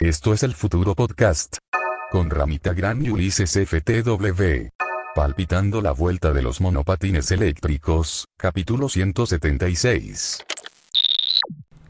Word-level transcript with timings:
Esto 0.00 0.32
es 0.32 0.42
el 0.42 0.54
futuro 0.54 0.94
podcast. 0.94 1.56
Con 2.10 2.30
Ramita 2.30 2.72
Gran 2.72 3.04
y 3.04 3.10
Ulises 3.10 3.52
FTW. 3.52 4.68
Palpitando 5.14 5.82
la 5.82 5.92
vuelta 5.92 6.32
de 6.32 6.42
los 6.42 6.60
monopatines 6.60 7.30
eléctricos, 7.30 8.24
capítulo 8.36 8.88
176. 8.88 10.38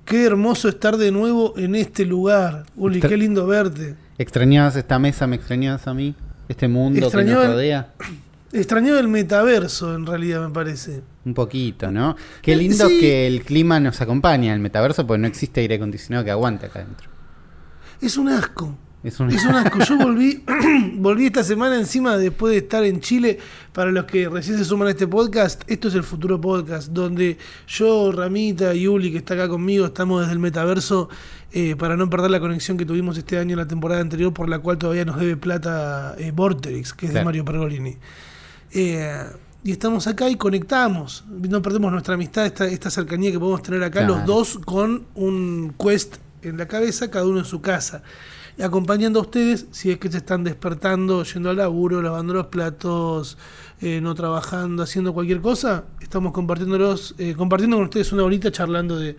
Qué 0.04 0.24
hermoso 0.24 0.68
estar 0.68 0.96
de 0.96 1.12
nuevo 1.12 1.54
en 1.56 1.74
este 1.74 2.04
lugar. 2.04 2.64
Uli, 2.76 3.00
qué 3.00 3.16
lindo 3.16 3.46
verte. 3.46 3.94
¿Extrañabas 4.18 4.74
esta 4.76 4.98
mesa? 4.98 5.26
¿Me 5.26 5.36
extrañabas 5.36 5.86
a 5.86 5.94
mí? 5.94 6.14
¿Este 6.48 6.66
mundo 6.66 6.98
Extrañaba 7.00 7.40
que 7.40 7.44
el- 7.44 7.48
nos 7.48 7.54
rodea? 7.56 7.94
Extrañaba 8.52 8.98
el 8.98 9.06
metaverso, 9.06 9.94
en 9.94 10.06
realidad, 10.06 10.44
me 10.48 10.52
parece. 10.52 11.02
Un 11.24 11.34
poquito, 11.34 11.92
¿no? 11.92 12.16
Qué 12.42 12.54
Eh, 12.54 12.56
lindo 12.56 12.88
sí. 12.88 12.98
que 12.98 13.28
el 13.28 13.42
clima 13.44 13.78
nos 13.78 14.00
acompaña 14.00 14.46
en 14.48 14.54
el 14.54 14.60
metaverso, 14.60 15.06
porque 15.06 15.20
no 15.20 15.28
existe 15.28 15.60
aire 15.60 15.76
acondicionado 15.76 16.24
que 16.24 16.32
aguante 16.32 16.66
acá 16.66 16.80
adentro. 16.80 17.08
Es 18.00 18.16
un 18.16 18.28
asco. 18.28 18.76
Es 19.02 19.18
un... 19.18 19.30
Es 19.30 19.44
un 19.44 19.54
asco. 19.54 19.78
Yo 19.88 19.96
volví, 19.98 20.42
volví 20.94 21.26
esta 21.26 21.42
semana 21.42 21.76
encima 21.76 22.16
después 22.18 22.52
de 22.52 22.58
estar 22.58 22.84
en 22.84 23.00
Chile. 23.00 23.38
Para 23.72 23.90
los 23.92 24.04
que 24.04 24.28
recién 24.28 24.58
se 24.58 24.64
suman 24.64 24.88
a 24.88 24.90
este 24.90 25.06
podcast, 25.06 25.62
esto 25.66 25.88
es 25.88 25.94
el 25.94 26.02
futuro 26.02 26.40
podcast, 26.40 26.88
donde 26.88 27.38
yo, 27.66 28.12
Ramita 28.12 28.74
y 28.74 28.86
Uli, 28.86 29.10
que 29.12 29.18
está 29.18 29.34
acá 29.34 29.48
conmigo, 29.48 29.86
estamos 29.86 30.20
desde 30.20 30.32
el 30.32 30.38
metaverso 30.38 31.08
eh, 31.52 31.76
para 31.76 31.96
no 31.96 32.10
perder 32.10 32.30
la 32.30 32.40
conexión 32.40 32.76
que 32.76 32.84
tuvimos 32.84 33.16
este 33.16 33.38
año 33.38 33.52
en 33.52 33.58
la 33.58 33.68
temporada 33.68 34.00
anterior, 34.00 34.32
por 34.34 34.48
la 34.48 34.58
cual 34.58 34.76
todavía 34.78 35.04
nos 35.04 35.18
debe 35.18 35.36
plata 35.36 36.14
eh, 36.18 36.32
Vorterix, 36.34 36.92
que 36.92 37.06
es 37.06 37.14
de. 37.14 37.24
Mario 37.24 37.44
Pergolini. 37.44 37.96
Eh, 38.72 39.24
y 39.62 39.72
estamos 39.72 40.06
acá 40.06 40.28
y 40.28 40.36
conectamos. 40.36 41.24
No 41.28 41.60
perdemos 41.62 41.92
nuestra 41.92 42.14
amistad, 42.14 42.46
esta, 42.46 42.66
esta 42.66 42.90
cercanía 42.90 43.30
que 43.30 43.38
podemos 43.38 43.62
tener 43.62 43.82
acá 43.82 44.00
Claro. 44.00 44.16
los 44.16 44.26
dos 44.26 44.58
con 44.64 45.06
un 45.14 45.74
quest 45.78 46.16
en 46.42 46.56
la 46.56 46.66
cabeza, 46.66 47.10
cada 47.10 47.26
uno 47.26 47.38
en 47.40 47.44
su 47.44 47.60
casa. 47.60 48.02
Acompañando 48.60 49.20
a 49.20 49.22
ustedes 49.22 49.66
si 49.70 49.90
es 49.90 49.98
que 49.98 50.10
se 50.10 50.18
están 50.18 50.44
despertando, 50.44 51.22
yendo 51.24 51.50
al 51.50 51.56
laburo, 51.56 52.02
lavando 52.02 52.34
los 52.34 52.46
platos, 52.46 53.38
eh, 53.80 54.00
no 54.02 54.14
trabajando, 54.14 54.82
haciendo 54.82 55.14
cualquier 55.14 55.40
cosa. 55.40 55.84
Estamos 56.00 56.32
compartiéndolos, 56.32 57.14
eh, 57.18 57.34
compartiendo 57.36 57.76
con 57.76 57.84
ustedes 57.84 58.12
una 58.12 58.24
horita 58.24 58.52
charlando 58.52 58.98
de, 58.98 59.16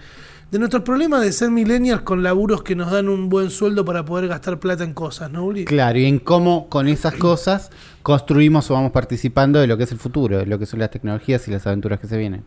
de 0.52 0.59
nuestros 0.59 0.83
problemas 0.83 1.22
de 1.22 1.31
ser 1.31 1.49
millennials 1.49 2.02
con 2.02 2.22
laburos 2.22 2.61
que 2.61 2.75
nos 2.75 2.92
dan 2.92 3.09
un 3.09 3.30
buen 3.30 3.49
sueldo 3.49 3.86
para 3.86 4.05
poder 4.05 4.27
gastar 4.27 4.59
plata 4.59 4.83
en 4.83 4.94
cosas, 4.94 5.31
¿no, 5.31 5.45
Uli? 5.45 5.66
Claro, 5.66 5.97
y 5.97 6.05
en 6.05 6.19
cómo 6.19 6.67
con 6.69 6.88
esas 6.88 7.16
cosas 7.16 7.72
construimos 8.03 8.69
o 8.69 8.73
vamos 8.73 8.92
participando 8.92 9.59
de 9.59 9.67
lo 9.67 9.77
que 9.77 9.86
es 9.86 9.92
el 9.92 9.97
futuro, 9.97 10.38
de 10.38 10.45
lo 10.45 10.59
que 10.59 10.66
son 10.66 10.80
las 10.80 10.92
tecnologías 10.92 11.47
y 11.47 11.52
las 11.52 11.66
aventuras 11.66 11.99
que 11.99 12.08
se 12.08 12.17
vienen. 12.17 12.44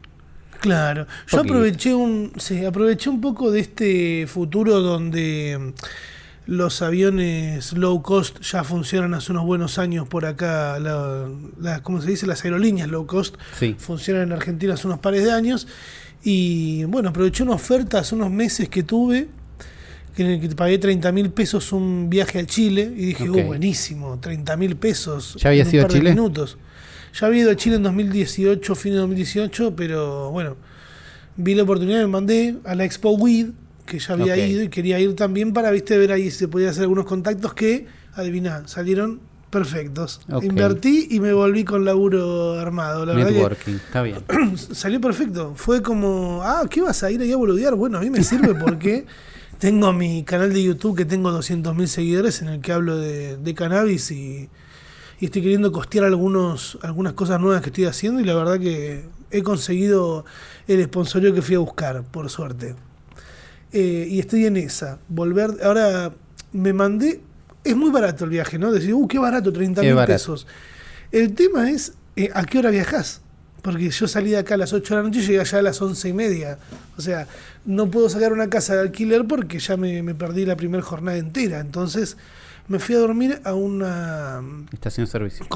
Claro, 0.64 1.06
yo 1.26 1.40
aproveché 1.40 1.92
un, 1.92 2.32
sí, 2.38 2.64
aproveché 2.64 3.10
un 3.10 3.20
poco 3.20 3.50
de 3.50 3.60
este 3.60 4.26
futuro 4.26 4.80
donde 4.80 5.58
mm, 5.60 5.72
los 6.46 6.80
aviones 6.80 7.72
low 7.74 8.00
cost 8.02 8.40
ya 8.40 8.64
funcionan 8.64 9.12
hace 9.14 9.32
unos 9.32 9.44
buenos 9.44 9.78
años 9.78 10.08
por 10.08 10.24
acá, 10.24 10.78
la, 10.78 11.28
la- 11.60 11.82
¿cómo 11.82 12.00
se 12.00 12.08
dice? 12.08 12.26
Las 12.26 12.44
aerolíneas 12.44 12.88
low 12.88 13.06
cost 13.06 13.36
Sí. 13.58 13.74
funcionan 13.78 14.22
en 14.24 14.32
Argentina 14.32 14.72
hace 14.74 14.86
unos 14.86 15.00
pares 15.00 15.22
de 15.24 15.32
años 15.32 15.66
y 16.22 16.84
bueno, 16.84 17.10
aproveché 17.10 17.42
una 17.42 17.52
oferta 17.52 17.98
hace 17.98 18.14
unos 18.14 18.30
meses 18.30 18.68
que 18.70 18.82
tuve 18.82 19.28
que 20.16 20.22
en 20.22 20.30
el 20.30 20.40
que 20.40 20.48
pagué 20.54 20.78
30 20.78 21.10
mil 21.12 21.28
pesos 21.30 21.72
un 21.72 22.08
viaje 22.08 22.38
a 22.38 22.46
Chile 22.46 22.90
y 22.96 23.06
dije, 23.06 23.28
Ok. 23.28 23.36
oh, 23.38 23.46
buenísimo, 23.46 24.18
30 24.20 24.56
mil 24.56 24.76
pesos. 24.76 25.36
¿Ya 25.40 25.48
habías 25.50 25.66
en 25.66 25.70
un 25.70 25.74
ido 25.74 25.82
a 25.82 25.86
par 25.88 25.92
de 25.92 25.98
Chile? 25.98 26.10
minutos. 26.10 26.56
Ya 27.14 27.28
había 27.28 27.42
ido 27.42 27.50
a 27.52 27.56
Chile 27.56 27.76
en 27.76 27.84
2018, 27.84 28.74
fin 28.74 28.92
de 28.92 28.98
2018, 28.98 29.76
pero 29.76 30.30
bueno, 30.32 30.56
vi 31.36 31.54
la 31.54 31.62
oportunidad, 31.62 32.00
me 32.00 32.08
mandé 32.08 32.56
a 32.64 32.74
la 32.74 32.84
Expo 32.84 33.12
WID, 33.12 33.50
que 33.86 34.00
ya 34.00 34.14
había 34.14 34.36
ido 34.36 34.62
y 34.64 34.68
quería 34.68 34.98
ir 34.98 35.14
también 35.14 35.52
para, 35.52 35.70
viste, 35.70 35.96
ver 35.96 36.10
ahí 36.10 36.30
si 36.32 36.38
se 36.38 36.48
podía 36.48 36.70
hacer 36.70 36.82
algunos 36.82 37.06
contactos 37.06 37.54
que, 37.54 37.86
adiviná, 38.14 38.66
salieron 38.66 39.20
perfectos. 39.50 40.22
Invertí 40.42 41.06
y 41.10 41.20
me 41.20 41.32
volví 41.32 41.62
con 41.62 41.84
laburo 41.84 42.58
armado. 42.58 43.06
La 43.06 43.12
verdad 43.12 43.28
que 43.28 43.34
Networking, 43.34 43.74
está 43.74 44.02
bien. 44.02 44.16
salió 44.56 45.00
perfecto. 45.00 45.52
Fue 45.54 45.82
como, 45.82 46.40
ah, 46.42 46.64
¿qué 46.68 46.80
vas 46.80 47.00
a 47.04 47.12
ir 47.12 47.20
ahí 47.20 47.30
a 47.30 47.36
boludear? 47.36 47.76
Bueno, 47.76 47.98
a 47.98 48.00
mí 48.00 48.10
me 48.10 48.24
sirve 48.24 48.56
porque 48.56 49.06
tengo 49.60 49.92
mi 49.92 50.24
canal 50.24 50.52
de 50.52 50.64
YouTube 50.64 50.96
que 50.96 51.04
tengo 51.04 51.30
200.000 51.30 51.86
seguidores 51.86 52.42
en 52.42 52.48
el 52.48 52.60
que 52.60 52.72
hablo 52.72 52.96
de, 52.96 53.36
de 53.36 53.54
cannabis 53.54 54.10
y, 54.10 54.48
y 55.20 55.26
estoy 55.26 55.42
queriendo 55.42 55.72
costear 55.72 56.04
algunos, 56.04 56.78
algunas 56.82 57.12
cosas 57.12 57.40
nuevas 57.40 57.62
que 57.62 57.70
estoy 57.70 57.84
haciendo 57.84 58.20
y 58.20 58.24
la 58.24 58.34
verdad 58.34 58.58
que 58.58 59.04
he 59.30 59.42
conseguido 59.42 60.24
el 60.66 60.84
sponsorio 60.84 61.34
que 61.34 61.42
fui 61.42 61.54
a 61.54 61.58
buscar, 61.58 62.02
por 62.04 62.30
suerte. 62.30 62.74
Eh, 63.72 64.06
y 64.08 64.20
estoy 64.20 64.46
en 64.46 64.56
esa. 64.56 64.98
Volver, 65.08 65.50
ahora 65.62 66.12
me 66.52 66.72
mandé, 66.72 67.20
es 67.64 67.76
muy 67.76 67.90
barato 67.90 68.24
el 68.24 68.30
viaje, 68.30 68.58
¿no? 68.58 68.70
Decir, 68.70 68.94
uh, 68.94 69.08
qué 69.08 69.18
barato, 69.18 69.52
30 69.52 69.82
Qué 69.82 69.94
mil 69.94 70.04
pesos. 70.04 70.46
El 71.10 71.34
tema 71.34 71.70
es, 71.70 71.94
eh, 72.16 72.30
¿a 72.34 72.44
qué 72.44 72.58
hora 72.58 72.70
viajas? 72.70 73.20
Porque 73.62 73.90
yo 73.90 74.06
salí 74.06 74.30
de 74.30 74.38
acá 74.38 74.54
a 74.54 74.58
las 74.58 74.72
8 74.72 74.94
de 74.94 75.02
la 75.02 75.08
noche 75.08 75.20
y 75.20 75.26
llegué 75.26 75.40
allá 75.40 75.58
a 75.58 75.62
las 75.62 75.80
11 75.80 76.08
y 76.08 76.12
media. 76.12 76.58
O 76.98 77.00
sea, 77.00 77.26
no 77.64 77.90
puedo 77.90 78.08
sacar 78.08 78.32
una 78.32 78.50
casa 78.50 78.74
de 78.74 78.80
alquiler 78.80 79.24
porque 79.26 79.58
ya 79.58 79.76
me, 79.76 80.02
me 80.02 80.14
perdí 80.14 80.44
la 80.44 80.54
primera 80.54 80.82
jornada 80.82 81.16
entera. 81.16 81.60
Entonces 81.60 82.16
me 82.68 82.78
fui 82.78 82.94
a 82.94 82.98
dormir 82.98 83.40
a 83.44 83.54
una 83.54 84.42
Estación 84.72 85.06
de 85.06 85.10
servicio. 85.10 85.46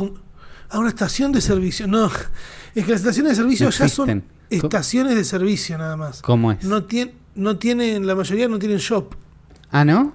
a 0.70 0.78
una 0.78 0.88
estación 0.88 1.32
de 1.32 1.40
servicio. 1.40 1.86
No, 1.86 2.06
es 2.74 2.84
que 2.84 2.90
las 2.92 3.00
estaciones 3.00 3.32
de 3.32 3.36
servicio 3.36 3.66
No 3.66 3.70
ya 3.72 3.88
son 3.88 4.24
estaciones 4.50 5.14
de 5.14 5.24
servicio 5.24 5.78
nada 5.78 5.96
más. 5.96 6.22
¿Cómo 6.22 6.52
es? 6.52 6.64
No, 6.64 6.86
tien- 6.86 7.12
no 7.34 7.56
tienen, 7.58 8.06
la 8.06 8.14
mayoría 8.14 8.48
no 8.48 8.58
tienen 8.58 8.78
shop. 8.78 9.14
Ah, 9.70 9.84
¿no? 9.84 10.12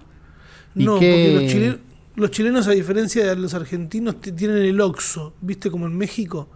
¿Y 0.76 0.86
No, 0.86 1.00
qué? 1.00 1.12
porque 1.12 1.34
los, 1.44 1.52
chile- 1.52 1.80
los 2.16 2.32
chilenos, 2.32 2.68
a 2.68 2.72
diferencia 2.72 3.26
de 3.26 3.36
los 3.36 3.54
argentinos, 3.54 4.20
tienen 4.22 4.58
el 4.58 4.80
OXXO, 4.82 5.34
¿viste? 5.42 5.72
Como 5.72 5.86
en 5.88 5.98
México. 5.98 6.50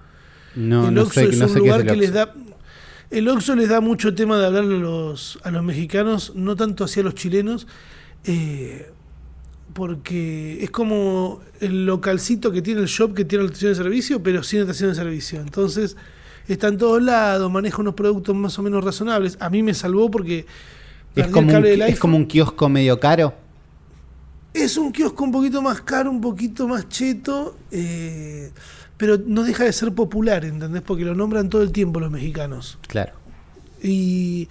No, 0.56 0.88
el 0.88 0.94
no 0.96 1.04
Oxxo 1.04 1.20
sé, 1.20 1.30
es 1.30 1.38
no 1.38 1.46
un 1.46 1.54
sé 1.54 1.54
qué 1.54 1.60
es 1.60 1.66
lugar 1.66 1.82
el 1.82 1.88
que 1.88 1.96
les 1.96 2.14
da. 2.14 2.34
El 3.10 3.28
Oxxo 3.30 3.56
les 3.56 3.70
da 3.70 3.80
mucho 3.80 4.14
tema 4.16 4.38
de 4.38 4.46
hablar 4.48 4.64
a 4.64 4.68
los, 4.68 5.40
a 5.44 5.52
los 5.52 5.64
mexicanos, 5.64 6.34
no 6.36 6.56
tanto 6.56 6.84
hacia 6.84 7.04
los 7.04 7.14
chilenos, 7.16 7.68
eh, 8.26 8.92
porque 9.78 10.64
es 10.64 10.72
como 10.72 11.40
el 11.60 11.86
localcito 11.86 12.52
que 12.52 12.64
tiene 12.64 12.82
el 12.82 12.88
shop 12.88 13.14
que 13.14 13.26
tiene 13.26 13.44
la 13.44 13.50
estación 13.50 13.74
de 13.74 13.76
servicio, 13.76 14.24
pero 14.24 14.42
sin 14.42 14.62
estación 14.62 14.90
de 14.90 14.96
servicio. 14.96 15.40
Entonces, 15.40 15.96
está 16.48 16.70
en 16.70 16.80
todos 16.80 17.00
lados, 17.00 17.52
maneja 17.52 17.80
unos 17.80 17.94
productos 17.94 18.36
más 18.36 18.58
o 18.58 18.64
menos 18.64 18.84
razonables. 18.84 19.38
A 19.40 19.52
mí 19.52 19.62
me 19.62 19.76
salvó 19.76 20.10
porque 20.10 20.48
Es 21.16 21.28
como, 21.28 21.56
un, 21.56 21.64
es 21.64 22.00
como 22.00 22.18
un 22.18 22.26
kiosco 22.26 22.68
medio 22.70 23.00
caro. 23.00 23.36
Es 24.52 24.78
un 24.78 24.92
kiosco 24.92 25.24
un 25.24 25.32
poquito 25.32 25.62
más 25.62 25.80
caro, 25.82 26.10
un 26.10 26.22
poquito 26.22 26.68
más 26.68 26.90
cheto, 26.90 27.56
eh, 27.70 28.50
pero 28.98 29.20
no 29.28 29.44
deja 29.44 29.66
de 29.66 29.74
ser 29.74 29.94
popular, 29.94 30.44
¿entendés? 30.44 30.82
Porque 30.82 31.06
lo 31.06 31.14
nombran 31.14 31.50
todo 31.50 31.62
el 31.62 31.72
tiempo 31.72 32.00
los 32.00 32.10
mexicanos. 32.10 32.80
Claro. 32.88 33.14
Y 33.84 34.50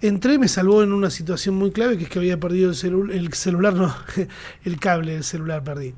entré, 0.00 0.38
me 0.38 0.48
salvó 0.48 0.82
en 0.82 0.92
una 0.92 1.10
situación 1.10 1.54
muy 1.56 1.70
clave, 1.70 1.96
que 1.98 2.04
es 2.04 2.10
que 2.10 2.18
había 2.18 2.38
perdido 2.38 2.70
el, 2.70 2.76
celu- 2.76 3.10
el 3.12 3.32
celular, 3.34 3.74
no, 3.74 3.94
el 4.64 4.78
cable 4.80 5.12
del 5.14 5.24
celular 5.24 5.62
perdí. 5.64 5.94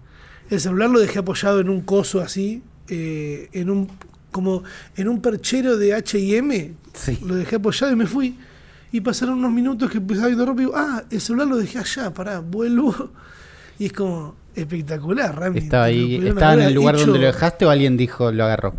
El 0.49 0.61
celular 0.61 0.91
lo 0.91 0.99
dejé 1.01 1.19
apoyado 1.21 1.61
en 1.61 1.69
un 1.69 1.81
coso 1.83 2.21
así, 2.21 2.63
eh, 2.89 3.49
en 3.53 3.71
un 3.71 3.89
como 4.33 4.63
en 4.97 5.09
un 5.09 5.21
perchero 5.21 5.77
de 5.77 5.93
H&M, 5.95 6.75
Sí. 6.95 7.19
lo 7.25 7.35
dejé 7.35 7.57
apoyado 7.57 7.93
y 7.93 7.97
me 7.97 8.07
fui. 8.07 8.39
Y 8.93 9.01
pasaron 9.01 9.39
unos 9.39 9.53
minutos 9.53 9.91
que 9.91 9.99
empezaba 9.99 10.29
ropa 10.45 10.53
y 10.63 10.65
digo, 10.65 10.73
ah, 10.77 11.05
el 11.11 11.21
celular 11.21 11.47
lo 11.49 11.57
dejé 11.57 11.79
allá, 11.79 12.13
pará, 12.15 12.41
vuelvo. 12.41 13.11
Y 13.79 13.87
es 13.87 13.93
como 13.93 14.35
espectacular, 14.55 15.37
Rami. 15.39 15.59
Estaba 15.61 15.85
ahí, 15.85 16.17
estaba 16.27 16.55
en 16.55 16.61
el 16.63 16.75
lugar 16.75 16.95
hecho- 16.97 17.07
donde 17.07 17.21
lo 17.21 17.27
dejaste 17.27 17.65
o 17.67 17.71
alguien 17.71 17.97
dijo 17.97 18.31
lo 18.33 18.45
agarró. 18.45 18.75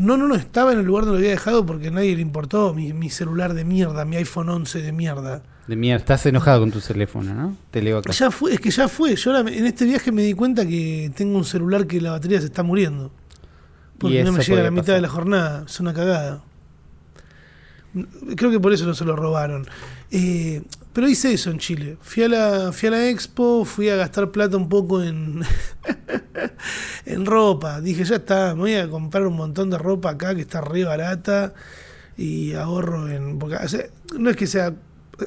No, 0.00 0.16
no, 0.16 0.26
no, 0.26 0.34
estaba 0.34 0.72
en 0.72 0.78
el 0.78 0.86
lugar 0.86 1.04
donde 1.04 1.20
lo 1.20 1.24
había 1.26 1.32
dejado 1.32 1.66
porque 1.66 1.88
a 1.88 1.90
nadie 1.90 2.16
le 2.16 2.22
importó 2.22 2.72
mi, 2.72 2.94
mi 2.94 3.10
celular 3.10 3.52
de 3.52 3.66
mierda, 3.66 4.06
mi 4.06 4.16
iPhone 4.16 4.48
11 4.48 4.80
de 4.80 4.92
mierda. 4.92 5.42
De 5.66 5.76
mierda, 5.76 5.98
estás 5.98 6.24
enojado 6.24 6.60
con 6.60 6.70
tu 6.70 6.80
teléfono, 6.80 7.34
¿no? 7.34 7.56
Te 7.70 7.82
leo 7.82 7.98
acá. 7.98 8.10
Ya 8.10 8.30
fue, 8.30 8.54
es 8.54 8.60
que 8.60 8.70
ya 8.70 8.88
fue. 8.88 9.14
Yo 9.14 9.36
ahora 9.36 9.50
en 9.52 9.66
este 9.66 9.84
viaje 9.84 10.10
me 10.10 10.22
di 10.22 10.32
cuenta 10.32 10.66
que 10.66 11.12
tengo 11.14 11.36
un 11.36 11.44
celular 11.44 11.86
que 11.86 12.00
la 12.00 12.12
batería 12.12 12.40
se 12.40 12.46
está 12.46 12.62
muriendo. 12.62 13.12
Porque 13.98 14.24
no 14.24 14.32
me 14.32 14.42
llega 14.42 14.60
a 14.60 14.64
la 14.64 14.70
mitad 14.70 14.84
pasar. 14.84 14.94
de 14.94 15.00
la 15.02 15.08
jornada. 15.10 15.64
Es 15.66 15.78
una 15.80 15.92
cagada. 15.92 16.42
Creo 18.36 18.50
que 18.50 18.58
por 18.58 18.72
eso 18.72 18.86
no 18.86 18.94
se 18.94 19.04
lo 19.04 19.16
robaron. 19.16 19.66
Eh, 20.10 20.62
pero 20.92 21.08
hice 21.08 21.32
eso 21.32 21.50
en 21.50 21.58
Chile. 21.58 21.96
Fui 22.00 22.22
a 22.24 22.28
la, 22.28 22.72
fui 22.72 22.88
a 22.88 22.90
la 22.92 23.08
expo, 23.08 23.64
fui 23.64 23.88
a 23.88 23.96
gastar 23.96 24.30
plata 24.30 24.56
un 24.56 24.68
poco 24.68 25.02
en, 25.02 25.40
en 27.06 27.26
ropa. 27.26 27.80
Dije, 27.80 28.04
ya 28.04 28.16
está, 28.16 28.54
me 28.54 28.60
voy 28.62 28.74
a 28.74 28.88
comprar 28.88 29.26
un 29.26 29.36
montón 29.36 29.70
de 29.70 29.78
ropa 29.78 30.10
acá 30.10 30.34
que 30.34 30.40
está 30.42 30.60
re 30.60 30.84
barata 30.84 31.54
y 32.16 32.52
ahorro 32.54 33.08
en... 33.08 33.38
Porque, 33.38 33.56
o 33.56 33.68
sea, 33.68 33.84
no 34.18 34.30
es 34.30 34.36
que 34.36 34.46
sea... 34.46 34.72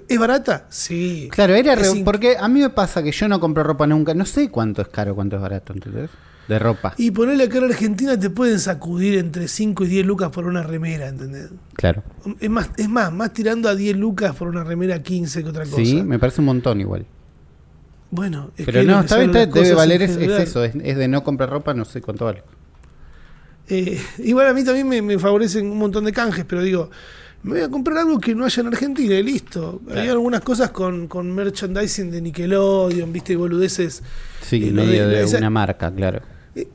¿Es 0.10 0.18
barata? 0.18 0.66
Sí. 0.70 1.30
Claro, 1.32 1.54
era 1.54 1.76
re- 1.76 2.02
porque 2.04 2.36
a 2.38 2.48
mí 2.48 2.60
me 2.62 2.70
pasa 2.72 3.04
que 3.04 3.12
yo 3.12 3.28
no 3.28 3.40
compro 3.40 3.64
ropa 3.64 3.86
nunca. 3.86 4.14
No 4.16 4.26
sé 4.26 4.50
cuánto 4.50 4.82
es 4.82 4.88
caro, 4.88 5.14
cuánto 5.14 5.36
es 5.36 5.42
barato, 5.42 5.72
¿entendés? 5.74 6.10
De 6.48 6.60
ropa. 6.60 6.94
Y 6.98 7.12
ponerle 7.12 7.46
acá 7.46 7.60
en 7.60 7.64
Argentina 7.66 8.20
te 8.20 8.30
pueden 8.30 8.60
sacudir 8.60 9.18
entre 9.18 9.48
5 9.48 9.86
y 9.86 9.88
10 9.88 10.06
lucas 10.06 10.30
por 10.32 10.46
una 10.46 10.62
remera, 10.64 11.08
¿entendés? 11.08 11.50
Claro. 11.76 12.04
Es 12.40 12.50
más, 12.50 12.70
es 12.78 12.90
más, 12.90 13.14
más 13.14 13.32
tirando 13.34 13.70
a 13.70 13.76
10 13.76 13.96
lucas 13.96 14.36
por 14.36 14.50
una 14.50 14.64
remera 14.64 15.02
15 15.02 15.42
que 15.44 15.50
otra 15.50 15.64
cosa. 15.64 15.78
Sí, 15.78 16.04
me 16.04 16.20
parece 16.20 16.42
un 16.42 16.46
montón 16.46 16.82
igual. 16.82 17.06
Bueno, 18.12 18.52
es 18.58 18.66
Pero 18.66 18.82
que 18.82 18.86
no, 18.86 19.00
está 19.00 19.18
bien, 19.18 19.32
debe 19.32 19.74
valer 19.74 20.02
es, 20.04 20.18
eso, 20.18 20.64
es, 20.64 20.76
es 20.84 20.98
de 20.98 21.08
no 21.08 21.24
comprar 21.24 21.50
ropa, 21.50 21.74
no 21.74 21.86
sé 21.86 22.02
cuánto 22.02 22.26
vale. 22.26 22.44
Eh, 23.70 24.00
igual 24.20 24.48
a 24.48 24.54
mí 24.54 24.64
también 24.64 24.88
me, 24.88 25.02
me 25.02 25.18
favorecen 25.18 25.66
un 25.72 25.78
montón 25.78 26.04
de 26.06 26.12
canjes, 26.12 26.44
pero 26.46 26.62
digo, 26.62 26.92
me 27.44 27.54
voy 27.54 27.62
a 27.62 27.70
comprar 27.70 27.98
algo 28.00 28.20
que 28.20 28.36
no 28.36 28.46
haya 28.46 28.62
en 28.62 28.68
Argentina 28.68 29.16
y 29.16 29.24
listo. 29.24 29.82
Hay 29.96 30.10
algunas 30.10 30.42
cosas 30.42 30.72
con, 30.72 31.08
con 31.08 31.34
merchandising 31.34 32.12
de 32.12 32.22
Nickelodeon, 32.22 33.12
viste, 33.12 33.34
y 33.34 33.36
boludeces. 33.36 34.04
Sí, 34.42 34.68
Eh, 34.68 34.72
medio 34.72 35.08
de- 35.08 35.16
de 35.16 35.24
esa- 35.24 35.38
una 35.40 35.50
marca, 35.50 35.92
claro. 35.92 36.22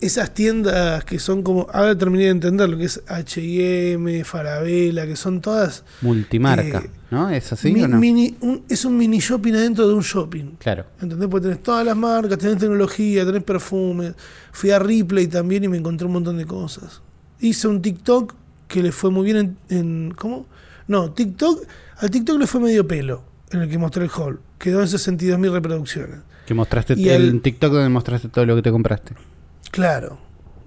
Esas 0.01 0.35
tiendas 0.35 1.05
que 1.05 1.21
son 1.21 1.43
como, 1.43 1.69
ahora 1.73 1.97
terminé 1.97 2.25
de 2.25 2.31
entender 2.31 2.69
lo 2.69 2.77
que 2.77 2.85
es 2.87 3.01
H&M, 3.07 4.25
Farabella, 4.25 5.07
que 5.07 5.15
son 5.15 5.41
todas 5.41 5.85
Multimarca, 6.01 6.79
Eh, 6.85 6.91
¿no? 7.13 7.31
¿Es 7.31 7.53
así 7.53 7.71
mi- 7.73 7.83
o 7.85 7.89
no? 7.89 7.97
mini, 7.99 8.37
un- 8.41 8.65
es 8.69 8.85
un 8.85 8.97
mini 8.97 9.19
shopping 9.21 9.53
adentro 9.55 9.87
de 9.87 9.95
un 9.95 10.03
shopping. 10.03 10.57
Claro. 10.59 10.85
¿Entendés? 11.01 11.29
Porque 11.29 11.45
tenés 11.49 11.63
todas 11.63 11.87
las 11.87 11.97
marcas, 11.97 12.39
tenés 12.39 12.59
tecnología, 12.59 13.25
tenés 13.25 13.45
perfumes. 13.45 14.15
Fui 14.51 14.71
a 14.73 14.81
Ripley 14.81 15.29
también 15.29 15.63
y 15.63 15.69
me 15.69 15.77
encontré 15.77 16.07
un 16.07 16.13
montón 16.15 16.39
de 16.39 16.45
cosas. 16.45 17.01
Hice 17.41 17.69
un 17.69 17.81
TikTok 17.81 18.35
que 18.67 18.83
le 18.83 18.91
fue 18.91 19.11
muy 19.13 19.25
bien 19.33 19.37
en. 19.37 19.79
en- 19.79 20.11
¿Cómo? 20.17 20.47
No, 20.89 21.13
TikTok. 21.13 21.63
Al 21.99 22.11
TikTok 22.11 22.39
le 22.41 22.47
fue 22.49 22.61
medio 22.61 22.87
pelo 22.89 23.23
en 23.53 23.61
el 23.63 23.69
que 23.71 23.79
mostré 23.79 24.05
el 24.05 24.11
haul. 24.17 24.41
Quedó 24.59 24.81
en 24.83 24.89
62.000 24.89 25.53
reproducciones. 25.53 26.19
Que 26.47 26.55
mostraste 26.55 26.95
Y 26.97 27.09
el 27.11 27.23
el- 27.29 27.43
TikTok 27.43 27.73
donde 27.73 27.89
mostraste 27.91 28.29
todo 28.29 28.45
lo 28.45 28.57
que 28.57 28.63
te 28.63 28.71
compraste. 28.73 29.15
Claro. 29.79 30.19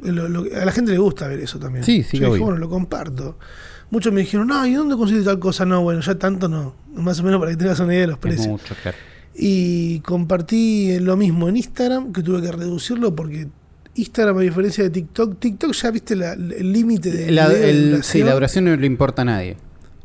Lo- 0.04 0.28
lo- 0.28 0.46
a 0.60 0.66
la 0.66 0.72
gente 0.72 0.92
le 0.92 0.98
gusta 0.98 1.28
ver 1.28 1.40
eso 1.42 1.60
también. 1.60 1.84
Sí, 1.86 2.04
sí, 2.04 2.18
Yo 2.18 2.25
dije, 2.25 2.31
obvio. 2.31 2.44
bueno, 2.46 2.58
lo 2.60 2.69
comparto. 2.69 3.38
Muchos 3.92 4.12
me 4.13 4.22
dijeron, 4.22 4.48
no, 4.48 4.66
¿y 4.66 4.74
dónde 4.74 4.96
consigues 4.96 5.25
tal 5.25 5.38
cosa? 5.38 5.66
No, 5.66 5.81
bueno, 5.84 6.00
ya 6.02 6.16
tanto 6.16 6.48
no. 6.48 6.74
Más 6.96 7.19
o 7.19 7.24
menos 7.24 7.40
para 7.40 7.52
que 7.52 7.58
tengas 7.58 7.80
una 7.81 7.94
idea 7.94 8.02
de 8.02 8.08
los 8.08 8.16
Es 8.16 8.22
precios. 8.22 8.48
mucho, 8.48 8.74
claro. 8.81 8.98
Y 9.36 10.00
compartí 10.00 10.98
lo 11.00 11.16
mismo 11.18 11.48
en 11.50 11.58
Instagram, 11.58 12.12
que 12.13 12.24
tuve 12.24 12.42
que 12.42 12.52
reducirlo 12.52 13.16
porque 13.16 13.48
Instagram, 13.96 14.38
a 14.38 14.42
diferencia 14.42 14.84
de 14.86 14.90
TikTok, 14.90 15.38
TikTok 15.40 15.74
ya 15.74 15.92
viste 15.92 16.16
la- 16.16 16.34
el 16.34 16.72
límite 16.72 17.12
de 17.12 17.31
La- 17.31 17.48
video 17.50 17.62
de 17.62 17.69
el- 17.69 17.92
duración. 17.92 18.04
sí, 18.04 18.24
la 18.24 18.34
duración 18.34 18.66
no 18.66 18.75
le 18.75 18.88
importa 18.88 19.22
a 19.22 19.25
nadie. 19.25 19.58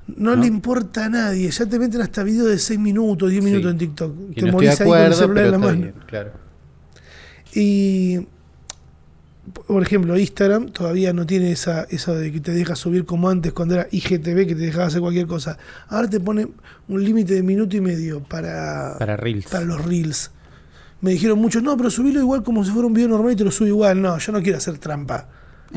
no, 0.09 0.37
¿no? 0.37 0.43
le 0.43 0.47
importa 0.49 1.07
a 1.07 1.09
nadie. 1.09 1.51
Ya 1.51 1.67
te 1.67 1.79
meten 1.81 2.01
hasta 2.01 2.23
videos 2.23 2.49
de 2.49 2.59
6 2.59 2.79
minutos, 2.79 3.31
10 3.31 3.43
Sí. 3.43 3.51
minutos 3.51 3.73
en 3.73 3.79
TikTok. 3.79 4.13
Y 4.13 4.17
te 4.17 4.23
no 4.23 4.29
estoy 4.31 4.45
de 4.47 4.53
morís 4.53 4.81
ahí 4.81 4.87
con 4.89 4.99
el 5.01 5.15
celular 5.15 5.45
en 5.47 5.51
la 5.53 5.59
mano. 5.59 5.79
bien, 5.79 5.95
claro. 6.07 6.31
Y, 7.55 8.19
por 9.67 9.83
ejemplo, 9.83 10.17
Instagram 10.19 10.69
todavía 10.71 11.13
no 11.13 11.27
tiene 11.27 11.51
esa, 11.53 11.85
eso 11.91 12.15
de 12.15 12.31
que 12.33 12.41
te 12.41 12.53
deja 12.53 12.77
subir 12.77 13.05
como 13.05 13.29
antes 13.29 13.53
cuando 13.53 13.75
era 13.75 13.89
IGTV, 13.91 14.47
que 14.47 14.55
te 14.55 14.63
dejaba 14.67 14.87
hacer 14.87 15.01
cualquier 15.01 15.27
cosa. 15.27 15.59
Ahora 15.89 16.09
te 16.09 16.21
pone 16.21 16.47
un 16.89 17.05
límite 17.05 17.35
de 17.35 17.43
minuto 17.43 17.77
y 17.77 17.81
medio 17.81 18.23
para, 18.23 18.97
Para 18.99 19.17
Reels. 19.17 19.47
para 19.47 19.65
los 19.65 19.85
Reels. 19.85 20.31
Me 21.01 21.11
dijeron 21.11 21.39
muchos, 21.39 21.63
no, 21.63 21.77
pero 21.77 21.91
subirlo 21.91 22.21
igual 22.21 22.43
como 22.43 22.65
si 22.65 22.71
fuera 22.71 22.87
un 22.87 22.95
video 22.95 23.09
normal 23.09 23.33
y 23.33 23.37
te 23.37 23.45
lo 23.45 23.51
subo 23.51 23.67
igual. 23.69 24.01
No, 24.01 24.17
yo 24.19 24.33
no 24.33 24.41
quiero 24.43 24.59
hacer 24.59 24.79
trampa 24.79 25.29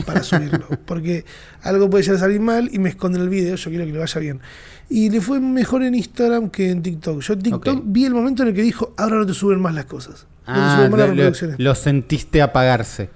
para 0.05 0.21
subirlo, 0.23 0.67
porque 0.85 1.25
algo 1.63 1.89
puede 1.89 2.03
llegar 2.03 2.17
a 2.17 2.19
salir 2.19 2.39
mal 2.39 2.69
y 2.71 2.77
me 2.79 2.89
esconden 2.89 3.21
el 3.23 3.29
video, 3.29 3.55
yo 3.55 3.69
quiero 3.71 3.85
que 3.85 3.91
le 3.91 3.99
vaya 3.99 4.19
bien. 4.21 4.39
Y 4.87 5.09
le 5.09 5.19
fue 5.19 5.39
mejor 5.39 5.83
en 5.83 5.95
Instagram 5.95 6.49
que 6.49 6.69
en 6.71 6.81
TikTok. 6.83 7.21
Yo 7.21 7.33
en 7.33 7.41
TikTok 7.41 7.77
Ok. 7.79 7.83
vi 7.85 8.05
el 8.05 8.13
momento 8.13 8.43
en 8.43 8.49
el 8.49 8.55
que 8.55 8.61
dijo, 8.61 8.93
ahora 8.97 9.17
no 9.17 9.25
te 9.25 9.33
suben 9.33 9.59
más 9.59 9.73
las 9.75 9.85
cosas. 9.85 10.25
No 10.47 10.53
te 10.53 10.59
Ah, 10.61 10.75
suben 10.77 10.91
más 10.91 10.99
las 10.99 11.09
lo- 11.09 11.15
reproducciones 11.15 11.59
lo 11.59 11.75
sentiste 11.75 12.41
apagarse. 12.41 13.09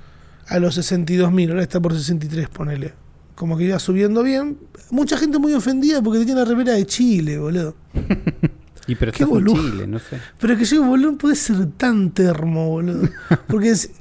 A 0.47 0.59
los 0.59 0.77
62.000, 0.77 1.49
ahora 1.49 1.61
está 1.63 1.79
por 1.79 1.93
63, 1.93 2.49
ponele. 2.49 2.93
Como 3.35 3.57
que 3.57 3.63
iba 3.65 3.79
subiendo 3.79 4.21
bien. 4.23 4.57
Mucha 4.91 5.17
gente 5.17 5.39
muy 5.39 5.53
ofendida 5.53 6.01
porque 6.01 6.19
tenía 6.19 6.35
la 6.35 6.45
remera 6.45 6.73
de 6.73 6.85
Chile, 6.85 7.37
boludo. 7.37 7.75
Y 8.85 8.95
pero 8.95 9.13
Qué 9.13 9.23
estás 9.23 9.29
en 9.37 9.45
boludo. 9.45 9.71
Chile, 9.71 9.87
no 9.87 9.97
sé. 9.97 10.19
Pero 10.39 10.57
que 10.57 10.65
yo, 10.65 10.83
boludo, 10.83 11.11
no 11.13 11.17
puede 11.17 11.35
ser 11.37 11.67
tan 11.77 12.11
termo, 12.11 12.69
boludo. 12.69 13.07
Porque 13.47 13.69
es- 13.69 13.91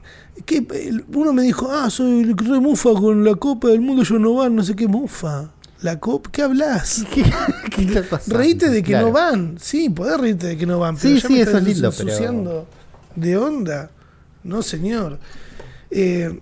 que 0.44 0.66
el- 0.88 1.04
uno 1.14 1.32
me 1.32 1.42
dijo, 1.42 1.70
ah, 1.70 1.88
soy 1.88 2.22
el 2.22 2.36
re 2.36 2.58
mufa 2.58 2.90
con 2.94 3.24
la 3.24 3.36
Copa 3.36 3.68
del 3.68 3.80
Mundo, 3.80 4.02
yo 4.02 4.18
no 4.18 4.34
van, 4.34 4.56
no 4.56 4.64
sé 4.64 4.74
qué 4.74 4.88
mufa. 4.88 5.52
¿La 5.82 6.00
Copa? 6.00 6.30
¿Qué 6.32 6.42
hablas? 6.42 7.04
¿Qué, 7.14 7.22
qué? 7.70 8.02
Reíte 8.26 8.70
de 8.70 8.82
que 8.82 8.90
Claro. 8.90 9.06
no 9.06 9.12
van. 9.12 9.56
Sí, 9.60 9.88
podés 9.88 10.18
reírte 10.20 10.48
de 10.48 10.56
que 10.56 10.66
no 10.66 10.80
van. 10.80 10.96
Sí, 10.96 11.02
Pero 11.08 11.14
ya 11.20 11.28
sí, 11.28 11.32
me 11.34 11.40
eso 11.42 11.50
estás 11.50 11.62
es 11.62 11.68
lindo, 11.68 11.92
pero- 11.96 12.66
de 13.14 13.36
onda. 13.36 13.90
No, 14.42 14.62
señor. 14.62 15.20
Eh, 15.92 16.40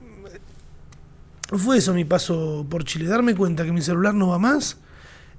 fue 1.53 1.79
eso 1.79 1.93
mi 1.95 2.05
paso 2.05 2.65
por 2.69 2.85
Chile. 2.85 3.07
Darme 3.07 3.35
cuenta 3.35 3.65
que 3.65 3.73
mi 3.73 3.83
celular 3.83 4.15
no 4.15 4.29
va 4.29 4.39
más. 4.39 4.77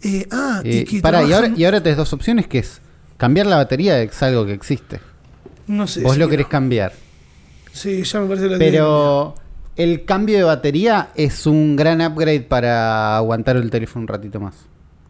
Eh, 0.04 0.28
ah, 0.32 0.62
Eh, 0.64 0.80
y 0.82 0.86
que 0.86 1.02
pará, 1.02 1.24
y 1.24 1.32
ahora, 1.32 1.52
y 1.56 1.64
ahora 1.64 1.82
tenés 1.82 1.98
dos 1.98 2.12
opciones 2.14 2.48
que 2.48 2.60
es 2.60 2.82
cambiar 3.18 3.46
la 3.46 3.56
batería, 3.58 4.02
es 4.02 4.22
algo 4.24 4.46
que 4.46 4.54
existe. 4.54 5.00
No 5.68 5.88
sé. 5.88 6.02
Vos 6.02 6.18
lo 6.18 6.26
no. 6.26 6.30
querés 6.32 6.48
cambiar. 6.48 6.94
Sí, 7.72 8.04
ya 8.04 8.20
me 8.20 8.28
parece 8.28 8.48
la 8.50 8.58
Pero 8.58 9.36
el 9.78 10.04
cambio 10.04 10.38
de 10.38 10.44
batería 10.44 11.12
es 11.16 11.46
un 11.46 11.76
gran 11.78 12.02
upgrade 12.02 12.42
para 12.42 13.16
aguantar 13.16 13.56
el 13.56 13.70
teléfono 13.70 14.02
un 14.04 14.08
ratito 14.08 14.40
más. 14.42 14.56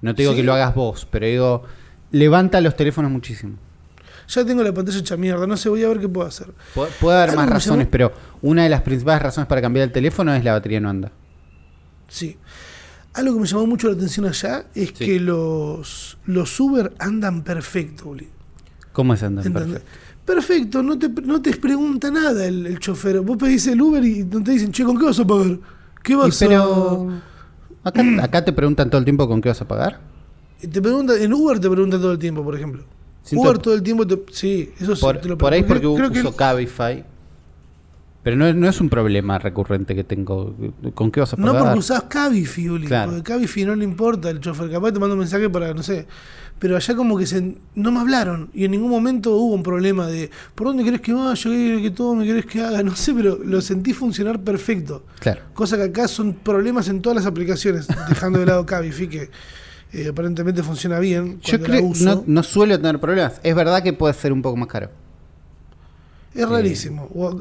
No 0.02 0.14
te 0.14 0.22
digo 0.24 0.34
Sí. 0.34 0.38
que 0.40 0.44
lo 0.44 0.54
hagas 0.54 0.76
vos, 0.76 1.08
pero 1.10 1.26
digo, 1.26 1.64
levanta 2.12 2.62
los 2.62 2.76
teléfonos 2.76 3.10
muchísimo. 3.12 3.56
Ya 4.34 4.46
tengo 4.46 4.64
la 4.64 4.74
pantalla 4.74 4.98
hecha 4.98 5.18
mierda. 5.18 5.46
No 5.46 5.58
sé, 5.58 5.68
voy 5.70 5.84
a 5.84 5.90
ver 5.90 6.00
qué 6.00 6.08
puedo 6.10 6.28
hacer. 6.28 6.48
Pu- 6.76 6.88
puede 7.00 7.22
haber 7.24 7.36
más 7.36 7.50
razones, 7.50 7.88
pero 7.92 8.12
una 8.42 8.64
de 8.64 8.70
las 8.70 8.82
principales 8.82 9.22
razones 9.22 9.48
para 9.48 9.62
cambiar 9.62 9.86
el 9.88 9.92
teléfono 9.92 10.34
es 10.34 10.44
la 10.44 10.54
batería 10.54 10.80
no 10.80 10.90
anda. 10.90 11.12
Sí. 12.08 12.38
Algo 13.14 13.34
que 13.36 13.42
me 13.42 13.48
llamó 13.48 13.68
mucho 13.68 13.88
la 13.90 13.96
atención 13.96 14.26
allá 14.26 14.66
es 14.74 14.90
Sí. 14.96 15.06
que 15.06 15.20
los, 15.20 16.18
los 16.26 16.60
Uber 16.60 16.94
andan 16.98 17.44
perfecto, 17.44 18.10
Uli. 18.10 18.30
¿Cómo 18.94 19.14
es 19.14 19.24
andar? 19.24 19.46
¿Entendés? 19.46 19.82
Perfecto. 19.82 19.98
Perfecto, 20.26 20.84
no 20.84 20.98
te, 20.98 21.10
no 21.10 21.42
te 21.42 21.52
pregunta 21.58 22.10
nada 22.12 22.46
el, 22.46 22.68
el 22.68 22.80
chofer. 22.80 23.20
Vos 23.22 23.36
pedís 23.38 23.68
el 23.68 23.82
Uber 23.82 24.04
y 24.06 24.24
no 24.24 24.42
te 24.44 24.52
dicen, 24.52 24.72
che, 24.72 24.84
¿con 24.86 24.98
qué 24.98 25.06
vas 25.06 25.20
a 25.20 25.26
pagar? 25.28 25.58
¿Qué 26.04 26.14
Y 26.14 26.16
vas 26.16 26.38
pero 26.40 27.10
acá, 27.84 28.02
acá 28.22 28.46
te 28.46 28.54
preguntan 28.54 28.90
todo 28.90 29.00
el 29.00 29.04
tiempo 29.06 29.28
con 29.28 29.42
qué 29.42 29.50
vas 29.50 29.60
a 29.62 29.68
pagar. 29.68 29.96
a.? 29.96 30.68
Te 30.68 30.82
pregunta, 30.82 31.18
en 31.18 31.34
Uber 31.34 31.60
te 31.60 31.70
preguntan 31.70 32.00
todo 32.00 32.12
el 32.14 32.20
tiempo, 32.20 32.44
por 32.46 32.56
ejemplo. 32.56 32.84
Siento- 33.24 33.48
Uber 33.48 33.58
todo 33.60 33.74
el 33.76 33.84
tiempo 33.84 34.06
te. 34.08 34.20
Sí, 34.32 34.72
eso 34.80 34.96
sí, 34.96 35.02
Por, 35.02 35.18
te 35.20 35.30
lo 35.30 35.38
por 35.38 35.54
ahí 35.54 35.64
porque 35.64 35.82
creo 35.82 36.10
uso 36.12 36.36
Cabify. 36.36 37.06
Pero 38.24 38.36
no, 38.38 38.46
es- 38.48 38.56
no 38.56 38.70
es 38.70 38.80
un 38.80 38.90
problema 38.90 39.40
recurrente 39.40 39.96
que 39.96 40.04
tengo. 40.04 40.56
¿Con 40.94 41.12
qué 41.12 41.20
vas 41.22 41.34
a 41.34 41.38
No 41.38 41.48
pagar? 41.48 41.62
porque 41.64 41.80
usás 41.80 42.04
Cabify, 42.04 42.70
Uli. 42.70 42.88
Claro. 42.88 43.12
Porque 43.12 43.24
Cabify 43.32 43.66
no 43.66 43.76
le 43.76 43.84
importa 43.84 44.30
el 44.30 44.40
chofer. 44.40 44.70
Capaz 44.70 44.92
te 44.92 45.00
manda 45.00 45.14
un 45.14 45.20
mensaje 45.20 45.50
para, 45.50 45.74
no 45.74 45.82
sé. 45.82 46.06
Pero 46.60 46.76
allá 46.76 46.96
como 46.96 47.18
que 47.18 47.26
se, 47.26 47.58
no 47.74 47.92
me 47.92 48.00
hablaron. 48.00 48.52
Y 48.54 48.66
en 48.66 48.72
ningún 48.72 48.92
momento 48.92 49.36
hubo 49.36 49.56
un 49.56 49.64
problema 49.64 50.06
de 50.06 50.30
¿por 50.54 50.68
dónde 50.68 50.84
querés 50.84 51.02
que 51.02 51.12
vaya? 51.14 51.34
¿Qué, 51.42 51.80
que 51.82 51.90
todo 51.90 52.14
me 52.14 52.24
querés 52.24 52.46
que 52.46 52.62
haga? 52.62 52.84
No 52.84 52.96
sé, 52.96 53.16
pero 53.16 53.40
lo 53.44 53.60
sentí 53.62 53.94
funcionar 53.94 54.40
perfecto. 54.42 55.04
Claro. 55.20 55.42
Cosa 55.56 55.78
que 55.78 55.84
acá 55.84 56.08
son 56.08 56.36
problemas 56.36 56.88
en 56.90 57.02
todas 57.02 57.16
las 57.16 57.26
aplicaciones, 57.26 57.88
dejando 58.08 58.38
de 58.38 58.46
lado 58.46 58.64
Cabify, 58.68 59.08
que 59.10 59.30
eh, 59.94 60.08
aparentemente 60.10 60.64
funciona 60.64 61.00
bien. 61.00 61.40
Yo 61.42 61.62
creo 61.62 61.84
uso. 61.84 62.04
no, 62.06 62.24
no 62.28 62.44
suelo 62.44 62.78
tener 62.78 63.00
problemas. 63.00 63.40
Es 63.44 63.56
verdad 63.56 63.84
que 63.84 63.94
puede 63.94 64.14
ser 64.14 64.32
un 64.34 64.42
poco 64.42 64.58
más 64.58 64.68
caro. 64.68 64.90
Es 66.34 66.48
rarísimo. 66.48 67.10
O- 67.14 67.38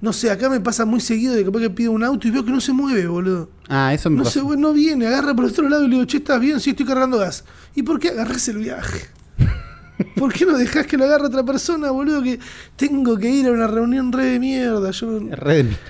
no 0.00 0.12
sé, 0.12 0.30
acá 0.30 0.48
me 0.48 0.60
pasa 0.60 0.84
muy 0.84 1.00
seguido 1.00 1.32
de 1.34 1.40
que 1.40 1.46
capaz 1.46 1.58
que 1.58 1.70
pido 1.70 1.90
un 1.90 2.04
auto 2.04 2.28
y 2.28 2.30
veo 2.30 2.44
que 2.44 2.52
no 2.52 2.60
se 2.60 2.72
mueve, 2.72 3.06
boludo. 3.08 3.50
Ah, 3.68 3.92
eso 3.92 4.08
me 4.10 4.18
No 4.18 4.22
pasa. 4.24 4.40
sé, 4.40 4.46
no 4.56 4.72
viene, 4.72 5.06
agarra 5.08 5.34
por 5.34 5.44
el 5.44 5.50
otro 5.50 5.68
lado 5.68 5.84
y 5.84 5.88
le 5.88 5.94
digo, 5.96 6.04
che, 6.06 6.18
¿estás 6.18 6.40
bien? 6.40 6.60
Sí, 6.60 6.70
estoy 6.70 6.86
cargando 6.86 7.18
gas. 7.18 7.44
¿Y 7.74 7.82
por 7.82 7.98
qué 7.98 8.10
agarrás 8.10 8.46
el 8.48 8.58
viaje? 8.58 9.00
¿Por 10.16 10.32
qué 10.32 10.46
no 10.46 10.56
dejás 10.56 10.86
que 10.86 10.96
lo 10.96 11.04
agarre 11.04 11.26
otra 11.26 11.42
persona, 11.44 11.90
boludo? 11.90 12.22
Que 12.22 12.38
tengo 12.76 13.18
que 13.18 13.28
ir 13.28 13.46
a 13.48 13.50
una 13.50 13.66
reunión 13.66 14.12
re 14.12 14.26
de 14.26 14.38
mierda. 14.38 14.92
Yo 14.92 15.18
re 15.32 15.56
de 15.56 15.62
mierda. 15.64 15.80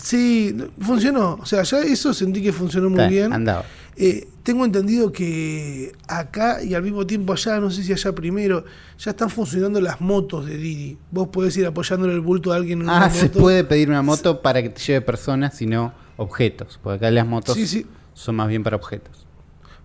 Sí, 0.00 0.56
funcionó. 0.80 1.38
O 1.40 1.46
sea, 1.46 1.62
ya 1.62 1.80
eso 1.80 2.14
sentí 2.14 2.42
que 2.42 2.52
funcionó 2.52 2.88
muy 2.88 2.98
Está, 3.00 3.10
bien. 3.10 3.32
Andaba. 3.32 3.64
Eh, 3.96 4.26
tengo 4.42 4.64
entendido 4.64 5.12
que 5.12 5.92
acá 6.08 6.62
y 6.62 6.74
al 6.74 6.82
mismo 6.82 7.06
tiempo 7.06 7.32
allá, 7.32 7.60
no 7.60 7.70
sé 7.70 7.82
si 7.84 7.92
allá 7.92 8.12
primero, 8.12 8.64
ya 8.98 9.12
están 9.12 9.30
funcionando 9.30 9.80
las 9.80 10.00
motos 10.00 10.46
de 10.46 10.56
Didi. 10.56 10.98
Vos 11.10 11.28
podés 11.28 11.56
ir 11.56 11.66
apoyándole 11.66 12.12
el 12.12 12.20
bulto 12.20 12.52
a 12.52 12.56
alguien 12.56 12.80
en 12.80 12.86
una 12.86 13.04
Ah, 13.04 13.10
se 13.10 13.26
moto. 13.26 13.38
puede 13.40 13.62
pedir 13.64 13.88
una 13.88 14.02
moto 14.02 14.42
para 14.42 14.62
que 14.62 14.68
te 14.70 14.80
lleve 14.80 15.00
personas 15.00 15.60
y 15.62 15.66
no 15.66 15.92
objetos. 16.16 16.78
Porque 16.82 16.96
acá 16.96 17.10
las 17.12 17.26
motos 17.26 17.54
Sí, 17.54 17.66
sí. 17.66 17.86
son 18.14 18.34
más 18.36 18.48
bien 18.48 18.62
para 18.64 18.76
objetos. 18.76 19.26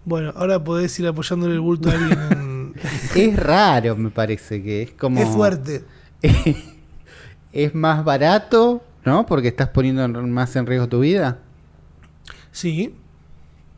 Bueno, 0.05 0.33
ahora 0.35 0.63
podés 0.63 0.97
ir 0.99 1.05
apoyándole 1.07 1.53
el 1.53 1.59
bulto 1.59 1.89
a 1.89 1.93
alguien. 1.93 2.19
en- 2.31 2.73
Es 3.15 3.35
raro, 3.35 3.95
me 3.95 4.09
parece 4.09 4.61
que 4.63 4.81
es 4.83 4.91
como. 4.91 5.19
Es 5.21 5.27
fuerte. 5.29 5.83
es 7.53 7.75
más 7.75 8.03
barato, 8.03 8.83
¿no? 9.05 9.25
Porque 9.25 9.47
estás 9.49 9.69
poniendo 9.69 10.03
en- 10.05 10.31
más 10.31 10.55
en 10.55 10.65
riesgo 10.65 10.87
tu 10.89 10.99
vida. 11.01 11.39
Sí. 12.51 12.95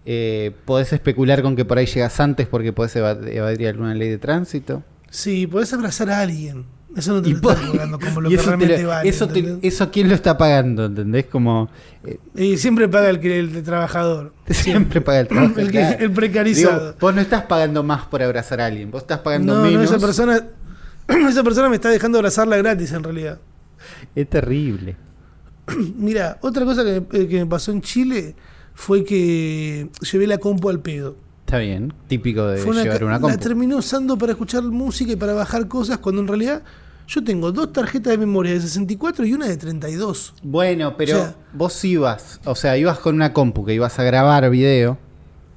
Eh, 0.05 0.51
podés 0.65 0.93
especular 0.93 1.41
con 1.41 1.55
que 1.55 1.63
por 1.65 1.77
ahí 1.77 1.85
llegas 1.85 2.19
antes 2.19 2.47
porque 2.47 2.73
podés 2.73 2.95
eva- 2.95 3.17
evadir 3.27 3.67
alguna 3.67 3.93
ley 3.93 4.09
de 4.09 4.17
tránsito. 4.17 4.83
Sí, 5.09 5.45
podés 5.47 5.71
abrazar 5.73 6.09
a 6.09 6.19
alguien. 6.21 6.65
Eso 6.95 7.13
no 7.13 7.21
te 7.21 7.29
Y 7.29 7.33
lo 7.33 7.51
están 7.51 7.67
cobrando 7.67 7.99
como 7.99 8.21
lo 8.21 8.29
que 8.29 8.37
te 8.37 8.81
lo- 8.81 8.87
vale. 8.89 9.07
eso, 9.09 9.27
te- 9.27 9.39
¿entendés? 9.39 9.73
eso 9.73 9.91
quién 9.91 10.09
lo 10.09 10.15
está 10.15 10.37
pagando, 10.37 10.85
¿entendés? 10.85 11.25
Como 11.27 11.69
eh, 12.03 12.17
Y 12.35 12.57
siempre 12.57 12.87
paga 12.89 13.09
el, 13.09 13.63
trabajador. 13.63 14.33
siempre 14.49 14.99
paga 15.01 15.19
el 15.21 15.27
trabajo. 15.27 15.53
El 15.59 15.67
que- 15.67 15.71
claro. 15.79 15.97
el 16.03 16.11
precarizado. 16.11 16.79
Digo, 16.87 16.97
vos 16.99 17.15
no 17.15 17.21
estás 17.21 17.43
pagando 17.43 17.83
más 17.83 18.05
por 18.07 18.21
abrazar 18.23 18.59
a 18.59 18.65
alguien, 18.65 18.89
vos 18.91 19.03
estás 19.03 19.19
pagando 19.19 19.55
No, 19.55 19.61
menos. 19.61 19.77
no, 19.77 19.83
esa 19.83 19.99
persona 19.99 20.43
esa 21.29 21.43
persona 21.43 21.69
me 21.69 21.75
está 21.75 21.89
dejando 21.89 22.17
abrazarla 22.17 22.57
gratis 22.57 22.91
en 22.91 23.03
realidad. 23.03 23.39
Es 24.15 24.29
terrible. 24.29 24.97
Mira, 25.95 26.37
otra 26.41 26.65
cosa 26.65 26.83
que 26.83 26.97
eh, 26.97 27.27
que 27.27 27.39
me 27.39 27.45
pasó 27.45 27.71
en 27.71 27.81
Chile 27.81 28.35
fue 28.73 29.03
que 29.03 29.89
llevé 30.11 30.27
la 30.27 30.37
compu 30.37 30.69
al 30.69 30.79
pedo. 30.81 31.15
Está 31.45 31.57
bien, 31.59 31.93
típico 32.07 32.47
de 32.47 32.57
Fue 32.59 32.73
llevar 32.75 33.03
una 33.03 33.13
la 33.13 33.19
compu. 33.19 33.37
terminé 33.37 33.75
usando 33.75 34.17
para 34.17 34.31
escuchar 34.31 34.63
música 34.63 35.11
y 35.11 35.15
para 35.17 35.33
bajar 35.33 35.67
cosas, 35.67 35.97
cuando 35.97 36.21
en 36.21 36.27
realidad 36.27 36.63
yo 37.07 37.23
tengo 37.23 37.51
dos 37.51 37.73
tarjetas 37.73 38.11
de 38.11 38.17
memoria 38.17 38.53
de 38.53 38.61
64 38.61 39.25
y 39.25 39.33
una 39.33 39.47
de 39.47 39.57
32. 39.57 40.33
Bueno, 40.43 40.95
pero 40.95 41.17
O 41.17 41.19
sea- 41.21 41.35
vos 41.51 41.83
ibas, 41.83 42.39
o 42.45 42.55
sea, 42.55 42.77
ibas 42.77 42.99
con 42.99 43.15
una 43.15 43.33
compu 43.33 43.65
que 43.65 43.73
ibas 43.73 43.99
a 43.99 44.03
grabar 44.03 44.49
video. 44.49 44.97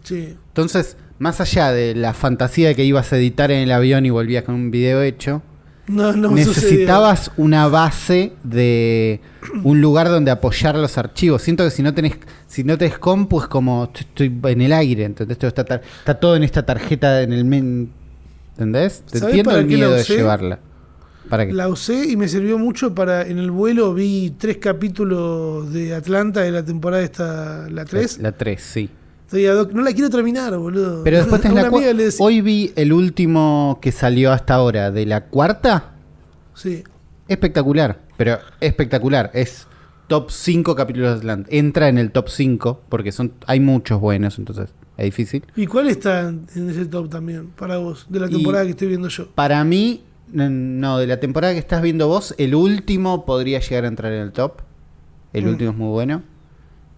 Sí. 0.02 0.37
Entonces, 0.49 0.97
más 1.21 1.40
allá 1.40 1.71
de 1.71 1.94
la 1.94 2.12
fantasía 2.12 2.68
de 2.68 2.75
que 2.75 2.85
ibas 2.85 3.12
a 3.12 3.16
editar 3.16 3.52
en 3.52 3.61
el 3.61 3.71
avión 3.71 4.04
y 4.04 4.11
volvías 4.11 4.42
con 4.42 4.56
un 4.56 4.71
video 4.73 5.00
hecho, 5.02 5.42
No, 5.87 6.12
necesitabas 6.31 7.31
una 7.37 7.69
base 7.69 8.33
de 8.43 9.21
un 9.64 9.81
lugar 9.81 10.09
donde 10.09 10.31
apoyar 10.31 10.76
los 10.76 10.97
archivos. 10.97 11.43
Siento 11.43 11.62
que 11.64 11.71
si 11.71 11.83
no 11.83 11.93
tenés, 11.93 12.14
si 12.47 12.64
no 12.64 12.79
tenés 12.79 12.99
compu 12.99 13.41
es 13.41 13.47
como 13.49 13.91
"Estoy- 13.93 14.33
en 14.45 14.61
el 14.62 14.73
aire, 14.73 15.05
¿entendés? 15.05 15.37
Está, 15.43 15.62
está 15.99 16.14
todo 16.14 16.37
en 16.37 16.43
esta 16.43 16.64
tarjeta 16.64 17.21
en 17.23 17.33
el 17.35 17.45
men, 17.45 17.91
¿entendés? 18.53 19.03
Te 19.11 19.19
¿Sabés 19.19 19.35
entiendo 19.37 19.59
el 19.59 19.67
miedo 19.67 19.93
de 19.93 20.03
llevarla. 20.05 20.59
¿Para 21.29 21.47
qué? 21.47 21.53
La 21.53 21.69
usé 21.69 22.07
y 22.11 22.17
me 22.17 22.29
sirvió 22.29 22.59
mucho 22.59 22.95
para. 22.95 23.23
En 23.26 23.38
el 23.38 23.50
vuelo 23.50 23.93
vi 23.95 24.35
tres 24.38 24.59
capítulos 24.59 25.73
de 25.73 25.95
Atlanta 25.95 26.41
de 26.41 26.50
la 26.50 26.62
temporada 26.64 27.03
esta, 27.03 27.67
la 27.71 27.85
3. 27.85 28.19
La 28.19 28.33
3, 28.33 28.62
sí. 28.62 28.91
Estoy 29.26 29.47
a 29.47 29.54
doc- 29.54 29.73
no 29.73 29.83
la 29.83 29.93
quiero 29.93 30.11
terminar, 30.11 30.57
boludo. 30.57 31.02
Pero 31.02 31.19
después 31.19 31.40
tenés 31.40 31.62
la 31.62 31.69
amiga 31.69 31.93
le 31.93 32.09
Hoy 32.19 32.40
vi 32.40 32.73
el 32.76 32.93
último 32.93 33.78
que 33.81 33.90
salió 33.90 34.33
hasta 34.33 34.54
ahora, 34.54 34.90
de 34.90 35.07
la 35.07 35.25
cuarta. 35.26 35.93
Sí. 36.54 36.85
Espectacular, 37.26 38.00
pero 38.16 38.38
espectacular. 38.61 39.31
Es 39.35 39.66
top 40.09 40.31
5 40.31 40.75
capítulos 40.76 41.12
de 41.12 41.16
Atlanta. 41.19 41.49
Entra 41.50 41.88
en 41.88 41.99
el 41.99 42.11
top 42.12 42.28
5 42.28 42.83
porque 42.88 43.12
son 43.12 43.33
hay 43.47 43.61
muchos 43.61 43.99
buenos, 44.00 44.38
entonces 44.38 44.69
es 44.99 45.04
difícil. 45.04 45.43
¿Y 45.57 45.66
cuál 45.66 45.88
está 45.88 46.28
en 46.28 46.47
ese 46.71 46.85
top 46.87 47.09
también 47.09 47.49
para 47.57 47.78
vos? 47.78 48.07
De 48.11 48.21
la 48.21 48.28
Y- 48.28 48.33
temporada 48.33 48.64
que 48.64 48.71
estoy 48.71 48.88
viendo 48.88 49.09
yo. 49.09 49.28
Para 49.35 49.64
mí, 49.64 50.04
no, 50.33 50.99
de 50.99 51.07
la 51.07 51.19
temporada 51.19 51.54
que 51.54 51.59
estás 51.59 51.81
viendo 51.83 52.07
vos, 52.09 52.35
el 52.38 52.54
último 52.54 53.25
podría 53.25 53.59
llegar 53.61 53.85
a 53.85 53.88
entrar 53.88 54.12
en 54.12 54.21
el 54.21 54.33
top. 54.33 54.61
El 55.33 55.47
Mm. 55.47 55.49
último 55.49 55.71
es 55.71 55.76
muy 55.76 55.88
bueno. 55.88 56.23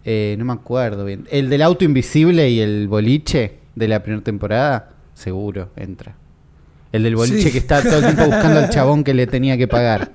Eh, 0.08 0.36
no 0.38 0.44
me 0.44 0.52
acuerdo 0.52 1.04
bien. 1.04 1.26
El 1.32 1.50
del 1.50 1.62
auto 1.62 1.84
invisible 1.84 2.48
y 2.48 2.60
el 2.60 2.86
boliche 2.86 3.54
de 3.74 3.88
la 3.88 4.02
primera 4.04 4.22
temporada, 4.22 4.90
seguro 5.14 5.70
entra. 5.76 6.14
El 6.92 7.02
del 7.02 7.16
boliche 7.16 7.42
Sí. 7.42 7.50
que 7.52 7.58
está 7.58 7.82
todo 7.82 7.98
el 7.98 8.04
tiempo 8.04 8.24
buscando 8.26 8.60
al 8.60 8.70
chabón 8.70 9.02
que 9.02 9.12
le 9.14 9.26
tenía 9.26 9.56
que 9.58 9.66
pagar. 9.66 10.12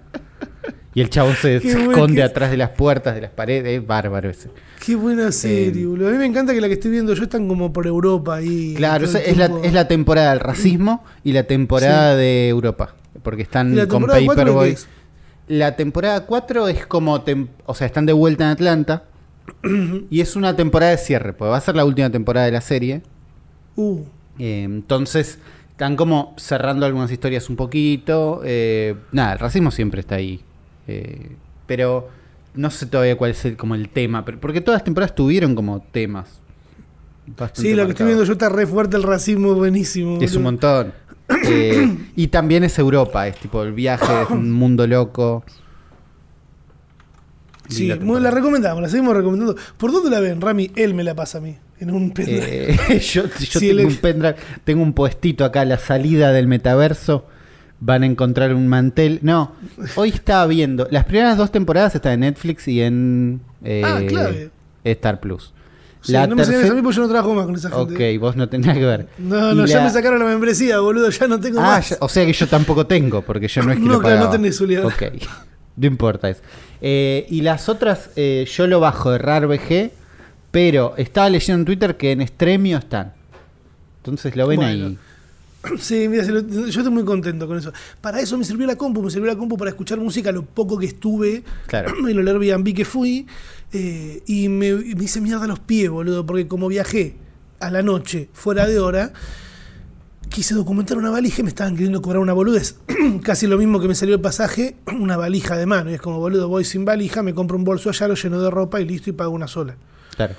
Y 0.94 1.02
el 1.02 1.10
chabón 1.10 1.36
se, 1.36 1.58
esconde 1.58 2.24
atrás 2.24 2.52
de 2.52 2.58
las 2.58 2.70
puertas, 2.70 3.16
de 3.16 3.22
las 3.22 3.32
paredes. 3.32 3.80
Es 3.82 3.86
bárbaro 3.86 4.30
ese. 4.30 4.50
Qué 4.86 4.96
buena 4.96 5.32
serie, 5.32 5.84
Eh, 5.84 5.86
boludo. 5.86 6.08
A 6.08 6.12
mí 6.12 6.18
me 6.18 6.26
encanta 6.26 6.54
que 6.54 6.62
la 6.62 6.68
que 6.68 6.74
estoy 6.76 6.92
viendo 6.92 7.14
yo 7.14 7.24
están 7.24 7.48
como 7.50 7.72
por 7.74 7.86
Europa 7.86 8.36
ahí. 8.36 8.74
Claro, 8.76 9.06
es 9.06 9.38
la, 9.38 9.52
es 9.64 9.74
la 9.74 9.88
temporada 9.90 10.30
del 10.32 10.40
racismo 10.40 11.04
y 11.24 11.34
la 11.34 11.44
temporada 11.44 12.16
de 12.16 12.48
Europa. 12.48 12.96
Porque 13.24 13.42
están 13.44 13.78
¿Y 13.78 13.86
con 13.88 14.06
Paperboy. 14.06 14.72
es? 14.72 14.88
La 15.48 15.76
temporada 15.76 16.26
4 16.26 16.68
es 16.70 16.86
como. 16.86 17.24
tem- 17.26 17.50
o 17.66 17.76
sea, 17.76 17.88
están 17.88 18.06
de 18.06 18.14
vuelta 18.14 18.46
en 18.46 18.50
Atlanta. 18.52 19.04
Y 20.10 20.22
es 20.22 20.36
una 20.36 20.56
temporada 20.56 20.92
de 20.92 20.98
cierre, 20.98 21.34
porque 21.34 21.50
va 21.52 21.58
a 21.58 21.62
ser 21.62 21.76
la 21.76 21.86
última 21.86 22.10
temporada 22.10 22.46
de 22.46 22.52
la 22.52 22.62
serie. 22.62 23.02
Uh, 23.76 24.02
Eh, 24.40 24.64
entonces, 24.64 25.40
están 25.72 25.96
como 25.96 26.34
cerrando 26.38 26.86
algunas 26.86 27.12
historias 27.12 27.50
un 27.50 27.56
poquito. 27.56 28.42
eh, 28.44 28.96
nada, 29.12 29.34
el 29.34 29.40
racismo 29.40 29.72
siempre 29.72 30.02
está 30.02 30.16
ahí. 30.16 30.42
eh, 30.88 31.36
pero 31.68 32.10
no 32.54 32.70
sé 32.70 32.86
todavía 32.86 33.16
cuál 33.18 33.32
es 33.32 33.46
el, 33.46 33.56
como 33.56 33.76
el 33.76 33.88
tema. 33.90 34.26
pero- 34.26 34.40
porque 34.40 34.60
todas 34.62 34.80
las 34.80 34.84
temporadas 34.84 35.16
tuvieron 35.16 35.56
como 35.56 35.80
temas. 35.82 36.42
sí, 37.54 37.74
lo 37.74 37.86
que 37.86 37.92
estoy 37.92 38.08
viendo 38.08 38.24
yo 38.26 38.34
está 38.34 38.50
re 38.50 38.66
fuerte 38.68 38.98
el 38.98 39.04
racismo, 39.04 39.54
buenísimo. 39.54 40.20
Es 40.22 40.36
un 40.36 40.44
montón. 40.44 40.94
Eh, 41.48 41.98
y 42.18 42.28
también 42.28 42.66
es 42.66 42.78
Europa, 42.78 43.26
es 43.26 43.38
tipo 43.38 43.64
el 43.64 43.72
viaje, 43.72 44.24
es 44.24 44.30
un 44.32 44.52
mundo 44.52 44.86
loco. 44.86 45.46
Sí, 47.70 47.88
temporada. 47.88 48.20
la 48.20 48.32
recomendamos, 48.32 48.82
la 48.82 48.90
seguimos 48.90 49.16
recomendando. 49.16 49.56
¿Por 49.78 49.92
dónde 49.92 50.10
la 50.10 50.20
ven, 50.20 50.42
Rami? 50.42 50.72
Él 50.76 50.94
me 50.94 51.04
la 51.04 51.16
pasa 51.16 51.38
a 51.38 51.42
mí, 51.42 51.56
en 51.80 51.92
un 51.92 52.12
pendrive. 52.12 52.74
Eh, 52.90 53.00
yo 53.14 53.24
yo 53.24 53.30
Sí, 53.60 53.68
tengo 53.70 53.80
el- 53.82 53.86
un 53.88 53.96
pendrive, 53.98 54.36
tengo 54.64 54.84
un 54.84 54.94
puestito 54.94 55.46
acá 55.46 55.64
la 55.66 55.78
salida 55.78 56.32
del 56.32 56.48
metaverso. 56.48 57.26
Van 57.84 58.04
a 58.04 58.06
encontrar 58.06 58.54
un 58.54 58.68
mantel. 58.68 59.18
No, 59.24 59.54
hoy 59.96 60.10
estaba 60.10 60.46
viendo. 60.46 60.88
Las 60.92 61.06
primeras 61.06 61.36
dos 61.38 61.52
temporadas 61.52 61.96
están 61.96 62.14
en 62.14 62.20
Netflix 62.22 62.68
y 62.68 62.82
en 62.82 63.42
eh, 63.64 63.82
Ah, 63.84 64.00
clave. 64.08 64.52
Star 64.84 65.20
Plus. 65.20 65.52
Sí, 66.04 66.12
la 66.14 66.28
no 66.28 66.36
me 66.36 66.44
señales 66.44 66.48
a 66.48 66.68
tercera. 66.68 66.76
mí 66.76 66.82
porque 66.84 66.96
yo 66.98 67.02
no 67.04 67.10
trabajo 67.10 67.34
más 67.34 67.46
con 67.46 67.56
esa 67.56 67.70
gente. 67.72 68.14
Ok, 68.16 68.20
vos 68.22 68.36
no 68.36 68.50
tenés 68.50 68.76
que 68.78 68.86
ver. 68.86 69.08
No, 69.18 69.52
Y 69.52 69.56
no, 69.56 69.66
ya 69.66 69.78
la- 69.78 69.84
me 69.86 69.90
sacaron 69.92 70.20
la 70.20 70.26
membresía, 70.26 70.80
boludo, 70.80 71.10
ya 71.10 71.28
no 71.28 71.40
tengo 71.40 71.60
Ah, 71.60 71.64
más. 71.78 71.90
ya- 71.90 71.98
o 72.02 72.10
sea 72.10 72.24
que 72.26 72.34
yo 72.34 72.48
tampoco 72.48 72.86
tengo, 72.86 73.22
porque 73.24 73.48
yo 73.48 73.64
no 73.64 73.72
es 73.72 73.80
que 73.80 73.84
No, 73.86 73.94
lo 73.94 74.00
claro, 74.00 74.16
no 74.16 74.20
pagaba. 74.22 74.32
tenés, 74.38 74.58
Julián. 74.60 74.86
Ok, 74.86 75.04
no 75.78 75.88
importa 75.88 76.30
eso. 76.30 76.42
Eh, 76.82 77.26
y 77.30 77.42
las 77.42 77.70
otras, 77.70 78.10
eh, 78.16 78.48
yo 78.52 78.68
lo 78.68 78.80
bajo 78.80 79.12
de 79.12 79.18
RARVG, 79.18 79.92
pero 80.52 80.94
estaba 80.98 81.30
leyendo 81.30 81.62
en 81.62 81.66
Twitter 81.66 81.98
que 81.98 82.12
en 82.12 82.28
Stremio 82.28 82.78
están. 82.78 83.14
Entonces 83.98 84.36
lo 84.36 84.48
ven 84.48 84.58
Bueno. 84.58 84.86
ahí. 84.88 84.98
Sí, 85.80 86.08
mira, 86.10 86.24
yo 86.26 86.40
estoy 86.66 86.90
muy 86.90 87.06
contento 87.06 87.46
con 87.48 87.56
eso. 87.56 87.72
Para 88.02 88.20
eso 88.20 88.36
me 88.36 88.44
sirvió 88.44 88.66
la 88.66 88.76
compu, 88.76 89.04
me 89.04 89.12
sirvió 89.12 89.28
la 89.28 89.38
compu 89.38 89.58
para 89.58 89.70
escuchar 89.70 90.00
música 90.00 90.32
lo 90.32 90.44
poco 90.44 90.76
que 90.80 90.88
estuve 90.88 91.44
Claro. 91.68 91.94
en 92.10 92.18
el 92.18 92.28
Airbnb 92.28 92.74
que 92.74 92.84
fui. 92.84 93.28
eh, 93.72 94.24
y 94.26 94.50
me, 94.50 94.74
me 94.74 95.04
hice 95.04 95.22
mierda 95.22 95.46
los 95.46 95.60
pies, 95.60 95.90
boludo, 95.92 96.26
porque 96.26 96.48
como 96.48 96.68
viajé 96.68 97.16
a 97.60 97.70
la 97.70 97.84
noche, 97.84 98.28
fuera 98.34 98.66
de 98.66 98.80
hora, 98.80 99.14
quise 100.32 100.56
documentar 100.56 100.98
una 100.98 101.10
valija 101.12 101.42
y 101.42 101.44
me 101.44 101.50
estaban 101.50 101.76
queriendo 101.76 102.02
cobrar 102.02 102.22
una 102.22 102.34
boludez. 102.34 102.78
Casi 103.24 103.46
lo 103.48 103.58
mismo 103.58 103.80
que 103.80 103.88
me 103.88 103.96
salió 103.96 104.16
el 104.16 104.22
pasaje, 104.22 104.78
una 105.00 105.18
valija 105.18 105.58
de 105.58 105.66
mano. 105.66 105.92
Y 105.92 105.96
es 105.96 106.02
como, 106.02 106.20
boludo, 106.20 106.48
voy 106.48 106.64
sin 106.64 106.86
valija, 106.86 107.22
me 107.22 107.34
compro 107.34 107.58
un 107.58 107.64
bolso 107.64 107.90
allá, 107.90 108.08
lo 108.08 108.16
lleno 108.16 108.42
de 108.42 108.50
ropa 108.50 108.82
y 108.82 108.86
listo 108.86 109.10
y 109.10 109.14
pago 109.14 109.32
una 109.32 109.48
sola. 109.48 109.76
Claro. 110.16 110.34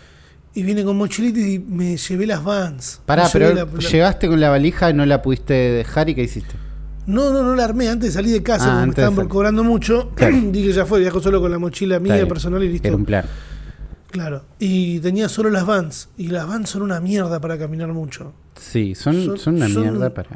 Y 0.54 0.62
vine 0.64 0.84
con 0.84 0.96
mochilita 0.96 1.38
y 1.40 1.58
me 1.58 1.96
llevé 1.96 2.26
las 2.26 2.42
vans. 2.42 3.00
Pará, 3.06 3.24
Me 3.24 3.30
pero 3.32 3.54
la- 3.54 3.64
llegaste 3.78 4.28
con 4.28 4.40
la 4.40 4.50
valija 4.50 4.90
y 4.90 4.94
no 4.94 5.06
la 5.06 5.22
pudiste 5.22 5.54
dejar 5.54 6.08
y 6.10 6.14
¿qué 6.14 6.24
hiciste? 6.24 6.54
No, 7.06 7.30
no, 7.32 7.42
no 7.42 7.54
la 7.56 7.64
armé 7.64 7.88
antes 7.88 8.10
de 8.10 8.12
salir 8.12 8.32
de 8.32 8.42
casa, 8.42 8.64
Ah, 8.64 8.66
porque 8.66 8.76
me 8.76 8.82
antes 8.84 8.96
de 8.96 9.02
estaban 9.10 9.28
cobrando 9.28 9.64
mucho. 9.64 10.10
Claro. 10.16 10.36
Dije, 10.52 10.72
ya 10.72 10.84
fue, 10.86 11.00
viajo 11.00 11.20
solo 11.20 11.40
con 11.40 11.50
la 11.50 11.58
mochila 11.58 11.98
mía 12.00 12.14
bien. 12.16 12.28
personal 12.28 12.62
y 12.62 12.68
listo. 12.68 12.88
Era 12.88 12.96
un 12.96 13.04
plan. 13.04 13.24
Claro. 14.10 14.44
Y 14.58 15.00
tenía 15.00 15.28
solo 15.28 15.48
las 15.50 15.64
vans. 15.66 16.10
Y 16.18 16.28
las 16.28 16.46
vans 16.46 16.68
son 16.70 16.82
una 16.82 17.00
mierda 17.00 17.40
para 17.40 17.58
caminar 17.58 17.88
mucho. 17.92 18.34
Sí, 18.70 18.94
son, 18.94 19.24
Son- 19.24 19.38
son 19.38 19.54
una 19.56 19.68
son- 19.68 19.82
mierda 19.82 20.14
para. 20.14 20.30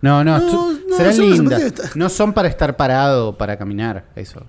No, 0.00 0.22
no, 0.22 0.38
No, 0.38 0.50
son- 0.50 0.80
no, 0.88 0.96
serán 0.96 1.18
lindas. 1.18 1.96
No 1.96 2.08
son 2.08 2.32
para 2.32 2.48
estar 2.48 2.76
parado 2.76 3.36
para 3.36 3.58
caminar, 3.58 4.08
eso. 4.14 4.46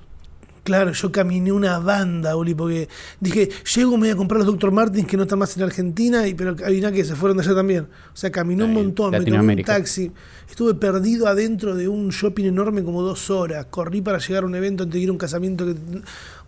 Claro, 0.64 0.92
yo 0.92 1.12
caminé 1.12 1.52
una 1.52 1.80
banda, 1.80 2.36
Uli, 2.36 2.54
porque 2.54 2.88
dije, 3.20 3.50
llego, 3.76 3.94
me 3.94 4.02
voy 4.02 4.10
a 4.10 4.16
comprar 4.16 4.38
los 4.38 4.46
Dr. 4.46 4.72
Martins 4.72 5.08
que 5.08 5.18
no 5.18 5.24
están 5.24 5.40
más 5.40 5.58
en 5.58 5.64
Argentina, 5.64 6.28
y 6.28 6.36
pero 6.36 6.52
adivina 6.64 6.92
que 6.92 7.04
se 7.04 7.16
fueron 7.16 7.38
de 7.38 7.44
allá 7.44 7.56
también. 7.56 7.86
O 7.86 8.16
sea, 8.16 8.30
caminé 8.30 8.66
un 8.66 8.74
montón, 8.76 9.10
me 9.10 9.22
tomé 9.22 9.56
un 9.56 9.64
taxi. 9.64 10.12
Estuve 10.48 10.76
perdido 10.76 11.26
adentro 11.28 11.76
de 11.76 11.88
un 11.88 12.10
shopping 12.10 12.46
enorme 12.46 12.84
como 12.84 13.02
dos 13.02 13.32
horas. 13.32 13.66
Corrí 13.72 14.02
para 14.02 14.20
llegar 14.20 14.44
a 14.44 14.46
un 14.46 14.54
evento 14.54 14.84
antes 14.84 14.94
de 14.94 15.00
ir 15.00 15.10
a 15.10 15.12
un 15.14 15.18
casamiento. 15.18 15.66
que 15.66 15.76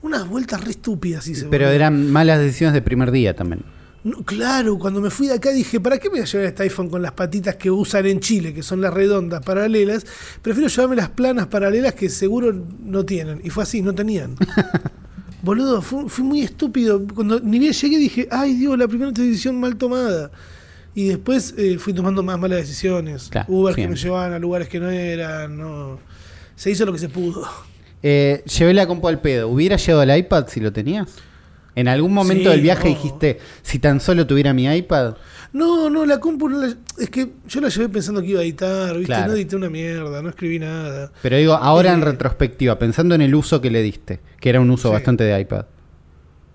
Unas 0.03 0.27
vueltas 0.29 0.63
re 0.63 0.71
estúpidas 0.71 1.25
hice. 1.27 1.47
Pero 1.49 1.65
boludo. 1.65 1.75
eran 1.75 2.11
malas 2.11 2.39
decisiones 2.39 2.73
de 2.75 2.81
primer 2.83 3.09
día 3.09 3.35
también. 3.35 3.63
No, 4.03 4.23
claro, 4.23 4.79
cuando 4.79 4.99
me 4.99 5.11
fui 5.11 5.27
de 5.27 5.35
acá 5.35 5.51
dije, 5.51 5.79
¿para 5.79 5.99
qué 5.99 6.09
me 6.09 6.13
voy 6.13 6.21
a 6.21 6.25
llevar 6.25 6.47
este 6.47 6.63
iPhone 6.63 6.89
con 6.89 7.01
las 7.03 7.11
patitas 7.11 7.55
que 7.55 7.69
usan 7.69 8.07
en 8.07 8.19
Chile, 8.19 8.53
que 8.53 8.63
son 8.63 8.81
las 8.81 8.93
redondas 8.93 9.43
paralelas? 9.43 10.05
Prefiero 10.41 10.69
llevarme 10.69 10.95
las 10.95 11.09
planas 11.09 11.47
paralelas 11.47 11.93
que 11.93 12.09
seguro 12.09 12.51
no 12.83 13.05
tienen. 13.05 13.41
Y 13.43 13.51
fue 13.51 13.63
así, 13.63 13.81
no 13.81 13.93
tenían. 13.93 14.35
Boludo, 15.43 15.81
fui, 15.81 16.09
fui 16.09 16.23
muy 16.23 16.41
estúpido. 16.41 17.05
Cuando 17.13 17.39
ni 17.39 17.59
bien 17.59 17.73
llegué 17.73 17.97
dije, 17.97 18.27
ay 18.31 18.55
Dios, 18.55 18.77
la 18.77 18.87
primera 18.87 19.11
decisión 19.11 19.59
mal 19.59 19.75
tomada. 19.75 20.31
Y 20.93 21.07
después 21.07 21.53
eh, 21.57 21.77
fui 21.77 21.93
tomando 21.93 22.23
más 22.23 22.39
malas 22.39 22.59
decisiones. 22.59 23.29
Claro, 23.29 23.53
Uber 23.53 23.75
que 23.75 23.87
me 23.87 23.95
llevaban 23.95 24.33
a 24.33 24.39
lugares 24.39 24.67
que 24.67 24.79
no 24.79 24.89
eran. 24.89 25.57
No. 25.57 25.99
Se 26.55 26.71
hizo 26.71 26.85
lo 26.85 26.91
que 26.91 26.99
se 26.99 27.09
pudo. 27.09 27.47
Eh, 28.03 28.43
llevé 28.45 28.73
la 28.73 28.87
compu 28.87 29.07
al 29.07 29.21
pedo. 29.21 29.47
¿Hubiera 29.47 29.77
llevado 29.77 30.03
el 30.03 30.17
iPad 30.17 30.47
si 30.47 30.59
lo 30.59 30.73
tenías? 30.73 31.07
¿En 31.73 31.87
algún 31.87 32.13
momento 32.13 32.45
Sí, 32.45 32.49
del 32.49 32.61
viaje 32.61 32.89
no. 32.89 32.95
dijiste, 32.95 33.39
si 33.61 33.79
tan 33.79 33.99
solo 34.01 34.27
tuviera 34.27 34.53
mi 34.53 34.65
iPad? 34.67 35.15
No, 35.53 35.89
no, 35.89 36.05
la 36.05 36.19
compu 36.19 36.49
no 36.49 36.59
la- 36.59 36.75
es 36.97 37.09
que 37.09 37.31
yo 37.47 37.61
la 37.61 37.69
llevé 37.69 37.87
pensando 37.89 38.21
que 38.21 38.27
iba 38.27 38.39
a 38.41 38.43
editar, 38.43 38.91
¿viste? 38.93 39.05
Claro. 39.05 39.27
No 39.27 39.33
edité 39.33 39.55
una 39.55 39.69
mierda, 39.69 40.21
no 40.21 40.29
escribí 40.29 40.59
nada. 40.59 41.11
Pero 41.21 41.37
digo, 41.37 41.53
ahora 41.53 41.93
en 41.93 42.01
Eh, 42.01 42.05
retrospectiva, 42.05 42.77
pensando 42.77 43.15
en 43.15 43.21
el 43.21 43.33
uso 43.35 43.61
que 43.61 43.69
le 43.71 43.81
diste, 43.81 44.19
que 44.39 44.49
era 44.49 44.59
un 44.59 44.69
uso 44.69 44.89
Sí. 44.89 44.93
bastante 44.93 45.23
de 45.23 45.39
iPad, 45.39 45.65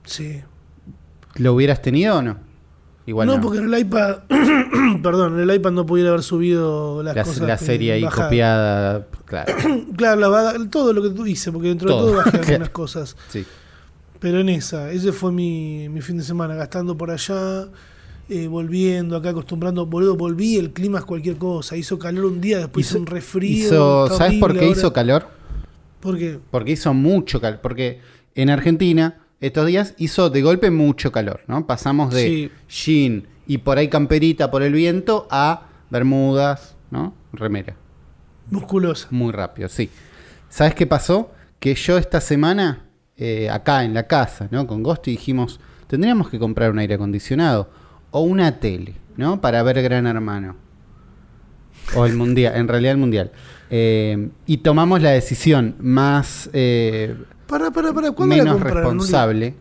Sí. 0.04 0.40
¿lo 1.37 1.54
hubieras 1.54 1.82
tenido 1.82 2.18
o 2.18 2.23
no? 2.23 2.38
Igual 3.06 3.28
no, 3.28 3.37
no. 3.37 3.42
porque 3.42 3.58
en 3.58 3.73
el 3.73 3.78
iPad, 3.80 4.18
perdón, 5.02 5.40
en 5.40 5.49
el 5.49 5.54
iPad 5.56 5.70
no 5.73 5.87
pudiera 5.87 6.11
haber 6.11 6.23
subido 6.23 7.02
las 7.02 7.14
la, 7.16 7.23
cosas. 7.25 7.46
la 7.46 7.56
serie 7.58 7.92
ahí 7.92 8.04
copiada, 8.04 9.06
claro. 9.25 9.54
Claro, 9.96 10.20
la 10.20 10.68
todo 10.70 10.92
lo 10.92 11.02
que 11.02 11.11
tú 11.11 11.25
hice, 11.26 11.52
porque 11.52 11.68
dentro 11.68 11.88
Todo. 11.88 12.06
de 12.06 12.12
todo 12.12 12.16
bajé 12.25 12.38
algunas 12.52 12.70
cosas. 12.70 13.16
Sí. 13.28 13.46
Pero 14.26 14.40
en 14.40 14.49
esa, 14.49 14.90
ese 14.90 15.12
fue 15.12 15.30
mi, 15.30 15.88
mi 15.88 16.00
fin 16.00 16.16
de 16.16 16.25
semana, 16.25 16.56
gastando 16.56 16.97
por 16.99 17.12
allá, 17.12 17.68
eh, 18.28 18.49
volviendo 18.49 19.16
acá, 19.16 19.30
acostumbrando, 19.30 19.87
boludo, 19.87 20.16
volví, 20.16 20.56
el 20.56 20.73
clima 20.73 20.99
es 20.99 21.04
cualquier 21.04 21.37
cosa, 21.37 21.76
hizo 21.76 21.97
calor 21.97 22.25
un 22.25 22.40
día, 22.40 22.59
después 22.59 22.87
hizo, 22.87 22.97
Hizo- 22.97 23.00
un 23.02 23.06
resfrío. 23.06 23.66
Hizo- 23.68 24.09
¿Sabes 24.18 24.40
por 24.40 24.52
qué 24.54 24.64
ahora. 24.64 24.73
hizo 24.76 24.92
calor? 24.92 25.28
¿Por 26.00 26.18
qué? 26.18 26.40
Porque 26.50 26.73
hizo 26.73 26.92
mucho 26.92 27.40
calor. 27.40 27.61
Porque 27.62 28.00
en 28.35 28.50
Argentina, 28.50 29.21
estos 29.40 29.64
días 29.64 29.95
hizo 29.97 30.28
de 30.28 30.42
golpe 30.42 30.73
mucho 30.73 31.12
calor, 31.12 31.42
¿no? 31.47 31.64
Pasamos 31.68 32.12
de 32.12 32.50
Sí. 32.68 32.97
jean 32.97 33.28
y 33.47 33.59
por 33.59 33.78
ahí 33.78 33.87
camperita 33.87 34.50
por 34.50 34.64
el 34.64 34.73
viento 34.73 35.28
a 35.30 35.68
bermudas, 35.90 36.75
¿no? 36.90 37.14
Remera. 37.33 37.76
Musculosa. 38.50 39.06
Muy 39.12 39.30
rápido, 39.30 39.68
sí. 39.68 39.88
¿Sabes 40.49 40.75
qué 40.75 40.85
pasó? 40.88 41.30
Que 41.61 41.76
yo 41.76 41.97
esta 41.97 42.21
semana, 42.21 42.85
eh, 43.16 43.49
acá 43.50 43.85
en 43.85 43.94
la 43.94 44.06
casa, 44.06 44.49
¿no? 44.50 44.66
Con 44.66 44.82
Gosti 44.82 45.12
dijimos, 45.12 45.61
tendríamos 45.87 46.28
que 46.28 46.38
comprar 46.38 46.70
un 46.70 46.78
aire 46.78 46.94
acondicionado 46.94 47.70
o 48.11 48.20
una 48.20 48.58
tele, 48.61 48.94
¿no? 49.16 49.40
Para 49.40 49.62
ver 49.62 49.82
Gran 49.82 50.06
Hermano. 50.06 50.56
O 51.94 52.04
el 52.04 52.14
Mundial, 52.16 52.56
en 52.56 52.68
realidad 52.68 52.92
el 52.92 52.99
Mundial. 52.99 53.32
Eh, 53.70 54.28
y 54.46 54.58
tomamos 54.58 55.00
la 55.02 55.11
decisión 55.11 55.76
más 55.80 56.50
eh, 56.52 57.16
Para, 57.46 57.70
para, 57.70 57.92
para, 57.92 58.12
¿cuándo 58.12 58.37
la 58.37 58.44
menos 58.44 58.61
responsable 58.61 59.54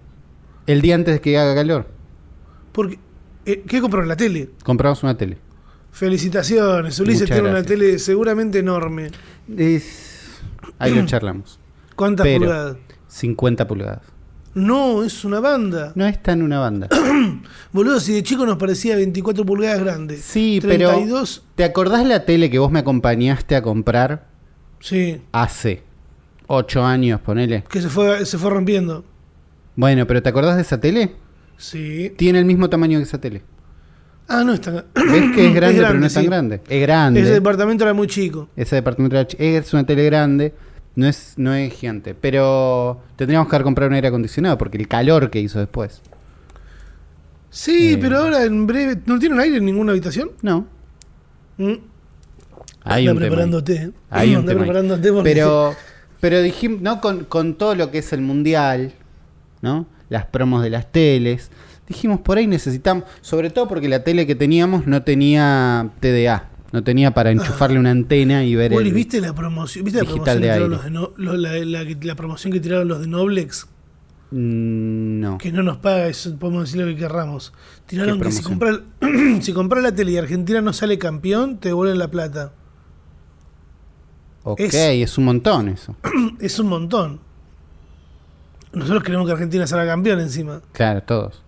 el 0.67 0.81
día 0.81 0.95
antes 0.95 1.15
de 1.15 1.21
que 1.21 1.37
haga 1.37 1.53
calor. 1.55 1.87
Porque, 2.71 2.99
eh, 3.45 3.63
¿Qué 3.67 3.79
compraron? 3.81 4.07
La 4.07 4.15
tele. 4.17 4.49
Compramos 4.63 5.03
una 5.03 5.15
tele. 5.15 5.37
Felicitaciones, 5.91 6.99
Ulises 6.99 7.21
Muchas 7.21 7.35
tiene 7.37 7.49
una 7.51 7.63
tele 7.63 7.99
seguramente 7.99 8.59
enorme. 8.59 9.11
Es- 9.55 10.41
Ahí 10.79 10.93
lo 10.93 11.05
charlamos. 11.05 11.59
¿Cuántas 11.95 12.25
Pero- 12.25 12.39
pulgadas? 12.39 12.77
50 13.15 13.65
pulgadas. 13.67 14.01
No, 14.53 15.03
es 15.03 15.23
una 15.25 15.39
banda. 15.39 15.91
No 15.95 16.05
está 16.05 16.33
en 16.33 16.41
una 16.41 16.59
banda. 16.59 16.87
Boludo, 17.71 17.99
si 17.99 18.13
de 18.13 18.23
chico 18.23 18.45
nos 18.45 18.57
parecía 18.57 18.95
24 18.95 19.45
pulgadas 19.45 19.79
grande. 19.81 20.17
Sí, 20.17 20.59
32, 20.61 21.39
pero 21.43 21.53
¿te 21.55 21.63
acordás 21.63 22.05
la 22.05 22.25
tele 22.25 22.49
que 22.49 22.59
vos 22.59 22.71
me 22.71 22.79
acompañaste 22.79 23.55
a 23.55 23.61
comprar 23.61 24.27
sí, 24.79 25.21
hace 25.31 25.83
8 26.47 26.83
años, 26.85 27.21
ponele? 27.21 27.63
que 27.69 27.81
se 27.81 27.89
fue, 27.89 28.25
se 28.25 28.37
fue 28.37 28.49
rompiendo. 28.49 29.03
Bueno, 29.75 30.07
pero 30.07 30.21
¿te 30.23 30.29
acordás 30.29 30.55
de 30.55 30.61
esa 30.61 30.79
tele? 30.79 31.15
Sí. 31.57 32.13
Tiene 32.17 32.39
el 32.39 32.45
mismo 32.45 32.69
tamaño 32.69 32.97
que 32.99 33.03
esa 33.03 33.19
tele. 33.19 33.43
Ah, 34.27 34.43
no 34.43 34.53
es 34.53 34.61
tan 34.61 34.75
¿Ves 34.95 35.31
que 35.35 35.47
es 35.49 35.53
grande, 35.55 35.81
pero 35.81 35.99
no 35.99 36.05
es 36.05 36.13
tan 36.13 36.25
grande? 36.25 36.61
Es 36.67 36.81
grande. 36.81 37.21
Ese 37.21 37.31
departamento 37.33 37.83
era 37.83 37.93
muy 37.93 38.07
chico. 38.07 38.49
Ese 38.55 38.75
departamento 38.77 39.15
era 39.17 39.27
ch- 39.27 39.35
es 39.37 39.73
una 39.73 39.85
tele 39.85 40.05
grande, 40.05 40.53
no 40.95 41.07
es, 41.07 41.33
no 41.37 41.53
es 41.53 41.73
gigante. 41.73 42.13
Pero 42.15 43.01
tendríamos 43.15 43.47
que 43.49 43.55
haber 43.55 43.63
comprado 43.63 43.89
un 43.89 43.95
aire 43.95 44.07
acondicionado 44.07 44.57
porque 44.57 44.77
el 44.77 44.87
calor 44.87 45.29
que 45.29 45.39
hizo 45.39 45.59
después. 45.59 46.01
Sí, 47.49 47.93
Eh. 47.93 47.97
pero 47.99 48.19
ahora 48.19 48.43
en 48.43 48.67
breve. 48.67 48.99
¿No 49.05 49.17
tiene 49.19 49.35
un 49.35 49.41
aire 49.41 49.57
en 49.57 49.65
ninguna 49.65 49.91
habitación? 49.91 50.31
No, 50.41 50.65
Mm. 51.57 51.73
hay 52.83 53.07
Anda 53.07 53.11
un 53.13 53.17
tema. 53.17 53.25
ahí. 53.25 53.29
preparándote. 53.29 53.73
¿eh? 53.75 53.91
Hay 54.09 54.35
un 54.35 54.45
tema 54.45 54.61
ahí. 54.61 54.65
preparándote 54.67 55.11
porque- 55.13 55.29
Pero, 55.33 55.75
pero 56.19 56.41
dijimos, 56.41 56.81
¿no? 56.81 56.99
Con, 56.99 57.23
con 57.25 57.55
todo 57.55 57.75
lo 57.75 57.91
que 57.91 57.99
es 57.99 58.11
el 58.13 58.21
mundial, 58.21 58.93
¿no? 59.61 59.85
Las 60.09 60.25
promos 60.25 60.63
de 60.63 60.69
las 60.69 60.91
teles. 60.91 61.49
Dijimos, 61.87 62.19
por 62.19 62.37
ahí 62.37 62.47
necesitamos, 62.47 63.05
sobre 63.21 63.49
todo 63.51 63.67
porque 63.67 63.87
la 63.87 64.03
tele 64.03 64.25
que 64.27 64.35
teníamos 64.35 64.85
no 64.87 65.03
tenía 65.03 65.89
TDA, 65.99 66.49
no 66.71 66.83
tenía 66.83 67.11
para 67.13 67.31
enchufarle 67.31 67.79
una 67.79 67.91
antena 67.91 68.43
y 68.43 68.55
ver 68.55 68.73
el... 68.73 68.93
¿viste 68.93 69.21
la 69.21 69.33
promoción? 69.33 69.85
¿Viste 69.85 69.99
la 70.03 70.09
digital 70.09 70.39
promoción, 70.39 70.41
de 70.41 70.51
aire. 70.51 70.67
los 70.67 70.83
de 70.83 70.89
no- 70.91 71.11
lo- 71.17 71.37
la, 71.37 71.53
la- 71.83 71.83
la 72.01 72.15
promoción 72.15 72.51
que 72.53 72.59
tiraron 72.59 72.87
los 72.87 72.99
de 73.01 73.07
Noblex? 73.07 73.67
Mm, 74.31 75.19
No. 75.21 75.37
Que 75.37 75.51
no 75.51 75.63
nos 75.63 75.77
paga, 75.77 76.07
eso 76.07 76.35
podemos 76.37 76.63
decir 76.65 76.81
lo 76.81 76.87
que 76.87 76.95
querramos. 76.97 77.53
Tiraron 77.85 78.19
¿Qué 78.19 78.25
que 78.25 78.31
si 78.31 78.41
promoción? 78.41 78.81
compras 78.99 79.43
si 79.45 79.53
compras 79.53 79.83
la 79.83 79.93
tele 79.95 80.11
y 80.11 80.17
Argentina 80.17 80.61
no 80.61 80.73
sale 80.73 80.97
campeón, 80.97 81.57
te 81.59 81.69
devuelven 81.69 81.99
la 81.99 82.09
plata. 82.09 82.51
Ok, 84.43 84.59
es- 84.59 84.73
es 84.75 85.17
un 85.17 85.25
montón 85.25 85.69
eso. 85.69 85.95
Es 86.39 86.59
un 86.59 86.67
montón. 86.67 87.19
Nosotros 88.73 89.03
queremos 89.03 89.25
que 89.25 89.31
Argentina 89.31 89.65
salga 89.65 89.85
campeón 89.87 90.19
encima. 90.19 90.61
Claro, 90.73 91.01
todos. 91.03 91.41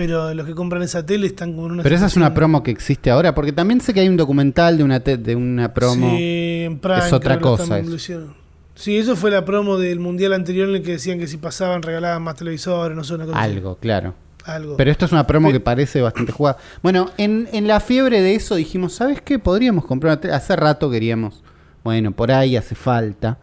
Pero 0.00 0.32
los 0.32 0.46
que 0.46 0.54
compran 0.54 0.80
esa 0.82 1.04
tele 1.04 1.26
están 1.26 1.52
como 1.52 1.66
en 1.66 1.72
una 1.72 1.82
Pero 1.82 1.94
esa 1.94 2.06
es 2.06 2.16
una 2.16 2.32
promo 2.32 2.62
que 2.62 2.70
existe 2.70 3.10
ahora, 3.10 3.34
porque 3.34 3.52
también 3.52 3.82
sé 3.82 3.92
que 3.92 4.00
hay 4.00 4.08
un 4.08 4.16
documental 4.16 4.78
de 4.78 4.82
una, 4.84 5.00
te- 5.00 5.18
de 5.18 5.36
una 5.36 5.74
promo. 5.74 6.16
Sí, 6.16 6.62
en 6.64 6.78
Prime, 6.78 6.98
Es 7.06 7.12
otra 7.12 7.38
cosa 7.38 7.78
eso. 7.78 8.34
Sí, 8.74 8.96
eso 8.96 9.14
fue 9.14 9.30
la 9.30 9.44
promo 9.44 9.76
del 9.76 10.00
mundial 10.00 10.32
anterior 10.32 10.70
en 10.70 10.76
el 10.76 10.82
que 10.82 10.92
decían 10.92 11.18
que 11.18 11.26
si 11.26 11.36
pasaban 11.36 11.82
regalaban 11.82 12.22
más 12.22 12.36
televisores, 12.36 12.96
no 12.96 13.04
sé, 13.04 13.12
una 13.14 13.26
cosa 13.26 13.38
así. 13.42 13.52
Algo, 13.52 13.76
claro. 13.76 14.14
Algo. 14.46 14.78
Pero 14.78 14.90
esto 14.90 15.04
es 15.04 15.12
una 15.12 15.26
promo 15.26 15.52
que 15.52 15.60
parece 15.60 16.00
bastante 16.00 16.32
jugada. 16.32 16.56
Bueno, 16.82 17.10
en, 17.18 17.46
en 17.52 17.66
la 17.66 17.78
fiebre 17.80 18.22
de 18.22 18.34
eso 18.34 18.54
dijimos, 18.54 18.94
¿sabes 18.94 19.20
qué? 19.20 19.38
Podríamos 19.38 19.84
comprar 19.84 20.12
una 20.14 20.20
tele. 20.22 20.32
Hace 20.32 20.56
rato 20.56 20.90
queríamos. 20.90 21.42
Bueno, 21.84 22.12
por 22.12 22.32
ahí 22.32 22.56
hace 22.56 22.74
falta. 22.74 23.36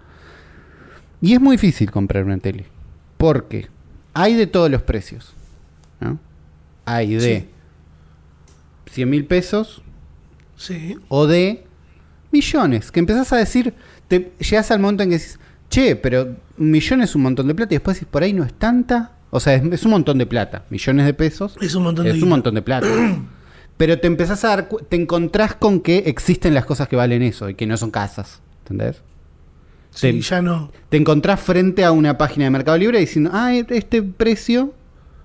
Y 1.22 1.34
es 1.34 1.40
muy 1.40 1.56
difícil 1.58 1.92
comprar 1.92 2.24
una 2.24 2.40
tele. 2.40 2.66
Porque 3.18 3.68
hay 4.16 4.34
de 4.34 4.48
todos 4.48 4.72
los 4.72 4.82
precios. 4.82 5.36
¿no? 6.00 6.18
Hay 6.88 7.16
de 7.16 7.40
Sí. 8.86 8.94
100 8.94 9.10
mil 9.10 9.26
pesos 9.26 9.82
sí. 10.56 10.98
o 11.10 11.28
de 11.28 11.66
millones. 12.32 12.92
Que 12.92 13.00
empezás 13.00 13.32
a 13.34 13.38
decir, 13.38 13.74
te 14.08 14.32
llegas 14.40 14.72
al 14.72 14.80
momento 14.80 15.04
en 15.04 15.10
que 15.10 15.18
decís, 15.18 15.40
che, 15.70 15.96
pero 15.96 16.36
un 16.58 16.72
millón 16.72 17.02
es 17.02 17.14
un 17.16 17.22
montón 17.24 17.48
de 17.48 17.56
plata. 17.56 17.74
Y 17.74 17.78
después 17.78 17.98
decís, 17.98 18.10
por 18.12 18.24
ahí 18.24 18.34
no 18.34 18.44
es 18.44 18.54
tanta. 18.54 19.12
O 19.30 19.40
sea, 19.40 19.54
es, 19.56 19.64
es 19.72 19.84
un 19.84 19.92
montón 19.92 20.18
de 20.18 20.26
plata. 20.26 20.64
Millones 20.70 21.06
de 21.06 21.14
pesos. 21.14 21.58
Es 21.62 21.76
un 21.76 21.84
montón 21.84 22.06
de 22.06 22.12
Es 22.12 22.22
un 22.24 22.30
montón 22.30 22.56
de 22.56 22.62
plata. 22.62 22.88
Pero 23.78 24.00
te 24.00 24.08
empezás 24.08 24.44
a 24.44 24.48
dar, 24.48 24.70
te 24.90 24.96
encontrás 24.96 25.54
con 25.54 25.82
que 25.82 26.00
existen 26.08 26.54
las 26.56 26.66
cosas 26.66 26.88
que 26.88 26.96
valen 26.96 27.22
eso 27.22 27.50
y 27.50 27.54
que 27.54 27.68
no 27.68 27.78
son 27.78 27.92
casas. 27.92 28.42
¿Entendés? 28.64 29.04
Sí, 29.92 30.14
te- 30.14 30.22
ya 30.22 30.42
no. 30.42 30.72
Te 30.90 30.98
encontrás 30.98 31.40
frente 31.40 31.84
a 31.84 31.92
una 31.92 32.18
página 32.18 32.46
de 32.46 32.52
Mercado 32.52 32.78
Libre 32.78 33.00
diciendo, 33.00 33.30
ah, 33.34 33.54
este 33.54 34.02
precio 34.02 34.74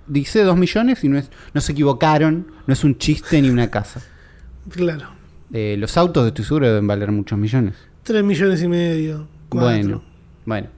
dice 0.07 0.43
2 0.43 0.57
millones 0.57 1.03
y 1.05 1.09
no 1.09 1.19
es, 1.19 1.31
no 1.55 1.61
se 1.61 1.73
equivocaron, 1.73 2.47
no 2.67 2.73
es 2.73 2.85
un 2.85 2.99
chiste 2.99 3.41
ni 3.41 3.51
una 3.51 3.71
casa. 3.71 4.03
Claro. 4.71 5.09
Eh, 5.53 5.77
los 5.79 5.97
autos, 5.97 6.27
estoy 6.27 6.45
seguro, 6.45 6.67
deben 6.67 6.87
valer 6.87 7.13
muchos 7.13 7.39
millones. 7.39 7.75
Tres 8.03 8.25
millones 8.25 8.63
y 8.63 8.69
medio. 8.69 9.29
Cuatro. 9.49 9.71
Bueno, 9.71 10.03
bueno. 10.47 10.69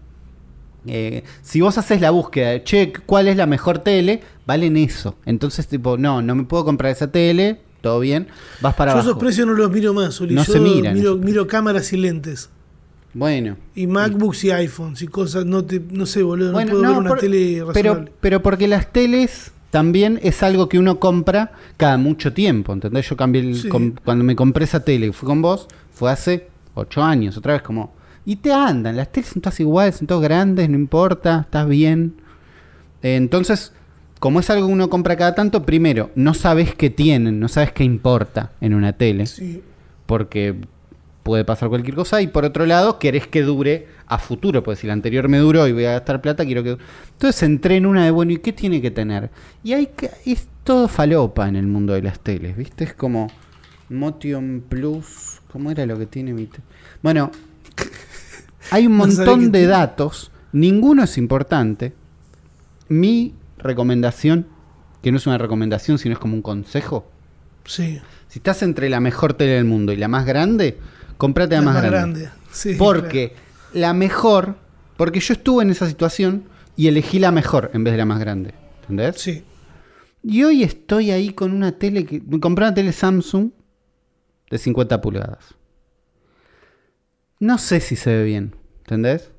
Eh, 0.86 1.24
si 1.42 1.60
vos 1.60 1.78
haces 1.78 2.00
la 2.00 2.10
búsqueda 2.10 2.50
de, 2.50 2.64
che, 2.64 2.92
¿cuál 3.06 3.28
es 3.28 3.36
la 3.36 3.46
mejor 3.46 3.78
tele? 3.78 4.20
Valen 4.46 4.76
eso. 4.76 5.16
Entonces, 5.24 5.66
tipo, 5.66 5.96
no, 5.96 6.20
no 6.20 6.34
me 6.34 6.44
puedo 6.44 6.64
comprar 6.64 6.92
esa 6.92 7.10
tele, 7.10 7.60
todo 7.80 8.00
bien, 8.00 8.28
vas 8.60 8.74
para 8.74 8.90
Yo 8.92 8.96
abajo. 8.96 9.10
esos 9.10 9.20
precios 9.20 9.46
no 9.46 9.54
los 9.54 9.70
miro 9.70 9.94
más, 9.94 10.20
Uli. 10.20 10.34
No 10.34 10.44
Yo 10.44 10.52
se 10.52 10.60
miran 10.60 10.94
Miro, 10.94 11.16
miro 11.16 11.46
cámaras 11.46 11.92
y 11.92 11.96
lentes. 11.96 12.50
Bueno. 13.14 13.56
Y 13.74 13.86
MacBooks 13.86 14.44
y 14.44 14.50
iPhones 14.50 15.02
y 15.02 15.06
cosas. 15.06 15.44
No, 15.46 15.64
te, 15.64 15.80
no 15.90 16.04
sé, 16.06 16.22
boludo. 16.22 16.52
Bueno, 16.52 16.72
no 16.74 16.78
puedo 16.78 16.82
no, 16.84 16.90
ver 16.90 16.98
una 16.98 17.08
por- 17.10 17.20
tele 17.20 17.62
pero, 17.72 17.90
razonable. 17.92 18.12
pero 18.20 18.42
porque 18.42 18.68
las 18.68 18.92
teles 18.92 19.52
también 19.70 20.20
es 20.22 20.42
algo 20.42 20.68
que 20.68 20.78
uno 20.78 20.98
compra 21.00 21.52
cada 21.76 21.96
mucho 21.96 22.32
tiempo, 22.32 22.72
¿entendés? 22.72 23.08
Yo 23.08 23.16
cambié 23.16 23.42
el- 23.42 23.56
Sí. 23.56 23.68
com- 23.68 23.92
cuando 24.04 24.24
me 24.24 24.36
compré 24.36 24.64
esa 24.64 24.84
tele 24.84 25.06
y 25.08 25.12
fui 25.12 25.26
con 25.26 25.42
vos, 25.42 25.68
fue 25.92 26.10
hace 26.10 26.48
ocho 26.74 27.02
años, 27.02 27.36
otra 27.36 27.54
vez 27.54 27.62
como... 27.62 27.92
Y 28.26 28.36
te 28.36 28.52
andan, 28.52 28.96
las 28.96 29.12
teles 29.12 29.30
son 29.30 29.42
todas 29.42 29.60
iguales, 29.60 29.96
son 29.96 30.06
todas 30.06 30.22
grandes, 30.24 30.68
no 30.70 30.76
importa, 30.76 31.40
estás 31.42 31.68
bien. 31.68 32.14
Eh, 33.02 33.16
entonces, 33.16 33.72
como 34.18 34.40
es 34.40 34.48
algo 34.48 34.66
que 34.66 34.72
uno 34.72 34.88
compra 34.88 35.16
cada 35.16 35.34
tanto, 35.34 35.64
primero, 35.66 36.10
no 36.14 36.32
sabes 36.34 36.74
qué 36.74 36.88
tienen, 36.88 37.38
no 37.38 37.48
sabes 37.48 37.72
qué 37.72 37.84
importa 37.84 38.52
en 38.62 38.72
una 38.74 38.94
tele 38.94 39.26
Sí. 39.26 39.62
porque 40.06 40.56
puede 41.24 41.44
pasar 41.44 41.68
cualquier 41.68 41.96
cosa. 41.96 42.22
Y 42.22 42.28
por 42.28 42.44
otro 42.44 42.66
lado, 42.66 43.00
querés 43.00 43.26
que 43.26 43.42
dure 43.42 43.88
a 44.06 44.18
futuro, 44.18 44.62
pues 44.62 44.78
si 44.78 44.86
la 44.86 44.92
anterior 44.92 45.28
me 45.28 45.38
duró 45.38 45.66
y 45.66 45.72
voy 45.72 45.86
a 45.86 45.92
gastar 45.92 46.20
plata, 46.20 46.44
quiero 46.44 46.62
que. 46.62 46.78
Entonces 47.12 47.42
entré 47.42 47.76
en 47.76 47.86
una 47.86 48.04
de, 48.04 48.12
bueno, 48.12 48.30
¿y 48.30 48.38
qué 48.38 48.52
tiene 48.52 48.80
que 48.80 48.92
tener? 48.92 49.30
Y 49.64 49.72
hay 49.72 49.88
que, 49.88 50.10
es 50.24 50.46
todo 50.62 50.86
falopa 50.86 51.48
en 51.48 51.56
el 51.56 51.66
mundo 51.66 51.94
de 51.94 52.02
las 52.02 52.20
teles, 52.20 52.56
¿viste? 52.56 52.84
Es 52.84 52.94
como 52.94 53.28
Motion 53.88 54.64
Plus, 54.68 55.40
¿cómo 55.50 55.70
era 55.70 55.84
lo 55.86 55.98
que 55.98 56.06
tiene 56.06 56.32
mi 56.32 56.48
Bueno, 57.02 57.30
hay 58.70 58.86
un 58.86 58.96
montón 58.96 59.50
de 59.50 59.66
datos, 59.66 60.30
ninguno 60.52 61.02
es 61.04 61.18
importante. 61.18 61.94
Mi 62.88 63.34
recomendación, 63.58 64.46
que 65.02 65.10
no 65.10 65.16
es 65.16 65.26
una 65.26 65.38
recomendación, 65.38 65.98
sino 65.98 66.12
es 66.12 66.18
como 66.18 66.34
un 66.34 66.42
consejo, 66.42 67.10
Sí. 67.66 67.98
si 68.28 68.40
estás 68.40 68.62
entre 68.62 68.90
la 68.90 69.00
mejor 69.00 69.32
tele 69.32 69.52
del 69.52 69.64
mundo 69.64 69.92
y 69.92 69.96
la 69.96 70.08
más 70.08 70.26
grande, 70.26 70.78
comprate 71.16 71.54
la, 71.54 71.60
La 71.60 71.64
más, 71.64 71.74
más 71.74 71.82
grande. 71.84 72.20
grande. 72.22 72.38
Sí, 72.52 72.74
porque 72.78 73.34
la 73.72 73.92
mejor, 73.94 74.56
porque 74.96 75.20
yo 75.20 75.34
estuve 75.34 75.62
en 75.64 75.70
esa 75.70 75.86
situación 75.88 76.44
y 76.76 76.86
elegí 76.88 77.18
la 77.18 77.30
mejor 77.32 77.70
en 77.74 77.84
vez 77.84 77.92
de 77.94 77.98
la 77.98 78.04
más 78.04 78.20
grande. 78.20 78.54
¿Entendés? 78.82 79.20
Sí. 79.20 79.42
Y 80.22 80.42
hoy 80.44 80.62
estoy 80.62 81.10
ahí 81.10 81.30
con 81.32 81.52
una 81.52 81.72
tele 81.72 82.04
que. 82.06 82.20
Me 82.20 82.40
compré 82.40 82.64
una 82.66 82.74
tele 82.74 82.92
Samsung 82.92 83.50
de 84.50 84.58
50 84.58 85.00
pulgadas. 85.00 85.54
No 87.40 87.58
sé 87.58 87.80
si 87.80 87.96
se 87.96 88.10
ve 88.16 88.24
bien, 88.24 88.54
¿entendés? 88.78 89.30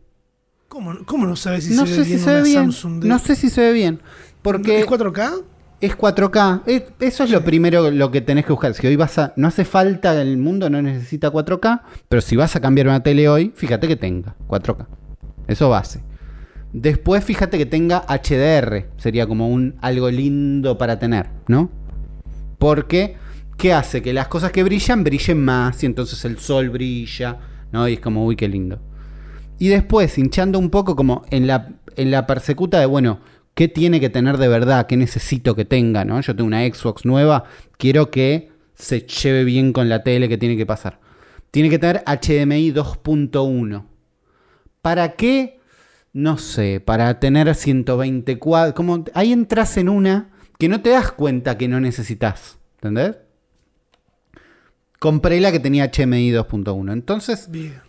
¿Cómo, 0.67 1.05
cómo 1.05 1.25
no 1.25 1.35
sabes 1.35 1.63
si 1.65 1.73
no 1.73 1.85
se 1.85 1.93
sé 1.93 1.99
ve 1.99 2.03
si 2.05 2.09
bien 2.11 2.23
se 2.23 2.33
ve 2.33 2.41
bien. 2.43 2.55
Samsung 2.55 3.01
de- 3.01 3.07
No 3.07 3.19
sé 3.19 3.35
si 3.35 3.49
se 3.49 3.61
ve 3.61 3.73
bien. 3.73 4.01
Porque 4.41 4.79
¿Es 4.81 4.85
4K? 4.85 5.41
Es 5.85 5.95
4K. 5.97 6.63
Es- 6.65 6.83
Eso 6.99 7.23
es 7.23 7.29
lo 7.31 7.43
primero 7.43 7.89
lo 7.91 8.11
que 8.11 8.21
tenés 8.21 8.45
que 8.45 8.51
buscar. 8.51 8.73
Si 8.73 8.85
hoy 8.87 8.95
vas 8.95 9.17
a. 9.17 9.33
No 9.35 9.47
hace 9.47 9.65
falta, 9.65 10.19
el 10.21 10.37
mundo 10.37 10.69
no 10.69 10.81
necesita 10.81 11.31
4K. 11.31 11.83
Pero 12.09 12.21
si 12.21 12.35
vas 12.35 12.55
a 12.55 12.59
cambiar 12.61 12.87
una 12.87 13.01
tele 13.03 13.27
hoy, 13.29 13.51
fíjate 13.55 13.87
que 13.87 13.95
tenga 13.95 14.35
4K. 14.47 14.87
Eso 15.47 15.69
base. 15.69 16.01
Después 16.73 17.23
fíjate 17.23 17.57
que 17.57 17.65
tenga 17.65 18.03
HDR. 18.07 18.89
Sería 18.97 19.27
como 19.27 19.47
un 19.49 19.75
algo 19.81 20.09
lindo 20.11 20.77
para 20.77 20.99
tener, 20.99 21.27
¿no? 21.47 21.69
Porque, 22.57 23.15
¿qué 23.57 23.73
hace? 23.73 24.01
Que 24.01 24.13
las 24.13 24.27
cosas 24.27 24.51
que 24.51 24.63
brillan 24.63 25.03
brillen 25.03 25.43
más. 25.43 25.81
Y 25.83 25.85
entonces 25.85 26.23
el 26.25 26.37
sol 26.39 26.69
brilla. 26.69 27.37
¿No? 27.71 27.87
Y 27.87 27.93
es 27.93 27.99
como, 27.99 28.25
uy, 28.25 28.35
qué 28.35 28.47
lindo. 28.47 28.79
Y 29.59 29.67
después, 29.69 30.17
hinchando 30.17 30.59
un 30.59 30.69
poco 30.69 30.95
como 30.95 31.23
en 31.29 31.47
la, 31.47 31.69
en 31.95 32.11
la 32.11 32.25
persecuta 32.27 32.79
de, 32.79 32.85
bueno, 32.85 33.19
¿qué 33.55 33.67
tiene 33.67 33.99
que 33.99 34.09
tener 34.09 34.37
de 34.37 34.47
verdad? 34.47 34.85
¿Qué 34.85 34.97
necesito 34.97 35.55
que 35.55 35.65
tenga? 35.65 36.05
¿no? 36.05 36.21
Yo 36.21 36.35
tengo 36.35 36.47
una 36.47 36.61
Xbox 36.61 37.05
nueva, 37.05 37.45
quiero 37.77 38.11
que 38.11 38.51
se 38.75 39.01
lleve 39.01 39.43
bien 39.43 39.73
con 39.73 39.89
la 39.89 40.03
tele 40.03 40.29
que 40.29 40.37
tiene 40.37 40.55
que 40.55 40.65
pasar. 40.65 40.99
Tiene 41.49 41.69
que 41.69 41.79
tener 41.79 42.03
HDMI 42.05 42.73
2.1. 42.73 43.85
¿Para 44.81 45.13
qué? 45.13 45.59
No 46.11 46.37
sé, 46.37 46.81
para 46.81 47.19
tener 47.19 47.53
120 47.55 48.37
cuadros. 48.39 48.75
Como, 48.75 49.05
ahí 49.13 49.31
entras 49.31 49.77
en 49.77 49.89
una 49.89 50.29
que 50.59 50.69
no 50.69 50.81
te 50.81 50.89
das 50.89 51.11
cuenta 51.11 51.57
que 51.57 51.67
no 51.67 51.79
necesitas. 51.79 52.57
¿Entendés? 52.75 53.17
Compré 54.99 55.39
la 55.39 55.51
que 55.51 55.59
tenía 55.59 55.89
HDMI 55.91 56.31
2.1. 56.31 56.91
Entonces, 56.91 57.49
Bien. 57.49 57.81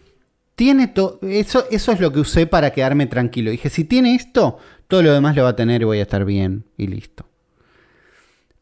tiene 0.55 0.87
todo. 0.87 1.19
Eso, 1.23 1.67
eso 1.71 1.93
es 1.93 2.01
lo 2.01 2.13
que 2.13 2.21
usé 2.21 2.47
para 2.47 2.71
quedarme 2.73 3.07
tranquilo. 3.07 3.51
Dije, 3.51 3.69
si 3.69 3.85
tiene 3.85 4.15
esto, 4.15 4.59
todo 4.89 5.03
lo 5.03 5.13
demás 5.13 5.37
lo 5.37 5.43
va 5.45 5.51
a 5.51 5.57
tener 5.57 5.83
y 5.83 5.85
voy 5.85 5.99
a 5.99 6.03
estar 6.03 6.25
bien. 6.25 6.65
Y 6.77 6.87
listo. 6.87 7.27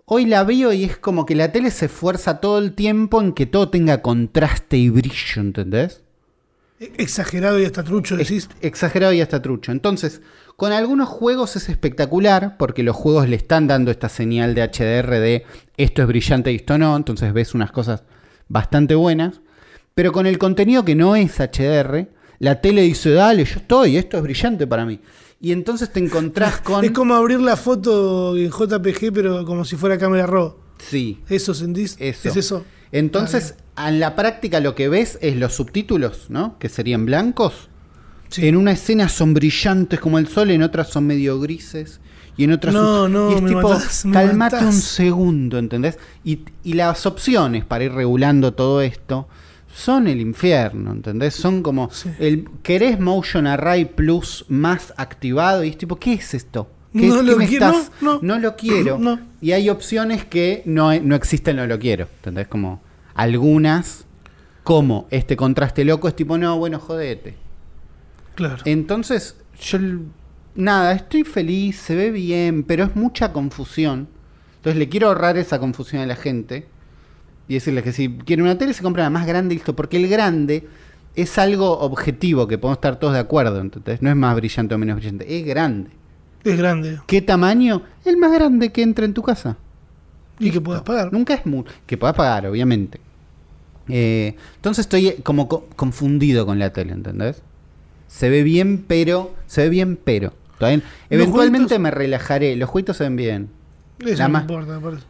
Hoy 0.07 0.27
la 0.27 0.45
veo 0.45 0.73
y 0.73 0.85
es 0.85 0.99
como 0.99 1.25
que 1.25 1.35
la 1.35 1.51
tele 1.51 1.71
se 1.71 1.87
esfuerza 1.87 2.41
todo 2.41 2.59
el 2.59 2.75
tiempo 2.75 3.23
en 3.23 3.33
que 3.33 3.47
todo 3.47 3.71
tenga 3.71 4.03
contraste 4.03 4.77
y 4.77 4.91
brillo, 4.91 5.41
¿entendés? 5.41 6.03
E- 6.79 6.93
Exagerado 6.99 7.59
y 7.59 7.65
hasta 7.65 7.83
trucho 7.85 8.17
decís. 8.17 8.49
Exagerado 8.61 9.13
y 9.15 9.23
hasta 9.23 9.41
trucho. 9.41 9.73
Entonces, 9.73 10.21
con 10.57 10.73
algunos 10.73 11.09
juegos 11.09 11.57
es 11.57 11.69
espectacular 11.71 12.57
porque 12.59 12.83
los 12.83 12.95
juegos 12.97 13.29
le 13.29 13.37
están 13.37 13.67
dando 13.67 13.91
esta 13.91 14.11
señal 14.11 14.55
de 14.55 14.63
HDR 14.63 15.11
de 15.21 15.45
esto 15.79 16.03
es 16.03 16.09
brillante 16.09 16.53
y 16.53 16.57
esto 16.57 16.77
no. 16.77 16.95
Entonces 16.97 17.33
ves 17.33 17.55
unas 17.55 17.73
cosas 17.73 18.03
bastante 18.49 18.95
buenas. 18.95 19.41
Pero 19.95 20.13
con 20.13 20.27
el 20.27 20.37
contenido 20.39 20.85
que 20.85 20.95
no 20.97 21.17
es 21.17 21.39
HDR, 21.41 22.09
la 22.41 22.61
tele 22.61 22.83
dice, 22.83 23.11
dale, 23.13 23.45
yo 23.47 23.57
estoy, 23.61 23.97
esto 23.97 24.19
es 24.19 24.23
brillante 24.23 24.67
para 24.67 24.85
mí. 24.85 25.01
Y 25.45 25.53
entonces 25.53 25.93
te 25.93 26.01
encontrás 26.01 26.61
con... 26.63 26.83
Es 26.87 26.93
como 26.93 27.13
abrir 27.13 27.39
la 27.39 27.57
foto 27.57 28.35
en 28.35 28.51
JPG, 28.51 29.13
pero 29.13 29.45
como 29.45 29.67
si 29.67 29.77
fuera 29.77 29.99
cámara 29.99 30.27
RAW. 30.27 30.55
Sí, 30.79 31.21
¿Eso 31.29 31.53
sentís? 31.53 31.97
Eso. 31.99 32.31
Es 32.31 32.37
eso. 32.37 32.65
Entonces, 32.93 33.55
en 33.77 34.01
la 34.01 34.17
práctica 34.17 34.61
lo 34.61 34.75
que 34.75 34.89
ves 34.89 35.19
es 35.21 35.37
los 35.37 35.53
subtítulos, 35.53 36.31
¿no? 36.31 36.59
Que 36.59 36.71
serían 36.71 37.05
blancos. 37.05 37.69
Sí. 38.31 38.49
En 38.49 38.57
una 38.57 38.73
escena 38.73 39.11
son 39.11 39.35
brillantes 39.35 40.01
como 40.01 40.19
el 40.19 40.29
sol, 40.29 40.51
en 40.51 40.63
otras 40.63 40.89
son 40.89 41.07
medio 41.07 41.39
grises. 41.39 42.01
Y 42.39 42.45
en 42.45 42.53
otras 42.53 42.73
No, 42.73 43.07
no, 43.07 43.31
y 43.31 43.35
es 43.35 43.43
me 43.43 43.49
tipo, 43.51 43.69
matás, 43.69 44.07
me 44.07 44.13
calmate 44.13 44.57
matás. 44.57 44.75
un 44.75 44.81
segundo, 44.81 45.59
¿entendés? 45.59 45.99
Y, 46.25 46.41
y 46.63 46.73
las 46.73 47.05
opciones 47.05 47.67
para 47.67 47.85
ir 47.85 47.93
regulando 47.93 48.55
todo 48.55 48.81
esto 48.81 49.29
son 49.77 50.07
el 50.07 50.21
infierno, 50.21 50.93
¿entendés? 50.93 51.35
Son 51.35 51.63
como 51.63 51.91
Sí. 51.91 52.09
el 52.21 52.49
querés 52.63 53.01
Motion 53.01 53.47
Array 53.49 53.85
Plus 53.87 54.45
más 54.49 54.95
activado 54.97 55.65
y 55.65 55.71
es 55.71 55.79
tipo, 55.79 55.97
¿qué 55.97 56.13
es 56.15 56.33
esto? 56.35 56.71
¿Qué, 56.93 57.09
No 57.09 57.17
qué 57.17 57.23
lo 57.25 57.37
me 57.37 57.49
quiero, 57.49 57.67
estás- 57.71 57.91
no, 58.01 58.21
no. 58.23 58.39
lo 58.39 58.55
quiero. 58.57 58.99
No. 58.99 59.19
Y 59.41 59.51
hay 59.51 59.69
opciones 59.69 60.25
que 60.25 60.63
no, 60.65 60.95
no 61.01 61.17
existen, 61.17 61.57
no 61.57 61.67
lo 61.67 61.79
quiero. 61.81 62.07
¿Entendés? 62.19 62.47
Como 62.47 62.81
algunas, 63.17 64.05
como 64.63 65.09
este 65.11 65.37
contraste 65.37 65.85
loco, 65.85 66.07
es 66.07 66.15
tipo, 66.15 66.39
no, 66.39 66.57
bueno, 66.57 66.79
jodete. 66.79 67.35
Claro. 68.37 68.63
Entonces, 68.65 69.37
yo, 69.61 69.79
nada, 70.55 70.93
estoy 70.93 71.25
feliz, 71.25 71.77
se 71.79 71.97
ve 71.97 72.11
bien, 72.13 72.63
pero 72.63 72.85
es 72.85 72.95
mucha 72.95 73.33
confusión. 73.33 74.07
Entonces 74.57 74.79
le 74.79 74.89
quiero 74.89 75.09
ahorrar 75.09 75.37
esa 75.37 75.59
confusión 75.59 76.01
a 76.03 76.07
la 76.07 76.17
gente 76.17 76.67
y 77.49 77.55
decirles 77.55 77.85
que 77.85 77.93
si 77.93 78.09
quieren 78.19 78.45
una 78.45 78.57
tele 78.59 78.73
se 78.75 78.83
compra 78.83 79.03
la 79.05 79.11
más 79.11 79.27
grande 79.27 79.55
y 79.55 79.59
listo, 79.59 79.77
porque 79.77 79.97
el 79.97 80.09
grande 80.09 80.67
es 81.15 81.39
algo 81.39 81.79
objetivo 81.81 82.49
que 82.49 82.59
podemos 82.59 82.79
estar 82.79 82.97
todos 82.99 83.15
de 83.15 83.21
acuerdo, 83.21 83.61
¿entendés? 83.61 84.03
No 84.03 84.11
es 84.11 84.17
más 84.17 84.35
brillante 84.35 84.75
o 84.75 84.79
menos 84.79 84.97
brillante, 84.97 85.39
es 85.39 85.45
grande. 85.47 85.91
Es 86.43 86.59
grande. 86.59 87.01
¿Qué 87.07 87.23
tamaño? 87.23 87.83
El 88.05 88.17
más 88.17 88.33
grande 88.33 88.71
que 88.73 88.83
entra 88.83 89.05
en 89.05 89.15
tu 89.15 89.23
casa. 89.23 89.57
Y 90.39 90.51
que 90.51 90.61
puedas 90.61 90.83
pagar. 90.83 91.13
Nunca 91.13 91.35
es 91.35 91.47
muy... 91.47 91.65
Que 91.87 91.97
puedas 91.97 92.15
pagar, 92.17 92.47
obviamente. 92.47 93.01
Eh, 93.89 94.35
entonces 94.57 94.85
estoy 94.85 95.09
eh, 95.09 95.17
como 95.23 95.49
co- 95.49 95.69
confundido 95.77 96.45
con 96.45 96.59
la 96.59 96.73
tele, 96.73 96.93
¿entendés? 96.93 97.43
Se 98.09 98.29
ve 98.29 98.43
bien, 98.43 98.85
pero... 98.87 99.35
Se 99.47 99.63
ve 99.63 99.69
bien, 99.69 99.97
pero... 100.03 100.33
Eventualmente 101.11 101.79
me 101.79 101.91
relajaré. 101.91 102.57
Los 102.57 102.69
jueguitos 102.69 102.97
se 102.97 103.05
ven 103.05 103.17
bien. 103.17 103.49
Eso 103.99 104.29
no 104.29 104.41
importa, 104.41 104.73
me 104.75 104.81
parece. 104.81 105.03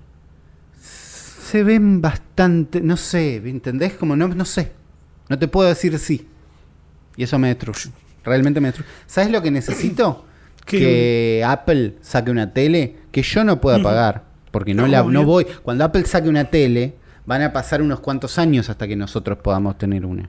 Se 1.54 1.62
ven 1.62 2.00
bastante... 2.00 2.80
No 2.80 2.96
sé, 2.96 3.36
¿entendés? 3.36 3.92
Como 3.92 4.16
no, 4.16 4.26
no 4.26 4.44
sé. 4.44 4.72
No 5.28 5.38
te 5.38 5.46
puedo 5.46 5.68
decir 5.68 5.96
sí. 6.00 6.26
Y 7.16 7.22
eso 7.22 7.38
me 7.38 7.46
destruye. 7.46 7.92
Realmente 8.24 8.60
me 8.60 8.66
destruye. 8.66 8.90
¿Sabes 9.06 9.30
lo 9.30 9.40
que 9.40 9.52
necesito? 9.52 10.24
¿Qué? 10.66 10.78
que 10.80 11.44
Apple 11.46 11.94
saque 12.00 12.32
una 12.32 12.52
tele 12.52 12.96
que 13.12 13.22
yo 13.22 13.44
no 13.44 13.60
pueda 13.60 13.80
pagar. 13.80 14.24
Porque 14.50 14.74
no, 14.74 14.82
No, 14.82 14.88
la, 14.88 15.04
no 15.04 15.24
voy. 15.24 15.46
Cuando 15.62 15.84
Apple 15.84 16.04
saque 16.06 16.28
una 16.28 16.46
tele, 16.46 16.96
van 17.24 17.42
a 17.42 17.52
pasar 17.52 17.82
unos 17.82 18.00
cuantos 18.00 18.36
años 18.36 18.68
hasta 18.68 18.88
que 18.88 18.96
nosotros 18.96 19.38
podamos 19.38 19.78
tener 19.78 20.04
una. 20.04 20.28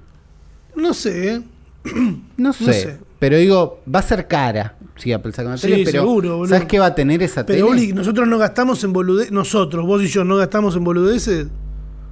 No 0.75 0.93
sé. 0.93 1.41
No 2.37 2.53
sé. 2.53 2.73
sé. 2.73 2.99
Pero 3.19 3.37
digo, 3.37 3.81
va 3.93 3.99
a 3.99 4.03
ser 4.03 4.27
cara 4.27 4.75
si 4.97 5.11
Apple 5.13 5.31
saca 5.31 5.47
una 5.49 5.57
Sí, 5.57 5.67
tele. 5.67 5.85
Pero 5.85 6.03
seguro, 6.03 6.37
boludo. 6.37 6.53
¿sabes 6.53 6.67
qué 6.67 6.79
va 6.79 6.87
a 6.87 6.95
tener 6.95 7.23
esa 7.23 7.45
Pero, 7.45 7.69
tele? 7.69 7.93
Nosotros 7.93 8.27
no 8.27 8.37
gastamos 8.37 8.83
en 8.83 8.93
boludeces. 8.93 9.31
Nosotros, 9.31 9.85
vos 9.85 10.01
y 10.03 10.07
yo, 10.07 10.23
no 10.23 10.35
gastamos 10.37 10.75
en 10.75 10.83
boludeces. 10.83 11.47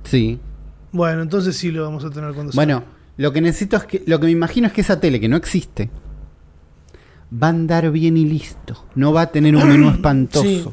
Sí. 0.03 0.39
Bueno, 0.91 1.21
entonces 1.21 1.55
sí 1.57 1.71
lo 1.71 1.83
vamos 1.83 2.05
a 2.05 2.09
tener 2.09 2.33
cuando 2.33 2.53
Bueno, 2.53 2.83
lo 3.17 3.31
que 3.33 3.41
necesito 3.41 3.77
es 3.77 3.83
que. 3.85 4.03
Lo 4.05 4.19
que 4.19 4.25
me 4.27 4.31
imagino 4.31 4.67
es 4.67 4.73
que 4.73 4.81
esa 4.81 4.99
tele 4.99 5.19
que 5.19 5.27
no 5.27 5.35
existe. 5.37 5.89
Va 7.41 7.47
a 7.47 7.49
andar 7.49 7.91
bien 7.91 8.15
y 8.15 8.25
listo. 8.25 8.85
No 8.95 9.11
va 9.11 9.21
a 9.23 9.31
tener 9.31 9.55
un 9.55 9.67
menú 9.67 9.89
espantoso. 9.89 10.43
Sí, 10.43 10.65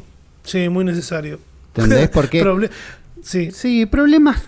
sí, 0.44 0.68
muy 0.68 0.84
necesario. 0.84 1.38
¿Entendés? 1.74 2.08
Porque- 2.12 2.42
Proble- 2.44 2.70
sí. 3.22 3.50
Sí, 3.50 3.86
problemas. 3.86 4.42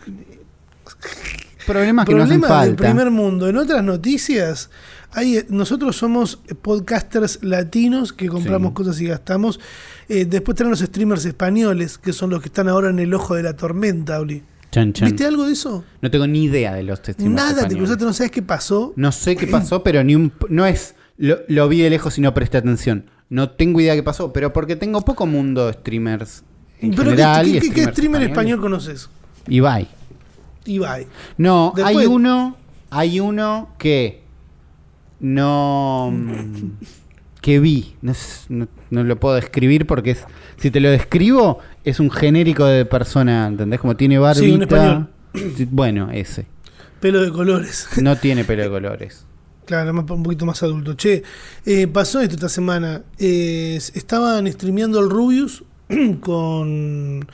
Problemas 1.67 2.07
que 2.07 2.15
no 2.15 2.23
hacen 2.25 2.41
Problemas 2.41 2.67
del 2.67 2.77
primer 2.77 3.11
mundo. 3.11 3.49
En 3.49 3.57
otras 3.57 3.83
noticias, 3.85 4.69
hay, 5.13 5.45
nosotros 5.49 5.97
somos 5.97 6.37
podcasters 6.63 7.39
latinos 7.43 8.13
que 8.13 8.29
compramos 8.29 8.71
Sí. 8.71 8.75
cosas 8.75 9.01
y 9.01 9.07
gastamos. 9.07 9.61
Eh, 10.09 10.25
después 10.25 10.57
tenemos 10.57 10.81
los 10.81 10.89
streamers 10.89 11.25
españoles, 11.25 11.99
que 11.99 12.13
son 12.13 12.31
los 12.31 12.41
que 12.41 12.47
están 12.49 12.69
ahora 12.69 12.91
en 12.91 12.99
el 12.99 13.13
ojo 13.15 13.35
de 13.35 13.43
la 13.43 13.55
tormenta. 13.57 14.19
Chan, 14.71 14.93
chan. 14.93 15.09
¿Viste 15.09 15.27
algo 15.27 15.45
de 15.47 15.53
eso? 15.53 15.85
No 16.01 16.11
tengo 16.11 16.27
ni 16.27 16.45
idea 16.45 16.75
de 16.75 16.83
los 16.83 17.03
testimonios. 17.03 17.37
Nada, 17.45 17.69
te 17.69 17.77
cruzaste, 17.77 18.05
no 18.05 18.13
sabes 18.13 18.31
qué 18.33 18.43
pasó. 18.43 18.93
No 18.97 19.13
sé 19.13 19.37
qué 19.37 19.47
pasó, 19.47 19.83
pero 19.83 20.03
ni 20.03 20.15
un. 20.15 20.33
No 20.49 20.65
es. 20.67 20.95
Lo, 21.19 21.39
lo 21.49 21.69
vi 21.69 21.83
de 21.83 21.91
lejos 21.91 22.17
y 22.19 22.21
no 22.23 22.33
presté 22.35 22.57
atención. 22.59 23.11
No 23.29 23.51
tengo 23.51 23.81
idea 23.81 23.95
qué 23.95 24.03
pasó, 24.03 24.33
pero 24.33 24.53
porque 24.53 24.77
tengo 24.77 25.03
poco 25.03 25.27
mundo 25.27 25.67
de 25.67 25.75
streamers 25.75 26.43
en 26.81 26.91
¿Pero 26.93 27.11
general. 27.11 27.45
qué, 27.47 27.53
qué- 27.53 27.61
qué 27.61 27.69
streamers 27.69 27.93
streamer 27.93 28.23
español 28.23 28.61
conoces? 28.61 29.09
Ibai. 29.47 29.89
Ibai. 30.65 31.07
No, 31.37 31.73
Después- 31.77 31.97
hay 31.97 32.07
uno. 32.07 32.57
Hay 32.91 33.21
uno 33.21 33.71
que. 33.79 34.22
No. 35.23 36.11
mm, 36.13 36.71
que 37.41 37.59
vi. 37.59 37.95
No, 38.03 38.13
es- 38.13 38.45
no- 38.51 38.69
no 38.91 39.03
lo 39.05 39.17
puedo 39.19 39.35
describir 39.37 39.87
porque 39.87 40.11
es. 40.13 40.25
Si 40.59 40.71
te 40.71 40.79
lo 40.81 40.91
describo, 40.91 41.59
es 41.85 41.99
un 42.01 42.11
genérico 42.11 42.67
de 42.67 42.85
persona, 42.85 43.47
¿entendés? 43.47 43.81
Como 43.81 43.97
tiene 43.97 44.19
barbita. 44.19 44.45
Sí, 44.47 44.53
un 44.53 44.63
español. 44.63 45.09
Sí, 45.57 45.67
Bueno, 45.71 46.11
ese. 46.13 46.47
Pelo 47.01 47.21
de 47.23 47.33
colores. 47.33 47.89
No 48.01 48.17
tiene 48.17 48.45
pelo 48.45 48.63
de 48.65 48.69
colores. 48.69 49.25
Claro, 49.65 49.93
más- 49.95 50.09
un 50.11 50.23
poquito 50.23 50.45
más 50.45 50.63
adulto. 50.63 50.95
Che, 50.95 51.23
eh, 51.65 51.87
pasó 51.89 52.21
esto 52.21 52.35
esta 52.35 52.49
semana. 52.49 53.03
Eh, 53.19 53.77
estaban 53.95 54.47
streameando 54.53 55.01
el 55.01 55.09
Rubius 55.11 55.65
con 56.21 57.27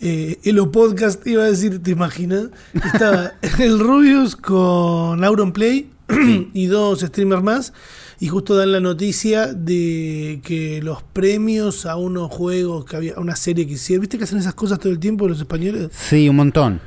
eh, 0.00 0.38
Elo 0.44 0.70
Podcast, 0.72 1.26
iba 1.26 1.42
a 1.44 1.46
decir, 1.46 1.82
¿te 1.82 1.90
imaginas? 1.90 2.48
Estaba 2.74 3.32
el 3.58 3.78
Rubius 3.78 4.36
con 4.36 5.24
Auron 5.24 5.52
Play 5.52 5.90
y 6.54 6.66
dos 6.66 7.00
streamers 7.00 7.42
más. 7.42 7.72
Y 8.20 8.28
justo 8.28 8.56
dan 8.56 8.72
la 8.72 8.80
noticia 8.80 9.52
de 9.52 10.40
que 10.42 10.80
los 10.82 11.02
premios 11.02 11.86
a 11.86 11.96
unos 11.96 12.30
juegos 12.32 12.84
que 12.84 12.96
había, 12.96 13.14
a 13.14 13.20
una 13.20 13.36
serie 13.36 13.66
que 13.66 13.74
hicieron, 13.74 14.00
¿viste 14.00 14.18
que 14.18 14.24
hacen 14.24 14.38
esas 14.38 14.54
cosas 14.54 14.78
todo 14.80 14.92
el 14.92 14.98
tiempo 14.98 15.28
los 15.28 15.38
españoles? 15.38 15.90
Sí, 15.92 16.28
un 16.28 16.36
montón. 16.36 16.80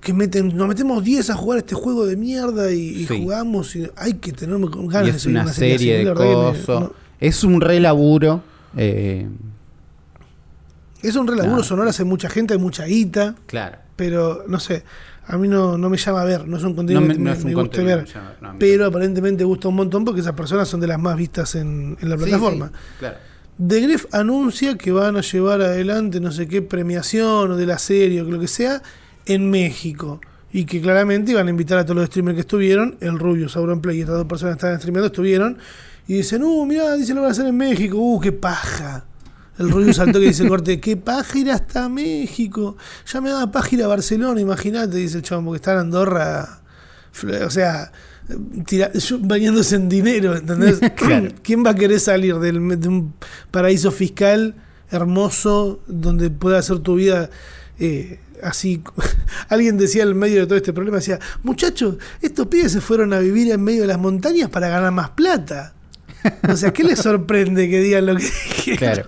Que 0.00 0.14
meten, 0.14 0.56
nos 0.56 0.66
metemos 0.66 1.04
10 1.04 1.28
a 1.28 1.34
jugar 1.34 1.58
este 1.58 1.74
juego 1.74 2.06
de 2.06 2.16
mierda 2.16 2.72
y, 2.72 2.78
y 3.02 3.06
Sí. 3.06 3.18
jugamos 3.22 3.76
y 3.76 3.86
hay 3.96 4.14
que 4.14 4.32
tener 4.32 4.56
ganas 4.58 5.08
Y 5.08 5.10
de 5.10 5.16
es 5.16 5.22
seguir 5.22 5.38
una 5.40 5.52
serie 5.52 5.74
así, 5.74 5.84
serie 5.84 6.04
de 6.06 6.14
cosas. 6.14 6.68
no. 6.80 6.92
Es 7.20 7.44
un 7.44 7.60
re 7.60 7.78
laburo. 7.80 8.42
eh, 8.76 9.26
Es 11.02 11.16
un 11.16 11.26
relaburo 11.26 11.56
Claro. 11.56 11.64
sonoro, 11.68 11.90
hace 11.90 12.04
mucha 12.04 12.28
gente, 12.30 12.54
hay 12.54 12.60
mucha 12.60 12.84
guita, 12.84 13.34
claro. 13.46 13.78
pero 13.96 14.44
no 14.48 14.60
sé, 14.60 14.84
a 15.30 15.38
mí 15.38 15.48
no, 15.48 15.78
no 15.78 15.88
me 15.90 15.96
llama 15.96 16.22
a 16.22 16.24
ver, 16.24 16.46
no 16.48 16.56
es 16.56 16.62
un 16.64 16.74
contenido 16.74 17.00
No 17.00 17.06
me- 17.06 17.14
que 17.14 17.20
me, 17.20 17.30
no 17.36 17.44
me 17.44 17.54
guste 17.54 17.82
ver. 17.82 18.04
llama- 18.06 18.34
no, 18.40 18.56
pero 18.58 18.86
aparentemente 18.86 19.44
gusta 19.44 19.68
un 19.68 19.76
montón 19.76 20.04
porque 20.04 20.20
esas 20.20 20.32
personas 20.34 20.68
son 20.68 20.80
de 20.80 20.86
las 20.86 20.98
más 20.98 21.16
vistas 21.16 21.54
en, 21.54 21.96
en 22.00 22.08
la 22.10 22.16
plataforma. 22.16 22.66
sí, 22.68 22.72
claro. 22.98 23.16
The 23.66 23.80
Gref 23.82 24.06
anuncia 24.14 24.76
que 24.78 24.90
van 24.90 25.16
a 25.18 25.20
llevar 25.20 25.60
adelante 25.60 26.18
no 26.18 26.32
sé 26.32 26.48
qué 26.48 26.62
premiación 26.62 27.50
o 27.50 27.56
de 27.56 27.66
la 27.66 27.78
serie 27.78 28.22
o 28.22 28.24
lo 28.24 28.40
que 28.40 28.48
sea 28.48 28.82
en 29.26 29.50
México. 29.50 30.20
Y 30.52 30.64
que 30.64 30.80
claramente 30.80 31.30
iban 31.32 31.46
a 31.46 31.50
invitar 31.50 31.78
a 31.78 31.84
todos 31.84 31.96
los 31.96 32.06
streamers 32.06 32.34
que 32.36 32.40
estuvieron, 32.40 32.96
el 33.00 33.18
Rubio, 33.18 33.48
Sauronplay 33.48 33.98
y 33.98 34.00
estas 34.00 34.16
dos 34.16 34.26
personas 34.26 34.54
que 34.54 34.58
estaban 34.58 34.78
streameando 34.78 35.06
estuvieron. 35.06 35.58
Y 36.08 36.14
dicen, 36.14 36.42
uh, 36.42 36.64
mirá, 36.66 36.96
dicen 36.96 37.14
lo 37.16 37.20
van 37.22 37.28
a 37.28 37.32
hacer 37.32 37.46
en 37.46 37.56
México, 37.56 37.98
uh, 37.98 38.18
qué 38.18 38.32
paja. 38.32 39.04
El 39.60 39.70
Rubio 39.70 39.92
saltó 39.94 40.18
que 40.18 40.26
dice 40.26 40.48
corte, 40.48 40.80
qué 40.80 40.96
paja 40.96 41.38
ir 41.38 41.50
hasta 41.50 41.88
México. 41.88 42.76
Ya 43.12 43.20
me 43.20 43.30
daba 43.30 43.52
paja 43.52 43.68
ir 43.74 43.82
a 43.84 43.86
Barcelona, 43.86 44.40
imagínate, 44.40 44.96
dice 44.96 45.18
el 45.18 45.22
chabón, 45.22 45.44
porque 45.44 45.56
está 45.56 45.72
en 45.74 45.78
Andorra. 45.78 46.60
O 47.46 47.50
sea, 47.50 47.92
tira- 48.66 48.92
yo- 48.94 49.18
bañándose 49.20 49.76
en 49.76 49.88
dinero, 49.88 50.36
¿entendés? 50.36 50.80
Claro. 50.96 51.28
¿Quién 51.42 51.64
va 51.64 51.70
a 51.70 51.74
querer 51.74 52.00
salir 52.00 52.36
del- 52.36 52.80
de 52.80 52.88
un 52.88 53.12
paraíso 53.50 53.90
fiscal 53.92 54.54
hermoso 54.90 55.80
donde 55.86 56.30
pueda 56.30 56.58
hacer 56.58 56.78
tu 56.80 56.94
vida 56.94 57.28
eh, 57.78 58.18
así? 58.42 58.82
Alguien 59.48 59.76
decía 59.76 60.04
en 60.04 60.16
medio 60.16 60.40
de 60.40 60.46
todo 60.46 60.56
este 60.56 60.72
problema, 60.72 60.96
decía, 60.98 61.18
muchachos, 61.42 61.96
estos 62.22 62.46
pibes 62.46 62.72
se 62.72 62.80
fueron 62.80 63.12
a 63.12 63.18
vivir 63.18 63.50
en 63.52 63.62
medio 63.62 63.82
de 63.82 63.88
las 63.88 63.98
montañas 63.98 64.48
para 64.50 64.68
ganar 64.68 64.92
más 64.92 65.10
plata. 65.10 65.74
O 66.48 66.56
sea, 66.56 66.72
¿qué 66.72 66.82
les 66.84 66.98
sorprende 67.00 67.68
que 67.68 67.80
digan 67.80 68.06
lo 68.06 68.16
que 68.16 68.22
dijeron? 68.24 68.78
Claro. 68.78 69.04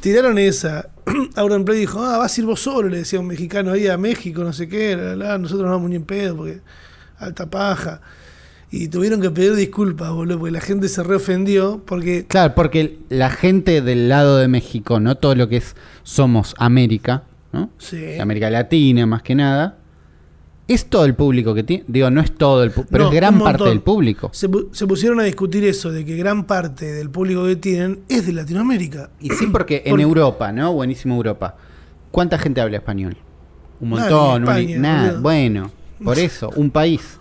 Tiraron 0.00 0.38
esa. 0.38 0.88
Auronplay 1.36 1.78
dijo, 1.78 2.02
ah, 2.02 2.18
vas 2.18 2.36
a 2.36 2.40
ir 2.40 2.46
vos 2.46 2.60
solo, 2.60 2.88
le 2.88 2.98
decía 2.98 3.20
un 3.20 3.26
mexicano 3.26 3.72
ahí 3.72 3.86
a 3.86 3.96
México, 3.96 4.42
no 4.42 4.52
sé 4.52 4.68
qué, 4.68 4.96
la, 4.96 5.14
la, 5.14 5.16
la, 5.16 5.38
nosotros 5.38 5.66
no 5.66 5.72
vamos 5.72 5.90
ni 5.90 5.96
en 5.96 6.04
pedo, 6.04 6.36
porque 6.36 6.60
alta 7.18 7.48
paja. 7.48 8.00
Y 8.70 8.88
tuvieron 8.88 9.20
que 9.20 9.30
pedir 9.30 9.54
disculpas, 9.54 10.10
boludo, 10.10 10.38
porque 10.38 10.52
la 10.52 10.60
gente 10.60 10.88
se 10.88 11.02
reofendió, 11.02 11.82
porque 11.84 12.24
Claro, 12.26 12.54
porque 12.54 12.98
la 13.10 13.28
gente 13.28 13.82
del 13.82 14.08
lado 14.08 14.38
de 14.38 14.48
México, 14.48 14.98
no 14.98 15.16
todo 15.16 15.34
lo 15.34 15.48
que 15.48 15.58
es 15.58 15.76
somos 16.04 16.54
América, 16.58 17.24
¿no? 17.52 17.70
sí, 17.78 18.18
América 18.18 18.48
Latina 18.48 19.04
más 19.06 19.22
que 19.22 19.34
nada, 19.34 19.76
es 20.68 20.86
todo 20.86 21.04
el 21.04 21.14
público 21.14 21.54
que 21.54 21.62
tiene, 21.64 21.84
digo, 21.88 22.10
no 22.10 22.20
es 22.20 22.32
todo 22.34 22.62
el 22.62 22.70
público, 22.70 22.88
pero 22.92 23.04
No, 23.04 23.10
es 23.10 23.16
gran 23.16 23.38
parte 23.38 23.64
del 23.64 23.80
público. 23.80 24.30
se, 24.32 24.48
pu- 24.48 24.68
se 24.72 24.86
pusieron 24.86 25.20
a 25.20 25.24
discutir 25.24 25.64
eso, 25.64 25.90
de 25.90 26.04
que 26.04 26.16
gran 26.16 26.44
parte 26.44 26.92
del 26.92 27.10
público 27.10 27.44
que 27.44 27.56
tienen 27.56 28.00
es 28.08 28.26
de 28.26 28.32
Latinoamérica. 28.32 29.10
Y 29.20 29.30
sí, 29.30 29.46
porque 29.48 29.76
en 29.84 29.90
Porque- 29.90 30.02
Europa, 30.02 30.52
¿no? 30.52 30.72
Buenísimo 30.72 31.16
Europa. 31.16 31.56
¿Cuánta 32.10 32.38
gente 32.38 32.60
habla 32.60 32.76
español? 32.78 33.16
Un 33.80 33.88
montón, 33.90 34.42
España, 34.44 34.78
nada. 34.78 35.20
Bueno, 35.20 35.70
por 36.02 36.18
eso, 36.18 36.50
un 36.56 36.70
país. 36.70 37.18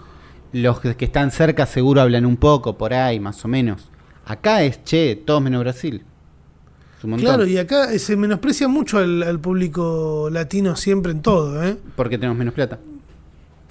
Los 0.53 0.79
que 0.81 1.05
están 1.05 1.31
cerca 1.31 1.65
seguro 1.65 2.01
hablan 2.01 2.25
un 2.25 2.37
poco, 2.37 2.77
por 2.77 2.93
ahí, 2.93 3.19
más 3.19 3.43
o 3.45 3.47
menos. 3.47 3.89
Acá 4.25 4.63
es, 4.63 4.83
che, 4.83 5.15
todos 5.15 5.41
menos 5.41 5.61
Brasil. 5.61 6.03
Claro, 7.17 7.47
y 7.47 7.57
acá 7.57 7.91
eh, 7.91 7.97
se 7.97 8.15
menosprecia 8.15 8.67
mucho 8.67 8.99
al, 8.99 9.23
al 9.23 9.39
público 9.39 10.29
latino 10.31 10.75
siempre 10.75 11.11
en 11.11 11.21
todo, 11.23 11.63
¿eh? 11.63 11.75
Porque 11.95 12.19
tenemos 12.19 12.37
menos 12.37 12.53
plata. 12.53 12.77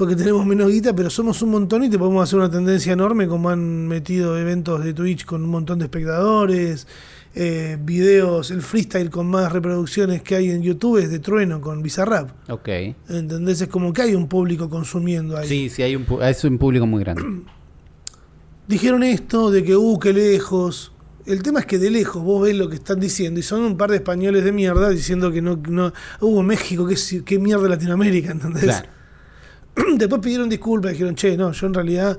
Porque 0.01 0.17
tenemos 0.17 0.47
menos 0.47 0.71
guita, 0.71 0.97
pero 0.97 1.11
somos 1.11 1.43
un 1.43 1.51
montón 1.51 1.85
y 1.85 1.91
te 1.91 1.99
podemos 1.99 2.23
hacer 2.23 2.39
una 2.39 2.51
tendencia 2.51 2.95
enorme, 2.95 3.29
como 3.29 3.51
han 3.51 3.87
metido 3.87 4.39
eventos 4.39 4.83
de 4.83 4.95
Twitch 4.95 5.27
con 5.27 5.45
un 5.45 5.51
montón 5.51 5.79
de 5.79 5.85
espectadores, 5.85 6.87
eh, 7.35 7.77
videos, 7.79 8.51
el 8.51 8.63
freestyle 8.63 9.11
con 9.11 9.27
más 9.27 9.53
reproducciones 9.53 10.23
que 10.23 10.37
hay 10.37 10.53
en 10.53 10.63
YouTube 10.63 10.97
es 10.97 11.11
de 11.11 11.19
Trueno 11.19 11.61
con 11.61 11.83
Bizarrap. 11.83 12.31
Ok. 12.49 12.69
¿Entendés? 13.11 13.61
Es 13.61 13.69
como 13.69 13.93
que 13.93 14.01
hay 14.01 14.15
un 14.15 14.27
público 14.27 14.71
consumiendo 14.71 15.37
ahí. 15.37 15.47
Sí, 15.47 15.69
sí, 15.69 15.83
hay 15.83 15.97
un, 15.97 16.07
es 16.23 16.45
un 16.45 16.57
público 16.57 16.87
muy 16.87 17.05
grande. 17.05 17.23
Dijeron 18.69 19.03
esto 19.03 19.51
de 19.51 19.63
que, 19.63 19.77
uh, 19.77 19.99
qué 19.99 20.15
lejos. 20.15 20.93
El 21.27 21.43
tema 21.43 21.61
es 21.61 21.67
que 21.67 21.79
de 21.79 21.91
lejos 21.91 22.25
vos 22.25 22.43
ves 22.43 22.57
lo 22.57 22.71
que 22.71 22.77
están 22.77 22.99
diciendo 23.01 23.39
y 23.39 23.43
son 23.43 23.61
un 23.65 23.77
par 23.77 23.91
de 23.91 23.97
españoles 23.97 24.45
de 24.45 24.53
mierda 24.53 24.89
diciendo 24.89 25.31
que 25.31 25.43
no, 25.43 25.61
no 25.69 25.93
uh, 26.23 26.43
México, 26.43 26.87
qué, 26.87 26.97
qué 27.23 27.39
mierda 27.39 27.69
Latinoamérica, 27.69 28.31
¿entendés? 28.31 28.65
Claro. 28.65 29.00
Después 29.97 30.21
pidieron 30.21 30.49
disculpas, 30.49 30.93
dijeron, 30.93 31.15
che, 31.15 31.37
no, 31.37 31.53
yo 31.53 31.67
en 31.67 31.75
realidad 31.75 32.19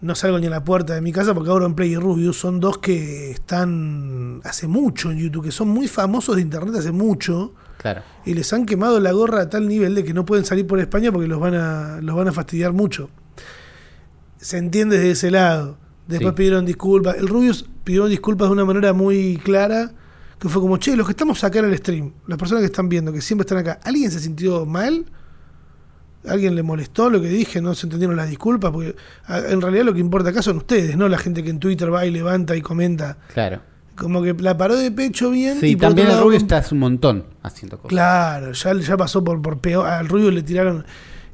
no 0.00 0.14
salgo 0.14 0.38
ni 0.38 0.46
a 0.46 0.50
la 0.50 0.64
puerta 0.64 0.94
de 0.94 1.00
mi 1.00 1.12
casa 1.12 1.32
porque 1.34 1.48
ahora 1.50 1.64
en 1.66 1.74
Play 1.74 1.92
y 1.92 1.96
Rubius 1.96 2.38
son 2.38 2.60
dos 2.60 2.78
que 2.78 3.30
están 3.30 4.40
hace 4.44 4.66
mucho 4.66 5.10
en 5.10 5.18
YouTube, 5.18 5.44
que 5.44 5.50
son 5.52 5.68
muy 5.68 5.88
famosos 5.88 6.36
de 6.36 6.42
internet 6.42 6.74
hace 6.76 6.92
mucho 6.92 7.54
Claro. 7.78 8.02
y 8.24 8.34
les 8.34 8.52
han 8.52 8.64
quemado 8.66 8.98
la 9.00 9.12
gorra 9.12 9.42
a 9.42 9.50
tal 9.50 9.66
nivel 9.68 9.94
de 9.94 10.04
que 10.04 10.14
no 10.14 10.24
pueden 10.26 10.44
salir 10.44 10.66
por 10.66 10.78
España 10.80 11.10
porque 11.12 11.28
los 11.28 11.38
van 11.40 11.54
a, 11.54 12.00
los 12.02 12.14
van 12.16 12.28
a 12.28 12.32
fastidiar 12.32 12.72
mucho. 12.72 13.10
Se 14.38 14.58
entiende 14.58 14.96
desde 14.98 15.10
ese 15.12 15.30
lado. 15.30 15.78
Después 16.06 16.32
Sí. 16.32 16.36
pidieron 16.36 16.66
disculpas. 16.66 17.16
El 17.16 17.28
Rubius 17.28 17.64
pidió 17.82 18.06
disculpas 18.06 18.48
de 18.48 18.52
una 18.52 18.64
manera 18.64 18.92
muy 18.92 19.38
clara, 19.42 19.92
que 20.38 20.48
fue 20.50 20.60
como, 20.60 20.76
che, 20.76 20.96
los 20.96 21.06
que 21.06 21.12
estamos 21.12 21.42
acá 21.44 21.60
en 21.60 21.66
el 21.66 21.76
stream, 21.78 22.12
las 22.26 22.38
personas 22.38 22.60
que 22.60 22.66
están 22.66 22.88
viendo, 22.90 23.12
que 23.12 23.22
siempre 23.22 23.44
están 23.44 23.58
acá, 23.58 23.80
¿alguien 23.84 24.10
se 24.10 24.20
sintió 24.20 24.66
mal? 24.66 25.06
¿Alguien 26.26 26.54
le 26.54 26.62
molestó 26.62 27.10
lo 27.10 27.20
que 27.20 27.28
dije? 27.28 27.60
¿No 27.60 27.74
se 27.74 27.86
entendieron 27.86 28.16
las 28.16 28.28
disculpas? 28.28 28.70
Porque 28.70 28.94
a- 29.26 29.38
en 29.40 29.60
realidad 29.60 29.84
lo 29.84 29.92
que 29.94 30.00
importa 30.00 30.30
acá 30.30 30.42
son 30.42 30.56
ustedes, 30.58 30.96
no 30.96 31.08
la 31.08 31.18
gente 31.18 31.42
que 31.42 31.50
en 31.50 31.58
Twitter 31.60 31.92
va 31.92 32.06
y 32.06 32.10
levanta 32.10 32.56
y 32.56 32.62
comenta. 32.62 33.18
Claro. 33.32 33.60
Como 33.96 34.22
que 34.22 34.34
la 34.34 34.56
paró 34.56 34.74
de 34.76 34.90
pecho 34.90 35.30
bien. 35.30 35.60
Sí, 35.60 35.66
y 35.68 35.76
también 35.76 36.10
el 36.10 36.18
Rubio 36.18 36.38
está 36.38 36.64
un 36.72 36.78
montón 36.78 37.24
haciendo 37.42 37.76
cosas. 37.76 37.90
Claro, 37.90 38.52
ya, 38.52 38.74
ya 38.74 38.96
pasó 38.96 39.22
por, 39.22 39.40
por 39.40 39.58
peor. 39.58 39.86
Al 39.86 40.08
Rubio 40.08 40.30
le 40.32 40.42
tiraron 40.42 40.84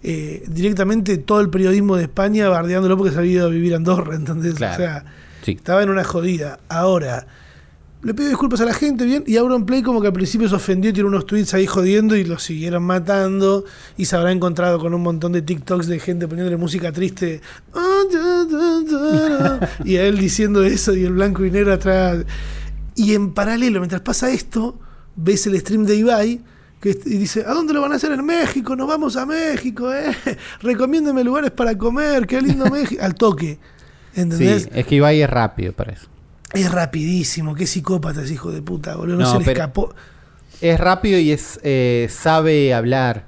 eh, 0.03 0.43
directamente 0.49 1.17
todo 1.19 1.41
el 1.41 1.49
periodismo 1.51 1.97
de 1.97 2.03
España 2.05 2.49
bardeándolo 2.49 2.97
porque 2.99 3.13
se 3.13 3.19
había 3.19 3.33
ido 3.33 3.47
a 3.47 3.51
vivir 3.51 3.73
a 3.75 3.77
Andorra, 3.77 4.15
¿entendés? 4.17 4.55
Claro. 4.55 4.75
O 4.75 4.77
sea, 4.77 5.05
Sí. 5.43 5.53
estaba 5.53 5.83
en 5.83 5.89
una 5.91 6.05
jodida. 6.05 6.59
Ahora, 6.69 7.27
le 8.03 8.15
pido 8.15 8.29
disculpas 8.29 8.61
a 8.63 8.65
la 8.65 8.73
gente, 8.73 9.05
bien, 9.05 9.25
y 9.27 9.37
Auronplay 9.37 9.83
como 9.83 10.01
que 10.01 10.07
al 10.07 10.13
principio 10.13 10.49
se 10.49 10.55
ofendió 10.55 10.93
tiró 10.93 11.09
unos 11.09 11.27
tweets 11.27 11.53
ahí 11.53 11.67
jodiendo 11.67 12.17
y 12.17 12.25
lo 12.25 12.39
siguieron 12.39 12.83
matando 12.83 13.65
y 13.97 14.07
se 14.07 14.17
habrá 14.17 14.33
encontrado 14.33 14.79
con 14.79 14.95
un 14.95 15.03
montón 15.03 15.33
de 15.33 15.43
TikToks 15.43 15.87
de 15.87 16.01
gente 16.01 16.27
poniéndole 16.27 16.57
música 16.57 16.93
triste 16.93 17.43
y 19.85 19.97
a 19.97 20.05
él 20.05 20.19
diciendo 20.19 20.65
eso 20.65 20.95
y 20.95 21.05
el 21.05 21.13
blanco 21.13 21.45
y 21.45 21.51
negro 21.51 21.75
atrás. 21.75 22.25
Y 22.97 23.15
en 23.15 23.33
paralelo, 23.33 23.81
mientras 23.81 24.01
pasa 24.01 24.31
esto, 24.31 24.79
ves 25.17 25.47
el 25.47 25.59
stream 25.61 25.85
de 25.85 25.97
Ibai 25.97 26.41
que 26.81 26.99
y 27.05 27.19
dice, 27.19 27.45
¿a 27.47 27.53
dónde 27.53 27.75
lo 27.75 27.83
van 27.83 27.93
a 27.93 27.97
hacer? 27.97 28.13
En 28.13 28.25
México, 28.25 28.75
nos 28.75 28.89
vamos 28.89 29.17
a 29.17 29.27
México, 29.27 29.93
eh. 29.93 30.17
Recomiéndeme 30.63 31.23
lugares 31.23 31.51
para 31.51 31.77
comer, 31.77 32.27
qué 32.27 32.41
lindo 32.41 32.65
México. 32.71 33.03
Al 33.05 33.15
toque. 33.15 33.59
¿Entendés? 34.15 34.63
Sí, 34.63 34.71
es 34.73 34.87
que 34.87 34.95
Ibai 34.95 35.21
es 35.21 35.29
rápido 35.29 35.75
para 35.75 35.93
eso. 35.93 36.09
Es 36.53 36.71
rapidísimo, 36.71 37.55
qué 37.55 37.67
psicópata 37.67 38.23
ese 38.23 38.35
hijo 38.35 38.51
de 38.51 38.61
puta, 38.63 38.97
boludo. 38.97 39.17
No, 39.17 39.23
No, 39.25 39.39
se 39.41 39.45
le 39.47 39.53
escapó. 39.53 39.95
Es 40.61 40.79
rápido 40.79 41.19
y 41.19 41.31
es 41.31 41.61
eh, 41.63 42.09
sabe 42.11 42.75
hablar. 42.75 43.27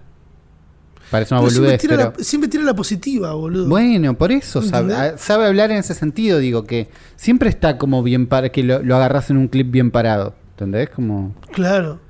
Parece 1.10 1.34
una 1.34 1.40
Pero 1.42 1.50
siempre, 1.50 1.60
boludez, 1.66 1.80
tira 1.80 1.96
pero... 1.96 2.14
la, 2.18 2.24
siempre 2.24 2.48
tira 2.48 2.64
la 2.64 2.74
positiva, 2.74 3.32
boludo. 3.34 3.68
Bueno, 3.68 4.16
por 4.16 4.32
eso 4.32 4.62
sabe, 4.62 4.92
¿Entendés? 4.94 5.14
a- 5.14 5.18
sabe 5.18 5.46
hablar 5.46 5.70
en 5.70 5.76
ese 5.78 5.94
sentido, 5.94 6.38
digo 6.38 6.64
que 6.64 6.88
siempre 7.16 7.48
está 7.50 7.76
como 7.78 8.02
bien 8.02 8.26
para 8.26 8.48
que 8.50 8.62
lo, 8.62 8.82
lo 8.82 8.96
agarras 8.96 9.28
en 9.30 9.36
un 9.36 9.48
clip 9.48 9.70
bien 9.70 9.90
parado, 9.90 10.34
¿entendés? 10.52 10.88
Como 10.90 11.34
Claro. 11.52 12.00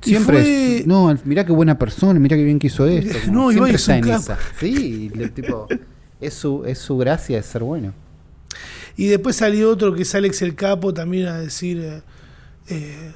Siempre 0.00 0.40
fue- 0.42 0.78
es, 0.78 0.86
no, 0.86 1.14
mirá 1.24 1.44
qué 1.44 1.52
buena 1.52 1.78
persona, 1.78 2.18
mirá 2.20 2.36
qué 2.36 2.44
bien 2.44 2.58
que 2.58 2.68
hizo 2.68 2.86
esto. 2.88 3.18
como 3.26 3.32
No, 3.42 3.50
siempre 3.50 3.74
es 3.74 3.80
está 3.80 3.96
en 3.96 4.04
capo. 4.04 4.20
esa. 4.22 4.38
Sí, 4.58 5.10
tipo 5.34 5.66
es 6.20 6.34
su 6.34 6.64
es 6.64 6.78
su 6.78 6.96
gracia 6.96 7.36
de 7.36 7.42
ser 7.42 7.62
bueno. 7.64 7.92
Y 8.96 9.06
después 9.08 9.36
salió 9.36 9.70
otro 9.70 9.94
que 9.94 10.02
es 10.02 10.14
Alex 10.14 10.42
el 10.42 10.54
Capo 10.54 10.92
también 10.94 11.28
a 11.28 11.38
decir. 11.38 11.78
eh, 11.80 12.02
eh, 12.68 13.12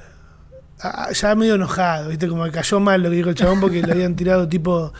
a- 0.79 1.11
ya 1.11 1.33
medio 1.35 1.55
enojado, 1.55 2.09
¿viste? 2.09 2.27
Como 2.27 2.43
que 2.43 2.51
cayó 2.51 2.79
mal 2.79 3.01
lo 3.01 3.09
que 3.09 3.15
dijo 3.15 3.29
el 3.29 3.35
chabón 3.35 3.59
porque 3.59 3.81
le 3.81 3.91
habían 3.91 4.15
tirado 4.15 4.47
tipo. 4.47 4.93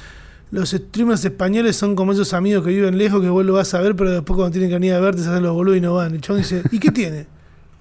Los 0.49 0.69
streamers 0.71 1.25
españoles 1.25 1.75
son 1.75 1.95
como 1.95 2.13
esos 2.13 2.33
amigos 2.33 2.63
que 2.63 2.69
viven 2.71 2.97
lejos 2.97 3.21
que 3.21 3.27
vos 3.29 3.45
lo 3.45 3.53
vas 3.53 3.73
a 3.73 3.81
ver, 3.81 3.95
pero 3.97 4.11
después 4.11 4.35
cuando 4.37 4.51
tienen 4.51 4.69
que 4.69 4.75
venir 4.75 4.93
a 4.93 4.99
verte 5.01 5.21
se 5.21 5.29
hacen 5.29 5.43
los 5.43 5.53
boludos 5.53 5.77
y 5.77 5.81
no 5.81 5.93
van. 5.95 6.15
El 6.15 6.21
chabón 6.21 6.41
dice, 6.41 6.63
¿y 6.71 6.79
qué 6.79 6.89
tiene? 6.91 7.27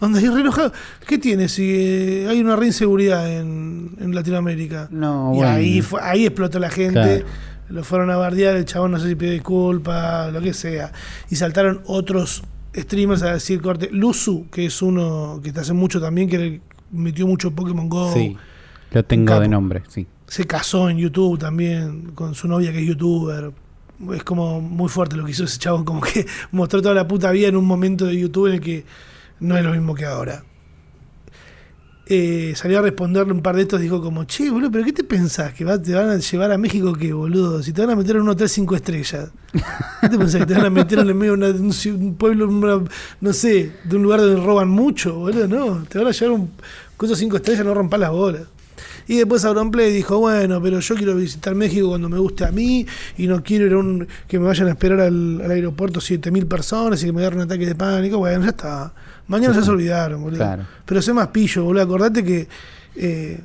Re 0.00 0.40
enojado. 0.40 0.72
¿Qué 1.06 1.16
tiene 1.16 1.48
si 1.48 1.62
eh, 1.74 2.26
hay 2.28 2.40
una 2.40 2.56
reinseguridad 2.56 3.30
en, 3.32 3.92
en 4.00 4.14
Latinoamérica? 4.14 4.88
No, 4.90 5.30
y 5.32 5.36
bueno. 5.36 5.52
ahí, 5.52 5.80
fue, 5.80 6.00
ahí 6.02 6.26
explotó 6.26 6.58
la 6.58 6.68
gente. 6.70 6.92
Claro. 7.22 7.24
lo 7.70 7.82
fueron 7.84 8.10
a 8.10 8.16
bardear, 8.16 8.56
el 8.56 8.64
chabón 8.66 8.90
no 8.90 8.98
sé 9.00 9.08
si 9.08 9.14
pidió 9.14 9.32
disculpas, 9.32 10.32
lo 10.32 10.40
que 10.42 10.52
sea. 10.52 10.92
Y 11.30 11.36
saltaron 11.36 11.80
otros 11.86 12.42
streamers 12.76 13.22
a 13.22 13.32
decir 13.32 13.60
corte. 13.60 13.88
Luzu, 13.90 14.46
que 14.50 14.66
es 14.66 14.82
uno 14.82 15.40
que 15.42 15.48
está 15.48 15.62
hace 15.62 15.72
mucho 15.72 16.00
también, 16.00 16.28
que 16.28 16.60
metió 16.90 17.26
mucho 17.26 17.50
Pokémon 17.50 17.88
Go. 17.88 18.12
Sí, 18.12 18.36
lo 18.90 19.04
tengo 19.04 19.26
capo. 19.26 19.40
de 19.40 19.48
nombre, 19.48 19.82
sí. 19.88 20.06
Se 20.26 20.46
casó 20.46 20.90
en 20.90 20.98
YouTube 20.98 21.38
también 21.38 22.12
con 22.14 22.34
su 22.34 22.48
novia 22.48 22.72
que 22.72 22.80
es 22.80 22.86
youtuber. 22.86 23.52
Es 24.12 24.24
como 24.24 24.60
muy 24.60 24.88
fuerte 24.88 25.16
lo 25.16 25.24
que 25.24 25.30
hizo 25.30 25.44
ese 25.44 25.58
chabón, 25.58 25.84
como 25.84 26.00
que 26.00 26.26
mostró 26.52 26.82
toda 26.82 26.94
la 26.94 27.06
puta 27.08 27.30
vida 27.30 27.48
en 27.48 27.56
un 27.56 27.64
momento 27.64 28.06
de 28.06 28.18
YouTube 28.18 28.48
en 28.48 28.54
el 28.54 28.60
que 28.60 28.84
no 29.40 29.56
es 29.56 29.64
lo 29.64 29.72
mismo 29.72 29.94
que 29.94 30.04
ahora. 30.04 30.44
Eh, 32.08 32.52
salió 32.54 32.78
a 32.78 32.82
responderle 32.82 33.32
un 33.32 33.42
par 33.42 33.56
de 33.56 33.62
estos, 33.62 33.80
dijo 33.80 34.00
como, 34.00 34.24
che, 34.24 34.48
boludo, 34.48 34.70
pero 34.70 34.84
¿qué 34.84 34.92
te 34.92 35.02
pensás? 35.02 35.52
¿Que 35.52 35.64
te 35.64 35.92
van 35.92 36.10
a 36.10 36.16
llevar 36.16 36.52
a 36.52 36.58
México 36.58 36.92
qué, 36.92 37.12
boludo? 37.12 37.62
Si 37.64 37.72
te 37.72 37.80
van 37.80 37.90
a 37.90 37.96
meter 37.96 38.16
en 38.16 38.22
un 38.22 38.28
hotel 38.28 38.48
cinco 38.48 38.76
estrellas. 38.76 39.30
¿Qué 40.00 40.08
te 40.08 40.16
pensás? 40.16 40.40
¿Que 40.40 40.46
te 40.46 40.54
van 40.54 40.66
a 40.66 40.70
meter 40.70 41.00
en 41.00 41.08
el 41.08 41.14
medio 41.14 41.36
de 41.36 41.60
un, 41.60 41.72
un 42.00 42.14
pueblo, 42.14 42.84
no 43.20 43.32
sé, 43.32 43.72
de 43.82 43.96
un 43.96 44.04
lugar 44.04 44.20
donde 44.20 44.40
roban 44.40 44.68
mucho, 44.68 45.14
boludo? 45.14 45.48
No, 45.48 45.84
te 45.88 45.98
van 45.98 46.06
a 46.06 46.10
llevar 46.12 46.38
un 46.38 46.50
cosa 46.96 47.16
cinco 47.16 47.36
estrellas, 47.36 47.64
no 47.64 47.74
rompas 47.74 48.00
las 48.00 48.10
bolas. 48.10 48.42
Y 49.08 49.16
después 49.16 49.44
Auronplay 49.44 49.92
dijo, 49.92 50.18
bueno, 50.18 50.60
pero 50.60 50.80
yo 50.80 50.94
quiero 50.96 51.14
visitar 51.14 51.54
México 51.54 51.88
cuando 51.88 52.08
me 52.08 52.18
guste 52.18 52.44
a 52.44 52.50
mí 52.50 52.86
y 53.16 53.26
no 53.26 53.42
quiero 53.42 53.66
ir 53.66 53.72
a 53.72 53.78
un, 53.78 54.08
que 54.26 54.38
me 54.38 54.46
vayan 54.46 54.66
a 54.66 54.70
esperar 54.70 55.00
al, 55.00 55.40
al 55.42 55.50
aeropuerto 55.50 56.00
7.000 56.00 56.46
personas 56.48 57.02
y 57.02 57.06
que 57.06 57.12
me 57.12 57.20
agarren 57.20 57.40
un 57.40 57.44
ataque 57.44 57.66
de 57.66 57.74
pánico. 57.74 58.18
Bueno, 58.18 58.42
ya 58.42 58.50
está. 58.50 58.92
Mañana 59.28 59.54
ya 59.54 59.62
se 59.62 59.70
olvidaron, 59.70 60.22
boludo. 60.22 60.38
Claro. 60.38 60.62
Pero 60.84 61.02
sé 61.02 61.12
más 61.12 61.28
pillo, 61.28 61.64
boludo. 61.64 61.82
Acordate 61.82 62.22
que, 62.24 62.48
eh, 62.96 63.40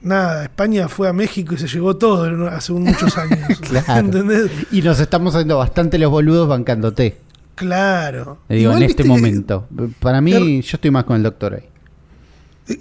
nada, 0.00 0.44
España 0.44 0.88
fue 0.88 1.08
a 1.08 1.12
México 1.12 1.54
y 1.54 1.58
se 1.58 1.66
llevó 1.68 1.96
todo 1.96 2.48
hace 2.48 2.72
muchos 2.72 3.16
años. 3.18 3.58
Claro. 3.60 4.00
¿Entendés? 4.00 4.50
Y 4.72 4.80
nos 4.82 4.98
estamos 5.00 5.34
haciendo 5.34 5.58
bastante 5.58 5.98
los 5.98 6.10
boludos 6.10 6.48
bancándote. 6.48 7.18
Claro. 7.54 8.38
Le 8.48 8.56
digo, 8.56 8.70
Igual 8.70 8.82
en 8.84 8.90
este 8.90 9.04
momento. 9.04 9.66
Para 10.00 10.20
mí, 10.20 10.62
yo 10.62 10.76
estoy 10.76 10.90
más 10.90 11.04
con 11.04 11.16
el 11.16 11.22
doctor 11.24 11.54
ahí. 11.54 11.68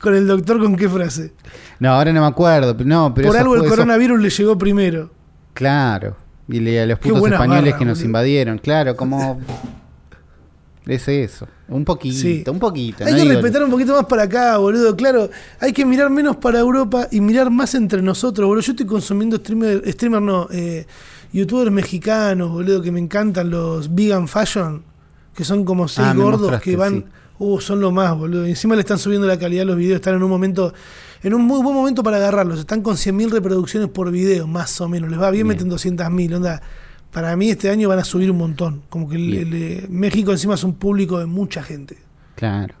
Con 0.00 0.14
el 0.14 0.26
doctor, 0.28 0.60
¿con 0.60 0.76
qué 0.76 0.88
frase? 0.88 1.32
No, 1.80 1.90
ahora 1.90 2.12
no 2.12 2.20
me 2.20 2.26
acuerdo. 2.28 2.76
No, 2.84 3.12
pero 3.12 3.28
Por 3.28 3.36
algo 3.36 3.56
el 3.56 3.68
coronavirus 3.68 4.20
le 4.20 4.30
llegó 4.30 4.56
primero. 4.56 5.10
Claro. 5.54 6.16
Y 6.48 6.60
le- 6.60 6.80
a 6.80 6.86
los 6.86 6.98
putos 7.00 7.30
españoles 7.32 7.64
barra, 7.72 7.78
que 7.78 7.84
nos 7.84 7.98
boludo. 7.98 8.06
invadieron. 8.06 8.58
Claro, 8.58 8.96
como. 8.96 9.40
Es 10.92 11.06
eso. 11.06 11.46
Un 11.68 11.84
poquito, 11.84 12.18
Sí. 12.18 12.42
un 12.48 12.58
poquito. 12.58 13.04
Hay 13.04 13.12
no 13.12 13.18
que 13.18 13.22
digo- 13.22 13.34
respetar 13.34 13.62
un 13.62 13.70
poquito 13.70 13.94
más 13.94 14.06
para 14.06 14.24
acá, 14.24 14.56
boludo. 14.58 14.96
Claro, 14.96 15.30
hay 15.60 15.72
que 15.72 15.84
mirar 15.84 16.10
menos 16.10 16.36
para 16.36 16.58
Europa 16.58 17.06
y 17.12 17.20
mirar 17.20 17.48
más 17.50 17.74
entre 17.76 18.02
nosotros, 18.02 18.46
boludo. 18.48 18.62
Yo 18.62 18.72
estoy 18.72 18.86
consumiendo 18.86 19.36
streamer, 19.36 19.82
streamer 19.92 20.20
no, 20.20 20.48
eh, 20.50 20.86
youtubers 21.32 21.70
mexicanos, 21.70 22.50
boludo, 22.50 22.82
que 22.82 22.90
me 22.90 22.98
encantan 22.98 23.50
los 23.50 23.94
vegan 23.94 24.26
fashion, 24.26 24.82
que 25.34 25.44
son 25.44 25.64
como 25.64 25.86
seis 25.86 26.08
Ah, 26.10 26.14
gordos 26.14 26.60
que 26.60 26.74
van, 26.74 26.94
sí. 27.02 27.04
uh, 27.38 27.60
son 27.60 27.80
lo 27.80 27.92
más, 27.92 28.18
boludo. 28.18 28.46
Y 28.46 28.50
encima 28.50 28.74
le 28.74 28.80
están 28.80 28.98
subiendo 28.98 29.28
la 29.28 29.38
calidad 29.38 29.62
a 29.62 29.66
los 29.66 29.76
videos, 29.76 29.96
están 29.96 30.16
en 30.16 30.24
un 30.24 30.28
momento, 30.30 30.74
en 31.22 31.34
un 31.34 31.42
muy 31.42 31.62
buen 31.62 31.76
momento 31.76 32.02
para 32.02 32.16
agarrarlos. 32.16 32.58
Están 32.58 32.82
con 32.82 32.96
100.000 32.96 33.30
reproducciones 33.30 33.88
por 33.90 34.10
video, 34.10 34.48
más 34.48 34.80
o 34.80 34.88
menos. 34.88 35.08
Les 35.08 35.20
va 35.20 35.30
bien, 35.30 35.46
Bien. 35.46 35.56
meten 35.56 35.68
200.000, 35.70 36.34
onda. 36.34 36.60
Para 37.12 37.34
mí 37.36 37.50
este 37.50 37.70
año 37.70 37.88
van 37.88 37.98
a 37.98 38.04
subir 38.04 38.30
un 38.30 38.38
montón. 38.38 38.82
Como 38.88 39.08
que 39.08 39.16
el- 39.16 39.52
eh, 39.54 39.86
México 39.90 40.30
encima 40.32 40.54
es 40.54 40.62
un 40.64 40.74
público 40.74 41.18
de 41.18 41.26
mucha 41.26 41.62
gente. 41.62 41.98
Claro. 42.36 42.74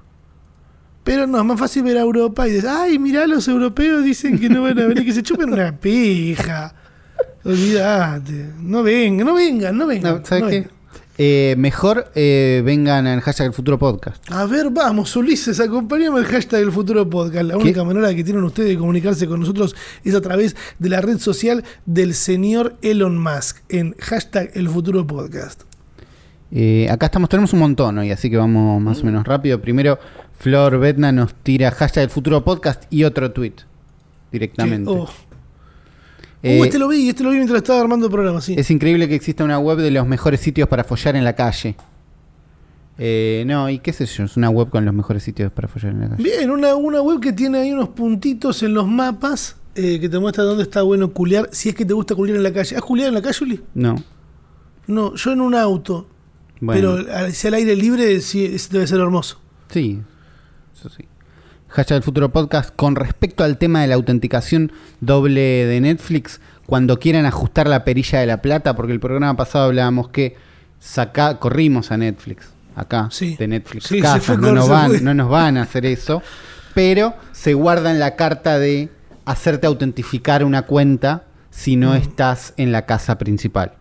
Pero 1.02 1.26
no, 1.26 1.38
es 1.38 1.44
más 1.44 1.58
fácil 1.58 1.82
ver 1.82 1.96
a 1.96 2.02
Europa 2.02 2.46
y 2.46 2.52
decir, 2.52 2.68
ay, 2.68 2.98
mirá, 2.98 3.26
los 3.26 3.48
europeos 3.48 4.04
dicen 4.04 4.38
que 4.38 4.48
no 4.48 4.62
van 4.62 4.78
a 4.78 4.86
venir, 4.86 5.04
que 5.04 5.12
se 5.12 5.22
chupen 5.22 5.52
una 5.52 5.76
pija. 5.76 6.74
Olvídate. 7.44 8.50
No 8.60 8.82
vengan, 8.82 9.26
no 9.26 9.34
vengan, 9.34 9.76
no 9.76 9.86
vengan. 9.86 10.16
No, 10.18 10.24
¿Sabes 10.24 10.42
no 10.44 10.48
qué? 10.50 10.54
vengan. 10.60 10.70
Eh, 11.22 11.54
mejor 11.58 12.10
eh, 12.14 12.62
vengan 12.64 13.06
al 13.06 13.20
hashtag 13.20 13.48
el 13.48 13.52
futuro 13.52 13.78
podcast. 13.78 14.24
A 14.32 14.46
ver, 14.46 14.70
vamos, 14.70 15.14
Ulises, 15.16 15.60
acompáñame 15.60 16.18
al 16.18 16.24
hashtag 16.24 16.60
del 16.60 16.72
futuro 16.72 17.10
podcast. 17.10 17.44
La 17.44 17.58
¿Qué? 17.58 17.60
única 17.60 17.84
manera 17.84 18.14
que 18.14 18.24
tienen 18.24 18.42
ustedes 18.42 18.70
de 18.70 18.78
comunicarse 18.78 19.26
con 19.26 19.40
nosotros 19.40 19.76
es 20.02 20.14
a 20.14 20.22
través 20.22 20.56
de 20.78 20.88
la 20.88 21.02
red 21.02 21.18
social 21.18 21.62
del 21.84 22.14
señor 22.14 22.76
Elon 22.80 23.22
Musk 23.22 23.58
en 23.68 23.94
hashtag 23.98 24.50
el 24.54 24.70
futuro 24.70 25.06
podcast. 25.06 25.64
Eh, 26.52 26.88
acá 26.90 27.04
estamos, 27.04 27.28
tenemos 27.28 27.52
un 27.52 27.58
montón 27.58 27.98
hoy, 27.98 28.10
así 28.10 28.30
que 28.30 28.38
vamos 28.38 28.80
más 28.80 29.02
o 29.02 29.04
menos 29.04 29.26
rápido. 29.26 29.60
Primero, 29.60 29.98
Flor 30.38 30.78
Betna 30.78 31.12
nos 31.12 31.34
tira 31.34 31.70
hashtag 31.70 32.04
el 32.04 32.10
futuro 32.10 32.42
podcast 32.42 32.84
y 32.88 33.04
otro 33.04 33.30
tweet 33.30 33.56
directamente. 34.32 34.90
Oh. 34.90 35.06
Eh, 36.42 36.58
Uh, 36.60 36.64
este 36.64 36.78
lo 36.78 36.88
vi, 36.88 37.08
este 37.08 37.22
lo 37.22 37.30
vi 37.30 37.36
mientras 37.36 37.58
estaba 37.58 37.80
armando 37.80 38.06
el 38.06 38.12
programa, 38.12 38.40
sí. 38.40 38.54
Es 38.56 38.70
increíble 38.70 39.08
que 39.08 39.14
exista 39.14 39.44
una 39.44 39.58
web 39.58 39.78
de 39.78 39.90
los 39.90 40.06
mejores 40.06 40.40
sitios 40.40 40.68
para 40.68 40.84
follar 40.84 41.16
en 41.16 41.24
la 41.24 41.34
calle. 41.34 41.76
Eh, 42.98 43.44
no, 43.46 43.68
y 43.70 43.78
qué 43.78 43.92
sé 43.92 44.04
yo, 44.06 44.24
es 44.24 44.36
una 44.36 44.50
web 44.50 44.68
con 44.68 44.84
los 44.84 44.94
mejores 44.94 45.22
sitios 45.22 45.50
para 45.52 45.68
follar 45.68 45.92
en 45.92 46.00
la 46.00 46.08
calle. 46.10 46.22
Bien, 46.22 46.50
una, 46.50 46.74
una 46.74 47.00
web 47.00 47.20
que 47.20 47.32
tiene 47.32 47.58
ahí 47.58 47.72
unos 47.72 47.88
puntitos 47.90 48.62
en 48.62 48.74
los 48.74 48.86
mapas 48.86 49.56
eh, 49.74 49.98
que 50.00 50.08
te 50.08 50.18
muestra 50.18 50.44
dónde 50.44 50.64
está 50.64 50.82
bueno 50.82 51.10
culiar, 51.12 51.48
si 51.52 51.70
es 51.70 51.74
que 51.74 51.84
te 51.84 51.94
gusta 51.94 52.14
culiar 52.14 52.36
en 52.36 52.42
la 52.42 52.52
calle. 52.52 52.76
¿Has 52.76 52.82
culiado 52.82 53.08
en 53.08 53.14
la 53.14 53.22
calle, 53.22 53.38
Uli? 53.44 53.60
No, 53.74 53.96
No, 54.86 55.14
yo 55.14 55.32
en 55.32 55.40
un 55.40 55.54
auto. 55.54 56.08
bueno, 56.60 56.96
Pero 57.04 57.30
si 57.32 57.46
al 57.48 57.54
aire 57.54 57.74
libre 57.76 58.20
sí, 58.20 58.56
debe 58.70 58.86
ser 58.86 59.00
hermoso. 59.00 59.40
sí, 59.68 60.00
eso 60.74 60.88
sí. 60.90 61.04
Hashtag 61.70 61.96
el 61.98 62.02
futuro 62.02 62.30
podcast. 62.32 62.74
Con 62.74 62.96
respecto 62.96 63.44
al 63.44 63.58
tema 63.58 63.80
de 63.82 63.86
la 63.86 63.94
autenticación 63.94 64.72
doble 65.00 65.40
de 65.66 65.80
Netflix, 65.80 66.40
cuando 66.66 66.98
quieran 66.98 67.26
ajustar 67.26 67.68
la 67.68 67.84
perilla 67.84 68.20
de 68.20 68.26
la 68.26 68.42
plata, 68.42 68.74
porque 68.74 68.92
el 68.92 69.00
programa 69.00 69.36
pasado 69.36 69.66
hablábamos 69.66 70.08
que 70.08 70.36
saca, 70.80 71.38
corrimos 71.38 71.92
a 71.92 71.96
Netflix, 71.96 72.48
acá, 72.74 73.08
Sí. 73.10 73.36
de 73.38 73.46
Netflix 73.48 73.84
Sí, 73.84 73.96
se 73.96 74.02
Casas, 74.02 74.24
fue 74.24 74.36
no, 74.36 74.42
con- 74.48 74.54
nos 74.56 74.64
se 74.66 74.70
van, 74.70 74.90
fue. 74.90 75.00
no 75.00 75.14
nos 75.14 75.28
van 75.30 75.56
a 75.58 75.62
hacer 75.62 75.86
eso, 75.86 76.22
pero 76.74 77.14
se 77.32 77.54
guardan 77.54 77.98
la 77.98 78.16
carta 78.16 78.58
de 78.58 78.88
hacerte 79.24 79.66
autentificar 79.66 80.44
una 80.44 80.62
cuenta 80.62 81.24
si 81.50 81.76
no 81.76 81.92
Mm. 81.92 81.96
estás 81.96 82.54
en 82.56 82.72
la 82.72 82.86
casa 82.86 83.16
principal. 83.18 83.74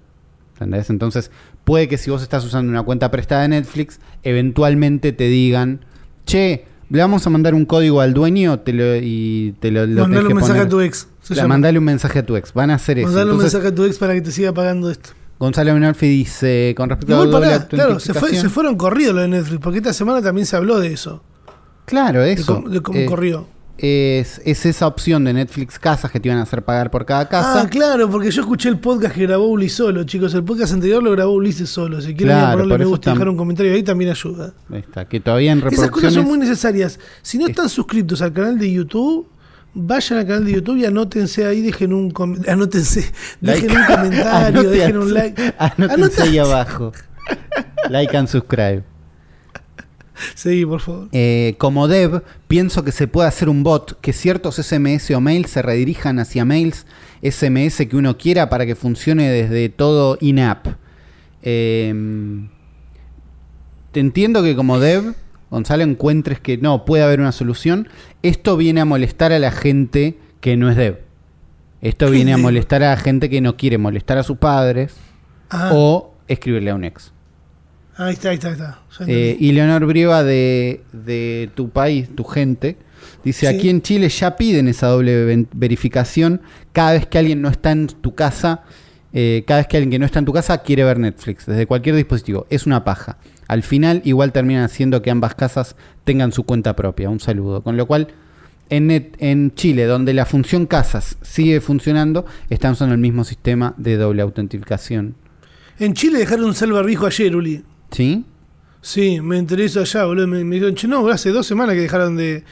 ¿Entendés? 0.54 0.90
Entonces, 0.90 1.32
puede 1.64 1.88
que 1.88 1.98
si 1.98 2.12
vos 2.12 2.22
estás 2.22 2.44
usando 2.44 2.70
una 2.70 2.84
cuenta 2.84 3.10
prestada 3.12 3.44
de 3.44 3.48
Netflix, 3.50 4.00
eventualmente 4.24 5.12
te 5.14 5.26
digan, 5.26 5.86
che, 6.26 6.66
le 6.90 7.00
vamos 7.02 7.26
a 7.26 7.30
mandar 7.30 7.54
un 7.54 7.66
código 7.66 8.02
al 8.02 8.14
dueño 8.14 8.60
te 8.60 8.74
lo, 8.74 8.96
y 8.96 9.54
te 9.60 9.72
lo, 9.72 9.86
lo 9.86 10.02
Mandale 10.02 10.28
un 10.28 10.34
mensaje 10.34 10.54
poner. 10.54 10.66
a 10.66 10.70
tu 10.70 10.82
ex. 10.82 11.08
Se 11.22 11.36
La- 11.36 11.44
llama. 11.44 11.56
mandale 11.56 11.78
un 11.80 11.86
mensaje 11.86 12.20
a 12.20 12.26
tu 12.26 12.36
ex. 12.36 12.54
Van 12.54 12.72
a 12.72 12.76
hacer 12.76 13.00
eso. 13.00 13.08
Mandale 13.08 13.26
un 13.26 13.32
Entonces, 13.38 13.54
mensaje 13.54 13.72
a 13.74 13.76
tu 13.76 13.84
ex 13.86 13.98
para 14.00 14.14
que 14.14 14.22
te 14.22 14.32
siga 14.32 14.54
pagando 14.54 14.90
esto. 14.90 15.10
Gonzalo 15.40 15.74
Menolfi 15.74 16.08
dice, 16.08 16.74
con 16.76 16.90
respecto 16.90 17.14
Igual 17.14 17.28
a 17.30 17.32
doble 17.32 17.48
pará, 17.52 17.68
claro, 17.68 18.00
se, 18.00 18.14
fue, 18.14 18.36
se 18.36 18.50
fueron 18.50 18.76
corridos 18.76 19.16
lo 19.16 19.22
de 19.22 19.30
Netflix, 19.30 19.60
porque 19.62 19.78
esta 19.78 19.94
semana 19.94 20.22
también 20.22 20.46
se 20.46 20.56
habló 20.58 20.80
de 20.80 20.92
eso. 20.92 21.24
Claro, 21.86 22.22
De 22.22 22.34
eso. 22.34 22.56
cómo, 22.56 22.70
de 22.70 22.82
cómo 22.82 23.00
Eh, 23.00 23.06
corrió. 23.06 23.48
Es, 23.82 24.42
es 24.46 24.66
esa 24.66 24.88
opción 24.88 25.24
de 25.24 25.34
Netflix 25.34 25.80
Casas 25.80 26.12
que 26.12 26.20
te 26.20 26.28
iban 26.28 26.40
a 26.40 26.44
hacer 26.44 26.64
pagar 26.64 26.92
por 26.92 27.06
cada 27.06 27.28
casa. 27.30 27.62
Ah, 27.62 27.68
claro, 27.70 28.10
porque 28.10 28.30
yo 28.32 28.42
escuché 28.42 28.68
el 28.70 28.78
podcast 28.80 29.16
que 29.16 29.22
grabó 29.26 29.48
Uli 29.48 29.70
solo, 29.70 30.04
chicos. 30.04 30.34
El 30.34 30.44
podcast 30.44 30.74
anterior 30.74 31.02
lo 31.02 31.12
grabó 31.12 31.32
Ulises 31.34 31.70
solo. 31.70 32.02
Si 32.02 32.14
quieren 32.14 32.36
Claro, 32.38 32.60
ponerle 32.60 32.78
me 32.80 32.86
gusta 32.86 33.10
y 33.10 33.14
dejar 33.14 33.30
un 33.30 33.38
comentario 33.38 33.74
ahí, 33.74 33.82
también 33.84 34.12
ayuda. 34.12 34.54
Ahí 34.72 34.80
está, 34.80 35.06
que 35.06 35.20
todavía 35.20 35.52
en 35.54 35.64
Esas 35.72 35.90
cosas 35.92 36.14
son 36.14 36.26
muy 36.26 36.38
necesarias. 36.38 37.00
Si 37.22 37.38
no 37.38 37.48
están 37.48 37.70
suscritos 37.70 38.22
al 38.22 38.34
canal 38.34 38.60
de 38.60 38.72
YouTube, 38.72 39.28
vayan 39.74 40.20
al 40.20 40.26
canal 40.28 40.46
de 40.46 40.52
YouTube 40.54 40.78
y 40.78 40.86
anótense 40.86 41.46
ahí, 41.46 41.62
dejen 41.62 41.94
un 41.94 42.12
com- 42.12 42.38
anótense, 42.48 43.12
dejen 43.42 43.72
un 43.78 43.86
comentario, 43.86 44.64
dejen 44.70 44.98
un 44.98 45.14
like. 45.14 45.54
Anótense 45.60 46.22
ahí 46.24 46.38
abajo. 46.38 46.92
like 47.90 48.16
and 48.18 48.28
subscribe. 48.28 48.84
Sí, 50.36 50.66
por 50.66 50.82
favor. 50.82 51.08
Eh, 51.12 51.56
como 51.58 51.88
dev, 51.88 52.24
pienso 52.48 52.84
que 52.84 52.92
se 52.92 53.08
puede 53.08 53.28
hacer 53.28 53.50
un 53.50 53.64
bot 53.64 54.00
que 54.02 54.14
ciertos 54.14 54.56
SMS 54.56 55.12
o 55.12 55.22
mails 55.22 55.50
se 55.50 55.62
redirijan 55.62 56.20
hacia 56.20 56.46
mails 56.46 56.86
SMS 57.22 57.88
que 57.88 57.96
uno 57.96 58.18
quiera 58.18 58.50
para 58.50 58.66
que 58.66 58.76
funcione 58.76 59.30
desde 59.30 59.70
todo 59.70 60.18
in-app. 60.22 60.68
Eh, 61.42 61.94
te 63.92 64.00
entiendo 64.00 64.44
que 64.44 64.56
como 64.56 64.80
dev, 64.80 65.16
Gonzalo, 65.50 65.84
encuentres 65.84 66.40
que 66.40 66.58
no, 66.58 66.86
puede 66.86 67.04
haber 67.04 67.20
una 67.20 67.32
solución. 67.32 67.88
Esto 68.22 68.56
viene 68.56 68.82
a 68.82 68.86
molestar 68.86 69.32
a 69.32 69.40
la 69.40 69.52
gente 69.52 70.18
que 70.42 70.58
no 70.58 70.70
es 70.70 70.78
dev. 70.78 71.00
Esto 71.82 72.08
¿Qué 72.08 72.12
viene 72.12 72.34
a 72.34 72.38
molestar 72.38 72.84
a 72.84 72.90
la 72.92 72.98
gente 72.98 73.30
que 73.30 73.42
no 73.42 73.56
quiere 73.56 73.78
molestar 73.78 74.18
a 74.18 74.24
sus 74.24 74.38
padres 74.38 74.96
Ah, 75.50 75.72
o 75.74 76.14
escribirle 76.28 76.70
a 76.70 76.76
un 76.76 76.84
ex. 76.84 77.12
Ahí 78.06 78.14
está, 78.14 78.30
ahí 78.30 78.36
está, 78.36 78.48
ahí 78.50 78.54
está. 78.54 78.80
Eh, 79.08 79.38
y 79.40 79.52
Leonor 79.52 79.86
Brieva 79.86 80.24
de, 80.24 80.82
de 80.94 81.50
tu 81.56 81.70
país, 81.70 82.10
tu 82.16 82.24
gente, 82.24 82.78
dice, 83.24 83.42
Sí. 83.42 83.46
aquí 83.56 83.70
en 83.70 83.82
Chile 83.82 84.10
ya 84.10 84.36
piden 84.36 84.68
esa 84.68 84.88
doble 84.88 85.48
verificación 85.54 86.42
cada 86.72 86.94
vez 86.94 87.06
que 87.08 87.18
alguien 87.18 87.42
no 87.42 87.50
está 87.50 87.72
en 87.72 87.88
tu 87.88 88.16
casa, 88.16 88.64
eh, 89.14 89.44
cada 89.48 89.60
vez 89.62 89.68
que 89.68 89.78
alguien 89.78 89.92
que 89.92 90.00
no 90.00 90.06
está 90.06 90.20
en 90.20 90.26
tu 90.26 90.34
casa 90.34 90.58
quiere 90.60 90.84
ver 90.84 91.00
Netflix, 91.00 91.46
desde 91.46 91.66
cualquier 91.66 91.96
dispositivo. 91.96 92.46
Es 92.50 92.66
una 92.66 92.84
paja. 92.84 93.18
Al 93.48 93.64
final 93.64 94.02
igual 94.06 94.32
terminan 94.32 94.64
haciendo 94.64 95.02
que 95.02 95.10
ambas 95.12 95.34
casas 95.36 95.76
tengan 96.04 96.32
su 96.32 96.44
cuenta 96.44 96.76
propia. 96.76 97.10
Un 97.10 97.20
saludo. 97.20 97.64
Con 97.64 97.78
lo 97.78 97.86
cual, 97.88 98.08
En, 98.72 98.88
net- 98.88 99.16
en 99.18 99.52
Chile, 99.56 99.86
donde 99.86 100.14
la 100.14 100.28
función 100.28 100.68
casas 100.68 101.18
sigue 101.24 101.60
funcionando, 101.60 102.28
están 102.52 102.74
usando 102.74 102.94
el 102.94 103.02
mismo 103.02 103.24
sistema 103.24 103.74
de 103.78 103.98
doble 103.98 104.22
autentificación. 104.22 105.16
En 105.80 105.96
Chile 105.96 106.20
dejaron 106.20 106.46
un 106.46 106.56
el 106.62 106.72
barbijo 106.74 107.08
ayer, 107.08 107.36
Uli. 107.36 107.64
¿Sí? 107.92 108.26
Sí, 108.82 109.20
me 109.22 109.38
enteré 109.38 109.66
eso 109.66 109.82
allá, 109.82 110.06
boludo. 110.06 110.28
Me, 110.28 110.44
me 110.44 110.56
dijeron, 110.56 110.76
che, 110.76 110.88
no, 110.88 111.00
boludo, 111.02 111.14
hace 111.16 111.30
dos 111.32 111.46
semanas 111.46 111.76
que 111.76 111.82
dejaron 111.82 112.16
de, 112.16 112.44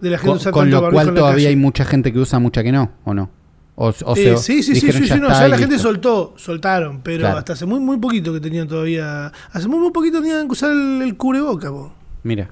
de 0.00 0.10
la 0.10 0.18
gente 0.18 0.28
Con, 0.28 0.36
usar 0.38 0.52
con 0.52 0.64
tanto 0.70 0.86
lo 0.86 0.92
cual 0.92 1.08
en 1.08 1.14
la 1.14 1.20
todavía 1.20 1.36
calle. 1.44 1.48
hay 1.48 1.56
mucha 1.56 1.84
gente 1.84 2.12
que 2.12 2.18
usa, 2.18 2.38
mucha 2.38 2.62
que 2.62 2.72
no, 2.72 2.92
¿o 3.04 3.12
no? 3.14 3.30
O, 3.76 3.88
o 4.04 4.16
Eh, 4.16 4.36
sí, 4.36 4.62
sí, 4.62 4.74
sí, 4.76 4.92
sí, 4.92 4.92
sí, 4.92 5.06
"Ya 5.08 5.16
no, 5.16 5.28
ya 5.30 5.48
la 5.48 5.58
gente 5.58 5.74
listo". 5.74 5.88
soltó, 5.88 6.34
soltaron, 6.36 7.00
pero 7.02 7.20
Claro. 7.20 7.38
hasta 7.38 7.54
hace 7.54 7.66
muy 7.66 7.80
muy 7.80 7.96
poquito 7.98 8.32
que 8.32 8.38
tenían 8.38 8.68
todavía, 8.68 9.32
hace 9.50 9.66
muy 9.66 9.80
muy 9.80 9.90
poquito 9.90 10.20
tenían 10.22 10.46
que 10.46 10.52
usar 10.52 10.70
el, 10.70 11.02
el 11.02 11.16
cubreboca, 11.16 11.70
po. 11.70 11.92
Mira. 12.22 12.50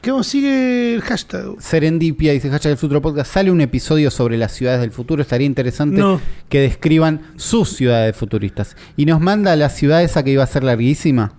¿Qué 0.00 0.10
vamos? 0.12 0.26
Sigue 0.28 0.94
el 0.94 1.02
hashtag. 1.02 1.56
Serendipia 1.58 2.32
dice 2.32 2.48
Hashtag 2.48 2.70
del 2.70 2.78
Futuro 2.78 3.02
Podcast. 3.02 3.32
Sale 3.32 3.50
un 3.50 3.60
episodio 3.60 4.10
sobre 4.12 4.38
las 4.38 4.52
ciudades 4.52 4.80
del 4.80 4.92
futuro. 4.92 5.20
Estaría 5.20 5.44
interesante 5.46 6.00
No. 6.00 6.20
que 6.48 6.60
describan 6.60 7.20
sus 7.36 7.70
ciudades 7.70 8.16
futuristas. 8.16 8.76
Y 8.96 9.06
nos 9.06 9.20
manda 9.20 9.52
a 9.52 9.56
la 9.56 9.68
ciudad 9.68 10.02
esa 10.04 10.22
que 10.22 10.30
iba 10.30 10.44
a 10.44 10.46
ser 10.46 10.62
larguísima. 10.62 11.32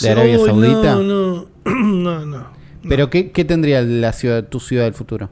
De 0.00 0.08
Arabia 0.10 0.38
Saudita. 0.38 0.94
No, 0.96 1.46
no, 1.64 1.74
no, 1.74 2.26
no. 2.26 2.46
Pero 2.88 3.10
¿qué, 3.10 3.30
qué 3.32 3.44
tendría 3.44 3.82
la 3.82 4.12
ciudad, 4.12 4.48
tu 4.48 4.60
ciudad 4.60 4.84
del 4.84 4.94
futuro? 4.94 5.30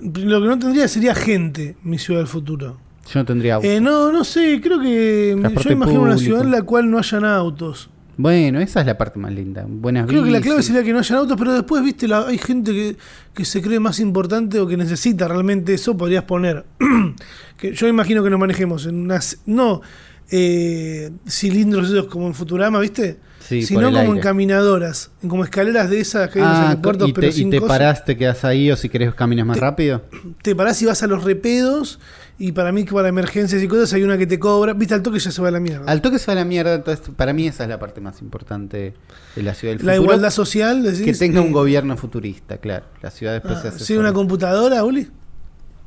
Lo 0.00 0.40
que 0.40 0.46
no 0.46 0.58
tendría 0.58 0.88
sería 0.88 1.14
gente, 1.14 1.76
mi 1.82 1.98
ciudad 1.98 2.20
del 2.20 2.28
futuro. 2.28 2.78
Yo 3.12 3.20
no 3.20 3.24
tendría. 3.24 3.58
Eh, 3.62 3.80
no, 3.80 4.10
no 4.12 4.24
sé, 4.24 4.60
creo 4.62 4.80
que 4.80 5.32
yo 5.34 5.40
Transporte 5.40 5.72
imagino 5.72 6.02
una 6.02 6.18
ciudad 6.18 6.42
en 6.42 6.50
la 6.50 6.62
cual 6.62 6.90
no 6.90 6.98
hayan 6.98 7.24
autos. 7.24 7.88
Bueno, 8.18 8.60
esa 8.60 8.80
es 8.80 8.86
la 8.86 8.96
parte 8.96 9.18
más 9.18 9.30
linda. 9.32 9.66
Buenas 9.68 10.06
Creo 10.06 10.24
que 10.24 10.30
la 10.30 10.40
clave 10.40 10.62
sería 10.62 10.82
que 10.82 10.92
no 10.92 11.00
hayan 11.00 11.18
autos, 11.18 11.36
pero 11.38 11.52
después, 11.52 11.84
viste, 11.84 12.08
la- 12.08 12.26
hay 12.26 12.38
gente 12.38 12.72
que, 12.72 12.96
que 13.34 13.44
se 13.44 13.60
cree 13.60 13.78
más 13.78 14.00
importante 14.00 14.58
o 14.58 14.66
que 14.66 14.76
necesita 14.78 15.28
realmente 15.28 15.74
eso, 15.74 15.96
podrías 15.96 16.24
poner. 16.24 16.64
que 17.58 17.74
yo 17.74 17.86
imagino 17.86 18.22
que 18.24 18.30
nos 18.30 18.40
manejemos 18.40 18.86
en 18.86 18.96
unas. 19.02 19.38
No 19.46 19.82
eh, 20.30 21.10
cilindros 21.28 21.90
esos 21.90 22.06
como 22.06 22.26
en 22.26 22.34
Futurama, 22.34 22.80
¿viste? 22.80 23.18
Sí, 23.46 23.62
Sino 23.62 23.82
como 23.86 23.98
aire. 23.98 24.12
encaminadoras, 24.18 25.10
como 25.28 25.44
escaleras 25.44 25.88
de 25.88 26.00
esas 26.00 26.28
que 26.30 26.40
hay 26.40 26.44
en 26.44 26.50
los 26.50 26.58
Ah, 26.58 26.68
aeropuertos, 26.70 27.08
y 27.08 27.12
pero 27.12 27.26
te, 27.28 27.30
y 27.30 27.32
sin 27.36 27.50
te 27.50 27.60
cosas. 27.60 27.78
parás, 27.78 28.04
te 28.04 28.16
quedas 28.16 28.44
ahí 28.44 28.70
o 28.72 28.76
si 28.76 28.88
querés 28.88 29.14
caminas 29.14 29.46
más 29.46 29.54
Te- 29.56 29.60
rápido. 29.60 30.02
Te 30.42 30.56
parás 30.56 30.80
y 30.82 30.86
vas 30.86 31.02
a 31.02 31.06
los 31.06 31.22
repedos. 31.22 32.00
Y 32.38 32.52
para 32.52 32.70
mí, 32.72 32.84
que 32.84 32.92
para 32.92 33.08
emergencias 33.08 33.62
y 33.62 33.68
cosas, 33.68 33.92
hay 33.94 34.02
una 34.02 34.18
que 34.18 34.26
te 34.26 34.38
cobra. 34.38 34.74
Viste, 34.74 34.92
al 34.94 35.02
toque 35.02 35.18
ya 35.20 35.30
se 35.30 35.40
va 35.40 35.48
a 35.48 35.50
la 35.52 35.60
mierda. 35.60 35.90
Al 35.90 36.02
toque 36.02 36.18
se 36.18 36.26
va 36.26 36.32
a 36.32 36.36
la 36.36 36.44
mierda, 36.44 36.74
entonces 36.74 37.08
para 37.16 37.32
mí 37.32 37.46
esa 37.46 37.62
es 37.62 37.68
la 37.70 37.78
parte 37.78 38.00
más 38.00 38.20
importante 38.20 38.94
de 39.36 39.42
la 39.42 39.54
ciudad 39.54 39.74
del 39.76 39.86
la 39.86 39.92
futuro. 39.94 40.02
igualdad 40.12 40.30
social, 40.30 40.82
decís. 40.82 41.02
Que 41.02 41.14
tenga 41.14 41.40
un 41.40 41.48
Eh, 41.48 41.52
gobierno 41.52 41.96
futurista, 41.96 42.58
claro. 42.58 42.84
La 43.00 43.10
ciudad 43.10 43.32
después 43.32 43.60
se 43.60 43.68
ah, 43.68 43.70
hace 43.70 43.84
¿Sí, 43.84 43.96
una 43.96 44.12
computadora, 44.12 44.84
Uli? 44.84 45.08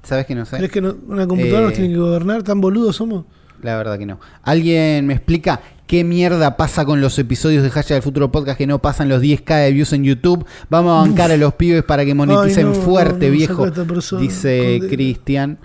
¿Sabes 0.01 0.25
que 0.25 0.33
no 0.33 0.45
sé? 0.45 0.57
¿Crees 0.57 0.71
que 0.71 0.81
no- 0.81 0.95
una 1.07 1.27
computadora 1.27 1.63
nos 1.63 1.73
Eh, 1.73 1.75
tiene 1.75 1.89
que 1.93 1.99
gobernar? 1.99 2.41
¿Tan 2.41 2.61
boludos 2.61 2.95
somos? 2.95 3.25
La 3.61 3.75
verdad 3.77 3.99
que 3.99 4.05
no. 4.05 4.19
¿Alguien 4.41 5.05
me 5.05 5.13
explica 5.13 5.59
qué 5.89 6.03
mierda 6.03 6.55
pasa 6.55 6.85
con 6.85 7.01
los 7.01 7.17
episodios 7.17 7.63
de 7.63 7.71
Hashtag 7.71 7.95
del 7.95 8.03
Futuro 8.03 8.31
Podcast 8.31 8.59
que 8.59 8.67
no 8.67 8.79
pasan 8.79 9.09
los 9.09 9.23
10k 9.23 9.63
de 9.65 9.71
views 9.71 9.91
en 9.91 10.03
YouTube? 10.03 10.45
Vamos 10.69 10.91
a 10.91 11.01
bancar 11.01 11.31
a 11.31 11.37
los 11.37 11.55
pibes 11.55 11.83
para 11.83 12.05
que 12.05 12.13
moneticen 12.13 12.67
Ay, 12.67 12.73
no, 12.77 12.79
fuerte, 12.79 13.25
no, 13.25 13.31
viejo. 13.33 13.71
Dice. 14.19 14.81
Cristian 14.87 15.57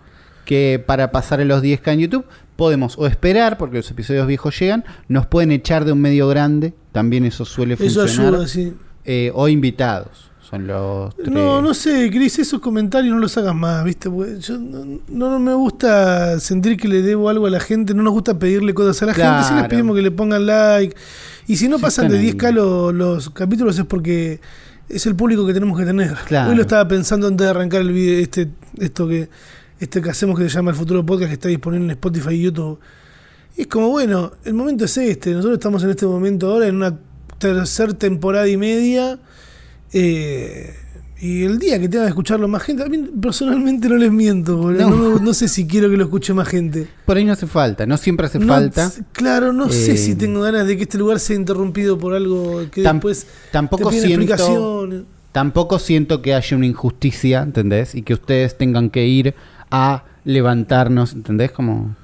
que 0.47 0.83
para 0.85 1.13
pasar 1.13 1.41
a 1.43 1.45
los 1.45 1.63
10k 1.63 1.93
en 1.93 1.99
YouTube 2.01 2.25
podemos 2.57 2.97
o 2.97 3.07
esperar, 3.07 3.59
porque 3.59 3.77
los 3.77 3.91
episodios 3.91 4.27
viejos 4.27 4.59
llegan, 4.59 4.85
nos 5.09 5.27
pueden 5.27 5.53
echar 5.53 5.85
de 5.85 5.93
un 5.93 6.01
medio 6.01 6.27
grande, 6.27 6.73
también 6.93 7.27
eso 7.27 7.45
suele 7.45 7.75
Eso 7.75 8.01
funcionar, 8.01 8.35
ayuda, 8.35 8.49
sí. 8.49 8.73
eh, 9.05 9.31
o 9.35 9.49
invitados. 9.49 10.31
Son 10.49 10.67
los 10.67 11.15
tres. 11.17 11.29
No, 11.31 11.63
no 11.63 11.73
sé, 11.75 12.11
Cris, 12.11 12.39
esos 12.39 12.61
comentarios 12.61 13.15
no 13.15 13.21
los 13.21 13.37
hagas 13.39 13.55
más, 13.55 13.83
¿viste? 13.85 14.11
Porque 14.11 14.39
yo 14.41 14.59
no, 14.59 15.01
no- 15.09 15.39
me 15.41 15.55
gusta 15.55 16.39
sentir 16.39 16.77
que 16.77 16.87
le 16.87 17.03
debo 17.03 17.29
algo 17.31 17.47
a 17.47 17.51
la 17.51 17.61
gente, 17.61 17.95
no 17.95 18.03
nos 18.03 18.13
gusta 18.13 18.39
pedirle 18.39 18.75
cosas 18.75 19.03
a 19.03 19.07
la 19.07 19.15
gente, 19.15 19.45
si 19.49 19.55
les 19.55 19.69
pedimos 19.69 19.97
que 19.97 20.03
le 20.03 20.11
pongan 20.11 20.45
like. 20.47 20.95
Y 21.47 21.57
si 21.57 21.69
no 21.69 21.77
Sí, 21.79 21.83
pasan 21.83 22.09
de 22.09 22.17
están 22.17 22.39
10k 22.39 22.47
ahí. 22.49 22.53
lo- 22.55 22.93
los 22.93 23.31
capítulos 23.31 23.79
es 23.79 23.85
porque 23.87 24.41
es 24.89 25.07
el 25.07 25.17
público 25.17 25.47
que 25.47 25.55
tenemos 25.55 25.79
que 25.79 25.87
tener. 25.87 26.15
Claro. 26.27 26.51
Hoy 26.51 26.57
lo 26.57 26.63
estaba 26.63 26.87
pensando 26.87 27.27
antes 27.27 27.45
de 27.47 27.51
arrancar 27.51 27.81
el 27.81 27.93
video, 27.93 28.19
este, 28.23 28.49
esto 28.79 29.09
que, 29.09 29.29
este 29.81 30.03
que 30.03 30.11
hacemos 30.11 30.39
que 30.39 30.45
se 30.49 30.55
llama 30.55 30.71
El 30.73 30.77
Futuro 30.77 31.05
Podcast, 31.07 31.29
que 31.29 31.35
está 31.35 31.49
disponible 31.49 31.87
en 31.87 31.91
Spotify 31.93 32.35
y 32.35 32.43
YouTube. 32.43 32.79
Y 33.57 33.63
es 33.63 33.67
como, 33.67 33.89
bueno, 33.89 34.33
el 34.45 34.53
momento 34.55 34.85
es 34.85 34.97
este. 34.99 35.31
Nosotros 35.33 35.55
estamos 35.59 35.83
en 35.85 35.91
este 35.91 36.07
momento 36.07 36.51
ahora 36.53 36.67
en 36.67 36.77
una 36.77 36.99
tercera 37.39 37.93
temporada 37.95 38.47
y 38.49 38.57
media. 38.57 39.19
Eh, 39.93 40.75
y 41.21 41.45
el 41.45 41.59
día 41.59 41.79
que 41.81 41.89
tenga 41.89 42.05
que 42.05 42.09
escucharlo 42.11 42.49
más 42.49 42.63
gente, 42.63 42.83
a 42.83 42.87
mí 42.87 42.99
personalmente 43.21 43.89
no 43.89 43.97
les 43.97 44.11
miento, 44.11 44.57
boludo. 44.57 44.91
No. 44.91 44.97
No, 44.97 45.19
no 45.21 45.35
sé 45.35 45.49
si 45.49 45.67
quiero 45.67 45.89
que 45.89 45.97
lo 45.97 46.05
escuche 46.05 46.35
más 46.35 46.49
gente. 46.49 46.89
Por 47.07 47.17
ahí 47.17 47.25
no 47.25 47.33
hace 47.33 47.47
falta, 47.47 47.87
no 47.87 47.97
siempre 47.97 48.27
hace 48.27 48.39
No, 48.39 48.49
falta. 48.49 48.91
claro, 49.13 49.53
no 49.53 49.69
sé 49.71 49.93
Eh, 49.93 49.97
si 49.97 50.15
tengo 50.17 50.41
ganas 50.43 50.67
de 50.67 50.77
que 50.77 50.83
este 50.83 50.99
lugar 50.99 51.21
sea 51.21 51.37
interrumpido 51.37 51.99
por 51.99 52.15
algo 52.15 52.63
que 52.71 52.83
Tam- 52.83 52.95
después 52.95 53.27
tampoco 53.53 53.91
te 53.91 54.01
siento-. 54.03 55.05
Tampoco 55.33 55.79
siento 55.79 56.23
que 56.23 56.35
haya 56.35 56.57
una 56.57 56.67
injusticia, 56.67 57.43
¿entendés? 57.43 57.95
Y 57.95 58.03
que 58.03 58.15
ustedes 58.15 58.57
tengan 58.59 58.91
que 58.91 59.07
ir 59.07 59.35
a 59.71 60.05
levantarnos, 60.25 61.13
¿entendés? 61.13 61.51
Como 61.51 61.97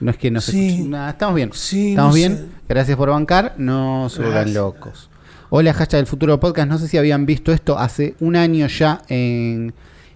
no 0.00 0.10
es 0.10 0.16
que 0.16 0.30
no 0.30 0.40
se 0.40 0.52
escuche- 0.52 0.88
Nada, 0.88 1.10
estamos 1.10 1.34
bien. 1.34 1.50
Sí, 1.52 1.90
estamos 1.90 2.14
bien. 2.14 2.36
sé. 2.36 2.44
Gracias 2.68 2.96
por 2.96 3.10
bancar. 3.10 3.54
No 3.58 4.08
se 4.08 4.22
vuelvan 4.22 4.54
locos. 4.54 5.10
Hola, 5.50 5.72
hashtag 5.72 6.00
del 6.00 6.06
futuro 6.06 6.38
podcast. 6.40 6.68
No 6.68 6.78
sé 6.78 6.88
si 6.88 6.98
habían 6.98 7.24
visto 7.26 7.52
esto 7.52 7.78
hace 7.78 8.14
un 8.20 8.36
año 8.36 8.66
ya 8.66 9.02
en, 9.08 9.72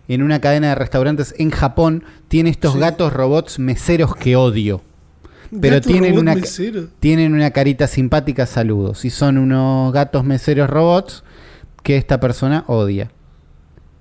en 0.08 0.22
una 0.22 0.40
cadena 0.40 0.68
de 0.70 0.74
restaurantes 0.74 1.34
en 1.38 1.50
Japón. 1.50 2.04
Tiene 2.28 2.50
estos 2.50 2.74
Sí. 2.74 2.78
gatos 2.78 3.12
robots 3.12 3.58
meseros 3.58 4.14
que 4.14 4.36
odio. 4.36 4.82
Pero 5.60 5.76
Gato 5.76 5.88
tienen 5.88 6.18
una, 6.18 6.34
mesero. 6.34 6.86
tienen 7.00 7.34
una 7.34 7.50
carita 7.50 7.86
simpática, 7.86 8.46
saludos. 8.46 9.04
Y 9.04 9.10
son 9.10 9.36
unos 9.36 9.92
gatos 9.92 10.24
meseros 10.24 10.68
robots 10.70 11.24
que 11.82 11.96
esta 11.98 12.20
persona 12.20 12.64
odia. 12.68 13.10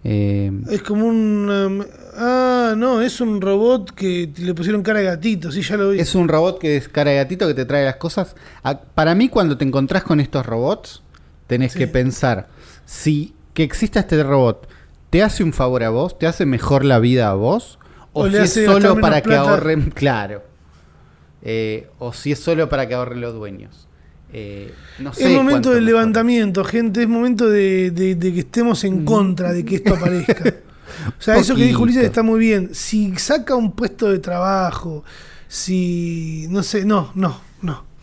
Eh, 0.03 0.51
Es 0.69 0.82
como 0.82 1.05
un. 1.07 1.86
ah, 2.17 2.73
no, 2.77 3.01
es 3.01 3.19
un 3.21 3.39
robot 3.41 3.91
que 3.91 4.32
le 4.38 4.53
pusieron 4.53 4.82
cara 4.82 4.99
de 4.99 5.05
gatito, 5.05 5.51
sí, 5.51 5.61
ya 5.61 5.77
lo 5.77 5.89
vi. 5.91 5.99
es 5.99 6.15
un 6.15 6.27
robot 6.27 6.57
que 6.59 6.77
es 6.77 6.88
cara 6.89 7.11
de 7.11 7.17
gatito 7.17 7.47
que 7.47 7.53
te 7.53 7.65
trae 7.65 7.86
las 7.86 7.97
cosas. 7.97 8.36
A- 8.63 8.79
para 8.79 9.13
mí, 9.13 9.27
cuando 9.29 9.57
te 9.57 9.65
encontrás 9.65 10.03
con 10.03 10.19
estos 10.21 10.45
robots, 10.45 11.03
tenés 11.51 11.73
Sí. 11.73 11.79
que 11.79 11.87
pensar 11.87 12.47
si 12.85 13.33
que 13.53 13.63
exista 13.63 13.99
este 13.99 14.23
robot 14.23 14.69
te 15.09 15.21
hace 15.21 15.43
un 15.43 15.51
favor 15.51 15.83
a 15.83 15.89
vos, 15.89 16.17
te 16.17 16.25
hace 16.27 16.45
mejor 16.45 16.85
la 16.85 16.97
vida 16.99 17.29
a 17.29 17.33
vos, 17.33 17.77
o, 18.13 18.29
si 18.29 18.37
es 18.37 18.53
solo 18.53 18.97
para 19.01 19.21
que 19.21 19.35
ahorren, 19.35 19.91
claro, 19.95 20.43
Eh, 21.43 21.89
o 21.99 22.13
si 22.13 22.31
es 22.31 22.39
solo 22.39 22.69
para 22.69 22.87
que 22.87 22.93
ahorren 22.93 23.19
los 23.19 23.33
dueños. 23.33 23.87
Eh, 24.31 24.71
no 24.99 25.11
sé 25.13 25.25
es 25.29 25.35
momento 25.35 25.71
del 25.71 25.83
levantamiento, 25.85 26.63
gente. 26.63 27.01
Es 27.01 27.09
momento 27.09 27.49
de, 27.49 27.91
de- 27.91 28.15
de 28.15 28.33
que 28.33 28.39
estemos 28.41 28.83
en 28.85 29.03
contra 29.03 29.51
de 29.51 29.65
que 29.65 29.75
esto 29.75 29.95
aparezca. 29.95 30.53
O 31.17 31.21
sea, 31.21 31.37
eso 31.37 31.55
que 31.55 31.63
dijo. 31.63 31.81
Ulises 31.83 32.03
está 32.03 32.21
muy 32.21 32.39
bien. 32.39 32.69
Si 32.75 33.15
saca 33.17 33.55
un 33.55 33.71
puesto 33.71 34.09
de 34.11 34.19
trabajo, 34.19 35.03
si. 35.47 36.45
No 36.49 36.61
sé, 36.63 36.85
no, 36.85 37.11
no. 37.15 37.39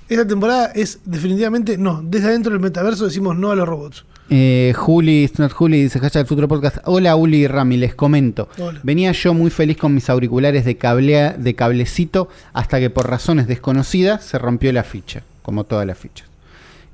Esta 0.09 0.27
temporada 0.27 0.73
es 0.75 1.01
definitivamente 1.05 1.77
no. 1.77 2.01
Desde 2.03 2.29
adentro 2.29 2.53
del 2.53 2.61
metaverso 2.61 3.05
decimos 3.05 3.37
no 3.37 3.51
a 3.51 3.57
los 3.57 3.69
robots. 3.69 4.07
Eh, 4.31 4.73
Juli, 4.75 5.25
it's 5.25 5.39
not 5.39 5.53
Juli, 5.53 5.83
dice 5.83 6.01
hashtag 6.01 6.23
del 6.23 6.29
futuro 6.29 6.49
podcast. 6.49 6.79
Hola 6.85 7.15
Uli 7.15 7.39
y 7.39 7.47
Rami, 7.47 7.77
les 7.77 7.95
comento. 7.95 8.49
Hola. 8.59 8.81
Venía 8.83 9.13
yo 9.13 9.35
muy 9.35 9.51
feliz 9.51 9.77
con 9.77 9.95
mis 9.95 10.09
auriculares 10.09 10.65
de, 10.65 10.79
cablea, 10.79 11.35
de 11.35 11.55
cablecito 11.55 12.31
hasta 12.55 12.81
que 12.81 12.89
por 12.89 13.09
razones 13.11 13.47
desconocidas 13.47 14.25
se 14.25 14.39
rompió 14.39 14.73
la 14.73 14.83
ficha, 14.83 15.25
como 15.43 15.65
todas 15.65 15.87
las 15.87 15.99
fichas. 15.99 16.27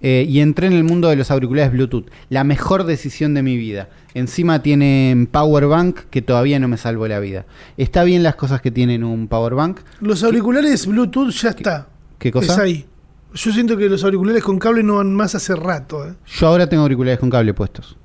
Eh, 0.03 0.27
y 0.29 0.41
entré 0.41 0.67
en 0.67 0.73
el 0.73 0.83
mundo 0.83 1.09
de 1.09 1.15
los 1.15 1.31
auriculares 1.31 1.71
Bluetooth. 1.71 2.11
La 2.31 2.43
mejor 2.43 2.83
decisión 2.83 3.33
de 3.35 3.43
mi 3.45 3.57
vida. 3.57 3.89
Encima 4.15 4.61
tienen 4.61 5.29
Power 5.29 5.67
Bank 5.67 6.01
que 6.11 6.21
todavía 6.21 6.59
no 6.59 6.67
me 6.67 6.79
salvó 6.79 7.07
la 7.07 7.21
vida. 7.21 7.47
Está 7.77 8.03
bien 8.03 8.25
las 8.25 8.35
cosas 8.35 8.61
que 8.61 8.73
tienen 8.73 9.05
un 9.05 9.29
Power 9.29 9.55
Bank. 9.55 9.81
Los 10.01 10.25
auriculares 10.25 10.85
Bluetooth 10.87 11.31
ya 11.31 11.51
está. 11.51 11.89
¿Qué 12.19 12.33
cosa? 12.33 12.53
Es 12.53 12.59
ahí. 12.59 12.87
Yo 13.35 13.53
siento 13.53 13.76
que 13.76 13.89
los 13.89 14.05
auriculares 14.05 14.43
con 14.43 14.59
cable 14.59 14.82
no 14.82 14.97
van 14.97 15.12
más 15.14 15.35
hace 15.35 15.57
rato. 15.57 16.07
¿eh? 16.07 16.14
Yo 16.26 16.47
ahora 16.47 16.68
tengo 16.68 16.85
auriculares 16.85 17.18
con 17.18 17.30
cable 17.30 17.53
puestos. 17.53 17.97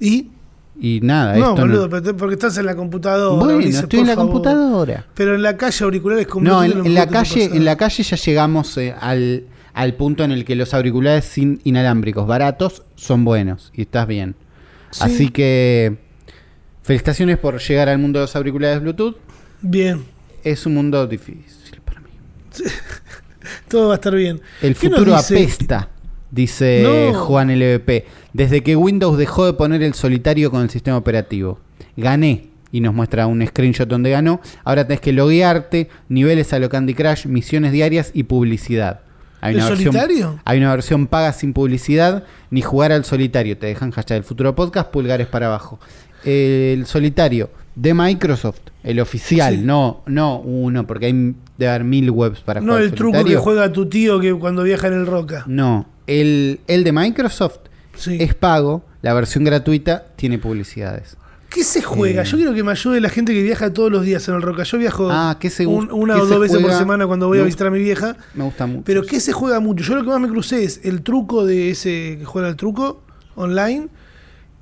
Y. 0.00 0.30
Y 0.80 1.00
nada, 1.00 1.36
no, 1.36 1.50
esto 1.50 1.60
boludo, 1.62 1.88
no. 1.88 2.16
porque 2.16 2.34
estás 2.34 2.56
en 2.56 2.66
la 2.66 2.74
computadora. 2.74 3.44
Bueno, 3.44 3.60
estoy 3.60 4.00
en 4.00 4.06
la 4.06 4.14
favor. 4.14 4.32
computadora. 4.32 5.06
Pero 5.14 5.34
en 5.34 5.42
la 5.42 5.56
calle 5.56 5.84
auriculares 5.84 6.26
con 6.26 6.42
No, 6.42 6.64
en, 6.64 6.94
la 6.94 7.06
calle, 7.08 7.44
en 7.44 7.64
la 7.64 7.76
calle 7.76 8.02
ya 8.02 8.16
llegamos 8.16 8.76
eh, 8.78 8.94
al, 8.98 9.44
al 9.74 9.94
punto 9.94 10.24
en 10.24 10.32
el 10.32 10.44
que 10.44 10.56
los 10.56 10.72
auriculares 10.74 11.26
sin 11.26 11.60
inalámbricos 11.64 12.26
baratos 12.26 12.82
son 12.96 13.24
buenos 13.24 13.70
y 13.74 13.82
estás 13.82 14.06
bien. 14.08 14.34
Sí. 14.90 15.02
Así 15.04 15.28
que 15.28 15.98
felicitaciones 16.82 17.38
por 17.38 17.60
llegar 17.60 17.88
al 17.88 17.98
mundo 17.98 18.18
de 18.18 18.24
los 18.24 18.34
auriculares 18.34 18.80
Bluetooth. 18.80 19.16
Bien. 19.60 20.02
Es 20.42 20.66
un 20.66 20.74
mundo 20.74 21.06
difícil 21.06 21.80
para 21.84 22.00
mí. 22.00 22.08
Todo 23.68 23.88
va 23.88 23.94
a 23.94 23.96
estar 23.96 24.14
bien. 24.14 24.40
El 24.60 24.74
¿Qué 24.76 24.88
nos 24.88 24.98
futuro 24.98 25.16
dice? 25.16 25.34
apesta, 25.34 25.88
dice 26.30 26.82
No. 27.12 27.14
Juan 27.24 27.48
LVP, 27.50 28.06
desde 28.32 28.62
que 28.62 28.76
Windows 28.76 29.18
dejó 29.18 29.46
de 29.46 29.52
poner 29.54 29.82
el 29.82 29.94
solitario 29.94 30.50
con 30.50 30.62
el 30.62 30.70
sistema 30.70 30.96
operativo. 30.96 31.58
gané. 31.96 32.48
Y 32.74 32.80
nos 32.80 32.94
muestra 32.94 33.26
un 33.26 33.46
screenshot 33.46 33.86
donde 33.86 34.10
ganó. 34.10 34.40
Ahora 34.64 34.86
tenés 34.86 35.00
que 35.02 35.12
loguearte, 35.12 35.90
niveles 36.08 36.54
a 36.54 36.58
lo 36.58 36.70
Candy 36.70 36.94
Crush, 36.94 37.26
misiones 37.26 37.70
diarias 37.70 38.10
y 38.14 38.22
publicidad. 38.22 39.00
Hay 39.42 39.54
¿El 39.54 39.60
una 39.60 39.68
versión- 39.68 39.92
solitario? 39.92 40.40
hay 40.44 40.58
una 40.58 40.70
versión 40.70 41.06
paga 41.06 41.34
sin 41.34 41.52
publicidad, 41.52 42.24
ni 42.50 42.62
jugar 42.62 42.92
al 42.92 43.04
solitario. 43.04 43.58
Te 43.58 43.66
dejan 43.66 43.90
hashtag 43.90 44.16
el 44.18 44.24
futuro 44.24 44.54
podcast, 44.54 44.90
pulgares 44.90 45.26
para 45.26 45.46
abajo. 45.48 45.78
El 46.24 46.86
solitario 46.86 47.50
de 47.74 47.94
Microsoft, 47.94 48.60
el 48.82 49.00
oficial, 49.00 49.54
Sí. 49.56 49.60
no, 49.62 50.02
no 50.06 50.40
uno, 50.40 50.86
porque 50.86 51.06
hay 51.06 51.34
debe 51.58 51.70
haber 51.70 51.84
mil 51.84 52.10
webs 52.10 52.40
para 52.40 52.60
No 52.60 52.66
jugar 52.72 52.82
el 52.82 52.88
al 52.90 52.94
truco 52.94 53.24
que 53.24 53.36
juega 53.36 53.72
tu 53.72 53.88
tío 53.88 54.18
que 54.20 54.34
cuando 54.34 54.62
viaja 54.62 54.88
en 54.88 54.94
el 54.94 55.06
Roca. 55.06 55.44
No, 55.46 55.86
el, 56.06 56.60
el 56.66 56.84
de 56.84 56.92
Microsoft 56.92 57.58
Sí. 57.94 58.16
es 58.20 58.34
pago, 58.34 58.84
la 59.02 59.12
versión 59.14 59.44
gratuita 59.44 60.06
tiene 60.16 60.38
publicidades. 60.38 61.16
¿Qué 61.50 61.64
se 61.64 61.82
juega? 61.82 62.22
Eh. 62.22 62.24
Yo 62.24 62.38
quiero 62.38 62.54
que 62.54 62.62
me 62.64 62.70
ayude 62.70 62.98
la 63.00 63.10
gente 63.10 63.34
que 63.34 63.42
viaja 63.42 63.70
todos 63.72 63.92
los 63.92 64.02
días 64.06 64.26
en 64.28 64.34
el 64.36 64.40
Roca. 64.42 64.62
Yo 64.62 64.78
viajo 64.78 65.08
Ah, 65.10 65.36
¿qué 65.38 65.50
se- 65.50 65.66
un- 65.66 65.92
una 65.92 66.14
qué 66.14 66.20
o 66.22 66.26
dos 66.26 66.40
veces 66.40 66.60
por 66.62 66.72
semana 66.72 67.06
cuando 67.06 67.28
voy 67.28 67.40
a 67.40 67.42
visitar 67.42 67.66
a 67.66 67.70
mi 67.70 67.78
vieja. 67.78 68.16
Me 68.34 68.44
gusta 68.44 68.66
mucho. 68.66 68.84
Pero 68.86 69.02
¿qué 69.02 69.20
se 69.20 69.32
juega 69.32 69.60
mucho? 69.60 69.84
Yo 69.84 69.94
lo 69.96 70.02
que 70.02 70.08
más 70.08 70.20
me 70.20 70.28
crucé 70.28 70.64
es 70.64 70.80
el 70.84 71.02
truco 71.02 71.44
de 71.44 71.68
ese 71.70 72.16
que 72.18 72.24
juega 72.24 72.48
el 72.48 72.56
truco 72.56 73.02
online 73.34 73.88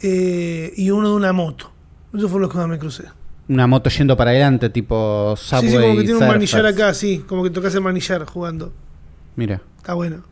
eh, 0.00 0.72
y 0.76 0.90
uno 0.90 1.10
de 1.10 1.14
una 1.14 1.32
moto. 1.32 1.70
Esos 2.14 2.30
fueron 2.30 2.42
los 2.42 2.50
que 2.52 2.58
más 2.58 2.68
me 2.68 2.78
crucé. 2.78 3.04
Una 3.48 3.66
moto 3.66 3.90
yendo 3.90 4.16
para 4.16 4.30
adelante, 4.30 4.70
tipo 4.70 5.34
Subway 5.36 5.60
sí, 5.62 5.68
sí, 5.70 5.74
como 5.82 5.96
que 5.96 6.02
tiene 6.04 6.18
un 6.20 6.26
manillar 6.28 6.66
acá, 6.66 6.94
sí. 6.94 7.24
Como 7.26 7.42
que 7.42 7.50
tocas 7.50 7.74
el 7.74 7.80
manillar 7.80 8.24
jugando. 8.24 8.72
Mira, 9.36 9.60
Está 9.78 9.94
bueno. 9.94 10.22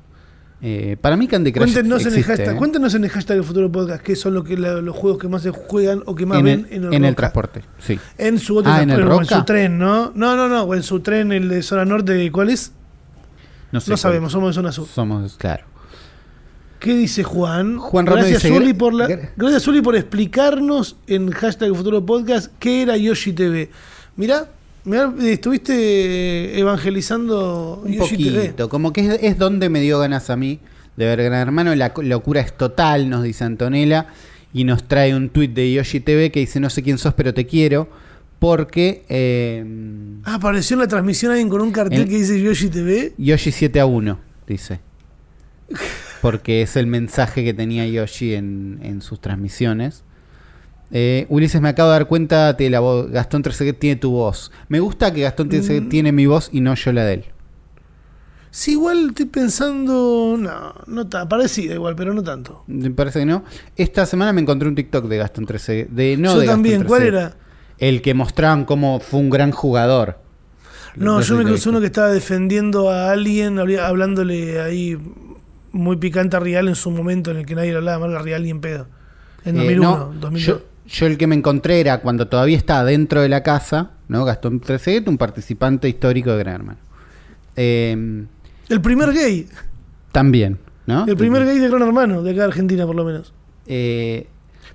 eh, 0.60 0.96
para 1.00 1.16
mí 1.16 1.26
Candy 1.28 1.52
Crush 1.52 1.72
Cuéntenos 1.72 2.02
en, 2.02 2.08
el 2.08 2.18
existe, 2.18 2.36
hashtag, 2.36 2.54
¿eh? 2.54 2.58
cuéntenos 2.58 2.94
en 2.94 3.04
el 3.04 3.10
hashtag 3.10 3.36
del 3.38 3.44
futuro 3.44 3.70
podcast 3.72 4.02
qué 4.02 4.14
son 4.16 4.34
lo 4.34 4.42
que, 4.44 4.56
la- 4.56 4.80
los 4.82 4.94
juegos 4.96 5.20
que 5.20 5.28
más 5.28 5.42
se 5.42 5.50
juegan 5.50 6.02
o 6.06 6.14
que 6.14 6.26
más 6.26 6.38
en, 6.38 6.44
ven 6.44 6.66
el, 6.70 6.76
en 6.76 6.84
el, 6.84 6.94
en 6.94 7.04
el 7.04 7.14
transporte, 7.16 7.62
sí. 7.78 7.98
En 8.18 8.38
su 8.38 8.56
otro 8.56 8.70
Ah, 8.72 8.82
¿en 8.82 8.90
el 8.90 8.96
transporte, 8.96 9.34
o 9.34 9.36
en 9.36 9.40
su 9.40 9.44
tren, 9.46 9.78
¿no? 9.78 10.12
No, 10.14 10.36
no, 10.36 10.48
no. 10.48 10.62
O 10.64 10.74
en 10.74 10.82
su 10.82 11.00
tren, 11.00 11.30
el 11.32 11.48
de 11.48 11.62
zona 11.62 11.84
norte, 11.84 12.30
¿cuál 12.32 12.50
es? 12.50 12.72
No, 13.72 13.80
sé 13.80 13.90
No 13.90 13.94
cuál. 13.94 13.98
sabemos, 13.98 14.32
somos 14.32 14.50
de 14.50 14.54
zona 14.54 14.72
sur. 14.72 14.86
Somos, 14.88 15.36
claro. 15.36 15.64
¿Qué 16.78 16.94
dice 16.96 17.24
Juan? 17.24 17.78
Juan 17.78 18.04
gracias, 18.04 18.42
Zuli, 18.42 18.72
por 18.72 18.94
la, 18.94 19.08
gra- 19.08 19.30
gracias, 19.36 19.62
Zuli, 19.64 19.80
por 19.82 19.96
explicarnos 19.96 20.96
en 21.08 21.30
hashtag 21.30 21.74
Futuro 21.74 22.04
Podcast 22.06 22.52
qué 22.58 22.82
era 22.82 22.96
Yoshi 22.96 23.32
TV. 23.32 23.68
Mirá, 24.16 24.48
mirá, 24.84 25.12
estuviste 25.22 26.58
evangelizando 26.58 27.82
Un 27.84 27.92
Yoshi 27.92 28.16
TV. 28.16 28.40
poquito, 28.42 28.68
como 28.68 28.92
que 28.92 29.00
es, 29.06 29.18
es 29.22 29.38
donde 29.38 29.68
me 29.68 29.80
dio 29.80 29.98
ganas 29.98 30.30
a 30.30 30.36
mí 30.36 30.60
de 30.96 31.04
ver 31.06 31.22
Gran 31.22 31.40
Hermano. 31.40 31.74
La 31.74 31.92
locura 32.02 32.40
es 32.40 32.56
total, 32.56 33.10
nos 33.10 33.22
dice 33.24 33.44
Antonella. 33.44 34.06
Y 34.54 34.64
nos 34.64 34.84
trae 34.88 35.14
un 35.14 35.28
tuit 35.28 35.52
de 35.52 35.70
Yoshi 35.72 36.00
TV 36.00 36.30
que 36.32 36.40
dice: 36.40 36.58
No 36.58 36.70
sé 36.70 36.82
quién 36.82 36.96
sos, 36.96 37.12
pero 37.14 37.34
te 37.34 37.46
quiero. 37.46 37.88
Porque 38.38 39.04
eh, 39.08 39.64
Ah, 40.24 40.34
apareció 40.36 40.74
en 40.74 40.80
la 40.80 40.88
transmisión 40.88 41.32
alguien 41.32 41.48
con 41.48 41.60
un 41.60 41.70
cartel 41.72 42.08
que 42.08 42.16
dice 42.16 42.40
Yoshi 42.40 42.68
TV. 42.68 43.12
Yoshi 43.18 43.50
7 43.52 43.80
a 43.80 43.86
1, 43.86 44.18
dice. 44.46 44.80
Porque 46.22 46.62
es 46.62 46.76
el 46.76 46.86
mensaje 46.86 47.44
que 47.44 47.54
tenía 47.54 47.86
Yoshi 47.86 48.34
en, 48.34 48.80
en 48.82 49.02
sus 49.02 49.20
transmisiones. 49.20 50.04
Eh, 50.90 51.26
Ulises, 51.28 51.60
me 51.60 51.68
acabo 51.68 51.90
de 51.90 51.98
dar 51.98 52.08
cuenta 52.08 52.52
de 52.54 52.70
la 52.70 52.80
voz. 52.80 53.10
Gastón 53.10 53.42
Trezeguet 53.42 53.78
tiene 53.78 53.96
tu 53.96 54.10
voz. 54.10 54.50
Me 54.68 54.80
gusta 54.80 55.12
que 55.12 55.20
Gastón 55.22 55.48
Trezeguet 55.48 55.84
Mm. 55.84 55.88
tiene 55.90 56.12
mi 56.12 56.26
voz 56.26 56.48
y 56.52 56.60
no 56.60 56.74
yo 56.74 56.92
la 56.92 57.04
de 57.04 57.14
él. 57.14 57.24
Sí, 58.50 58.72
igual 58.72 59.08
estoy 59.10 59.26
pensando. 59.26 60.36
No, 60.38 60.74
no 60.86 61.06
tan. 61.08 61.28
Parecida 61.28 61.74
igual, 61.74 61.94
pero 61.94 62.14
no 62.14 62.22
tanto. 62.22 62.64
Me 62.66 62.90
parece 62.90 63.20
que 63.20 63.26
no. 63.26 63.44
Esta 63.76 64.06
semana 64.06 64.32
me 64.32 64.40
encontré 64.40 64.66
un 64.68 64.74
TikTok 64.74 65.06
de 65.06 65.18
Gastón 65.18 65.44
Trezeguet. 65.46 65.88
De, 65.90 66.16
no 66.16 66.32
Yo 66.32 66.40
de 66.40 66.46
Gastón 66.46 66.54
también. 66.54 66.84
¿Cuál 66.84 67.02
era? 67.02 67.36
El 67.78 68.00
que 68.02 68.14
mostraban 68.14 68.64
cómo 68.64 68.98
fue 69.00 69.20
un 69.20 69.28
gran 69.30 69.50
jugador. 69.52 70.18
No, 70.96 71.20
yo 71.20 71.36
me 71.36 71.44
crucé 71.44 71.68
uno 71.68 71.78
que 71.80 71.86
estaba 71.86 72.08
defendiendo 72.08 72.90
a 72.90 73.12
alguien, 73.12 73.58
hablándole 73.58 74.60
ahí 74.60 74.98
muy 75.72 75.96
picante 75.96 76.36
a 76.36 76.40
Real 76.40 76.68
en 76.68 76.74
su 76.74 76.90
momento 76.90 77.30
en 77.30 77.38
el 77.38 77.46
que 77.46 77.54
nadie 77.54 77.70
le 77.72 77.78
hablaba 77.78 78.06
mal 78.06 78.16
a 78.16 78.20
Real 78.22 78.42
ni 78.42 78.50
en 78.50 78.60
pedo. 78.60 78.86
En 79.44 79.56
Eh, 79.56 79.58
2001, 79.60 79.90
no, 79.98 80.12
2002. 80.20 80.44
yo, 80.46 80.62
yo 80.86 81.06
el 81.06 81.16
que 81.18 81.26
me 81.26 81.34
encontré 81.34 81.80
era 81.80 82.00
cuando 82.00 82.28
todavía 82.28 82.56
estaba 82.56 82.84
dentro 82.84 83.20
de 83.20 83.28
la 83.28 83.42
casa, 83.42 83.92
¿no? 84.08 84.24
Gastón 84.24 84.60
Trezeguet, 84.60 85.06
un 85.08 85.18
participante 85.18 85.88
histórico 85.88 86.30
de 86.32 86.38
Gran 86.38 86.54
Hermano. 86.56 86.78
Eh, 87.56 88.24
El 88.68 88.80
primer 88.80 89.12
gay. 89.12 89.46
también, 90.12 90.58
¿no? 90.86 91.06
El 91.06 91.16
primer 91.16 91.44
gay 91.44 91.58
de 91.58 91.68
Gran 91.68 91.82
Hermano, 91.82 92.22
de 92.22 92.30
acá 92.30 92.40
de 92.40 92.46
Argentina 92.46 92.86
por 92.86 92.96
lo 92.96 93.04
menos. 93.04 93.32
Eh, 93.66 94.26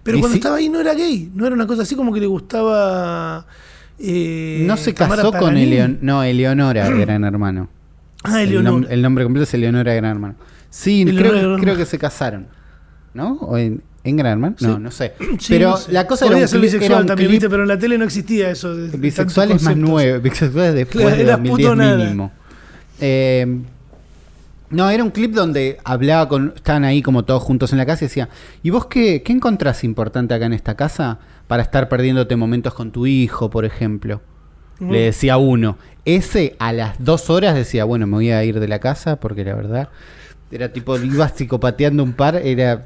Pero 0.04 0.20
cuando 0.20 0.34
si- 0.34 0.40
estaba 0.40 0.58
ahí 0.58 0.70
no 0.70 0.80
era 0.82 0.94
gay, 0.94 1.32
no 1.34 1.46
era 1.46 1.56
una 1.56 1.66
cosa 1.68 1.84
así 1.84 1.96
como 1.96 2.14
que 2.14 2.20
le 2.20 2.28
gustaba. 2.28 3.46
eh, 4.00 4.64
no 4.68 4.76
se 4.78 4.94
casó 4.94 5.32
con. 5.32 5.56
Eleon 5.56 6.00
no, 6.02 6.24
Eleonora, 6.24 6.90
Gran 6.90 7.24
Hermano. 7.24 7.70
Ah, 8.24 8.42
El, 8.42 8.50
Eleonora. 8.50 8.76
nom- 8.78 8.88
el 8.90 9.02
nombre 9.02 9.24
completo 9.24 9.44
es 9.44 9.54
Eleonora 9.54 9.94
Gran 9.94 10.12
Hermano. 10.12 10.36
Sí, 10.76 11.06
creo, 11.06 11.78
que 11.78 11.86
se 11.86 12.00
casaron. 12.00 12.48
¿No? 13.14 13.34
¿O 13.42 13.58
en, 13.60 13.84
en 14.04 14.16
Gran 14.18 14.32
Hermano? 14.34 14.56
No, 14.60 14.76
Sí. 14.76 14.82
no 14.82 14.90
sé. 14.92 15.14
Sí, 15.40 15.54
Pero 15.54 15.70
no 15.70 15.78
sé. 15.78 15.92
la 15.92 16.08
cosa 16.08 16.26
era 16.26 16.34
Podía 16.34 16.46
un, 16.46 16.50
ser 16.50 16.60
bisexual 16.62 16.92
era 16.92 17.02
un 17.02 17.06
también, 17.08 17.30
clip- 17.30 17.32
¿viste? 17.34 17.50
pero 17.50 17.62
en 17.62 17.70
la 17.70 17.78
tele 17.78 17.98
no 18.00 18.06
existía 18.06 18.50
eso. 18.50 18.76
de- 18.76 18.98
Bisexual 18.98 19.52
es 19.52 19.62
más 19.62 19.78
nuevo. 19.78 20.20
Bisexual 20.20 20.66
es 20.70 20.74
después 20.74 21.04
Claro, 21.06 21.16
de 21.18 21.22
era 21.24 21.32
2010 21.34 21.58
puto 21.70 21.76
nada. 21.76 21.98
mínimo. 21.98 22.32
Eh, 23.00 23.60
no, 24.72 24.90
era 24.90 25.04
un 25.04 25.12
clip 25.12 25.34
donde 25.34 25.78
hablaba 25.84 26.28
con. 26.28 26.54
Estaban 26.56 26.84
ahí 26.86 27.04
como 27.04 27.24
todos 27.24 27.44
juntos 27.44 27.72
en 27.72 27.78
la 27.78 27.86
casa 27.86 28.06
y 28.06 28.08
decía: 28.08 28.30
¿Y 28.64 28.72
vos 28.72 28.88
qué, 28.88 29.22
qué 29.22 29.32
encontrás 29.32 29.84
importante 29.84 30.34
acá 30.34 30.48
en 30.48 30.54
esta 30.54 30.76
casa 30.76 31.20
para 31.48 31.62
estar 31.62 31.88
perdiéndote 31.90 32.36
momentos 32.36 32.74
con 32.74 32.92
tu 32.92 33.06
hijo, 33.06 33.52
por 33.52 33.66
ejemplo? 33.66 34.22
Le 34.80 35.02
decía 35.02 35.38
uno. 35.38 35.78
Ese 36.04 36.56
a 36.58 36.74
las 36.74 36.96
dos 36.98 37.30
horas 37.30 37.54
decía: 37.54 37.84
Bueno, 37.86 38.08
me 38.08 38.14
voy 38.14 38.32
a 38.32 38.44
ir 38.44 38.60
de 38.60 38.68
la 38.68 38.80
casa 38.80 39.18
porque 39.18 39.44
la 39.46 39.54
verdad. 39.54 39.90
Era 40.52 40.72
tipo, 40.72 40.98
iba 40.98 41.28
psicopateando 41.28 42.04
un 42.04 42.14
par, 42.14 42.36
era 42.36 42.86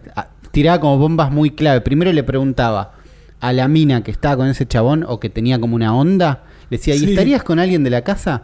tiraba 0.51 0.79
como 0.79 0.97
bombas 0.97 1.31
muy 1.31 1.51
clave. 1.51 1.81
Primero 1.81 2.11
le 2.11 2.23
preguntaba 2.23 2.93
a 3.39 3.53
la 3.53 3.67
mina 3.67 4.03
que 4.03 4.11
estaba 4.11 4.37
con 4.37 4.47
ese 4.47 4.65
chabón 4.65 5.05
o 5.07 5.19
que 5.19 5.29
tenía 5.29 5.59
como 5.59 5.75
una 5.75 5.95
onda, 5.95 6.43
le 6.69 6.77
decía, 6.77 6.95
¿y 6.95 7.11
estarías 7.11 7.43
con 7.43 7.59
alguien 7.59 7.83
de 7.83 7.89
la 7.89 8.03
casa? 8.03 8.43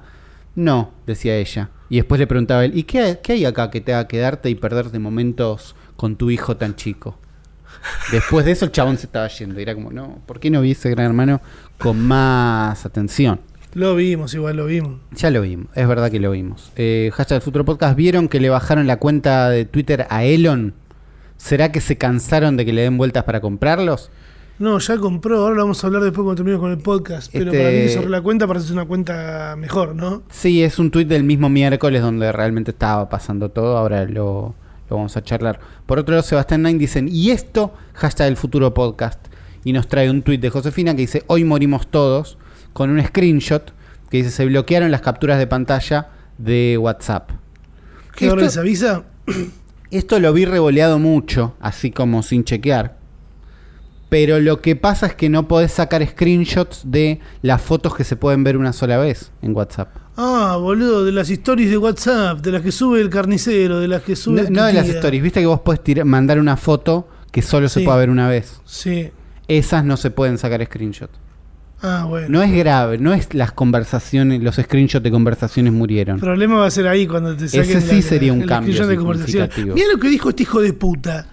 No, 0.55 0.91
decía 1.07 1.36
ella. 1.36 1.70
Y 1.89 1.97
después 1.97 2.20
le 2.20 2.28
preguntaba 2.28 2.61
a 2.61 2.66
él, 2.66 2.78
¿y 2.78 2.84
qué, 2.84 3.20
qué 3.24 3.34
hay 3.34 3.45
acá 3.45 3.70
que 3.72 3.82
te 3.82 3.93
haga 3.93 4.07
quedarte 4.07 4.49
y 4.49 4.55
perderte 4.55 4.99
momentos 4.99 5.76
con 5.95 6.16
tu 6.16 6.30
hijo 6.30 6.57
tan 6.57 6.76
chico? 6.76 7.18
Después 8.11 8.45
de 8.45 8.51
eso 8.51 8.66
el 8.66 8.72
chabón 8.72 8.97
se 8.97 9.07
estaba 9.07 9.28
yendo. 9.28 9.59
Y 9.59 9.64
era 9.64 9.74
como, 9.74 9.91
no, 9.91 10.20
¿por 10.26 10.39
qué 10.39 10.49
no 10.49 10.61
vi 10.61 10.72
ese 10.72 10.89
gran 10.89 11.07
hermano 11.07 11.41
con 11.78 11.99
más 11.99 12.86
atención? 12.86 13.39
Lo 13.74 13.96
vimos, 13.96 14.34
igual 14.36 14.58
lo 14.58 14.66
vimos. 14.66 15.00
Ya 15.16 15.32
lo 15.32 15.42
vimos, 15.42 15.68
es 15.76 15.88
verdad 15.88 16.12
que 16.12 16.20
lo 16.20 16.32
vimos. 16.32 16.72
Eh, 16.76 17.10
hashtag 17.14 17.42
Futuro 17.42 17.66
Podcast, 17.66 17.96
¿vieron 17.96 18.28
que 18.28 18.40
le 18.40 18.50
bajaron 18.50 18.86
la 18.86 18.98
cuenta 18.98 19.50
de 19.50 19.66
Twitter 19.66 20.06
a 20.10 20.24
Elon? 20.24 20.74
¿Será 21.38 21.72
que 21.72 21.82
se 21.82 21.98
cansaron 21.98 22.56
de 22.56 22.66
que 22.66 22.74
le 22.74 22.84
den 22.84 22.98
vueltas 22.98 23.24
para 23.24 23.42
comprarlos? 23.42 24.12
No, 24.60 24.78
ya 24.78 24.98
compró, 24.98 25.40
ahora 25.40 25.56
lo 25.56 25.62
vamos 25.64 25.84
a 25.84 25.88
hablar 25.88 26.04
después 26.04 26.24
cuando 26.24 26.36
terminemos 26.36 26.62
con 26.62 26.72
el 26.72 26.78
podcast. 26.78 27.32
Pero 27.34 27.46
Este- 27.46 27.58
para 27.58 27.70
mí 27.72 27.78
que 27.82 27.90
cerró 27.90 28.10
la 28.10 28.22
cuenta 28.22 28.46
hacerse 28.46 28.74
una 28.74 28.86
cuenta 28.86 29.56
mejor, 29.58 29.96
¿no? 29.96 30.22
Sí, 30.30 30.62
es 30.64 30.78
un 30.78 30.92
tuit 30.92 31.08
del 31.08 31.24
mismo 31.24 31.50
miércoles 31.50 32.02
donde 32.04 32.32
realmente 32.32 32.70
estaba 32.72 33.10
pasando 33.10 33.50
todo, 33.50 33.76
ahora 33.78 34.06
lo, 34.06 34.54
lo 34.90 34.96
vamos 34.96 35.18
a 35.18 35.24
charlar. 35.24 35.60
Por 35.88 35.98
otro 35.98 36.14
lado, 36.14 36.22
Sebastián 36.22 36.62
Nine 36.62 36.78
dicen, 36.78 37.08
¿y 37.12 37.32
esto? 37.32 37.74
Hashtag 37.96 38.28
el 38.28 38.38
futuro 38.38 38.72
podcast. 38.76 39.20
Y 39.64 39.74
nos 39.74 39.88
trae 39.88 40.12
un 40.12 40.22
tuit 40.22 40.40
de 40.40 40.52
Josefina 40.52 40.92
que 40.94 41.02
dice, 41.02 41.24
hoy 41.28 41.44
morimos 41.44 41.88
todos, 41.88 42.38
con 42.74 42.90
un 42.90 43.04
screenshot 43.04 43.74
que 44.10 44.18
dice, 44.18 44.32
se 44.32 44.46
bloquearon 44.46 44.92
las 44.92 45.02
capturas 45.02 45.38
de 45.40 45.48
pantalla 45.48 46.10
de 46.38 46.78
WhatsApp. 46.80 47.30
¿Qué 48.16 48.26
Esto- 48.28 48.36
les 48.38 48.58
avisa? 48.58 49.04
Esto 49.92 50.20
lo 50.20 50.34
vi 50.34 50.46
revoleado 50.46 50.98
mucho, 51.00 51.56
así 51.60 51.92
como 51.92 52.24
sin 52.24 52.44
chequear. 52.44 52.98
Pero 54.10 54.40
lo 54.40 54.62
que 54.62 54.76
pasa 54.76 55.08
es 55.08 55.16
que 55.16 55.30
no 55.30 55.48
podés 55.48 55.72
sacar 55.74 56.06
screenshots 56.08 56.82
de 56.86 57.20
las 57.42 57.62
fotos 57.62 57.96
que 57.96 58.04
se 58.04 58.16
pueden 58.16 58.44
ver 58.44 58.58
una 58.58 58.74
sola 58.74 58.98
vez 58.98 59.32
en 59.42 59.56
WhatsApp. 59.56 59.96
Ah, 60.18 60.58
boludo, 60.60 61.04
de 61.04 61.12
las 61.12 61.30
stories 61.32 61.72
de 61.72 61.78
WhatsApp, 61.78 62.40
de 62.42 62.52
las 62.52 62.62
que 62.62 62.72
sube 62.72 63.02
el 63.02 63.10
carnicero, 63.10 63.80
de 63.80 63.88
las 63.88 64.04
que 64.04 64.16
sube. 64.16 64.44
No, 64.44 64.50
no 64.52 64.66
de 64.66 64.74
las 64.74 64.88
stories, 64.88 65.24
viste 65.24 65.40
que 65.40 65.48
vos 65.48 65.62
podés 65.62 65.84
tirar- 65.84 66.06
mandar 66.06 66.40
una 66.40 66.58
foto 66.58 67.08
que 67.32 67.42
solo 67.42 67.68
se 67.70 67.80
Sí. 67.80 67.86
puede 67.86 67.98
ver 68.00 68.10
una 68.12 68.28
vez. 68.30 68.62
Sí. 68.66 69.10
Esas 69.48 69.84
no 69.84 69.98
se 69.98 70.12
pueden 70.12 70.38
sacar 70.38 70.64
screenshot. 70.64 71.10
Ah, 71.84 72.06
bueno. 72.08 72.28
No 72.30 72.42
es 72.42 72.52
grave, 72.54 72.98
no 72.98 73.14
es 73.14 73.34
las 73.34 73.52
conversaciones, 73.52 74.42
los 74.42 74.56
screenshots 74.56 75.04
de 75.04 75.12
conversaciones 75.12 75.74
murieron. 75.74 76.16
El 76.16 76.22
problema 76.22 76.58
va 76.60 76.68
a 76.68 76.72
ser 76.72 76.88
ahí 76.88 77.06
cuando 77.06 77.36
te 77.36 77.48
saquen 77.48 77.78
Ese 77.78 77.82
sí 77.82 77.96
la- 77.98 78.02
sería 78.02 78.34
un 78.34 78.42
el 78.44 78.48
cambio 78.48 78.88
de 78.88 78.96
conversación. 78.96 79.50
Mira 79.76 79.88
lo 79.94 80.00
que 80.00 80.08
dijo 80.10 80.30
este 80.30 80.44
hijo 80.44 80.62
de 80.62 80.72
puta. 80.74 81.28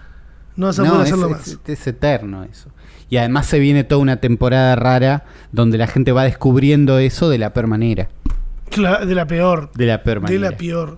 No 0.57 0.67
vas 0.67 0.77
a 0.79 0.83
No, 0.83 0.89
poder 0.91 1.07
es, 1.07 1.13
hacerlo 1.13 1.27
es- 1.37 1.47
más. 1.57 1.59
es 1.65 1.87
eterno 1.87 2.43
eso. 2.43 2.69
Y 3.09 3.17
además 3.17 3.45
se 3.45 3.59
viene 3.59 3.83
toda 3.85 4.01
una 4.01 4.17
temporada 4.17 4.75
rara 4.75 5.23
donde 5.51 5.77
la 5.77 5.87
gente 5.87 6.11
va 6.11 6.23
descubriendo 6.25 6.99
eso 6.99 7.29
de 7.29 7.37
la 7.37 7.53
peor 7.53 7.67
manera. 7.67 8.09
Cla- 8.69 9.05
de 9.05 9.15
la 9.15 9.27
peor. 9.27 9.71
De 9.73 9.85
la 9.85 10.03
peor 10.03 10.17
De 10.17 10.21
manera. 10.21 10.51
la 10.51 10.57
peor. 10.57 10.97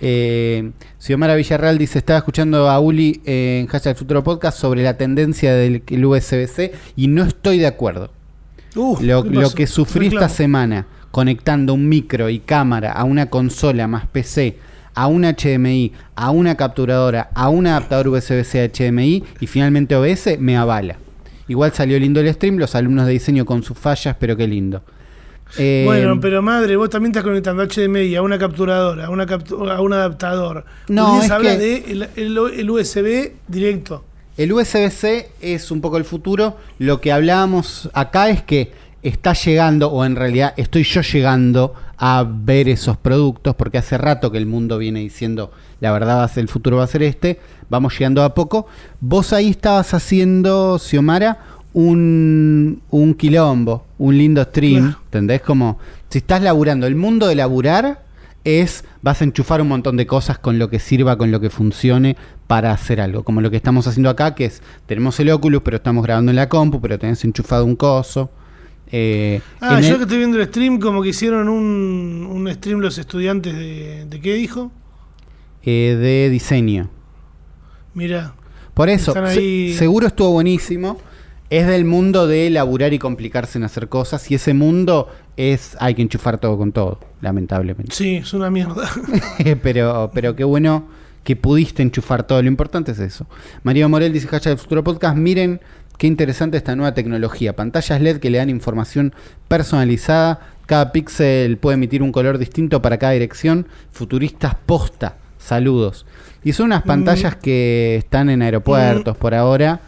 Eh, 0.00 0.72
Xiomara 0.98 1.34
Villarreal 1.36 1.78
dice, 1.78 1.98
estaba 1.98 2.18
escuchando 2.18 2.68
a 2.68 2.78
Uli 2.80 3.22
en 3.24 3.66
Hashtag 3.66 3.96
Futuro 3.96 4.22
Podcast 4.22 4.58
sobre 4.58 4.82
la 4.82 4.98
tendencia 4.98 5.54
del 5.54 5.82
el 5.88 6.04
USB-C 6.04 6.72
y 6.96 7.08
no 7.08 7.22
estoy 7.24 7.58
de 7.58 7.66
acuerdo. 7.66 8.10
Uf, 8.76 9.00
Lo, 9.00 9.24
que 9.54 9.66
sufrí 9.66 10.06
esta 10.08 10.28
semana 10.28 10.86
conectando 11.10 11.74
un 11.74 11.88
micro 11.88 12.28
y 12.28 12.40
cámara 12.40 12.92
a 12.92 13.04
una 13.04 13.30
consola 13.30 13.86
más 13.88 14.06
PC, 14.06 14.58
a 14.94 15.06
un 15.06 15.22
HDMI, 15.24 15.92
a 16.14 16.30
una 16.30 16.54
capturadora, 16.56 17.30
a 17.34 17.48
un 17.48 17.66
adaptador 17.66 18.08
USB-C 18.08 18.62
a 18.62 18.68
HDMI 18.68 19.24
y 19.40 19.46
finalmente 19.46 19.96
OBS 19.96 20.38
me 20.38 20.56
avala. 20.56 20.96
Igual 21.48 21.72
salió 21.72 21.98
lindo 21.98 22.20
el 22.20 22.32
stream, 22.34 22.56
los 22.58 22.74
alumnos 22.74 23.06
de 23.06 23.12
diseño 23.12 23.44
con 23.46 23.62
sus 23.62 23.78
fallas, 23.78 24.16
pero 24.18 24.36
qué 24.36 24.46
lindo. 24.46 24.82
Eh, 25.58 25.84
Bueno, 25.86 26.18
pero 26.20 26.42
madre, 26.42 26.74
vos 26.76 26.90
también 26.90 27.12
estás 27.12 27.22
conectando 27.22 27.62
HDMI 27.62 28.16
a 28.16 28.22
una 28.22 28.36
capturadora, 28.38 29.06
a, 29.06 29.10
una 29.10 29.26
captu- 29.26 29.70
a 29.70 29.80
un 29.80 29.92
adaptador. 29.92 30.64
No, 30.88 31.22
es 31.22 31.30
habla 31.30 31.52
que- 31.52 31.58
de 31.58 31.76
el, 31.92 32.08
el- 32.16 32.38
el 32.58 32.70
USB 32.70 33.32
directo. 33.46 34.04
El 34.36 34.52
USB-C 34.52 35.30
es 35.40 35.70
un 35.70 35.80
poco 35.80 35.96
el 35.96 36.04
futuro. 36.04 36.56
Lo 36.78 37.00
que 37.00 37.12
hablábamos 37.12 37.88
acá 37.94 38.28
es 38.28 38.42
que 38.42 38.72
está 39.02 39.32
llegando, 39.32 39.88
o 39.90 40.04
en 40.04 40.16
realidad 40.16 40.52
estoy 40.56 40.82
yo 40.82 41.00
llegando 41.00 41.74
a 41.96 42.26
ver 42.28 42.68
esos 42.68 42.96
productos, 42.96 43.54
porque 43.54 43.78
hace 43.78 43.96
rato 43.96 44.30
que 44.30 44.38
el 44.38 44.46
mundo 44.46 44.78
viene 44.78 45.00
diciendo, 45.00 45.52
la 45.80 45.92
verdad 45.92 46.18
va 46.18 46.24
a 46.24 46.28
ser, 46.28 46.42
el 46.42 46.48
futuro 46.48 46.78
va 46.78 46.84
a 46.84 46.88
ser 46.88 47.02
este, 47.02 47.38
vamos 47.70 47.94
llegando 47.98 48.22
a 48.22 48.34
poco. 48.34 48.66
Vos 49.00 49.32
ahí 49.32 49.50
estabas 49.50 49.94
haciendo, 49.94 50.78
Xiomara, 50.78 51.38
un, 51.72 52.82
un 52.90 53.14
quilombo, 53.14 53.84
un 53.98 54.18
lindo 54.18 54.42
stream, 54.42 54.82
Claro. 54.84 54.98
¿entendés? 55.04 55.40
Como, 55.42 55.78
si 56.10 56.18
estás 56.18 56.42
laburando, 56.42 56.86
el 56.86 56.96
mundo 56.96 57.26
de 57.26 57.36
laburar 57.36 58.02
es 58.46 58.84
vas 59.02 59.20
a 59.20 59.24
enchufar 59.24 59.60
un 59.60 59.68
montón 59.68 59.96
de 59.96 60.06
cosas 60.06 60.38
con 60.38 60.58
lo 60.58 60.70
que 60.70 60.78
sirva, 60.78 61.18
con 61.18 61.30
lo 61.30 61.40
que 61.40 61.50
funcione 61.50 62.16
para 62.46 62.70
hacer 62.72 63.00
algo. 63.00 63.24
Como 63.24 63.40
lo 63.40 63.50
que 63.50 63.56
estamos 63.56 63.86
haciendo 63.86 64.08
acá, 64.08 64.34
que 64.34 64.44
es, 64.46 64.62
tenemos 64.86 65.18
el 65.20 65.30
Oculus, 65.30 65.62
pero 65.64 65.78
estamos 65.78 66.04
grabando 66.04 66.30
en 66.30 66.36
la 66.36 66.48
compu, 66.48 66.80
pero 66.80 66.98
tenés 66.98 67.24
enchufado 67.24 67.64
un 67.64 67.74
coso. 67.76 68.30
Eh, 68.92 69.40
Ah, 69.60 69.80
yo 69.80 69.88
el- 69.88 69.96
que 69.96 70.02
estoy 70.04 70.18
viendo 70.18 70.38
el 70.40 70.46
stream, 70.46 70.78
como 70.78 71.02
que 71.02 71.08
hicieron 71.08 71.48
un, 71.48 72.28
un 72.30 72.52
stream 72.54 72.78
los 72.80 72.98
estudiantes 72.98 73.52
de. 73.54 74.04
¿De 74.08 74.20
qué 74.20 74.34
dijo? 74.34 74.70
eh, 75.68 75.96
de 76.00 76.30
diseño. 76.30 76.88
Mira. 77.94 78.34
Por 78.74 78.88
eso, 78.88 79.14
se- 79.34 79.74
seguro 79.76 80.06
estuvo 80.06 80.30
buenísimo. 80.32 80.98
Es 81.48 81.66
del 81.66 81.84
mundo 81.84 82.26
de 82.26 82.50
laburar 82.50 82.92
y 82.92 82.98
complicarse 82.98 83.58
en 83.58 83.64
hacer 83.64 83.88
cosas. 83.88 84.30
Y 84.30 84.34
ese 84.34 84.52
mundo 84.54 85.08
es, 85.36 85.76
hay 85.80 85.94
que 85.94 86.02
enchufar 86.02 86.38
todo 86.38 86.56
con 86.56 86.72
todo, 86.72 87.00
lamentablemente. 87.20 87.94
Sí, 87.94 88.16
es 88.16 88.32
una 88.32 88.50
mierda. 88.50 88.88
pero, 89.62 90.10
pero 90.14 90.34
qué 90.34 90.44
bueno 90.44 90.86
que 91.24 91.36
pudiste 91.36 91.82
enchufar 91.82 92.26
todo. 92.26 92.40
Lo 92.40 92.48
importante 92.48 92.92
es 92.92 92.98
eso. 93.00 93.26
María 93.62 93.88
Morel 93.88 94.12
dice, 94.12 94.28
hashtag 94.28 94.52
del 94.52 94.58
futuro 94.58 94.84
podcast, 94.84 95.16
miren 95.16 95.60
qué 95.98 96.06
interesante 96.06 96.56
esta 96.56 96.76
nueva 96.76 96.94
tecnología. 96.94 97.56
Pantallas 97.56 98.00
LED 98.00 98.18
que 98.18 98.30
le 98.30 98.38
dan 98.38 98.48
información 98.48 99.12
personalizada. 99.48 100.40
Cada 100.66 100.92
píxel 100.92 101.58
puede 101.58 101.74
emitir 101.74 102.02
un 102.02 102.12
color 102.12 102.38
distinto 102.38 102.80
para 102.80 102.98
cada 102.98 103.12
dirección. 103.12 103.66
Futuristas 103.90 104.54
posta. 104.66 105.16
Saludos. 105.38 106.06
Y 106.44 106.52
son 106.52 106.66
unas 106.66 106.82
pantallas 106.82 107.36
que 107.36 107.96
están 107.96 108.30
en 108.30 108.42
aeropuertos 108.42 109.16
por 109.16 109.34
ahora 109.34 109.80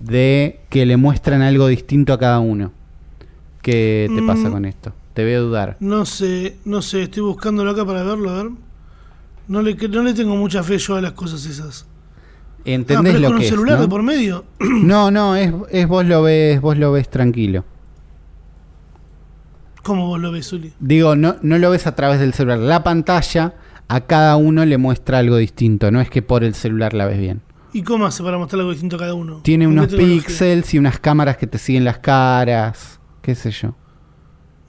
de 0.00 0.60
que 0.68 0.86
le 0.86 0.96
muestran 0.96 1.42
algo 1.42 1.68
distinto 1.68 2.12
a 2.12 2.18
cada 2.18 2.40
uno. 2.40 2.72
¿Qué 3.62 4.10
te 4.14 4.22
pasa 4.22 4.48
Mm. 4.48 4.52
con 4.52 4.64
esto? 4.64 4.92
Te 5.14 5.24
veo 5.24 5.42
dudar. 5.42 5.76
No 5.80 6.06
sé, 6.06 6.56
no 6.64 6.82
sé, 6.82 7.02
estoy 7.02 7.22
buscándolo 7.22 7.70
acá 7.72 7.84
para 7.84 8.02
verlo, 8.02 8.30
a 8.30 8.42
ver. 8.42 8.52
No 9.48 9.62
le, 9.62 9.74
no 9.74 10.02
le 10.02 10.14
tengo 10.14 10.36
mucha 10.36 10.62
fe 10.62 10.78
yo 10.78 10.96
a 10.96 11.00
las 11.00 11.12
cosas 11.12 11.44
esas. 11.44 11.86
Ah, 11.86 12.62
¿Entendés 12.64 13.14
pero 13.14 13.16
es 13.16 13.20
lo 13.22 13.26
con 13.28 13.34
un 13.34 13.40
que 13.40 13.46
es? 13.46 13.50
celular 13.50 13.76
¿no? 13.76 13.82
de 13.82 13.88
por 13.88 14.02
medio. 14.02 14.44
No, 14.82 15.10
no, 15.10 15.34
es, 15.36 15.52
es 15.70 15.86
vos 15.88 16.04
lo 16.06 16.22
ves, 16.22 16.60
vos 16.60 16.76
lo 16.78 16.92
ves 16.92 17.10
tranquilo. 17.10 17.64
¿Cómo 19.82 20.06
vos 20.06 20.20
lo 20.20 20.30
ves, 20.30 20.52
Uli? 20.52 20.72
Digo, 20.78 21.16
no, 21.16 21.36
no 21.42 21.58
lo 21.58 21.70
ves 21.70 21.86
a 21.86 21.94
través 21.94 22.20
del 22.20 22.34
celular. 22.34 22.58
La 22.58 22.82
pantalla 22.82 23.54
a 23.88 24.00
cada 24.02 24.36
uno 24.36 24.64
le 24.66 24.76
muestra 24.78 25.18
algo 25.18 25.36
distinto. 25.36 25.90
No 25.90 26.00
es 26.00 26.10
que 26.10 26.22
por 26.22 26.44
el 26.44 26.54
celular 26.54 26.92
la 26.94 27.06
ves 27.06 27.18
bien. 27.18 27.40
¿Y 27.72 27.82
cómo 27.82 28.04
hace 28.06 28.22
para 28.22 28.36
mostrar 28.36 28.60
algo 28.60 28.72
distinto 28.72 28.96
a 28.96 28.98
cada 28.98 29.14
uno? 29.14 29.40
Tiene 29.42 29.64
¿Con 29.64 29.72
unos 29.78 29.88
píxeles 29.94 30.74
y 30.74 30.78
unas 30.78 30.98
cámaras 31.00 31.36
que 31.38 31.46
te 31.46 31.56
siguen 31.58 31.84
las 31.84 31.98
caras. 31.98 32.99
Qué 33.22 33.34
sé 33.34 33.50
yo. 33.50 33.74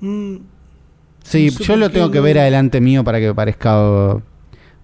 Mm, 0.02 0.38
Sí, 1.24 1.52
No 1.52 1.58
sé 1.60 1.64
yo 1.66 1.76
lo 1.78 1.90
tengo 1.92 2.10
que 2.10 2.20
ver 2.20 2.40
adelante 2.40 2.82
mío 2.82 3.04
para 3.04 3.20
que 3.20 3.28
me 3.28 3.36
parezca. 3.36 4.18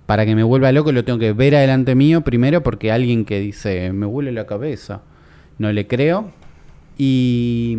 Para 0.05 0.25
que 0.25 0.35
me 0.35 0.43
vuelva 0.43 0.71
loco, 0.71 0.91
lo 0.91 1.03
tengo 1.03 1.19
que 1.19 1.33
ver 1.33 1.55
adelante 1.55 1.95
mío 1.95 2.21
primero 2.21 2.63
porque 2.63 2.91
alguien 2.91 3.25
que 3.25 3.39
dice 3.39 3.91
me 3.91 4.05
huele 4.05 4.31
la 4.31 4.45
cabeza, 4.45 5.01
no 5.57 5.71
le 5.73 5.85
creo. 5.87 6.31
Y, 6.97 7.77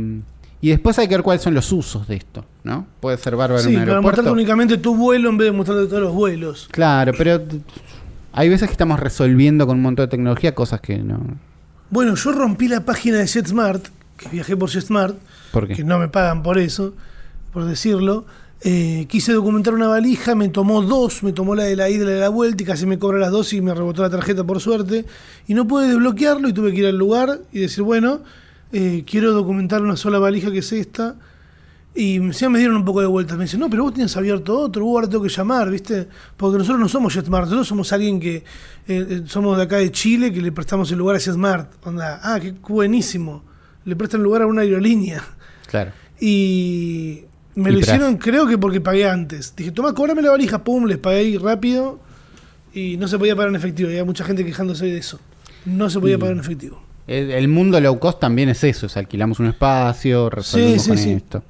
y 0.61 0.69
después 0.71 0.99
hay 0.99 1.09
que 1.09 1.15
ver 1.15 1.23
cuáles 1.23 1.43
son 1.43 1.55
los 1.55 1.73
usos 1.73 2.07
de 2.07 2.17
esto, 2.17 2.45
¿no? 2.65 2.87
Puede 3.01 3.17
ser 3.17 3.35
bárbaro 3.37 3.61
sí, 3.63 3.69
en 3.71 3.75
un 3.77 3.81
para 3.81 3.93
aeropuerto. 3.93 4.03
mostrarte 4.23 4.31
únicamente 4.33 4.77
tu 4.77 4.95
vuelo 4.97 5.31
en 5.31 5.39
vez 5.39 5.47
de 5.51 5.57
mostrarte 5.57 5.87
todos 5.87 6.03
los 6.03 6.13
vuelos. 6.13 6.69
Claro, 6.71 7.13
pero 7.17 7.41
hay 8.33 8.49
veces 8.49 8.69
que 8.69 8.73
estamos 8.73 9.01
resolviendo 9.01 9.67
con 9.67 9.77
un 9.77 9.83
montón 9.83 10.05
de 10.07 10.11
tecnología 10.11 10.55
cosas 10.55 10.81
que 10.81 10.99
no. 10.99 11.19
Bueno, 11.91 12.15
yo 12.15 12.33
rompí 12.33 12.69
la 12.69 12.85
página 12.85 13.19
de 13.19 13.27
JetSmart, 13.27 13.87
que 14.19 14.29
viajé 14.29 14.57
por 14.57 14.69
JetSmart. 14.69 15.17
Que 15.75 15.85
no 15.85 15.99
me 15.99 16.09
pagan 16.09 16.43
por 16.43 16.59
eso, 16.59 16.95
por 17.53 17.65
decirlo. 17.65 18.27
Eh, 18.61 19.07
quise 19.09 19.33
documentar 19.33 19.73
una 19.73 19.87
valija, 19.87 20.35
me 20.35 20.49
tomó 20.49 20.83
dos, 20.83 21.23
me 21.23 21.33
tomó 21.33 21.55
la 21.55 21.63
de 21.63 21.77
la 21.77 21.89
ida 21.89 22.03
y 22.03 22.07
la 22.07 22.13
de 22.13 22.21
la 22.21 22.29
vuelta 22.29 22.63
y 22.63 22.67
casi 22.67 22.87
me 22.87 22.99
cobra 22.99 23.19
las 23.19 23.31
dos 23.31 23.53
y 23.53 23.61
me 23.61 23.73
rebotó 23.73 24.03
la 24.03 24.11
tarjeta 24.11 24.45
por 24.45 24.61
suerte. 24.61 25.05
Y 25.47 25.55
no 25.55 25.67
pude 25.69 25.89
desbloquearlo 25.89 26.49
y 26.49 26.53
tuve 26.53 26.73
que 26.73 26.79
ir 26.79 26.87
al 26.87 26.99
lugar 26.99 27.41
y 27.53 27.61
decir, 27.61 27.85
bueno, 27.85 28.21
eh, 28.73 29.05
quiero 29.07 29.33
documentar 29.33 29.83
una 29.83 29.97
sola 29.97 30.19
valija 30.19 30.51
que 30.51 30.59
es 30.59 30.73
esta. 30.73 31.17
Y 31.95 32.31
ya 32.31 32.49
me 32.49 32.59
dieron 32.59 32.77
un 32.77 32.85
poco 32.85 33.01
de 33.01 33.07
vueltas. 33.07 33.37
Me 33.37 33.45
dicen, 33.45 33.61
no, 33.61 33.71
pero 33.71 33.85
vos 33.85 33.95
tienes 33.95 34.17
abierto 34.17 34.59
otro, 34.59 34.85
vos 34.85 34.97
ahora 34.97 35.09
tengo 35.09 35.25
que 35.25 35.31
llamar, 35.31 35.71
¿viste? 35.71 36.09
Porque 36.37 36.59
nosotros 36.59 36.81
no 36.81 36.89
somos 36.89 37.15
JetSmart, 37.15 37.45
nosotros 37.47 37.67
somos 37.67 37.93
alguien 37.93 38.21
que 38.21 38.37
eh, 38.37 38.45
eh, 38.87 39.23
somos 39.27 39.57
de 39.57 39.65
acá 39.65 39.79
de 39.79 39.91
Chile, 39.91 40.33
que 40.33 40.41
le 40.41 40.53
prestamos 40.53 40.91
el 40.93 40.99
lugar 40.99 41.17
a 41.17 41.19
JetSmart. 41.19 41.87
Onda, 41.87 42.21
ah, 42.23 42.39
qué 42.41 42.53
buenísimo. 42.53 43.43
Le 43.85 43.97
prestan 43.97 44.23
lugar 44.23 44.43
a 44.43 44.47
una 44.47 44.63
aerolínea. 44.63 45.25
Claro. 45.69 45.93
Y 46.21 47.25
me 47.55 47.71
Y 47.71 47.73
lo 47.75 47.79
hicieron, 47.81 48.17
creo 48.17 48.47
que 48.47 48.59
porque 48.59 48.81
pagué 48.81 49.09
antes. 49.09 49.55
Dije, 49.55 49.71
toma, 49.71 49.95
cobrame 49.95 50.23
la 50.23 50.31
valija, 50.31 50.65
pum, 50.65 50.87
les 50.87 50.99
pagué 50.99 51.19
ahí 51.19 51.37
rápido. 51.37 52.01
Y 52.75 52.97
no 52.97 53.07
se 53.09 53.19
podía 53.19 53.37
pagar 53.37 53.51
en 53.51 53.57
efectivo. 53.57 53.89
Y 53.89 53.93
había 53.93 54.05
mucha 54.05 54.25
gente 54.25 54.45
quejándose 54.45 54.87
de 54.87 54.99
eso. 54.99 55.21
No 55.65 55.91
se 55.91 56.01
podía 56.01 56.17
Y- 56.17 56.19
pagar 56.19 56.35
en 56.35 56.41
efectivo. 56.41 56.83
El, 57.07 57.49
mundo 57.49 57.81
low 57.81 57.99
cost 57.99 58.21
también 58.21 58.51
es 58.51 58.63
eso, 58.65 58.85
es 58.85 58.95
alquilamos 58.99 59.41
un 59.41 59.47
espacio, 59.47 60.29
resolvemos 60.29 60.83
sí, 60.83 60.89
con 60.91 60.99
sí. 60.99 61.11
esto. 61.13 61.43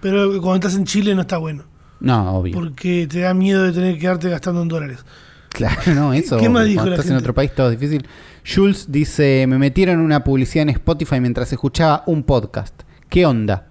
Pero 0.00 0.30
cuando 0.40 0.54
estás 0.66 0.74
en 0.74 0.86
Chile 0.86 1.14
no 1.14 1.20
está 1.20 1.36
bueno. 1.36 1.64
No, 2.00 2.38
obvio. 2.38 2.54
Porque 2.54 3.06
te 3.06 3.20
da 3.20 3.34
miedo 3.34 3.62
de 3.62 3.72
tener 3.72 3.94
que 3.94 4.00
quedarte 4.00 4.30
gastando 4.30 4.62
en 4.62 4.68
dólares. 4.68 5.00
Claro, 5.50 5.94
no, 5.94 6.12
eso. 6.14 6.38
¿Qué 6.38 6.48
más 6.48 6.64
dijo 6.64 6.76
cuando 6.76 6.90
la 6.92 6.96
estás 6.96 7.10
en 7.10 7.16
otro 7.18 7.34
país 7.34 7.54
todo 7.54 7.70
es 7.70 7.78
difícil. 7.78 8.06
Jules 8.46 8.90
dice, 8.90 9.44
me 9.46 9.58
metieron 9.58 10.00
una 10.00 10.24
publicidad 10.24 10.62
en 10.62 10.70
Spotify 10.70 11.20
mientras 11.20 11.52
escuchaba 11.52 12.02
un 12.06 12.22
podcast. 12.22 12.82
¿Qué 13.16 13.24
onda? 13.24 13.64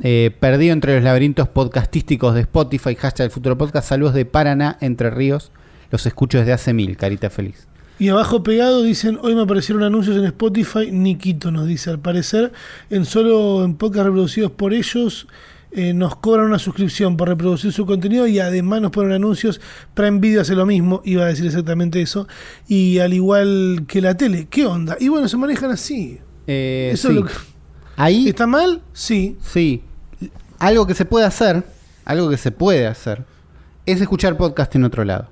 Eh, 0.00 0.32
perdido 0.40 0.72
entre 0.72 0.96
los 0.96 1.04
laberintos 1.04 1.46
podcastísticos 1.46 2.34
de 2.34 2.40
Spotify, 2.40 2.96
hashtag 2.96 3.26
el 3.26 3.30
futuro 3.30 3.56
podcast, 3.56 3.88
saludos 3.88 4.12
de 4.12 4.24
Paraná, 4.24 4.76
Entre 4.80 5.08
Ríos. 5.08 5.52
Los 5.92 6.04
escucho 6.04 6.38
desde 6.38 6.52
hace 6.52 6.72
mil, 6.74 6.96
carita 6.96 7.30
feliz. 7.30 7.68
Y 8.00 8.08
abajo 8.08 8.42
pegado 8.42 8.82
dicen, 8.82 9.20
hoy 9.22 9.36
me 9.36 9.42
aparecieron 9.42 9.84
anuncios 9.84 10.16
en 10.16 10.24
Spotify, 10.24 10.90
Nikito 10.90 11.52
nos 11.52 11.68
dice, 11.68 11.90
al 11.90 12.00
parecer, 12.00 12.50
en 12.90 13.04
solo 13.04 13.64
en 13.64 13.76
podcast 13.76 14.06
reproducidos 14.06 14.50
por 14.50 14.74
ellos, 14.74 15.28
eh, 15.70 15.94
nos 15.94 16.16
cobran 16.16 16.46
una 16.46 16.58
suscripción 16.58 17.16
por 17.16 17.28
reproducir 17.28 17.70
su 17.70 17.86
contenido 17.86 18.26
y 18.26 18.40
además 18.40 18.80
nos 18.80 18.90
ponen 18.90 19.12
anuncios. 19.12 19.60
Prime 19.94 20.18
Video 20.18 20.40
hace 20.40 20.56
lo 20.56 20.66
mismo, 20.66 21.02
iba 21.04 21.22
a 21.22 21.28
decir 21.28 21.46
exactamente 21.46 22.02
eso, 22.02 22.26
y 22.66 22.98
al 22.98 23.14
igual 23.14 23.84
que 23.86 24.00
la 24.00 24.16
tele, 24.16 24.48
¿qué 24.50 24.66
onda? 24.66 24.96
Y 24.98 25.06
bueno, 25.06 25.28
se 25.28 25.36
manejan 25.36 25.70
así. 25.70 26.18
Eh, 26.48 26.90
Eso 26.92 27.10
sí. 27.10 27.14
es 27.14 27.20
lo 27.20 27.26
que- 27.28 27.55
Ahí, 27.96 28.28
¿Está 28.28 28.46
mal? 28.46 28.82
Sí. 28.92 29.36
sí. 29.40 29.82
Algo 30.58 30.86
que 30.86 30.94
se 30.94 31.04
puede 31.04 31.26
hacer, 31.26 31.64
algo 32.04 32.30
que 32.30 32.36
se 32.36 32.50
puede 32.50 32.86
hacer, 32.86 33.24
es 33.84 34.00
escuchar 34.00 34.36
podcast 34.36 34.74
en 34.74 34.84
otro 34.84 35.04
lado. 35.04 35.28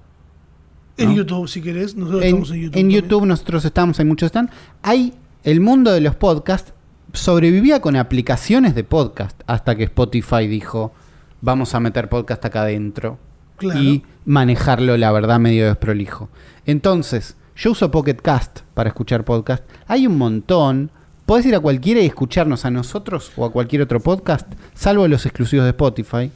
En. 0.96 1.14
YouTube, 1.14 1.48
si 1.48 1.60
querés. 1.60 1.94
Nosotros 1.96 2.22
en, 2.22 2.28
estamos 2.28 2.50
en 2.50 2.56
YouTube. 2.56 2.66
en 2.78 2.82
también. 2.82 3.02
YouTube 3.02 3.26
nosotros 3.26 3.64
estamos, 3.64 3.98
hay 3.98 4.04
muchos 4.04 4.26
están. 4.26 4.50
Hay 4.82 5.14
el 5.42 5.60
mundo 5.60 5.92
de 5.92 6.00
los 6.00 6.14
podcasts 6.14 6.72
sobrevivía 7.12 7.80
con 7.80 7.96
aplicaciones 7.96 8.74
de 8.74 8.84
podcast 8.84 9.40
hasta 9.46 9.76
que 9.76 9.84
Spotify 9.84 10.46
dijo 10.48 10.92
vamos 11.40 11.74
a 11.74 11.80
meter 11.80 12.08
podcast 12.08 12.44
acá 12.44 12.62
adentro 12.62 13.18
Claro. 13.56 13.80
y 13.80 14.02
manejarlo 14.24 14.96
la 14.96 15.12
verdad 15.12 15.38
medio 15.38 15.66
desprolijo. 15.66 16.28
Entonces 16.66 17.36
yo 17.54 17.70
uso 17.72 17.90
Pocket 17.90 18.16
Cast 18.16 18.60
para 18.74 18.88
escuchar 18.88 19.24
podcast. 19.24 19.62
Hay 19.86 20.06
un 20.06 20.18
montón. 20.18 20.90
Podés 21.26 21.46
ir 21.46 21.54
a 21.54 21.60
cualquiera 21.60 22.00
y 22.00 22.06
escucharnos 22.06 22.64
a 22.64 22.70
nosotros 22.70 23.32
o 23.36 23.44
a 23.46 23.52
cualquier 23.52 23.82
otro 23.82 24.00
podcast, 24.00 24.46
salvo 24.74 25.08
los 25.08 25.24
exclusivos 25.24 25.64
de 25.64 25.70
Spotify. 25.70 26.30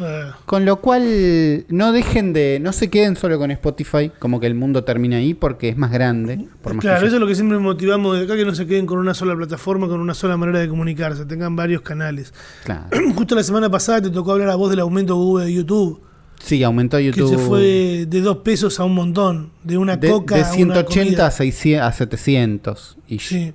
Eh, 0.00 0.30
Con 0.44 0.64
lo 0.64 0.80
cual, 0.80 1.64
no 1.68 1.92
dejen 1.92 2.32
de. 2.32 2.58
No 2.60 2.72
se 2.72 2.88
queden 2.88 3.16
solo 3.16 3.38
con 3.38 3.50
Spotify, 3.50 4.12
como 4.18 4.38
que 4.38 4.46
el 4.46 4.54
mundo 4.54 4.84
termina 4.84 5.16
ahí, 5.16 5.34
porque 5.34 5.70
es 5.70 5.76
más 5.76 5.90
grande. 5.90 6.46
Por 6.62 6.74
más 6.74 6.82
claro, 6.82 7.06
eso 7.06 7.16
es 7.16 7.20
lo 7.20 7.26
que 7.26 7.34
siempre 7.34 7.58
motivamos 7.58 8.16
de 8.16 8.24
acá, 8.24 8.36
que 8.36 8.44
no 8.44 8.54
se 8.54 8.66
queden 8.66 8.86
con 8.86 8.98
una 8.98 9.14
sola 9.14 9.34
plataforma, 9.34 9.88
con 9.88 9.98
una 9.98 10.14
sola 10.14 10.36
manera 10.36 10.60
de 10.60 10.68
comunicarse, 10.68 11.24
tengan 11.24 11.56
varios 11.56 11.82
canales. 11.82 12.32
Claro. 12.64 12.84
Justo 13.16 13.34
la 13.34 13.42
semana 13.42 13.70
pasada 13.70 14.02
te 14.02 14.10
tocó 14.10 14.32
hablar 14.32 14.50
a 14.50 14.54
vos 14.54 14.70
del 14.70 14.80
aumento 14.80 15.16
hubo 15.16 15.40
de 15.40 15.52
YouTube, 15.52 16.00
Sí, 16.40 16.62
aumentó 16.62 17.00
YouTube. 17.00 17.30
que 17.30 17.36
se 17.36 17.42
fue 17.42 18.06
de 18.06 18.20
dos 18.20 18.38
pesos 18.38 18.78
a 18.78 18.84
un 18.84 18.94
montón, 18.94 19.50
de 19.64 19.78
una 19.78 19.96
de, 19.96 20.08
coca 20.08 20.36
de 20.36 20.42
a 20.42 20.44
una 20.44 20.54
180 20.54 21.26
a, 21.26 21.30
600, 21.32 21.88
a 21.88 21.92
700. 21.92 22.96
Y 23.08 23.18
Sí. 23.18 23.52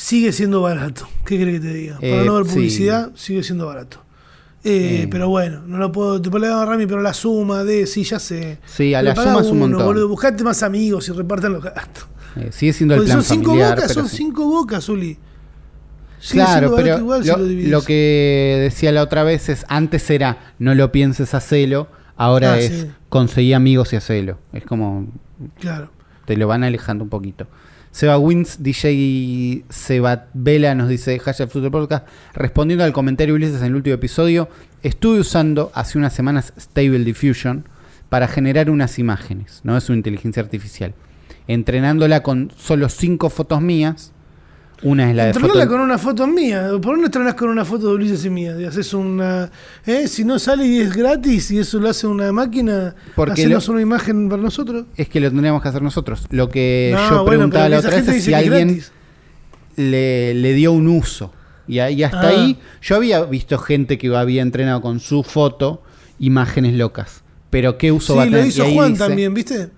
Sigue 0.00 0.32
siendo 0.32 0.60
barato. 0.62 1.08
¿Qué 1.26 1.40
crees 1.40 1.60
que 1.60 1.66
te 1.66 1.74
diga? 1.74 1.94
Para 1.96 2.06
Eh, 2.22 2.24
no 2.24 2.34
ver 2.36 2.44
sí. 2.46 2.52
publicidad, 2.54 3.10
sigue 3.16 3.42
siendo 3.42 3.66
barato. 3.66 4.04
Eh, 4.62 5.02
Eh. 5.02 5.08
Pero 5.10 5.28
bueno, 5.28 5.62
no 5.66 5.76
lo 5.78 5.90
puedo. 5.90 6.22
Te 6.22 6.30
puedo 6.30 6.64
Rami, 6.64 6.86
pero 6.86 7.02
la 7.02 7.12
suma 7.12 7.64
de. 7.64 7.84
Sí, 7.86 8.04
ya 8.04 8.20
sé. 8.20 8.58
Sí, 8.64 8.94
a 8.94 9.02
la 9.02 9.16
suma 9.16 9.40
es 9.40 9.48
un 9.48 9.58
montón. 9.58 9.84
Boludo, 9.84 10.06
buscate 10.08 10.44
más 10.44 10.62
amigos 10.62 11.08
y 11.08 11.12
repartan 11.12 11.52
los 11.52 11.64
gastos. 11.64 12.06
Eh, 12.36 12.50
sigue 12.52 12.72
siendo 12.72 12.94
el 12.94 13.00
Porque 13.00 13.12
plan 13.12 13.24
son 13.24 13.36
cinco 13.38 13.50
familiar. 13.50 13.74
bocas, 13.74 13.92
son 13.92 14.08
sí. 14.08 14.16
cinco 14.18 14.46
bocas, 14.46 14.88
Uli. 14.88 15.18
Sigue 16.20 16.44
Claro, 16.44 16.74
pero 16.76 16.98
igual 16.98 17.22
si 17.24 17.30
lo, 17.30 17.44
dividís. 17.44 17.70
lo 17.70 17.82
que 17.82 18.58
decía 18.62 18.92
la 18.92 19.02
otra 19.02 19.24
vez 19.24 19.48
es, 19.48 19.64
antes 19.68 20.08
era 20.10 20.52
no 20.60 20.74
lo 20.74 20.90
pienses, 20.92 21.34
hacelo, 21.34 21.88
ahora 22.16 22.54
Ah, 22.54 22.58
es 22.60 22.72
sí. 22.82 22.90
conseguí 23.08 23.52
amigos 23.52 23.92
y 23.92 23.96
hacelo. 23.96 24.38
Es 24.52 24.64
como 24.64 25.06
Claro. 25.60 25.90
te 26.24 26.36
lo 26.36 26.46
van 26.48 26.62
alejando 26.64 27.04
un 27.04 27.10
poquito. 27.10 27.46
Seba 27.98 28.16
Wins, 28.16 28.62
DJ 28.62 29.64
Seba 29.70 30.28
Vela 30.32 30.72
nos 30.76 30.88
dice, 30.88 31.18
hashtag 31.18 31.50
Fútbol 31.50 31.72
Podcast, 31.72 32.06
respondiendo 32.32 32.84
al 32.84 32.92
comentario 32.92 33.34
Ulises 33.34 33.60
en 33.60 33.66
el 33.66 33.74
último 33.74 33.94
episodio, 33.94 34.48
estuve 34.84 35.18
usando 35.18 35.72
hace 35.74 35.98
unas 35.98 36.12
semanas 36.12 36.52
Stable 36.56 37.00
Diffusion 37.00 37.64
para 38.08 38.28
generar 38.28 38.70
unas 38.70 39.00
imágenes, 39.00 39.62
no 39.64 39.76
es 39.76 39.88
una 39.88 39.96
inteligencia 39.96 40.40
artificial, 40.40 40.94
entrenándola 41.48 42.22
con 42.22 42.52
solo 42.56 42.88
cinco 42.88 43.30
fotos 43.30 43.60
mías. 43.60 44.12
Una 44.82 45.10
es 45.10 45.16
la 45.16 45.24
de 45.26 45.34
foto- 45.34 45.66
con 45.68 45.80
una 45.80 45.98
foto 45.98 46.26
mía. 46.28 46.68
¿Por 46.80 46.94
qué 46.94 47.00
no 47.00 47.06
estrenás 47.06 47.34
con 47.34 47.48
una 47.48 47.64
foto 47.64 47.88
de 47.88 47.94
Ulises 47.94 48.24
y 48.24 48.30
mía? 48.30 48.54
Y 48.60 48.64
haces 48.64 48.94
una. 48.94 49.50
¿eh? 49.84 50.06
Si 50.06 50.24
no 50.24 50.38
sale 50.38 50.66
y 50.66 50.78
es 50.80 50.94
gratis 50.96 51.50
y 51.50 51.58
eso 51.58 51.80
lo 51.80 51.88
hace 51.88 52.06
una 52.06 52.30
máquina, 52.30 52.94
Porque 53.16 53.32
hacenos 53.32 53.66
lo- 53.66 53.72
una 53.74 53.82
imagen 53.82 54.28
para 54.28 54.40
nosotros. 54.40 54.86
Es 54.96 55.08
que 55.08 55.18
lo 55.20 55.28
tendríamos 55.30 55.62
que 55.62 55.68
hacer 55.68 55.82
nosotros. 55.82 56.26
Lo 56.30 56.48
que 56.48 56.92
No, 56.94 57.00
yo 57.02 57.08
bueno, 57.10 57.24
preguntaba 57.26 57.68
la 57.68 57.78
otra 57.80 57.90
vez 57.90 58.06
es 58.08 58.24
si 58.24 58.34
alguien 58.34 58.80
le, 59.76 60.34
le 60.34 60.52
dio 60.54 60.72
un 60.72 60.88
uso. 60.88 61.32
Y, 61.66 61.80
ahí- 61.80 61.94
y 61.96 62.02
hasta 62.02 62.20
Ah. 62.22 62.28
ahí 62.28 62.58
yo 62.80 62.96
había 62.96 63.22
visto 63.24 63.58
gente 63.58 63.98
que 63.98 64.14
había 64.16 64.42
entrenado 64.42 64.80
con 64.80 65.00
su 65.00 65.22
foto 65.22 65.82
imágenes 66.18 66.74
locas. 66.74 67.22
Pero 67.50 67.78
qué 67.78 67.92
uso 67.92 68.14
va 68.16 68.22
a 68.22 68.24
Sí, 68.26 68.30
tener. 68.30 68.44
lo 68.44 68.48
hizo 68.50 68.64
Juan 68.74 68.92
dice- 68.92 69.04
también, 69.06 69.34
¿viste? 69.34 69.70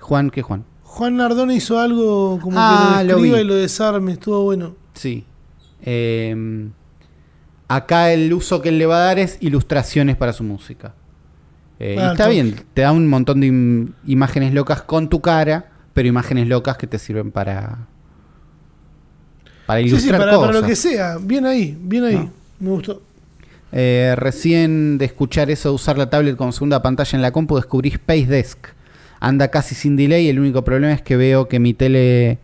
Juan, 0.00 0.30
¿qué 0.30 0.42
Juan? 0.42 0.64
Juan 0.98 1.16
Nardone 1.16 1.54
hizo 1.54 1.78
algo 1.78 2.40
como 2.42 2.56
Ah, 2.58 2.96
que 2.98 3.04
lo 3.04 3.10
lo 3.12 3.16
escriba 3.18 3.36
vi. 3.36 3.42
y 3.42 3.46
lo 3.46 3.54
desarme, 3.54 4.12
estuvo 4.12 4.42
bueno. 4.42 4.74
Sí. 4.94 5.24
Eh, 5.82 6.68
acá 7.68 8.12
el 8.12 8.32
uso 8.32 8.60
que 8.60 8.70
él 8.70 8.78
le 8.78 8.86
va 8.86 8.96
a 8.96 9.04
dar 9.04 9.18
es 9.20 9.38
ilustraciones 9.40 10.16
para 10.16 10.32
su 10.32 10.42
música. 10.42 10.94
Eh, 11.78 11.94
y 11.96 12.00
Ah, 12.00 12.10
está 12.12 12.26
bien, 12.26 12.56
te 12.74 12.82
da 12.82 12.90
un 12.90 13.06
montón 13.06 13.40
de 13.40 13.46
im- 13.46 13.92
imágenes 14.06 14.52
locas 14.52 14.82
con 14.82 15.08
tu 15.08 15.20
cara, 15.20 15.70
pero 15.94 16.08
imágenes 16.08 16.48
locas 16.48 16.76
que 16.76 16.88
te 16.88 16.98
sirven 16.98 17.30
para 17.30 17.86
para 19.66 19.80
Sí, 19.80 19.84
sí, 19.88 19.94
ilustrar 19.94 20.20
para, 20.20 20.32
cosas. 20.32 20.46
para 20.48 20.60
lo 20.60 20.66
que 20.66 20.74
sea. 20.76 21.18
Bien 21.20 21.46
ahí, 21.46 21.78
bien 21.80 22.04
ahí. 22.04 22.14
No. 22.16 22.30
Me 22.58 22.70
gustó. 22.70 23.02
Eh, 23.70 24.14
recién 24.16 24.96
de 24.98 25.04
escuchar 25.04 25.50
eso 25.50 25.68
de 25.68 25.74
usar 25.74 25.98
la 25.98 26.08
tablet 26.08 26.36
como 26.36 26.52
segunda 26.52 26.80
pantalla 26.82 27.16
en 27.16 27.22
la 27.22 27.30
compu, 27.32 27.56
descubrí 27.56 27.90
Space 27.90 28.26
Desk. 28.26 28.66
Anda 29.20 29.48
casi 29.48 29.74
sin 29.74 29.96
delay. 29.96 30.28
El 30.28 30.38
único 30.38 30.62
problema 30.64 30.92
es 30.92 31.02
que 31.02 31.16
veo 31.16 31.48
que 31.48 31.58
mi 31.58 31.74
tele, 31.74 32.38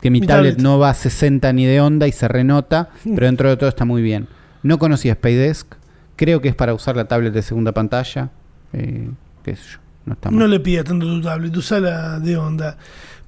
que 0.00 0.10
mi, 0.10 0.20
Mi 0.20 0.26
tablet, 0.26 0.52
tablet. 0.54 0.62
no 0.62 0.78
va 0.78 0.90
a 0.90 0.94
60 0.94 1.52
ni 1.52 1.66
de 1.66 1.80
onda 1.80 2.06
y 2.08 2.12
se 2.12 2.28
renota, 2.28 2.90
pero 3.04 3.26
dentro 3.26 3.48
de 3.48 3.56
todo 3.56 3.68
está 3.68 3.84
muy 3.84 4.02
bien. 4.02 4.28
No 4.62 4.78
conocía 4.78 5.12
Space 5.12 5.36
Desk. 5.36 5.74
Creo 6.16 6.40
que 6.40 6.48
es 6.48 6.54
para 6.54 6.74
usar 6.74 6.96
la 6.96 7.06
tablet 7.06 7.32
de 7.32 7.42
segunda 7.42 7.72
pantalla. 7.72 8.30
Eh, 8.72 9.10
qué 9.42 9.56
sé 9.56 9.62
yo. 9.72 9.78
No 10.04 10.14
está 10.14 10.30
mal. 10.30 10.38
No 10.40 10.46
le 10.46 10.60
pidas 10.60 10.84
tanto 10.84 11.06
tu 11.06 11.20
tablet, 11.20 11.56
usala 11.56 12.18
de 12.20 12.36
onda. 12.36 12.76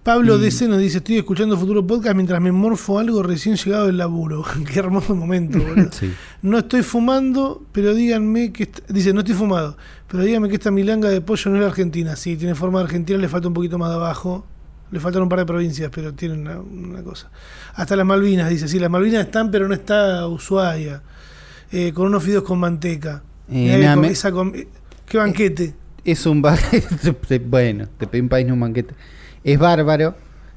Pablo 0.03 0.37
DC 0.37 0.69
nos 0.69 0.81
dice, 0.81 0.99
estoy 0.99 1.17
escuchando 1.17 1.57
Futuro 1.57 1.87
Podcast 1.87 2.15
mientras 2.15 2.39
me 2.39 2.53
morfo 2.53 2.99
algo 2.99 3.23
recién 3.23 3.57
llegado 3.57 3.87
del 3.87 3.97
laburo. 3.97 4.45
Qué 4.73 4.79
hermoso 4.79 5.15
momento, 5.15 5.59
boludo. 5.59 5.89
Sí. 5.93 6.13
No 6.43 6.59
estoy 6.59 6.83
fumando, 6.83 7.65
pero 7.73 7.95
díganme 7.95 8.53
que... 8.53 8.69
Dice, 8.89 9.15
no 9.15 9.21
estoy 9.21 9.35
fumado, 9.35 9.79
pero 10.09 10.23
díganme 10.23 10.49
que 10.49 10.55
esta 10.55 10.71
milanga 10.71 11.09
de 11.09 11.21
pollo 11.21 11.51
no 11.51 11.57
es 11.57 11.63
la 11.63 11.69
Argentina. 11.69 12.17
Sí, 12.17 12.37
tiene 12.37 12.55
forma 12.55 12.79
de 12.81 12.85
Argentina, 12.85 13.19
le 13.19 13.29
falta 13.29 13.49
un 13.49 13.55
poquito 13.55 13.79
más 13.79 13.91
de 13.91 13.97
abajo. 13.97 14.47
Le 14.91 15.01
faltan 15.01 15.23
un 15.23 15.29
par 15.29 15.41
de 15.41 15.47
provincias, 15.47 15.91
pero 15.93 16.13
tienen 16.13 16.41
una, 16.41 16.61
una 16.61 17.03
cosa. 17.03 17.31
Hasta 17.75 17.97
las 17.97 18.07
Malvinas, 18.07 18.49
dice. 18.49 18.69
Sí, 18.69 18.79
las 18.79 18.91
Malvinas 18.91 19.25
están, 19.25 19.51
pero 19.51 19.67
no 19.67 19.75
está 19.75 20.29
Ushuaia. 20.29 21.03
Eh, 21.73 21.93
con 21.93 22.07
unos 22.07 22.23
fideos 22.23 22.45
con 22.45 22.61
manteca. 22.61 23.23
Eh, 23.51 23.79
nada, 23.83 24.07
esa 24.07 24.29
eh, 24.29 24.69
¡Qué 25.07 25.19
banquete! 25.19 25.75
Es 26.05 26.27
un 26.27 26.41
banquete. 26.43 27.39
bueno, 27.47 27.89
te 27.99 28.07
pedí 28.07 28.21
un 28.21 28.29
país, 28.29 28.47
no 28.47 28.55
un 28.55 28.61
banquete. 28.61 28.95
Es 29.43 29.59
bárbaro. 29.59 30.15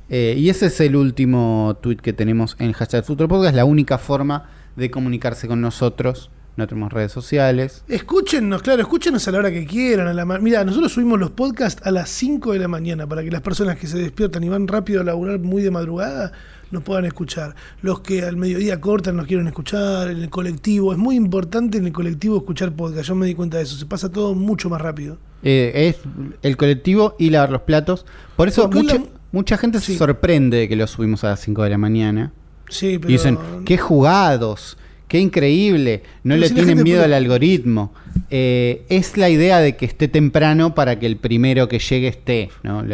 Eh, 0.10 0.36
y 0.38 0.50
ese 0.50 0.68
es 0.68 0.80
el 0.80 0.96
último 0.96 1.78
tweet 1.82 1.98
que 1.98 2.14
tenemos 2.14 2.56
en 2.60 2.72
hashtag 2.72 3.04
Futuro 3.04 3.28
Podcast. 3.28 3.56
La 3.56 3.66
única 3.66 3.98
forma 3.98 4.50
de 4.76 4.92
comunicarse 4.92 5.48
con 5.48 5.60
nosotros. 5.62 6.30
No 6.58 6.68
tenemos 6.68 6.92
redes 6.92 7.12
sociales. 7.12 7.84
Escúchenos, 7.88 8.62
claro, 8.64 8.82
escúchenos 8.82 9.26
a 9.28 9.32
la 9.32 9.38
hora 9.38 9.52
que 9.52 9.66
quieran. 9.66 10.08
A 10.08 10.14
la 10.14 10.26
Mira, 10.26 10.64
nosotros 10.66 10.92
subimos 10.92 11.20
los 11.20 11.30
podcasts 11.32 11.82
a 11.86 11.92
las 11.92 12.10
5 12.10 12.54
de 12.54 12.60
la 12.60 12.68
mañana 12.68 13.06
para 13.08 13.24
que 13.24 13.30
las 13.32 13.42
personas 13.42 13.78
que 13.78 13.86
se 13.88 14.00
despiertan 14.00 14.44
y 14.44 14.50
van 14.50 14.68
rápido 14.68 15.02
a 15.02 15.04
laburar 15.04 15.38
muy 15.40 15.62
de 15.62 15.70
madrugada 15.72 16.32
nos 16.72 16.82
puedan 16.84 17.06
escuchar. 17.06 17.56
Los 17.82 18.00
que 18.02 18.24
al 18.24 18.38
mediodía 18.38 18.82
cortan 18.82 19.16
nos 19.16 19.28
quieren 19.28 19.48
escuchar, 19.48 20.10
en 20.10 20.18
el 20.18 20.30
colectivo. 20.32 20.92
Es 20.92 20.98
muy 20.98 21.16
importante 21.16 21.78
en 21.78 21.86
el 21.86 21.94
colectivo 21.94 22.38
escuchar 22.38 22.72
podcast. 22.74 23.08
Yo 23.08 23.14
me 23.16 23.28
di 23.28 23.36
cuenta 23.36 23.58
de 23.58 23.64
eso. 23.64 23.78
Se 23.78 23.86
pasa 23.86 24.12
todo 24.12 24.34
mucho 24.34 24.68
más 24.70 24.82
rápido. 24.82 25.18
Eh, 25.44 25.72
es 25.96 25.98
el 26.42 26.58
colectivo 26.58 27.16
y 27.20 27.30
lavar 27.30 27.52
los 27.52 27.62
platos. 27.62 28.06
Por 28.36 28.48
eso 28.48 28.68
mucha, 28.68 28.96
la- 28.96 29.04
mucha 29.32 29.58
gente 29.60 29.80
Sí. 29.80 29.94
se 29.94 30.00
sorprende 30.00 30.58
de 30.58 30.68
que 30.68 30.76
lo 30.76 30.88
subimos 30.88 31.24
a 31.24 31.28
las 31.30 31.40
5 31.40 31.62
de 31.64 31.70
la 31.70 31.78
mañana. 31.78 32.34
Sí, 32.68 32.98
pero. 32.98 33.10
Y 33.10 33.14
dicen, 33.14 33.38
qué 33.64 33.78
jugados, 33.78 34.78
qué 35.08 35.20
increíble, 35.20 36.04
no 36.24 36.32
Pero 36.34 36.42
le 36.42 36.48
si 36.50 36.54
tienen 36.56 36.84
miedo 36.84 37.00
puede- 37.02 37.06
al 37.06 37.14
algoritmo. 37.14 37.94
Eh, 38.30 38.86
es 38.90 39.16
la 39.18 39.30
idea 39.30 39.60
de 39.60 39.76
que 39.78 39.86
esté 39.86 40.08
temprano 40.08 40.76
para 40.76 41.00
que 41.00 41.06
el 41.06 41.18
primero 41.18 41.68
que 41.70 41.80
llegue 41.80 42.08
esté. 42.10 42.50
No, 42.64 42.84
No 42.84 42.90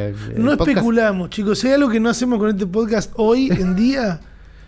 podcast- 0.58 0.68
especulamos, 0.70 1.30
chicos. 1.32 1.60
Si 1.60 1.68
hay 1.68 1.74
algo 1.74 1.90
que 1.90 2.00
no 2.00 2.10
hacemos 2.10 2.40
con 2.40 2.50
este 2.50 2.68
podcast 2.68 3.12
hoy 3.16 3.50
en 3.52 3.76
día, 3.76 4.20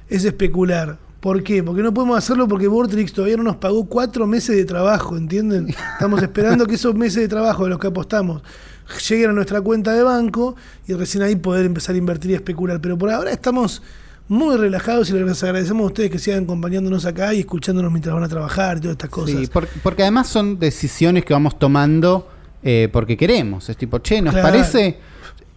es 0.10 0.26
especular. 0.26 0.98
¿Por 1.20 1.42
qué? 1.44 1.64
Porque 1.64 1.82
no 1.82 1.92
podemos 1.94 2.18
hacerlo 2.20 2.48
porque 2.48 2.68
Vortrix 2.68 3.12
todavía 3.12 3.38
no 3.38 3.44
nos 3.44 3.56
pagó 3.56 3.86
cuatro 3.88 4.28
meses 4.28 4.56
de 4.56 4.64
trabajo, 4.66 5.18
¿entienden? 5.18 5.70
Estamos 5.70 6.22
esperando 6.22 6.68
que 6.68 6.76
esos 6.76 6.94
meses 6.94 7.22
de 7.24 7.28
trabajo 7.28 7.64
de 7.64 7.72
los 7.72 7.80
que 7.80 7.88
apostamos 7.88 8.44
lleguen 9.10 9.32
a 9.32 9.34
nuestra 9.34 9.60
cuenta 9.62 9.92
de 9.94 10.04
banco 10.04 10.56
y 10.88 10.94
recién 10.94 11.24
ahí 11.24 11.36
poder 11.36 11.66
empezar 11.66 11.96
a 11.96 11.98
invertir 11.98 12.30
y 12.30 12.34
especular. 12.36 12.80
Pero 12.80 12.96
por 13.00 13.10
ahora 13.10 13.32
estamos 13.32 13.82
muy 14.28 14.58
relajados 14.58 15.10
y 15.10 15.14
les 15.14 15.44
agradecemos 15.44 15.84
a 15.84 15.88
ustedes 15.88 16.10
que 16.10 16.20
sigan 16.20 16.44
acompañándonos 16.46 17.06
acá 17.06 17.34
y 17.34 17.42
escuchándonos 17.42 17.92
mientras 17.92 18.14
van 18.16 18.24
a 18.24 18.28
trabajar 18.28 18.78
y 18.78 18.82
todas 18.82 18.94
estas 18.96 19.10
cosas. 19.10 19.40
Sí, 19.40 19.48
por- 19.48 19.68
porque 19.84 20.02
además 20.02 20.28
son 20.28 20.58
decisiones 20.60 21.24
que 21.26 21.34
vamos 21.34 21.60
tomando 21.60 22.28
eh, 22.64 22.90
porque 22.92 23.16
queremos. 23.18 23.70
Es 23.70 23.78
tipo, 23.78 24.00
che, 24.00 24.22
¿nos 24.24 24.34
Claro. 24.34 24.48
parece? 24.50 24.98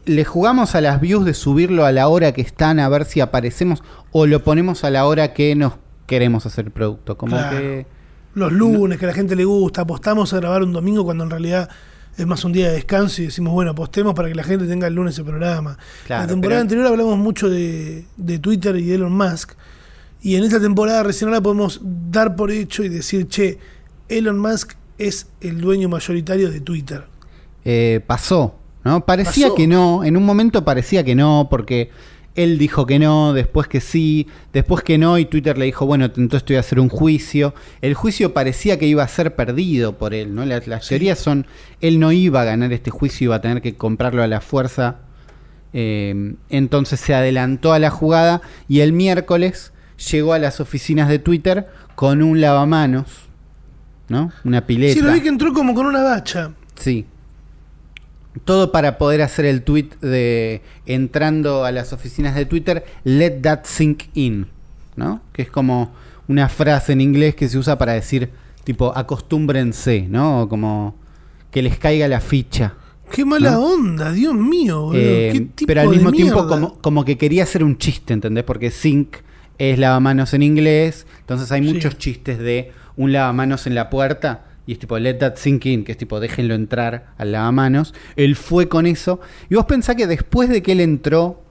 Le 0.05 0.25
jugamos 0.25 0.75
a 0.75 0.81
las 0.83 1.01
views 1.01 1.25
de 1.25 1.33
subirlo 1.35 1.87
a 1.87 1.93
la 1.93 2.09
hora 2.09 2.33
que 2.33 2.43
están 2.43 2.79
a 2.81 2.89
ver 2.91 3.07
si 3.07 3.21
aparecemos 3.21 3.83
o 4.13 4.27
lo 4.27 4.45
ponemos 4.45 4.85
a 4.85 4.91
la 4.91 5.07
hora 5.07 5.33
que 5.33 5.55
nos 5.55 5.75
queremos 6.07 6.45
hacer 6.45 6.67
el 6.67 6.71
producto. 6.71 7.17
Como 7.17 7.37
Claro. 7.37 7.57
que. 7.59 7.87
los 8.35 8.53
lunes, 8.53 8.99
que 8.99 9.05
a 9.07 9.09
la 9.09 9.15
gente 9.15 9.35
le 9.35 9.45
gusta, 9.47 9.81
apostamos 9.83 10.33
a 10.33 10.37
grabar 10.37 10.63
un 10.63 10.73
domingo 10.73 11.05
cuando 11.05 11.25
en 11.25 11.31
realidad 11.31 11.69
es 12.19 12.27
más 12.27 12.45
un 12.45 12.53
día 12.53 12.67
de 12.69 12.75
descanso 12.75 13.23
y 13.23 13.27
decimos, 13.27 13.53
bueno, 13.55 13.71
apostemos 13.71 14.13
para 14.15 14.29
que 14.29 14.35
la 14.35 14.43
gente 14.45 14.67
tenga 14.67 14.87
el 14.89 14.95
lunes 14.95 15.17
el 15.19 15.25
programa. 15.25 15.79
Claro, 16.07 16.23
la 16.25 16.29
temporada 16.29 16.61
pero- 16.61 16.63
anterior 16.63 16.87
hablamos 16.89 17.17
mucho 17.19 17.49
de, 17.49 18.05
de 18.17 18.39
Twitter 18.39 18.77
y 18.77 18.85
de 18.85 18.95
Elon 18.97 19.13
Musk, 19.17 19.53
y 20.21 20.35
en 20.35 20.45
esta 20.45 20.61
temporada 20.61 21.03
recién 21.05 21.29
ahora 21.29 21.41
podemos 21.41 21.81
dar 22.11 22.35
por 22.37 22.51
hecho 22.51 22.83
y 22.83 22.89
decir, 22.89 23.29
che, 23.29 23.59
Elon 24.09 24.39
Musk 24.39 24.73
es 24.99 25.29
el 25.41 25.61
dueño 25.61 25.89
mayoritario 25.89 26.51
de 26.51 26.61
Twitter. 26.61 27.05
eh, 27.65 28.01
pasó, 28.07 28.57
¿no? 28.85 29.05
Parecía 29.07 29.47
Pasó. 29.47 29.55
que 29.55 29.67
no, 29.69 30.03
en 30.03 30.17
un 30.17 30.25
momento 30.25 30.65
parecía 30.65 31.05
que 31.05 31.15
no, 31.15 31.47
porque 31.51 31.91
él 32.43 32.57
dijo 32.59 32.87
que 32.87 32.99
no, 32.99 33.33
después 33.33 33.69
que 33.69 33.81
sí, 33.81 34.27
después 34.53 34.83
que 34.83 34.97
no, 34.99 35.19
y 35.19 35.25
Twitter 35.25 35.59
le 35.59 35.65
dijo, 35.67 35.87
bueno, 35.87 36.05
entonces 36.07 36.45
te 36.45 36.53
voy 36.55 36.57
a 36.59 36.61
hacer 36.61 36.81
un 36.81 36.89
juicio. 36.89 37.55
El 37.83 37.95
juicio 37.95 38.33
parecía 38.33 38.79
que 38.79 38.87
iba 38.87 39.03
a 39.03 39.09
ser 39.09 39.35
perdido 39.37 39.99
por 39.99 40.15
él, 40.15 40.35
¿no? 40.35 40.45
Las, 40.45 40.67
las 40.67 40.85
Sí. 40.85 40.91
teorías 40.91 41.19
son, 41.19 41.47
él 41.81 41.99
no 42.01 42.13
iba 42.13 42.43
a 42.43 42.45
ganar 42.45 42.73
este 42.73 42.91
juicio, 42.91 43.27
iba 43.27 43.37
a 43.37 43.41
tener 43.41 43.61
que 43.63 43.75
comprarlo 43.75 44.23
a 44.23 44.27
la 44.27 44.41
fuerza. 44.41 44.97
Eh, 45.73 46.35
entonces 46.49 46.99
se 47.01 47.15
adelantó 47.15 47.73
a 47.73 47.79
la 47.79 47.91
jugada 47.91 48.41
y 48.69 48.81
el 48.81 48.93
miércoles 48.93 49.73
llegó 50.11 50.33
a 50.33 50.39
las 50.39 50.61
oficinas 50.61 51.09
de 51.09 51.19
Twitter 51.19 51.67
con 51.95 52.23
un 52.23 52.41
lavamanos 52.41 53.29
¿no? 54.09 54.33
Una 54.45 54.65
pileta. 54.67 54.95
Sí, 54.95 55.03
lo 55.03 55.13
vi 55.13 55.21
que 55.21 55.29
entró 55.29 55.53
como 55.53 55.75
con 55.75 55.85
una 55.85 56.03
bacha. 56.03 56.53
Sí. 56.77 57.05
Todo 58.45 58.71
para 58.73 58.99
poder 58.99 59.23
hacer 59.23 59.45
el 59.47 59.63
tweet 59.63 59.89
de 60.01 60.63
entrando 60.87 61.65
a 61.65 61.73
las 61.73 61.93
oficinas 61.93 62.35
de 62.35 62.45
Twitter, 62.47 62.85
let 63.05 63.41
that 63.43 63.61
sink 63.65 64.05
in, 64.15 64.47
¿no? 64.97 65.21
Que 65.33 65.43
es 65.43 65.51
como 65.51 65.93
una 66.29 66.49
frase 66.49 66.93
en 66.93 67.01
inglés 67.01 67.35
que 67.35 67.49
se 67.49 67.59
usa 67.59 67.79
para 67.79 67.95
decir, 67.95 68.31
tipo, 68.65 68.93
acostúmbrense, 68.97 70.07
¿no? 70.09 70.43
O 70.43 70.49
como 70.49 70.95
que 71.51 71.63
les 71.63 71.79
caiga 71.79 72.07
la 72.07 72.21
ficha. 72.21 72.75
Qué 73.11 73.25
mala 73.25 73.53
¿No? 73.53 73.73
onda, 73.73 74.13
Dios 74.13 74.35
mío, 74.35 74.83
boludo. 74.83 75.01
Eh, 75.01 75.31
¿Qué 75.33 75.41
tipo 75.41 75.67
pero 75.67 75.81
al 75.81 75.89
de 75.89 75.97
mismo 75.97 76.13
tiempo 76.13 76.47
como, 76.47 76.79
como 76.81 77.05
que 77.05 77.17
quería 77.17 77.43
hacer 77.45 77.65
un 77.65 77.79
chiste, 77.79 78.13
¿entendés? 78.13 78.45
Porque 78.45 78.71
sink 78.71 79.17
es 79.57 79.79
lavamanos 79.79 80.35
en 80.35 80.43
inglés, 80.43 81.07
entonces 81.21 81.51
hay 81.51 81.67
Sí. 81.67 81.73
muchos 81.73 81.97
chistes 81.99 82.39
de 82.39 82.73
un 82.97 83.13
lavamanos 83.13 83.67
en 83.67 83.75
la 83.75 83.89
puerta 83.91 84.45
y 84.69 84.73
es 84.73 84.79
tipo 84.79 84.99
let 84.99 85.15
that 85.15 85.37
sink 85.37 85.65
in, 85.65 85.83
que 85.83 85.93
es 85.93 85.99
tipo 85.99 86.21
déjenlo 86.21 86.55
entrar 86.55 87.15
al 87.17 87.33
lavamanos. 87.33 87.95
Él 88.17 88.37
fue 88.37 88.69
con 88.69 88.85
eso 88.85 89.19
y 89.49 89.55
vos 89.55 89.65
pensás 89.65 89.97
que 89.97 90.07
después 90.07 90.51
de 90.51 90.63
que 90.63 90.73
él 90.73 90.81
entró, 90.81 91.43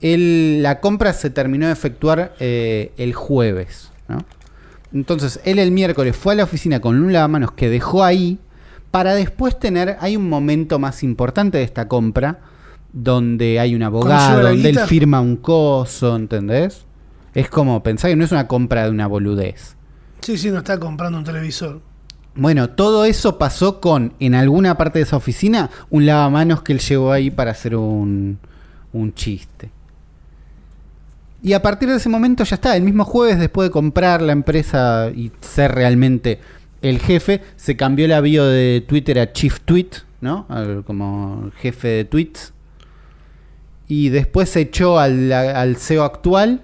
él, 0.00 0.64
la 0.64 0.80
compra 0.80 1.12
se 1.12 1.30
terminó 1.30 1.66
de 1.68 1.72
efectuar 1.72 2.34
eh, 2.40 2.90
el 2.96 3.14
jueves, 3.14 3.92
¿no? 4.08 4.18
Entonces 4.92 5.38
él 5.44 5.60
el 5.60 5.70
miércoles 5.70 6.16
fue 6.16 6.32
a 6.32 6.36
la 6.38 6.42
oficina 6.42 6.80
con 6.80 7.00
un 7.00 7.12
lavamanos 7.12 7.52
que 7.52 7.70
dejó 7.70 8.02
ahí 8.02 8.40
para 8.90 9.14
después 9.14 9.60
tener, 9.60 9.96
hay 10.00 10.16
un 10.16 10.28
momento 10.28 10.80
más 10.80 11.04
importante 11.04 11.58
de 11.58 11.64
esta 11.64 11.86
compra, 11.86 12.40
donde 12.92 13.60
hay 13.60 13.76
un 13.76 13.84
abogado, 13.84 14.42
donde 14.42 14.70
él 14.70 14.80
firma 14.80 15.20
un 15.20 15.36
coso, 15.36 16.16
¿entendés? 16.16 16.84
Es 17.32 17.48
como, 17.48 17.80
pensar 17.84 18.10
que 18.10 18.16
no 18.16 18.24
es 18.24 18.32
una 18.32 18.48
compra 18.48 18.86
de 18.86 18.90
una 18.90 19.06
boludez. 19.06 19.76
Sí, 20.20 20.36
sí, 20.36 20.50
no 20.50 20.58
está 20.58 20.80
comprando 20.80 21.16
un 21.18 21.24
televisor. 21.24 21.80
Bueno, 22.36 22.70
todo 22.70 23.06
eso 23.06 23.38
pasó 23.38 23.80
con, 23.80 24.12
en 24.20 24.34
alguna 24.34 24.76
parte 24.76 24.98
de 24.98 25.04
esa 25.04 25.16
oficina, 25.16 25.70
un 25.88 26.04
lavamanos 26.04 26.62
que 26.62 26.74
él 26.74 26.80
llevó 26.80 27.10
ahí 27.10 27.30
para 27.30 27.52
hacer 27.52 27.74
un, 27.74 28.38
un 28.92 29.14
chiste. 29.14 29.70
Y 31.42 31.54
a 31.54 31.62
partir 31.62 31.88
de 31.88 31.96
ese 31.96 32.08
momento 32.08 32.44
ya 32.44 32.56
está, 32.56 32.76
el 32.76 32.82
mismo 32.82 33.04
jueves 33.04 33.38
después 33.38 33.68
de 33.68 33.72
comprar 33.72 34.20
la 34.20 34.32
empresa 34.32 35.10
y 35.14 35.32
ser 35.40 35.72
realmente 35.72 36.40
el 36.82 36.98
jefe, 36.98 37.42
se 37.56 37.76
cambió 37.76 38.06
la 38.06 38.20
bio 38.20 38.44
de 38.44 38.84
Twitter 38.86 39.18
a 39.18 39.32
Chief 39.32 39.60
Tweet, 39.60 39.90
¿no? 40.20 40.46
Como 40.86 41.50
jefe 41.58 41.88
de 41.88 42.04
tweets. 42.04 42.52
Y 43.88 44.08
después 44.08 44.50
se 44.50 44.60
echó 44.60 44.98
al, 44.98 45.32
al 45.32 45.76
CEO 45.76 46.04
actual, 46.04 46.62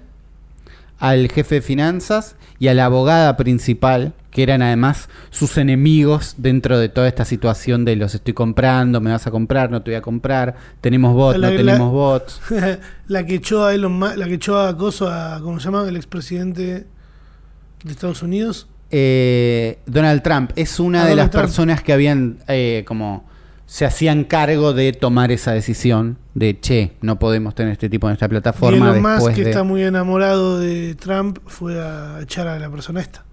al 0.99 1.29
jefe 1.31 1.55
de 1.55 1.61
finanzas 1.61 2.35
y 2.59 2.67
a 2.67 2.73
la 2.73 2.85
abogada 2.85 3.37
principal, 3.37 4.13
que 4.33 4.43
eran 4.43 4.61
además 4.63 5.09
sus 5.29 5.57
enemigos 5.57 6.35
dentro 6.37 6.79
de 6.79 6.89
toda 6.89 7.07
esta 7.07 7.23
situación 7.23 7.85
de 7.85 7.95
los 7.95 8.15
estoy 8.15 8.33
comprando, 8.33 8.99
me 8.99 9.11
vas 9.11 9.27
a 9.27 9.31
comprar, 9.31 9.69
no 9.71 9.81
te 9.83 9.91
voy 9.91 9.95
a 9.97 10.01
comprar, 10.01 10.55
tenemos 10.81 11.13
bots, 11.13 11.37
La- 11.39 11.47
no 11.47 11.53
la- 11.53 11.57
tenemos 11.59 11.91
bots. 11.91 12.41
la 13.07 13.25
que 13.25 13.35
echó 13.35 13.65
a 13.65 13.73
Elon 13.75 13.97
Ma- 13.97 14.15
la 14.15 14.25
que 14.25 14.33
echó 14.33 14.59
a 14.59 14.75
Coso 14.75 15.07
a 15.07 15.39
¿cómo 15.41 15.59
se 15.59 15.65
llama? 15.65 15.87
el 15.87 15.95
expresidente 15.95 16.87
de 17.83 17.91
Estados 17.91 18.23
Unidos. 18.23 18.67
Eh, 18.89 19.79
Donald 19.85 20.21
Trump 20.23 20.51
es 20.55 20.79
una 20.79 21.01
Ah, 21.01 21.03
de 21.05 21.09
Donald 21.11 21.17
las 21.27 21.31
Trump. 21.31 21.45
personas 21.45 21.81
que 21.83 21.93
habían 21.93 22.37
eh, 22.47 22.83
como 22.87 23.25
se 23.65 23.85
hacían 23.85 24.23
cargo 24.25 24.73
de 24.73 24.93
tomar 24.93 25.31
esa 25.31 25.51
decisión 25.51 26.17
de 26.35 26.59
che, 26.59 26.93
no 27.01 27.17
podemos 27.17 27.55
tener 27.55 27.71
este 27.73 27.89
tipo 27.89 28.07
en 28.07 28.13
esta 28.13 28.25
Y 28.25 28.29
plataforma 28.29 28.89
Elon 28.91 29.01
Musk, 29.01 29.13
después 29.15 29.35
que 29.35 29.43
de... 29.45 29.49
está 29.51 29.63
muy 29.63 29.83
enamorado 29.83 30.59
de 30.59 30.95
Trump, 30.95 31.39
fue 31.47 31.79
a 31.81 32.19
echar 32.21 32.47
a 32.47 32.59
la 32.59 32.69
persona 32.69 32.99
esta. 33.01 33.23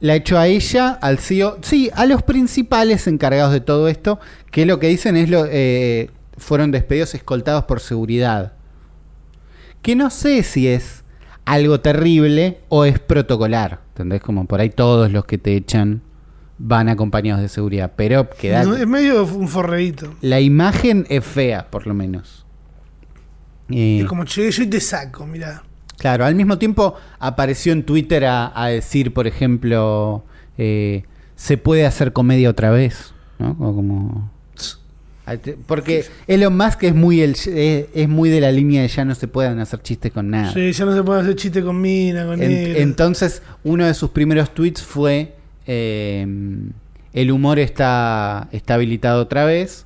La 0.00 0.14
echó 0.14 0.38
a 0.38 0.46
ella, 0.46 0.90
al 0.90 1.18
CEO, 1.18 1.58
sí, 1.62 1.90
a 1.94 2.06
los 2.06 2.22
principales 2.22 3.06
encargados 3.08 3.52
de 3.52 3.60
todo 3.60 3.88
esto, 3.88 4.20
que 4.50 4.64
lo 4.64 4.78
que 4.78 4.86
dicen 4.88 5.16
es 5.16 5.28
lo 5.28 5.44
eh, 5.50 6.10
fueron 6.36 6.70
despedidos 6.70 7.14
escoltados 7.14 7.64
por 7.64 7.80
seguridad. 7.80 8.52
Que 9.82 9.96
no 9.96 10.10
sé 10.10 10.42
si 10.44 10.68
es 10.68 11.02
algo 11.44 11.80
terrible 11.80 12.60
o 12.68 12.84
es 12.84 12.98
protocolar, 13.00 13.80
¿entendés? 13.90 14.20
Como 14.20 14.46
por 14.46 14.60
ahí 14.60 14.70
todos 14.70 15.10
los 15.10 15.24
que 15.24 15.38
te 15.38 15.56
echan 15.56 16.02
van 16.58 16.88
acompañados 16.88 17.40
de 17.40 17.48
seguridad, 17.48 17.92
pero 17.96 18.28
queda 18.30 18.64
No, 18.64 18.76
es 18.76 18.86
medio 18.86 19.24
un 19.24 19.48
forreíto. 19.48 20.14
la 20.20 20.40
imagen 20.40 21.06
es 21.08 21.24
fea, 21.24 21.70
por 21.70 21.86
lo 21.86 21.94
menos. 21.94 22.44
Eh, 23.70 24.00
Es 24.02 24.06
como, 24.06 24.24
che, 24.24 24.50
yo 24.50 24.68
te 24.68 24.80
saco, 24.80 25.26
mirá. 25.26 25.62
Claro, 25.98 26.24
al 26.24 26.34
mismo 26.34 26.58
tiempo 26.58 26.94
apareció 27.18 27.72
en 27.72 27.82
Twitter 27.82 28.24
a, 28.24 28.52
a 28.54 28.68
decir, 28.68 29.12
por 29.12 29.26
ejemplo, 29.26 30.24
eh, 30.56 31.02
se 31.36 31.56
puede 31.58 31.84
hacer 31.86 32.12
comedia 32.12 32.48
otra 32.50 32.70
vez, 32.70 33.12
¿no? 33.38 33.50
O 33.58 33.74
como... 33.74 34.30
Porque 35.66 36.06
Elon 36.26 36.56
Musk 36.56 36.84
es 36.84 36.94
muy, 36.94 37.20
el, 37.20 37.32
es, 37.32 37.46
es 37.94 38.08
muy 38.08 38.30
de 38.30 38.40
la 38.40 38.50
línea 38.50 38.80
de 38.80 38.88
ya 38.88 39.04
no 39.04 39.14
se 39.14 39.28
pueden 39.28 39.58
hacer 39.58 39.82
chistes 39.82 40.10
con 40.10 40.30
nada. 40.30 40.54
Sí, 40.54 40.72
ya 40.72 40.86
no 40.86 40.94
se 40.96 41.02
puede 41.02 41.20
hacer 41.20 41.36
chiste 41.36 41.62
con 41.62 41.78
mina, 41.82 42.24
con 42.24 42.42
En- 42.42 42.76
entonces, 42.78 43.42
uno 43.62 43.84
de 43.84 43.92
sus 43.92 44.08
primeros 44.08 44.54
tweets 44.54 44.80
fue, 44.82 45.34
eh, 45.66 46.26
el 47.12 47.30
humor 47.30 47.58
está, 47.58 48.48
está 48.52 48.74
habilitado 48.74 49.20
otra 49.20 49.44
vez. 49.44 49.84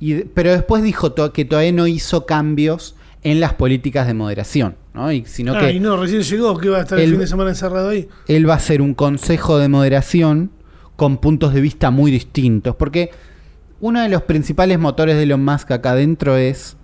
Y, 0.00 0.24
pero 0.24 0.52
después 0.52 0.82
dijo 0.82 1.12
to- 1.12 1.34
que 1.34 1.44
todavía 1.44 1.72
no 1.72 1.86
hizo 1.86 2.24
cambios 2.24 2.95
en 3.30 3.40
las 3.40 3.54
políticas 3.54 4.06
de 4.06 4.14
moderación, 4.14 4.76
¿no? 4.94 5.10
Y, 5.10 5.24
sino 5.26 5.54
Ah, 5.54 5.60
que 5.60 5.72
y 5.72 5.80
no, 5.80 5.96
recién 5.96 6.22
llegó, 6.22 6.56
que 6.58 6.66
iba 6.68 6.78
a 6.78 6.82
estar 6.82 6.98
el, 6.98 7.04
el- 7.06 7.10
fin 7.12 7.20
de 7.20 7.26
semana 7.26 7.50
encerrado 7.50 7.88
ahí. 7.88 8.08
él 8.28 8.48
va 8.48 8.54
a 8.54 8.56
hacer 8.56 8.80
un 8.80 8.94
consejo 8.94 9.58
de 9.58 9.68
moderación 9.68 10.50
con 10.96 11.18
puntos 11.18 11.52
de 11.52 11.60
vista 11.60 11.90
muy 11.90 12.10
distintos. 12.10 12.76
Porque 12.76 13.10
uno 13.80 14.00
de 14.00 14.08
los 14.08 14.22
principales 14.22 14.78
motores 14.78 15.16
de 15.16 15.24
Elon 15.24 15.44
Musk 15.44 15.70
acá 15.72 15.90
adentro 15.90 16.36
es 16.36 16.76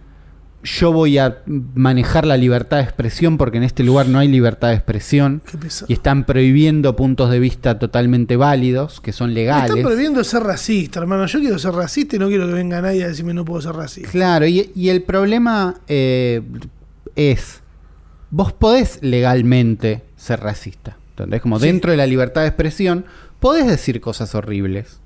yo 0.64 0.92
voy 0.92 1.18
a 1.18 1.38
manejar 1.46 2.24
la 2.26 2.36
libertad 2.36 2.76
de 2.76 2.84
expresión 2.84 3.36
porque 3.36 3.56
en 3.58 3.64
este 3.64 3.82
lugar 3.82 4.06
no 4.08 4.18
hay 4.20 4.28
libertad 4.28 4.68
de 4.68 4.74
expresión 4.74 5.42
y 5.88 5.92
están 5.92 6.24
prohibiendo 6.24 6.94
puntos 6.94 7.30
de 7.30 7.40
vista 7.40 7.78
totalmente 7.78 8.36
válidos, 8.36 9.00
que 9.00 9.12
son 9.12 9.30
Me 9.30 9.34
legales. 9.34 9.70
están 9.70 9.82
prohibiendo 9.82 10.22
ser 10.22 10.42
racista, 10.44 11.00
hermano. 11.00 11.26
Yo 11.26 11.40
quiero 11.40 11.58
ser 11.58 11.72
racista 11.72 12.16
y 12.16 12.18
no 12.20 12.28
quiero 12.28 12.46
que 12.46 12.52
venga 12.54 12.80
nadie 12.80 13.02
a 13.04 13.08
decirme 13.08 13.34
no 13.34 13.44
puedo 13.44 13.60
ser 13.60 13.72
racista. 13.74 14.10
Claro, 14.10 14.46
y, 14.46 14.70
y 14.76 14.88
el 14.90 15.02
problema 15.02 15.80
eh, 15.88 16.42
es, 17.16 17.60
vos 18.30 18.52
podés 18.52 18.98
legalmente 19.02 20.02
ser 20.16 20.40
racista. 20.40 20.96
¿entendés? 21.10 21.42
Como 21.42 21.58
Sí. 21.58 21.66
dentro 21.66 21.90
de 21.90 21.96
la 21.96 22.06
libertad 22.06 22.42
de 22.42 22.46
expresión, 22.48 23.04
podés 23.40 23.66
decir 23.66 24.00
cosas 24.00 24.34
horribles. 24.36 25.00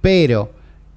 Pero 0.00 0.52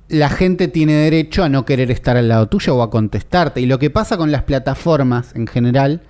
la 0.09 0.29
gente 0.29 0.67
tiene 0.67 0.93
derecho 0.93 1.43
a 1.43 1.49
no 1.49 1.65
querer 1.65 1.91
estar 1.91 2.17
al 2.17 2.27
lado 2.27 2.47
tuyo 2.47 2.75
o 2.75 2.81
a 2.81 2.89
contestarte. 2.89 3.61
Y 3.61 3.67
lo 3.67 3.79
que 3.79 3.91
pasa 3.91 4.17
con 4.17 4.31
las 4.31 4.43
plataformas 4.43 5.35
en 5.35 5.47
general 5.47 6.01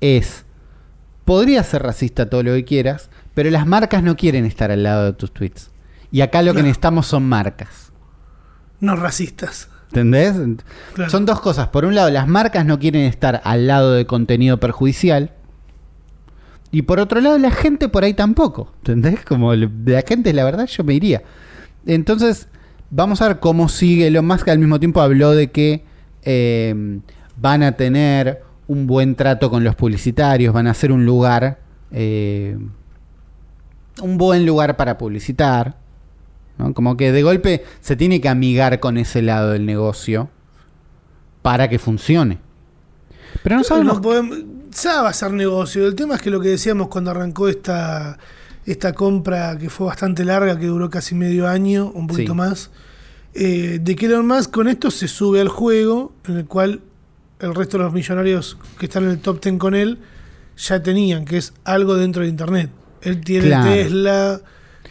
es, 0.00 0.44
podrías 1.24 1.66
ser 1.66 1.82
racista 1.82 2.28
todo 2.28 2.42
lo 2.42 2.52
que 2.52 2.64
quieras, 2.64 3.08
pero 3.34 3.50
las 3.50 3.66
marcas 3.66 4.02
no 4.02 4.16
quieren 4.16 4.44
estar 4.44 4.70
al 4.70 4.82
lado 4.82 5.06
de 5.06 5.12
tus 5.14 5.32
tweets. 5.32 5.70
Y 6.12 6.20
acá 6.20 6.42
lo 6.42 6.54
que 6.54 6.62
necesitamos 6.62 7.06
son 7.06 7.26
marcas. 7.26 7.90
No 8.80 8.96
racistas. 8.96 9.68
¿Entendés? 9.88 10.34
Claro. 10.92 11.10
Son 11.10 11.24
dos 11.24 11.40
cosas. 11.40 11.68
Por 11.68 11.86
un 11.86 11.94
lado, 11.94 12.10
las 12.10 12.28
marcas 12.28 12.66
no 12.66 12.78
quieren 12.78 13.02
estar 13.02 13.40
al 13.44 13.66
lado 13.66 13.92
de 13.92 14.06
contenido 14.06 14.60
perjudicial. 14.60 15.32
Y 16.70 16.82
por 16.82 17.00
otro 17.00 17.22
lado, 17.22 17.38
la 17.38 17.50
gente 17.50 17.88
por 17.88 18.04
ahí 18.04 18.12
tampoco. 18.12 18.72
¿Entendés? 18.80 19.24
Como 19.24 19.54
la 19.54 20.02
gente, 20.06 20.34
la 20.34 20.44
verdad, 20.44 20.66
yo 20.66 20.84
me 20.84 20.92
iría. 20.92 21.22
Entonces, 21.86 22.48
vamos 22.90 23.22
a 23.22 23.28
ver 23.28 23.40
cómo 23.40 23.68
sigue. 23.68 24.06
Elon 24.06 24.26
Musk 24.26 24.48
al 24.48 24.58
mismo 24.58 24.78
tiempo 24.78 25.00
habló 25.00 25.32
de 25.32 25.50
que 25.50 25.84
eh, 26.22 27.00
van 27.36 27.62
a 27.62 27.72
tener 27.72 28.42
un 28.66 28.86
buen 28.86 29.14
trato 29.14 29.50
con 29.50 29.64
los 29.64 29.74
publicitarios, 29.74 30.52
van 30.52 30.66
a 30.66 30.72
hacer 30.72 30.92
un 30.92 31.06
lugar, 31.06 31.58
eh, 31.90 32.58
un 34.02 34.18
buen 34.18 34.44
lugar 34.46 34.76
para 34.76 34.98
publicitar. 34.98 35.76
¿no? 36.58 36.74
Como 36.74 36.96
que 36.96 37.12
de 37.12 37.22
golpe 37.22 37.64
se 37.80 37.96
tiene 37.96 38.20
que 38.20 38.28
amigar 38.28 38.80
con 38.80 38.98
ese 38.98 39.22
lado 39.22 39.52
del 39.52 39.64
negocio 39.64 40.28
para 41.42 41.68
que 41.68 41.78
funcione. 41.78 42.38
Pero 43.42 43.56
no 43.56 43.64
sabemos. 43.64 43.96
No 43.96 44.02
podemos, 44.02 44.38
ya 44.82 45.02
va 45.02 45.10
a 45.10 45.12
ser 45.12 45.32
negocio. 45.32 45.86
El 45.86 45.94
tema 45.94 46.16
es 46.16 46.22
que 46.22 46.30
lo 46.30 46.40
que 46.40 46.48
decíamos 46.48 46.88
cuando 46.88 47.10
arrancó 47.10 47.48
esta, 47.48 48.18
esta 48.70 48.92
compra 48.92 49.56
que 49.58 49.70
fue 49.70 49.86
bastante 49.86 50.24
larga, 50.24 50.58
que 50.58 50.66
duró 50.66 50.90
casi 50.90 51.14
medio 51.14 51.46
año, 51.48 51.90
un 51.94 52.06
poquito 52.06 52.32
Sí. 52.32 52.36
más, 52.38 52.70
eh, 53.34 53.78
de 53.80 53.96
que 53.96 54.06
Elon 54.06 54.26
Musk 54.26 54.50
con 54.50 54.68
esto 54.68 54.90
se 54.90 55.08
sube 55.08 55.40
al 55.40 55.48
juego 55.48 56.12
en 56.26 56.36
el 56.38 56.44
cual 56.46 56.80
el 57.40 57.54
resto 57.54 57.78
de 57.78 57.84
los 57.84 57.92
millonarios 57.92 58.58
que 58.78 58.86
están 58.86 59.04
en 59.04 59.10
el 59.10 59.18
top 59.20 59.40
10 59.42 59.58
con 59.58 59.74
él 59.74 59.98
ya 60.56 60.82
tenían, 60.82 61.24
que 61.24 61.36
es 61.38 61.52
algo 61.64 61.94
dentro 61.94 62.22
de 62.22 62.28
Internet. 62.28 62.70
Él 63.02 63.20
tiene 63.20 63.46
Claro. 63.46 63.70
Tesla. 63.72 64.40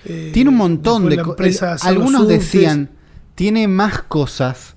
eh, 0.05 0.29
Tiene 0.33 0.49
un 0.51 0.55
montón 0.57 1.09
de 1.09 1.17
la 1.17 1.23
co- 1.23 1.31
empresa 1.31 1.67
el- 1.69 1.73
hacer 1.73 1.93
los 1.93 1.97
Algunos 2.03 2.21
subtes. 2.21 2.39
decían, 2.51 2.89
tiene 3.35 3.67
más 3.67 4.03
cosas 4.03 4.75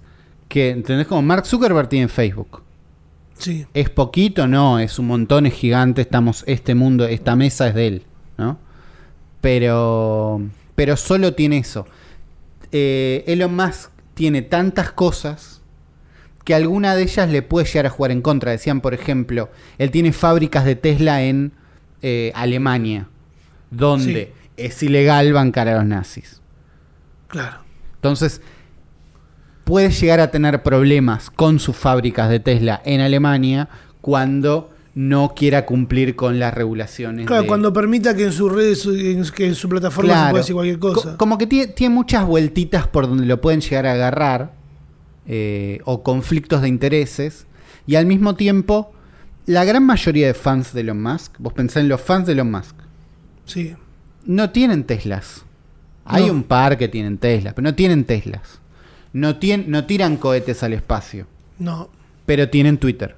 que, 0.48 0.70
¿entendés? 0.70 1.06
Como 1.06 1.22
Mark 1.22 1.46
Zuckerberg 1.46 1.88
tiene 1.88 2.08
Facebook. 2.08 2.62
Sí. 3.38 3.64
¿Es 3.72 3.88
poquito? 3.90 4.48
No, 4.48 4.80
es 4.80 4.98
un 4.98 5.06
montón, 5.06 5.46
es 5.46 5.54
gigante, 5.54 6.02
estamos, 6.02 6.42
este 6.48 6.74
mundo, 6.74 7.06
esta 7.06 7.36
mesa 7.36 7.68
es 7.68 7.74
de 7.76 7.86
él, 7.86 8.02
¿no? 8.36 8.58
Pero, 9.40 10.40
pero 10.74 10.96
solo 10.96 11.34
tiene 11.34 11.58
eso. 11.58 11.86
Eh, 12.72 13.24
Elon 13.26 13.54
Musk 13.54 13.90
tiene 14.14 14.42
tantas 14.42 14.92
cosas 14.92 15.62
que 16.44 16.54
alguna 16.54 16.94
de 16.94 17.02
ellas 17.02 17.28
le 17.30 17.42
puede 17.42 17.66
llegar 17.66 17.86
a 17.86 17.90
jugar 17.90 18.10
en 18.10 18.22
contra. 18.22 18.50
Decían, 18.50 18.80
por 18.80 18.94
ejemplo, 18.94 19.50
él 19.78 19.90
tiene 19.90 20.12
fábricas 20.12 20.64
de 20.64 20.76
Tesla 20.76 21.22
en 21.22 21.52
eh, 22.02 22.32
Alemania, 22.34 23.08
donde 23.70 24.32
es 24.56 24.82
ilegal 24.82 25.32
bancar 25.32 25.68
a 25.68 25.76
los 25.76 25.84
nazis. 25.84 26.40
Claro. 27.28 27.58
Entonces, 27.96 28.40
puede 29.64 29.90
llegar 29.90 30.20
a 30.20 30.30
tener 30.30 30.62
problemas 30.62 31.30
con 31.30 31.58
sus 31.58 31.76
fábricas 31.76 32.28
de 32.28 32.40
Tesla 32.40 32.82
en 32.84 33.00
Alemania 33.00 33.68
cuando 34.00 34.69
no 34.94 35.34
quiera 35.36 35.66
cumplir 35.66 36.16
con 36.16 36.38
las 36.38 36.52
regulaciones. 36.52 37.26
Claro, 37.26 37.42
de- 37.42 37.48
cuando 37.48 37.72
permita 37.72 38.14
que 38.16 38.24
en 38.24 38.32
sus 38.32 38.50
redes, 38.52 38.88
que 39.34 39.46
en 39.46 39.54
su 39.54 39.68
plataforma 39.68 40.12
se 40.24 40.30
pueda 40.30 40.40
decir 40.42 40.54
cualquier 40.54 40.78
cosa. 40.78 41.10
Co- 41.12 41.16
como 41.16 41.38
que 41.38 41.46
tiene, 41.46 41.68
tiene 41.72 41.94
muchas 41.94 42.24
vueltitas 42.26 42.86
por 42.88 43.06
donde 43.08 43.24
lo 43.26 43.40
pueden 43.40 43.60
llegar 43.60 43.86
a 43.86 43.92
agarrar, 43.92 44.52
eh, 45.26 45.80
o 45.84 46.02
conflictos 46.02 46.62
de 46.62 46.68
intereses, 46.68 47.46
y 47.86 47.94
al 47.94 48.06
mismo 48.06 48.34
tiempo, 48.34 48.92
la 49.46 49.64
gran 49.64 49.84
mayoría 49.86 50.26
de 50.26 50.34
fans 50.34 50.72
de 50.72 50.80
Elon 50.80 51.02
Musk, 51.02 51.34
vos 51.38 51.52
pensás 51.52 51.82
en 51.82 51.88
los 51.88 52.00
fans 52.00 52.26
de 52.26 52.32
Elon 52.32 52.50
Musk, 52.50 52.74
Sí. 53.44 53.74
no 54.24 54.50
tienen 54.50 54.84
Teslas. 54.84 55.44
Hay 56.04 56.26
No. 56.26 56.32
un 56.32 56.42
par 56.42 56.76
que 56.78 56.88
tienen 56.88 57.18
Teslas, 57.18 57.54
pero 57.54 57.64
no 57.68 57.74
tienen 57.76 58.04
Teslas. 58.04 58.60
No, 59.12 59.38
tien- 59.38 59.66
no 59.68 59.84
tiran 59.86 60.16
cohetes 60.16 60.62
al 60.64 60.72
espacio, 60.72 61.26
No. 61.60 61.90
pero 62.26 62.48
tienen 62.48 62.78
Twitter. 62.78 63.16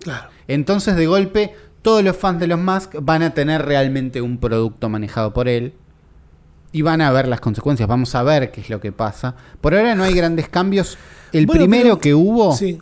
Claro. 0.00 0.30
Entonces, 0.48 0.96
de 0.96 1.06
golpe, 1.06 1.54
todos 1.82 2.02
los 2.04 2.16
fans 2.16 2.38
de 2.38 2.44
Elon 2.46 2.64
Musk 2.64 2.94
van 3.00 3.22
a 3.22 3.34
tener 3.34 3.64
realmente 3.64 4.20
un 4.20 4.38
producto 4.38 4.88
manejado 4.88 5.32
por 5.32 5.48
él 5.48 5.74
y 6.72 6.82
van 6.82 7.00
a 7.00 7.10
ver 7.10 7.28
las 7.28 7.40
consecuencias. 7.40 7.88
Vamos 7.88 8.14
a 8.14 8.22
ver 8.22 8.50
qué 8.50 8.60
es 8.60 8.70
lo 8.70 8.80
que 8.80 8.92
pasa. 8.92 9.34
Por 9.60 9.74
ahora 9.74 9.94
no 9.94 10.04
hay 10.04 10.14
grandes 10.14 10.48
cambios. 10.48 10.96
El 11.32 11.46
Bueno, 11.46 11.60
primero 11.62 11.82
pero- 11.84 11.98
que 11.98 12.14
hubo 12.14 12.54
Sí. 12.56 12.78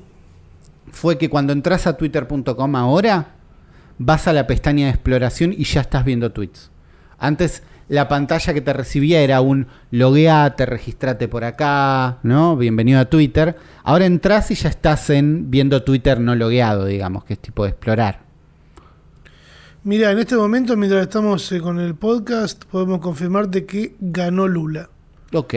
fue 0.92 1.18
que 1.18 1.28
cuando 1.30 1.52
entras 1.52 1.86
a 1.86 1.96
twitter.com 1.96 2.76
ahora, 2.76 3.34
vas 3.98 4.26
a 4.28 4.32
la 4.32 4.46
pestaña 4.46 4.86
de 4.86 4.90
exploración 4.92 5.52
y 5.56 5.64
ya 5.64 5.80
estás 5.82 6.04
viendo 6.04 6.32
tweets. 6.32 6.70
Antes 7.18 7.62
la 7.90 8.06
pantalla 8.08 8.54
que 8.54 8.60
te 8.60 8.72
recibía 8.72 9.20
era 9.20 9.40
un 9.40 9.66
logueate, 9.90 10.64
registrate 10.64 11.26
por 11.26 11.42
acá, 11.42 12.18
¿no? 12.22 12.56
Bienvenido 12.56 13.00
a 13.00 13.06
Twitter. 13.06 13.56
Ahora 13.82 14.06
entras 14.06 14.50
y 14.52 14.54
ya 14.54 14.68
estás 14.68 15.10
en 15.10 15.50
viendo 15.50 15.82
Twitter 15.82 16.20
no 16.20 16.36
logueado, 16.36 16.84
digamos, 16.86 17.24
que 17.24 17.32
es 17.32 17.40
tipo 17.40 17.64
de 17.64 17.70
explorar. 17.70 18.20
Mira, 19.82 20.12
en 20.12 20.20
este 20.20 20.36
momento, 20.36 20.76
mientras 20.76 21.02
estamos 21.02 21.50
eh, 21.50 21.60
con 21.60 21.80
el 21.80 21.96
podcast, 21.96 22.64
podemos 22.66 23.00
confirmarte 23.00 23.64
que 23.66 23.96
ganó 23.98 24.46
Lula. 24.46 24.88
Ok. 25.32 25.54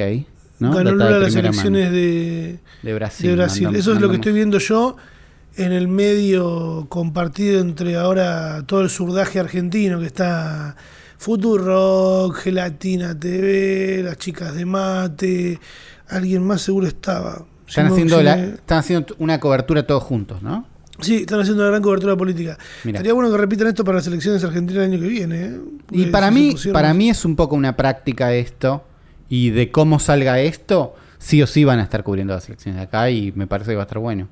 ¿no? 0.60 0.72
ganó 0.74 0.92
Data 0.92 1.06
Lula 1.12 1.20
las 1.20 1.36
elecciones 1.36 1.92
de, 1.92 2.60
de 2.82 2.94
Brasil. 2.96 3.30
de 3.30 3.36
Brasil. 3.36 3.64
mandamos- 3.66 3.80
Eso 3.80 3.94
es 3.94 4.02
lo 4.02 4.10
que 4.10 4.16
estoy 4.16 4.34
viendo 4.34 4.58
yo 4.58 4.96
en 5.56 5.72
el 5.72 5.88
medio 5.88 6.88
compartido 6.90 7.60
entre 7.62 7.96
ahora 7.96 8.64
todo 8.66 8.82
el 8.82 8.90
surdaje 8.90 9.40
argentino 9.40 10.00
que 10.00 10.08
está 10.08 10.76
Futurock, 11.24 12.36
Gelatina 12.36 13.18
TV, 13.18 14.02
las 14.04 14.18
chicas 14.18 14.54
de 14.56 14.66
mate, 14.66 15.60
alguien 16.10 16.46
más 16.46 16.62
seguro 16.62 16.86
estaba. 16.86 17.46
Están 17.68 17.88
haciendo, 17.88 18.18
se 18.18 18.24
la- 18.24 18.36
me- 18.36 18.44
están 18.56 18.80
haciendo 18.80 19.16
una 19.20 19.40
cobertura 19.40 19.88
todos 19.88 20.04
juntos, 20.04 20.42
¿no? 20.42 20.68
Sí, 21.00 21.16
están 21.22 21.40
haciendo 21.40 21.64
una 21.64 21.70
gran 21.72 21.82
cobertura 21.82 22.16
política. 22.18 22.58
Estaría 22.84 23.14
bueno 23.14 23.32
que 23.32 23.38
repitan 23.38 23.68
esto 23.68 23.84
para 23.86 23.98
las 23.98 24.08
elecciones 24.08 24.44
argentinas 24.44 24.84
el 24.86 24.92
año 24.94 25.02
que 25.02 25.08
viene. 25.08 25.46
¿eh? 25.46 25.60
Y 25.92 26.06
para 26.08 26.30
mí, 26.30 26.52
pusieron- 26.52 26.74
para 26.74 26.94
mí 26.94 27.10
es 27.10 27.24
un 27.26 27.36
poco 27.36 27.56
una 27.56 27.76
práctica 27.76 28.34
esto. 28.34 28.84
Y 29.30 29.50
de 29.52 29.72
cómo 29.72 30.00
salga 30.00 30.40
esto, 30.42 30.94
sí 31.18 31.42
o 31.42 31.48
sí 31.48 31.64
van 31.64 31.80
a 31.80 31.84
estar 31.84 32.04
cubriendo 32.04 32.34
las 32.34 32.48
elecciones 32.48 32.78
de 32.80 32.84
acá. 32.84 33.10
Y 33.10 33.32
me 33.32 33.48
parece 33.48 33.72
que 33.72 33.76
va 33.76 33.84
a 33.84 33.86
estar 33.86 34.00
bueno. 34.00 34.28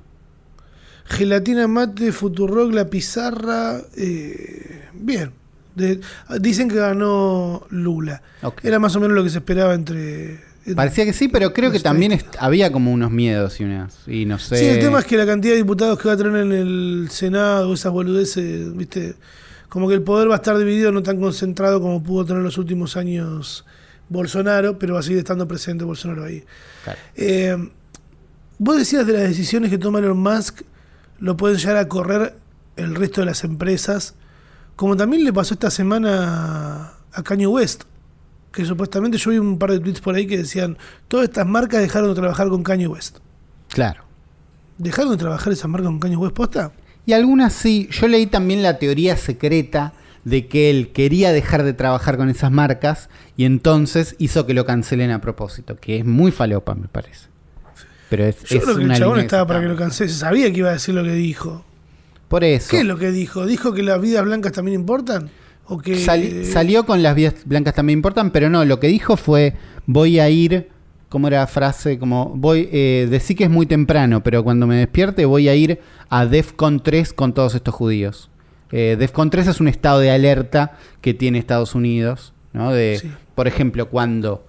Gelatina 1.06 1.66
Mate, 1.66 2.12
Futurock, 2.12 2.72
La 2.72 2.86
Pizarra. 2.88 3.80
eh, 3.96 4.88
bien. 4.94 5.32
De- 5.74 6.00
dicen 6.40 6.68
que 6.68 6.76
ganó 6.76 7.66
Lula. 7.70 8.22
Era 8.62 8.78
más 8.78 8.94
o 8.96 9.00
menos 9.00 9.14
lo 9.16 9.24
que 9.24 9.30
se 9.30 9.38
esperaba 9.38 9.74
entre. 9.74 10.40
en- 10.66 10.74
Parecía 10.76 11.04
que 11.04 11.12
sí, 11.12 11.28
pero 11.28 11.52
creo 11.52 11.70
que 11.72 11.80
también 11.80 12.20
había 12.38 12.70
como 12.70 12.92
unos 12.92 13.10
miedos 13.10 13.60
y 13.60 13.64
unas. 13.64 13.96
Y 14.06 14.24
no 14.26 14.38
sé. 14.38 14.56
Sí, 14.58 14.64
el 14.66 14.80
tema 14.80 14.98
es 15.00 15.04
que 15.06 15.16
la 15.16 15.26
cantidad 15.26 15.52
de 15.54 15.58
diputados 15.58 15.98
que 15.98 16.08
va 16.08 16.14
a 16.14 16.16
tener 16.16 16.36
en 16.36 16.52
el 16.52 17.08
Senado, 17.10 17.72
esas 17.74 17.90
boludeces, 17.92 18.76
¿viste? 18.76 19.14
Como 19.68 19.88
que 19.88 19.94
el 19.94 20.02
poder 20.02 20.28
va 20.28 20.34
a 20.34 20.36
estar 20.36 20.56
dividido, 20.58 20.92
no 20.92 21.02
tan 21.02 21.18
concentrado 21.18 21.80
como 21.80 22.02
pudo 22.02 22.24
tener 22.26 22.40
en 22.40 22.44
los 22.44 22.58
últimos 22.58 22.96
años 22.98 23.64
Bolsonaro, 24.10 24.78
pero 24.78 24.94
va 24.94 25.00
a 25.00 25.02
seguir 25.02 25.18
estando 25.18 25.48
presente 25.48 25.84
Bolsonaro 25.84 26.24
ahí. 26.24 26.44
Claro. 26.84 26.98
Eh, 27.16 27.70
vos 28.58 28.76
decías 28.76 29.06
de 29.06 29.14
las 29.14 29.22
decisiones 29.22 29.70
que 29.70 29.78
toma 29.78 30.00
Elon 30.00 30.18
Musk, 30.18 30.60
lo 31.18 31.36
pueden 31.38 31.56
llegar 31.56 31.78
a 31.78 31.88
correr 31.88 32.34
el 32.76 32.94
resto 32.94 33.22
de 33.22 33.26
las 33.26 33.44
empresas, 33.44 34.14
como 34.76 34.96
también 34.96 35.24
le 35.24 35.32
pasó 35.32 35.54
esta 35.54 35.70
semana 35.70 36.92
a 37.12 37.22
Kanye 37.22 37.46
West, 37.46 37.84
que 38.52 38.64
supuestamente 38.64 39.18
yo 39.18 39.30
vi 39.30 39.38
un 39.38 39.58
par 39.58 39.70
de 39.70 39.80
tweets 39.80 40.00
por 40.00 40.14
ahí 40.14 40.26
que 40.26 40.38
decían, 40.38 40.76
todas 41.08 41.24
estas 41.24 41.46
marcas 41.46 41.80
dejaron 41.80 42.08
de 42.10 42.14
trabajar 42.14 42.48
con 42.48 42.62
Kanye 42.62 42.86
West. 42.86 43.18
Claro. 43.68 44.04
¿Dejaron 44.78 45.12
de 45.12 45.16
trabajar 45.18 45.52
esas 45.52 45.70
marcas 45.70 45.88
con 45.88 46.00
Kanye 46.00 46.16
West 46.16 46.34
posta? 46.34 46.72
Y 47.06 47.12
algunas 47.14 47.52
sí. 47.52 47.88
Yo 47.90 48.08
leí 48.08 48.26
también 48.26 48.62
la 48.62 48.78
teoría 48.78 49.16
secreta 49.16 49.92
de 50.24 50.46
que 50.46 50.70
él 50.70 50.92
quería 50.92 51.32
dejar 51.32 51.62
de 51.64 51.72
trabajar 51.72 52.16
con 52.16 52.28
esas 52.28 52.50
marcas 52.52 53.08
y 53.36 53.44
entonces 53.44 54.14
hizo 54.18 54.46
que 54.46 54.54
lo 54.54 54.64
cancelen 54.64 55.10
a 55.10 55.20
propósito, 55.20 55.76
que 55.76 55.98
es 55.98 56.04
muy 56.04 56.30
falopa, 56.30 56.74
me 56.74 56.86
parece. 56.88 57.26
Pero 58.08 58.24
es, 58.26 58.42
Yo 58.44 58.58
es 58.58 58.64
creo 58.64 58.76
que 58.76 58.84
el 58.84 58.94
chabón 58.94 59.20
estaba 59.20 59.46
para 59.46 59.60
que 59.60 59.66
lo 59.66 59.72
está- 59.72 59.84
cancele, 59.84 60.10
se 60.10 60.18
sabía 60.18 60.52
que 60.52 60.58
iba 60.58 60.68
a 60.68 60.74
decir 60.74 60.94
lo 60.94 61.02
que 61.02 61.12
dijo. 61.12 61.64
Por 62.32 62.44
eso. 62.44 62.70
¿Qué 62.70 62.78
es 62.78 62.84
lo 62.84 62.96
que 62.98 63.10
dijo? 63.12 63.46
¿Dijo 63.46 63.72
que 63.74 63.82
las 63.82 64.00
vidas 64.00 64.24
blancas 64.24 64.52
también 64.52 64.80
importan? 64.80 65.30
¿O 65.66 65.78
que 65.78 65.96
Sali- 65.96 66.44
salió 66.46 66.84
con 66.84 67.02
las 67.02 67.14
vías 67.14 67.34
blancas 67.44 67.74
también 67.74 67.98
importan, 67.98 68.30
pero 68.32 68.50
no, 68.50 68.64
lo 68.64 68.80
que 68.80 68.88
dijo 68.88 69.16
fue 69.16 69.54
voy 69.86 70.18
a 70.18 70.28
ir, 70.30 70.68
¿cómo 71.08 71.28
era 71.28 71.40
la 71.40 71.46
frase? 71.46 71.98
Como 71.98 72.32
voy, 72.34 72.68
eh, 72.72 73.06
decí 73.10 73.34
que 73.34 73.44
es 73.44 73.50
muy 73.50 73.66
temprano, 73.66 74.22
pero 74.22 74.42
cuando 74.42 74.66
me 74.66 74.76
despierte 74.76 75.24
voy 75.26 75.48
a 75.48 75.54
ir 75.54 75.78
a 76.08 76.26
DEFCON 76.26 76.82
3 76.82 77.12
con 77.12 77.32
todos 77.34 77.54
estos 77.54 77.74
judíos. 77.74 78.28
Eh, 78.72 78.96
DEFCON 78.98 79.28
3 79.30 79.46
es 79.48 79.60
un 79.60 79.68
estado 79.68 80.00
de 80.00 80.10
alerta 80.10 80.78
que 81.02 81.12
tiene 81.14 81.38
Estados 81.38 81.74
Unidos, 81.74 82.32
¿no? 82.54 82.72
De, 82.72 82.98
Sí. 83.00 83.10
Por 83.34 83.46
ejemplo, 83.46 83.88
cuando 83.88 84.44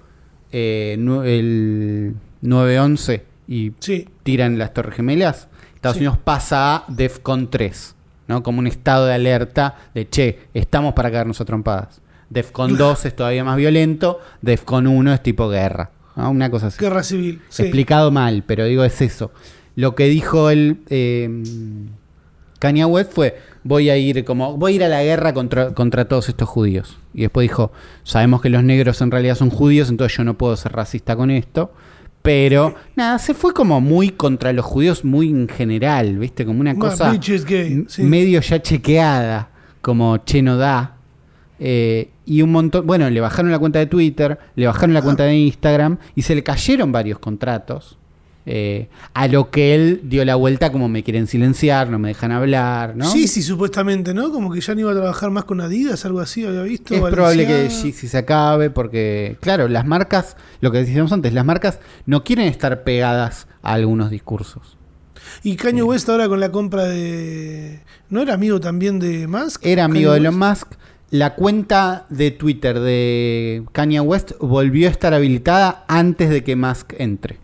eh, 0.52 0.94
el 0.98 2.16
9-11 2.42 3.22
y 3.48 3.72
Sí, 3.80 4.08
tiran 4.24 4.58
las 4.58 4.74
Torres 4.74 4.96
Gemelas, 4.96 5.48
Estados 5.84 5.98
Sí. 5.98 6.04
Unidos 6.04 6.18
pasa 6.24 6.76
a 6.78 6.84
DEFCON 6.88 7.50
3, 7.50 7.96
¿no? 8.30 8.42
Como 8.42 8.60
un 8.60 8.68
estado 8.68 9.06
de 9.06 9.14
alerta 9.16 9.76
de, 9.94 10.08
che, 10.10 10.40
estamos 10.54 10.94
para 10.94 11.12
caernos 11.12 11.42
a 11.42 11.46
trompadas. 11.46 12.00
DEFCON 12.30 12.78
2 12.78 13.06
es 13.06 13.14
todavía 13.14 13.44
más 13.44 13.58
violento, 13.58 14.22
DEFCON 14.42 14.88
1 14.88 15.14
es 15.14 15.22
tipo 15.22 15.50
guerra, 15.50 15.92
¿no? 16.16 16.32
Una 16.32 16.50
cosa 16.50 16.68
así. 16.68 16.80
guerra 16.80 17.04
civil. 17.04 17.42
Sí. 17.50 17.64
Explicado 17.64 18.12
mal, 18.12 18.46
pero 18.48 18.64
digo, 18.64 18.86
es 18.86 19.02
eso. 19.02 19.32
Lo 19.76 19.94
que 19.94 20.06
dijo 20.06 20.50
el 20.50 20.78
eh, 20.90 21.30
Kanye 22.60 22.86
West 22.86 23.12
fue, 23.12 23.38
voy 23.66 23.90
a 23.90 23.98
ir 23.98 24.24
como, 24.24 24.56
voy 24.56 24.72
a 24.72 24.76
ir 24.78 24.84
a 24.86 24.88
la 24.88 25.04
guerra 25.04 25.34
contra, 25.34 25.74
contra 25.74 26.06
todos 26.08 26.30
estos 26.30 26.48
judíos. 26.48 26.98
Y 27.14 27.24
después 27.24 27.44
dijo, 27.44 27.74
sabemos 28.04 28.42
que 28.42 28.50
los 28.50 28.64
negros 28.64 29.02
en 29.02 29.12
realidad 29.12 29.36
son 29.36 29.50
judíos, 29.50 29.90
entonces 29.90 30.18
yo 30.18 30.24
no 30.24 30.36
puedo 30.38 30.56
ser 30.56 30.72
racista 30.72 31.18
con 31.18 31.30
esto. 31.30 31.74
Pero, 32.24 32.74
nada, 32.96 33.20
se 33.20 33.34
fue 33.34 33.54
como 33.54 33.82
muy 33.82 34.10
contra 34.10 34.52
los 34.54 34.66
judíos, 34.66 35.04
muy 35.06 35.30
en 35.30 35.48
general, 35.50 36.18
¿viste? 36.18 36.46
Como 36.46 36.62
una 36.62 36.74
cosa 36.76 37.12
gay, 37.46 37.86
sí. 37.90 38.02
medio 38.04 38.40
ya 38.42 38.62
chequeada, 38.62 39.50
como 39.82 40.18
che 40.20 40.42
no 40.42 40.58
da. 40.58 40.96
Eh, 41.60 42.10
y 42.26 42.42
un 42.42 42.52
montón, 42.52 42.88
bueno, 42.88 43.10
le 43.10 43.20
bajaron 43.20 43.52
la 43.52 43.60
cuenta 43.60 43.80
de 43.80 43.86
Twitter, 43.88 44.40
le 44.56 44.66
bajaron 44.68 44.94
la 44.94 45.00
Ah. 45.02 45.04
cuenta 45.04 45.24
de 45.26 45.36
Instagram 45.36 45.98
y 46.16 46.22
se 46.22 46.34
le 46.34 46.44
cayeron 46.44 46.92
varios 46.94 47.20
contratos. 47.20 47.98
Eh, 48.46 48.90
a 49.14 49.28
lo 49.28 49.50
que 49.50 49.76
él 49.76 50.02
dio 50.04 50.26
la 50.26 50.36
vuelta 50.36 50.72
como 50.72 50.90
me 50.90 51.04
quieren 51.04 51.28
silenciar, 51.28 51.90
no 51.90 52.00
me 52.00 52.10
dejan 52.10 52.32
hablar, 52.32 52.96
¿no? 52.96 53.10
Sí, 53.10 53.28
sí, 53.28 53.42
supuestamente, 53.42 54.14
¿no? 54.14 54.32
Como 54.32 54.52
que 54.52 54.60
ya 54.60 54.76
no 54.76 54.82
iba 54.82 54.92
a 54.92 54.96
trabajar 54.96 55.32
más 55.32 55.46
con 55.46 55.62
Adidas, 55.62 56.06
algo 56.06 56.20
así, 56.20 56.46
había 56.46 56.64
visto. 56.64 56.94
Es 56.94 57.14
probable 57.14 57.48
que. 57.48 57.70
Yeezy 57.70 58.08
se 58.08 58.18
acabe 58.18 58.70
porque, 58.70 59.38
claro, 59.40 59.68
las 59.68 59.86
marcas, 59.86 60.36
lo 60.62 60.72
que 60.72 60.80
decíamos 60.80 61.12
antes, 61.12 61.34
las 61.34 61.46
marcas 61.46 61.80
no 62.06 62.24
quieren 62.24 62.48
estar 62.48 62.84
pegadas 62.84 63.48
a 63.62 63.74
algunos 63.74 64.10
discursos. 64.10 64.78
Y 65.42 65.56
Kanye 65.56 65.84
West 65.84 66.10
ahora 66.10 66.28
con 66.28 66.40
la 66.40 66.52
compra 66.52 66.84
de... 66.84 67.80
¿No 68.10 68.22
era 68.22 68.34
amigo 68.34 68.60
también 68.60 69.00
de 69.00 69.28
Musk? 69.28 69.66
Era 69.66 69.86
amigo 69.86 70.12
de 70.12 70.20
Elon? 70.20 70.38
Musk. 70.38 70.74
La 71.10 71.36
cuenta 71.36 72.06
de 72.10 72.32
Twitter 72.32 72.80
de 72.80 73.64
Kanye 73.72 74.00
West 74.00 74.32
volvió 74.40 74.88
a 74.88 74.92
estar 74.92 75.14
habilitada 75.14 75.86
antes 75.88 76.30
de 76.30 76.44
que 76.44 76.56
Musk 76.56 76.94
entre. 76.98 77.38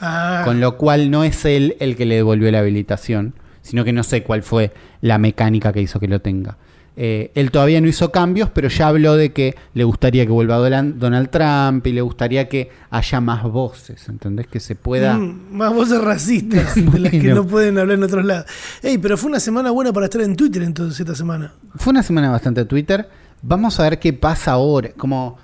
Ah, 0.00 0.42
Con 0.44 0.60
lo 0.60 0.76
cual 0.76 1.10
no 1.10 1.24
es 1.24 1.44
él 1.44 1.76
el 1.80 1.96
que 1.96 2.06
le 2.06 2.16
devolvió 2.16 2.50
la 2.50 2.60
habilitación, 2.60 3.34
sino 3.62 3.84
que 3.84 3.92
no 3.92 4.02
sé 4.02 4.22
cuál 4.22 4.42
fue 4.42 4.72
la 5.00 5.18
mecánica 5.18 5.72
que 5.72 5.80
hizo 5.82 5.98
que 6.00 6.08
lo 6.08 6.20
tenga. 6.20 6.56
eh, 7.00 7.30
él 7.36 7.52
todavía 7.52 7.80
no 7.80 7.86
hizo 7.86 8.10
cambios, 8.10 8.50
pero 8.50 8.68
ya 8.68 8.88
habló 8.88 9.14
de 9.14 9.32
que 9.32 9.54
le 9.74 9.84
gustaría 9.84 10.26
que 10.26 10.32
vuelva 10.32 10.56
Donald 10.56 11.30
Trump 11.30 11.86
y 11.86 11.92
le 11.92 12.00
gustaría 12.00 12.48
que 12.48 12.70
haya 12.90 13.20
más 13.20 13.44
voces, 13.44 14.08
¿entendés? 14.08 14.48
Que 14.48 14.58
se 14.58 14.74
pueda... 14.74 15.16
Mm, 15.16 15.52
más 15.52 15.72
voces 15.72 16.00
racistas 16.00 16.74
de 16.92 16.98
las 16.98 17.12
que 17.12 17.32
no 17.34 17.46
pueden 17.46 17.78
hablar 17.78 17.98
en 17.98 18.02
otros 18.04 18.24
lados. 18.24 18.46
Ey, 18.82 18.98
pero 18.98 19.16
fue 19.16 19.30
una 19.30 19.38
semana 19.38 19.70
buena 19.70 19.92
para 19.92 20.06
estar 20.06 20.22
en 20.22 20.34
Twitter 20.34 20.62
entonces 20.62 20.98
esta 20.98 21.14
semana. 21.14 21.52
Fue 21.76 21.92
una 21.92 22.02
semana 22.02 22.30
bastante 22.30 22.64
Twitter. 22.64 23.08
Vamos 23.42 23.78
a 23.78 23.84
ver 23.84 24.00
qué 24.00 24.12
pasa 24.12 24.52
ahora. 24.52 24.90
Como 24.96 25.38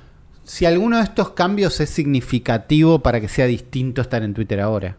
si 0.45 0.67
alguno 0.67 0.99
de 0.99 1.05
estos 1.05 1.31
cambios 1.31 1.81
es 1.81 1.91
significativo 1.91 3.01
para 3.01 3.21
que 3.21 3.29
sea 3.29 3.47
distinto 3.47 4.03
estar 4.03 4.23
en 4.23 4.35
Twitter 4.35 4.61
ahora. 4.61 4.97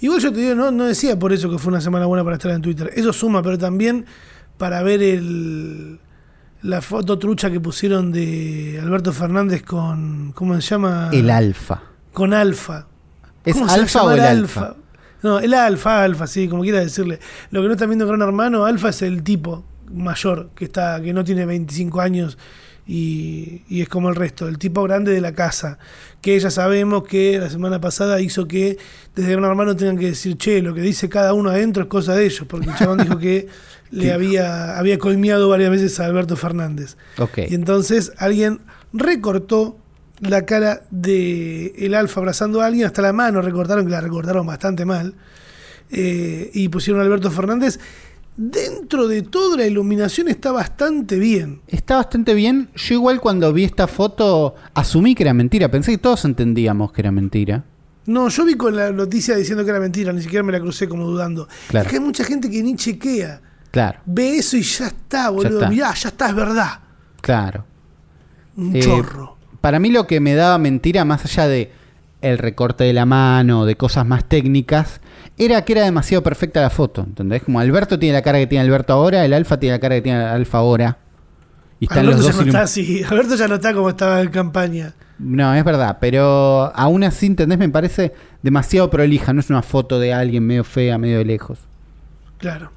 Igual 0.00 0.20
yo 0.20 0.32
te 0.32 0.40
digo, 0.40 0.54
no, 0.54 0.70
no 0.70 0.84
decía 0.84 1.18
por 1.18 1.32
eso 1.32 1.50
que 1.50 1.58
fue 1.58 1.72
una 1.72 1.80
semana 1.80 2.06
buena 2.06 2.22
para 2.22 2.36
estar 2.36 2.52
en 2.52 2.62
Twitter. 2.62 2.90
Eso 2.94 3.12
suma, 3.12 3.42
pero 3.42 3.58
también 3.58 4.06
para 4.58 4.82
ver 4.82 5.02
el, 5.02 5.98
la 6.62 6.80
foto 6.80 7.18
trucha 7.18 7.50
que 7.50 7.60
pusieron 7.60 8.12
de 8.12 8.78
Alberto 8.82 9.12
Fernández 9.12 9.62
con, 9.62 10.32
¿cómo 10.32 10.54
se 10.54 10.60
llama? 10.62 11.10
El 11.12 11.30
alfa. 11.30 11.82
Con 12.12 12.32
Alfa. 12.32 12.86
¿Es 13.44 13.54
¿Cómo 13.54 13.68
se 13.68 13.74
va 13.74 13.78
a 13.78 13.82
alfa 13.82 14.02
o 14.04 14.10
el 14.12 14.20
alfa? 14.20 14.76
No, 15.22 15.38
el 15.38 15.54
alfa, 15.54 16.04
alfa, 16.04 16.26
sí, 16.26 16.48
como 16.48 16.62
quiera 16.62 16.80
decirle. 16.80 17.18
Lo 17.50 17.60
que 17.60 17.68
no 17.68 17.72
están 17.74 17.88
viendo 17.88 18.06
Gran 18.06 18.22
Hermano, 18.22 18.64
alfa 18.64 18.90
es 18.90 19.02
el 19.02 19.22
tipo 19.22 19.64
mayor 19.90 20.50
que 20.54 20.66
está, 20.66 21.00
que 21.02 21.12
no 21.12 21.24
tiene 21.24 21.44
25 21.44 22.00
años 22.00 22.38
y, 22.86 23.62
y 23.68 23.82
es 23.82 23.88
como 23.88 24.10
el 24.10 24.14
resto, 24.14 24.46
el 24.48 24.58
tipo 24.58 24.82
grande 24.82 25.12
de 25.12 25.20
la 25.20 25.32
casa. 25.32 25.78
Que 26.20 26.38
ya 26.38 26.50
sabemos 26.50 27.04
que 27.04 27.38
la 27.38 27.50
semana 27.50 27.80
pasada 27.80 28.20
hizo 28.20 28.46
que 28.46 28.78
desde 29.14 29.32
Gran 29.32 29.44
Hermano 29.44 29.76
tengan 29.76 29.98
que 29.98 30.06
decir, 30.06 30.36
che, 30.36 30.62
lo 30.62 30.74
que 30.74 30.80
dice 30.80 31.08
cada 31.08 31.32
uno 31.32 31.50
adentro 31.50 31.84
es 31.84 31.88
cosa 31.88 32.14
de 32.14 32.26
ellos, 32.26 32.46
porque 32.48 32.70
el 32.70 32.76
chabón 32.76 32.98
dijo 32.98 33.18
que 33.18 33.48
le 33.90 34.12
había, 34.12 34.78
había 34.78 34.98
colmeado 34.98 35.48
varias 35.48 35.70
veces 35.70 36.00
a 36.00 36.06
Alberto 36.06 36.36
Fernández. 36.36 36.96
Y 37.48 37.54
entonces 37.54 38.12
alguien 38.18 38.60
recortó 38.92 39.78
la 40.20 40.44
cara 40.46 40.82
de 40.90 41.74
el 41.78 41.94
alfa 41.94 42.20
abrazando 42.20 42.60
a 42.60 42.66
alguien, 42.66 42.86
hasta 42.86 43.02
la 43.02 43.12
mano 43.12 43.40
recortaron, 43.42 43.84
que 43.84 43.90
la 43.90 44.00
recortaron 44.00 44.46
bastante 44.46 44.84
mal, 44.84 45.14
eh, 45.90 46.50
y 46.52 46.68
pusieron 46.68 47.02
a 47.02 47.04
Alberto 47.04 47.30
Fernández. 47.30 47.78
Dentro 48.36 49.06
de 49.06 49.22
todo 49.22 49.56
la 49.56 49.66
iluminación 49.66 50.28
está 50.28 50.50
bastante 50.50 51.18
bien. 51.18 51.60
Está 51.68 51.96
bastante 51.96 52.34
bien. 52.34 52.68
Yo 52.74 52.94
igual 52.94 53.20
cuando 53.20 53.52
vi 53.52 53.62
esta 53.64 53.86
foto 53.86 54.56
asumí 54.74 55.14
que 55.14 55.22
era 55.22 55.32
mentira. 55.34 55.70
Pensé 55.70 55.92
que 55.92 55.98
todos 55.98 56.24
entendíamos 56.24 56.92
que 56.92 57.00
era 57.00 57.12
mentira. 57.12 57.64
No, 58.06 58.28
yo 58.28 58.44
vi 58.44 58.54
con 58.56 58.74
la 58.76 58.90
noticia 58.90 59.36
diciendo 59.36 59.64
que 59.64 59.70
era 59.70 59.80
mentira, 59.80 60.12
ni 60.12 60.20
siquiera 60.20 60.42
me 60.42 60.52
la 60.52 60.60
crucé 60.60 60.88
como 60.88 61.06
dudando. 61.06 61.48
Claro. 61.68 61.86
Es 61.86 61.90
que 61.90 61.96
hay 61.98 62.04
mucha 62.04 62.24
gente 62.24 62.50
que 62.50 62.62
ni 62.62 62.74
chequea. 62.76 63.40
Claro, 63.70 64.00
Ve 64.04 64.36
eso 64.38 64.56
y 64.56 64.62
ya 64.62 64.88
está, 64.88 65.30
boludo. 65.30 65.58
está. 65.58 65.68
Mirá, 65.70 65.94
ya 65.94 66.08
está, 66.08 66.28
es 66.28 66.34
verdad. 66.34 66.80
claro. 67.20 67.64
Un 68.56 68.76
Eh, 68.76 68.80
chorro. 68.80 69.36
Para 69.60 69.78
mí 69.80 69.90
lo 69.90 70.06
que 70.06 70.20
me 70.20 70.34
daba 70.34 70.58
mentira, 70.58 71.04
más 71.04 71.24
allá 71.24 71.48
de 71.48 71.72
el 72.24 72.38
recorte 72.38 72.84
de 72.84 72.92
la 72.92 73.06
mano, 73.06 73.64
de 73.66 73.76
cosas 73.76 74.06
más 74.06 74.24
técnicas, 74.24 75.00
era 75.36 75.62
que 75.64 75.72
era 75.74 75.82
demasiado 75.84 76.22
perfecta 76.22 76.60
la 76.60 76.70
foto. 76.70 77.02
¿Entendés? 77.02 77.42
Como 77.42 77.60
Alberto 77.60 77.98
tiene 77.98 78.14
la 78.14 78.22
cara 78.22 78.38
que 78.38 78.46
tiene 78.46 78.64
Alberto 78.64 78.92
ahora, 78.92 79.24
el 79.24 79.32
Alfa 79.32 79.58
tiene 79.58 79.76
la 79.76 79.80
cara 79.80 79.94
que 79.96 80.02
tiene 80.02 80.20
el 80.20 80.26
Alfa 80.26 80.58
ahora. 80.58 80.98
Y 81.80 81.84
están 81.86 82.00
Alberto 82.06 82.18
los 82.18 82.26
ya 82.26 82.32
dos 82.32 82.36
no 82.40 82.42
ilum- 82.44 82.48
está 82.48 82.62
así. 82.62 83.02
Alberto 83.08 83.34
ya 83.36 83.48
no 83.48 83.54
está 83.56 83.74
como 83.74 83.88
estaba 83.90 84.20
en 84.20 84.28
campaña. 84.30 84.94
No, 85.18 85.54
es 85.54 85.64
verdad, 85.64 85.98
pero 86.00 86.72
aún 86.74 87.04
así, 87.04 87.26
¿entendés? 87.26 87.58
Me 87.58 87.68
parece 87.68 88.12
demasiado 88.42 88.90
prolija. 88.90 89.32
No 89.32 89.40
es 89.40 89.50
una 89.50 89.62
foto 89.62 89.98
de 90.00 90.12
alguien 90.12 90.44
medio 90.46 90.64
fea, 90.64 90.98
medio 90.98 91.18
de 91.18 91.24
lejos. 91.24 91.58
Claro. 92.38 92.70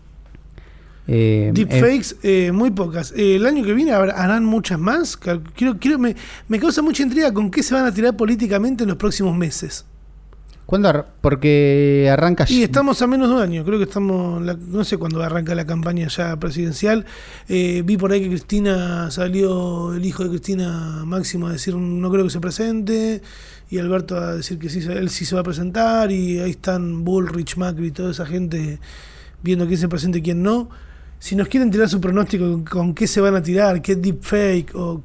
Eh, 1.08 1.48
eh, 1.48 1.52
Deepfakes, 1.54 2.18
eh, 2.24 2.52
muy 2.52 2.72
pocas. 2.72 3.14
Eh, 3.16 3.36
el 3.38 3.46
año 3.46 3.64
que 3.64 3.74
viene 3.74 3.92
harán 3.94 4.44
muchas 4.46 4.78
más. 4.80 5.16
Quiero, 5.18 5.78
quiero, 5.80 5.98
me, 6.00 6.16
me 6.48 6.60
causa 6.60 6.82
mucha 6.82 7.04
intriga 7.04 7.34
con 7.34 7.50
qué 7.50 7.64
se 7.64 7.74
van 7.74 7.86
a 7.86 7.94
tirar 7.94 8.16
políticamente 8.18 8.84
en 8.84 8.90
los 8.90 8.98
próximos 8.98 9.36
meses. 9.36 9.86
¿Cuándo? 10.66 10.90
ar- 10.90 11.08
Porque 11.22 12.10
arranca 12.12 12.46
Y 12.50 12.60
ya- 12.60 12.66
estamos 12.66 13.02
a 13.02 13.08
menos 13.08 13.30
de 13.30 13.36
un 13.36 13.42
año. 13.42 13.64
Creo 13.64 13.78
que 13.78 13.86
estamos, 13.86 14.42
la- 14.44 14.56
no 14.60 14.84
sé 14.84 14.98
cuándo 14.98 15.24
arranca 15.24 15.56
la 15.56 15.66
campaña 15.66 16.10
ya 16.10 16.36
presidencial. 16.38 17.06
Eh, 17.48 17.84
vi 17.86 17.96
por 17.96 18.12
ahí 18.12 18.20
que 18.24 18.28
Cristina 18.28 19.10
salió, 19.10 19.94
el 19.94 20.04
hijo 20.06 20.24
de 20.26 20.30
Cristina 20.32 21.04
Máximo 21.06 21.48
a 21.48 21.54
decir 21.54 21.74
no 21.76 22.12
creo 22.12 22.26
que 22.26 22.32
se 22.32 22.42
presente. 22.42 23.22
Y 23.70 23.78
Alberto 23.80 24.18
a 24.18 24.36
decir 24.36 24.60
que 24.60 24.70
sí, 24.70 24.80
él 24.90 25.10
sí 25.10 25.24
se 25.24 25.36
va 25.36 25.42
a 25.42 25.44
presentar. 25.46 26.12
Y 26.12 26.40
ahí 26.40 26.52
están 26.52 27.06
Bullrich, 27.06 27.56
Macri 27.56 27.88
y 27.88 27.92
toda 27.92 28.12
esa 28.12 28.26
gente 28.26 28.80
viendo 29.42 29.68
quién 29.68 29.80
se 29.80 29.88
presenta 29.88 30.18
y 30.18 30.22
quién 30.22 30.44
no. 30.44 30.70
Si 31.20 31.36
nos 31.36 31.48
quieren 31.48 31.72
tirar 31.72 31.90
su 31.90 32.00
pronóstico 32.00 32.64
con, 32.70 32.94
qué 32.94 33.08
se 33.08 33.22
van 33.22 33.36
a 33.36 33.42
tirar, 33.42 33.82
qué 33.82 33.96
deepfake 33.96 34.74
o 34.76 35.04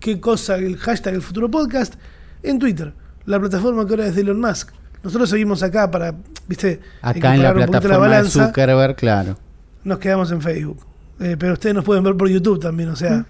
qué 0.00 0.20
cosa, 0.20 0.56
el 0.56 0.76
hashtag 0.76 1.14
el 1.14 1.22
futuro 1.22 1.50
podcast, 1.50 1.94
en 2.42 2.58
Twitter, 2.58 2.92
la 3.26 3.38
plataforma 3.38 3.86
que 3.86 3.92
ahora 3.92 4.06
es 4.06 4.14
de 4.14 4.22
Elon 4.22 4.40
Musk. 4.40 4.70
Nosotros 5.02 5.30
seguimos 5.30 5.62
acá 5.62 5.90
para, 5.90 6.14
viste, 6.48 6.80
acá 7.00 7.34
en 7.34 7.42
la 7.42 7.50
equiparar 7.50 7.56
un 7.56 7.66
poquito 7.66 7.80
plataforma 7.80 8.22
de 8.22 8.28
Zuckerberg, 8.30 8.96
claro. 8.96 9.38
nos 9.84 9.98
quedamos 9.98 10.30
en 10.32 10.40
Facebook. 10.42 10.78
Eh, 11.20 11.36
pero 11.38 11.52
ustedes 11.54 11.74
nos 11.74 11.84
pueden 11.84 12.02
ver 12.04 12.16
por 12.16 12.28
YouTube 12.28 12.60
también, 12.60 12.88
o 12.90 12.96
sea, 12.96 13.18
Mm. 13.18 13.24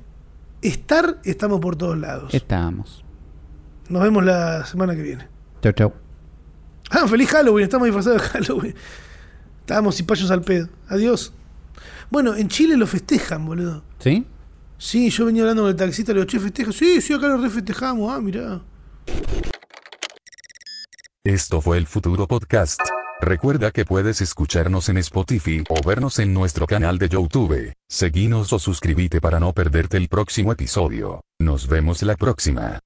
estar, 0.62 1.18
estamos 1.24 1.60
por 1.60 1.76
todos 1.76 1.96
lados. 1.98 2.32
Estamos. 2.34 3.04
Nos 3.88 4.02
vemos 4.02 4.24
la 4.24 4.64
semana 4.66 4.96
que 4.96 5.02
viene. 5.02 5.28
Chau, 5.62 5.72
chau. 5.72 5.92
Ah, 6.90 7.06
feliz 7.06 7.28
Halloween, 7.30 7.64
estamos 7.64 7.86
disfrazados 7.86 8.22
de 8.22 8.28
Halloween. 8.28 8.74
Estábamos 9.60 9.96
cipayos 9.96 10.30
al 10.30 10.40
pedo. 10.42 10.68
Adiós. 10.88 11.32
Bueno, 12.10 12.34
en 12.34 12.48
Chile 12.48 12.76
lo 12.76 12.86
festejan, 12.86 13.44
boludo. 13.46 13.82
¿Sí? 13.98 14.26
Sí, 14.78 15.10
yo 15.10 15.26
venía 15.26 15.42
hablando 15.42 15.62
con 15.62 15.70
el 15.70 15.76
taxista, 15.76 16.12
le 16.12 16.20
digo, 16.20 16.30
che, 16.30 16.38
festeja. 16.38 16.72
Sí, 16.72 17.00
sí, 17.00 17.12
acá 17.12 17.28
lo 17.28 17.38
refestejamos. 17.38 18.12
Ah, 18.12 18.20
mirá. 18.20 18.60
Esto 21.24 21.60
fue 21.60 21.78
el 21.78 21.86
Futuro 21.86 22.28
Podcast. 22.28 22.80
Recuerda 23.20 23.70
que 23.70 23.84
puedes 23.84 24.20
escucharnos 24.20 24.88
en 24.90 24.98
Spotify 24.98 25.64
o 25.68 25.86
vernos 25.86 26.18
en 26.18 26.34
nuestro 26.34 26.66
canal 26.66 26.98
de 26.98 27.08
YouTube. 27.08 27.72
Seguinos 27.88 28.52
o 28.52 28.58
suscríbete 28.58 29.20
para 29.20 29.40
no 29.40 29.52
perderte 29.52 29.96
el 29.96 30.08
próximo 30.08 30.52
episodio. 30.52 31.22
Nos 31.40 31.66
vemos 31.66 32.02
la 32.02 32.16
próxima. 32.16 32.78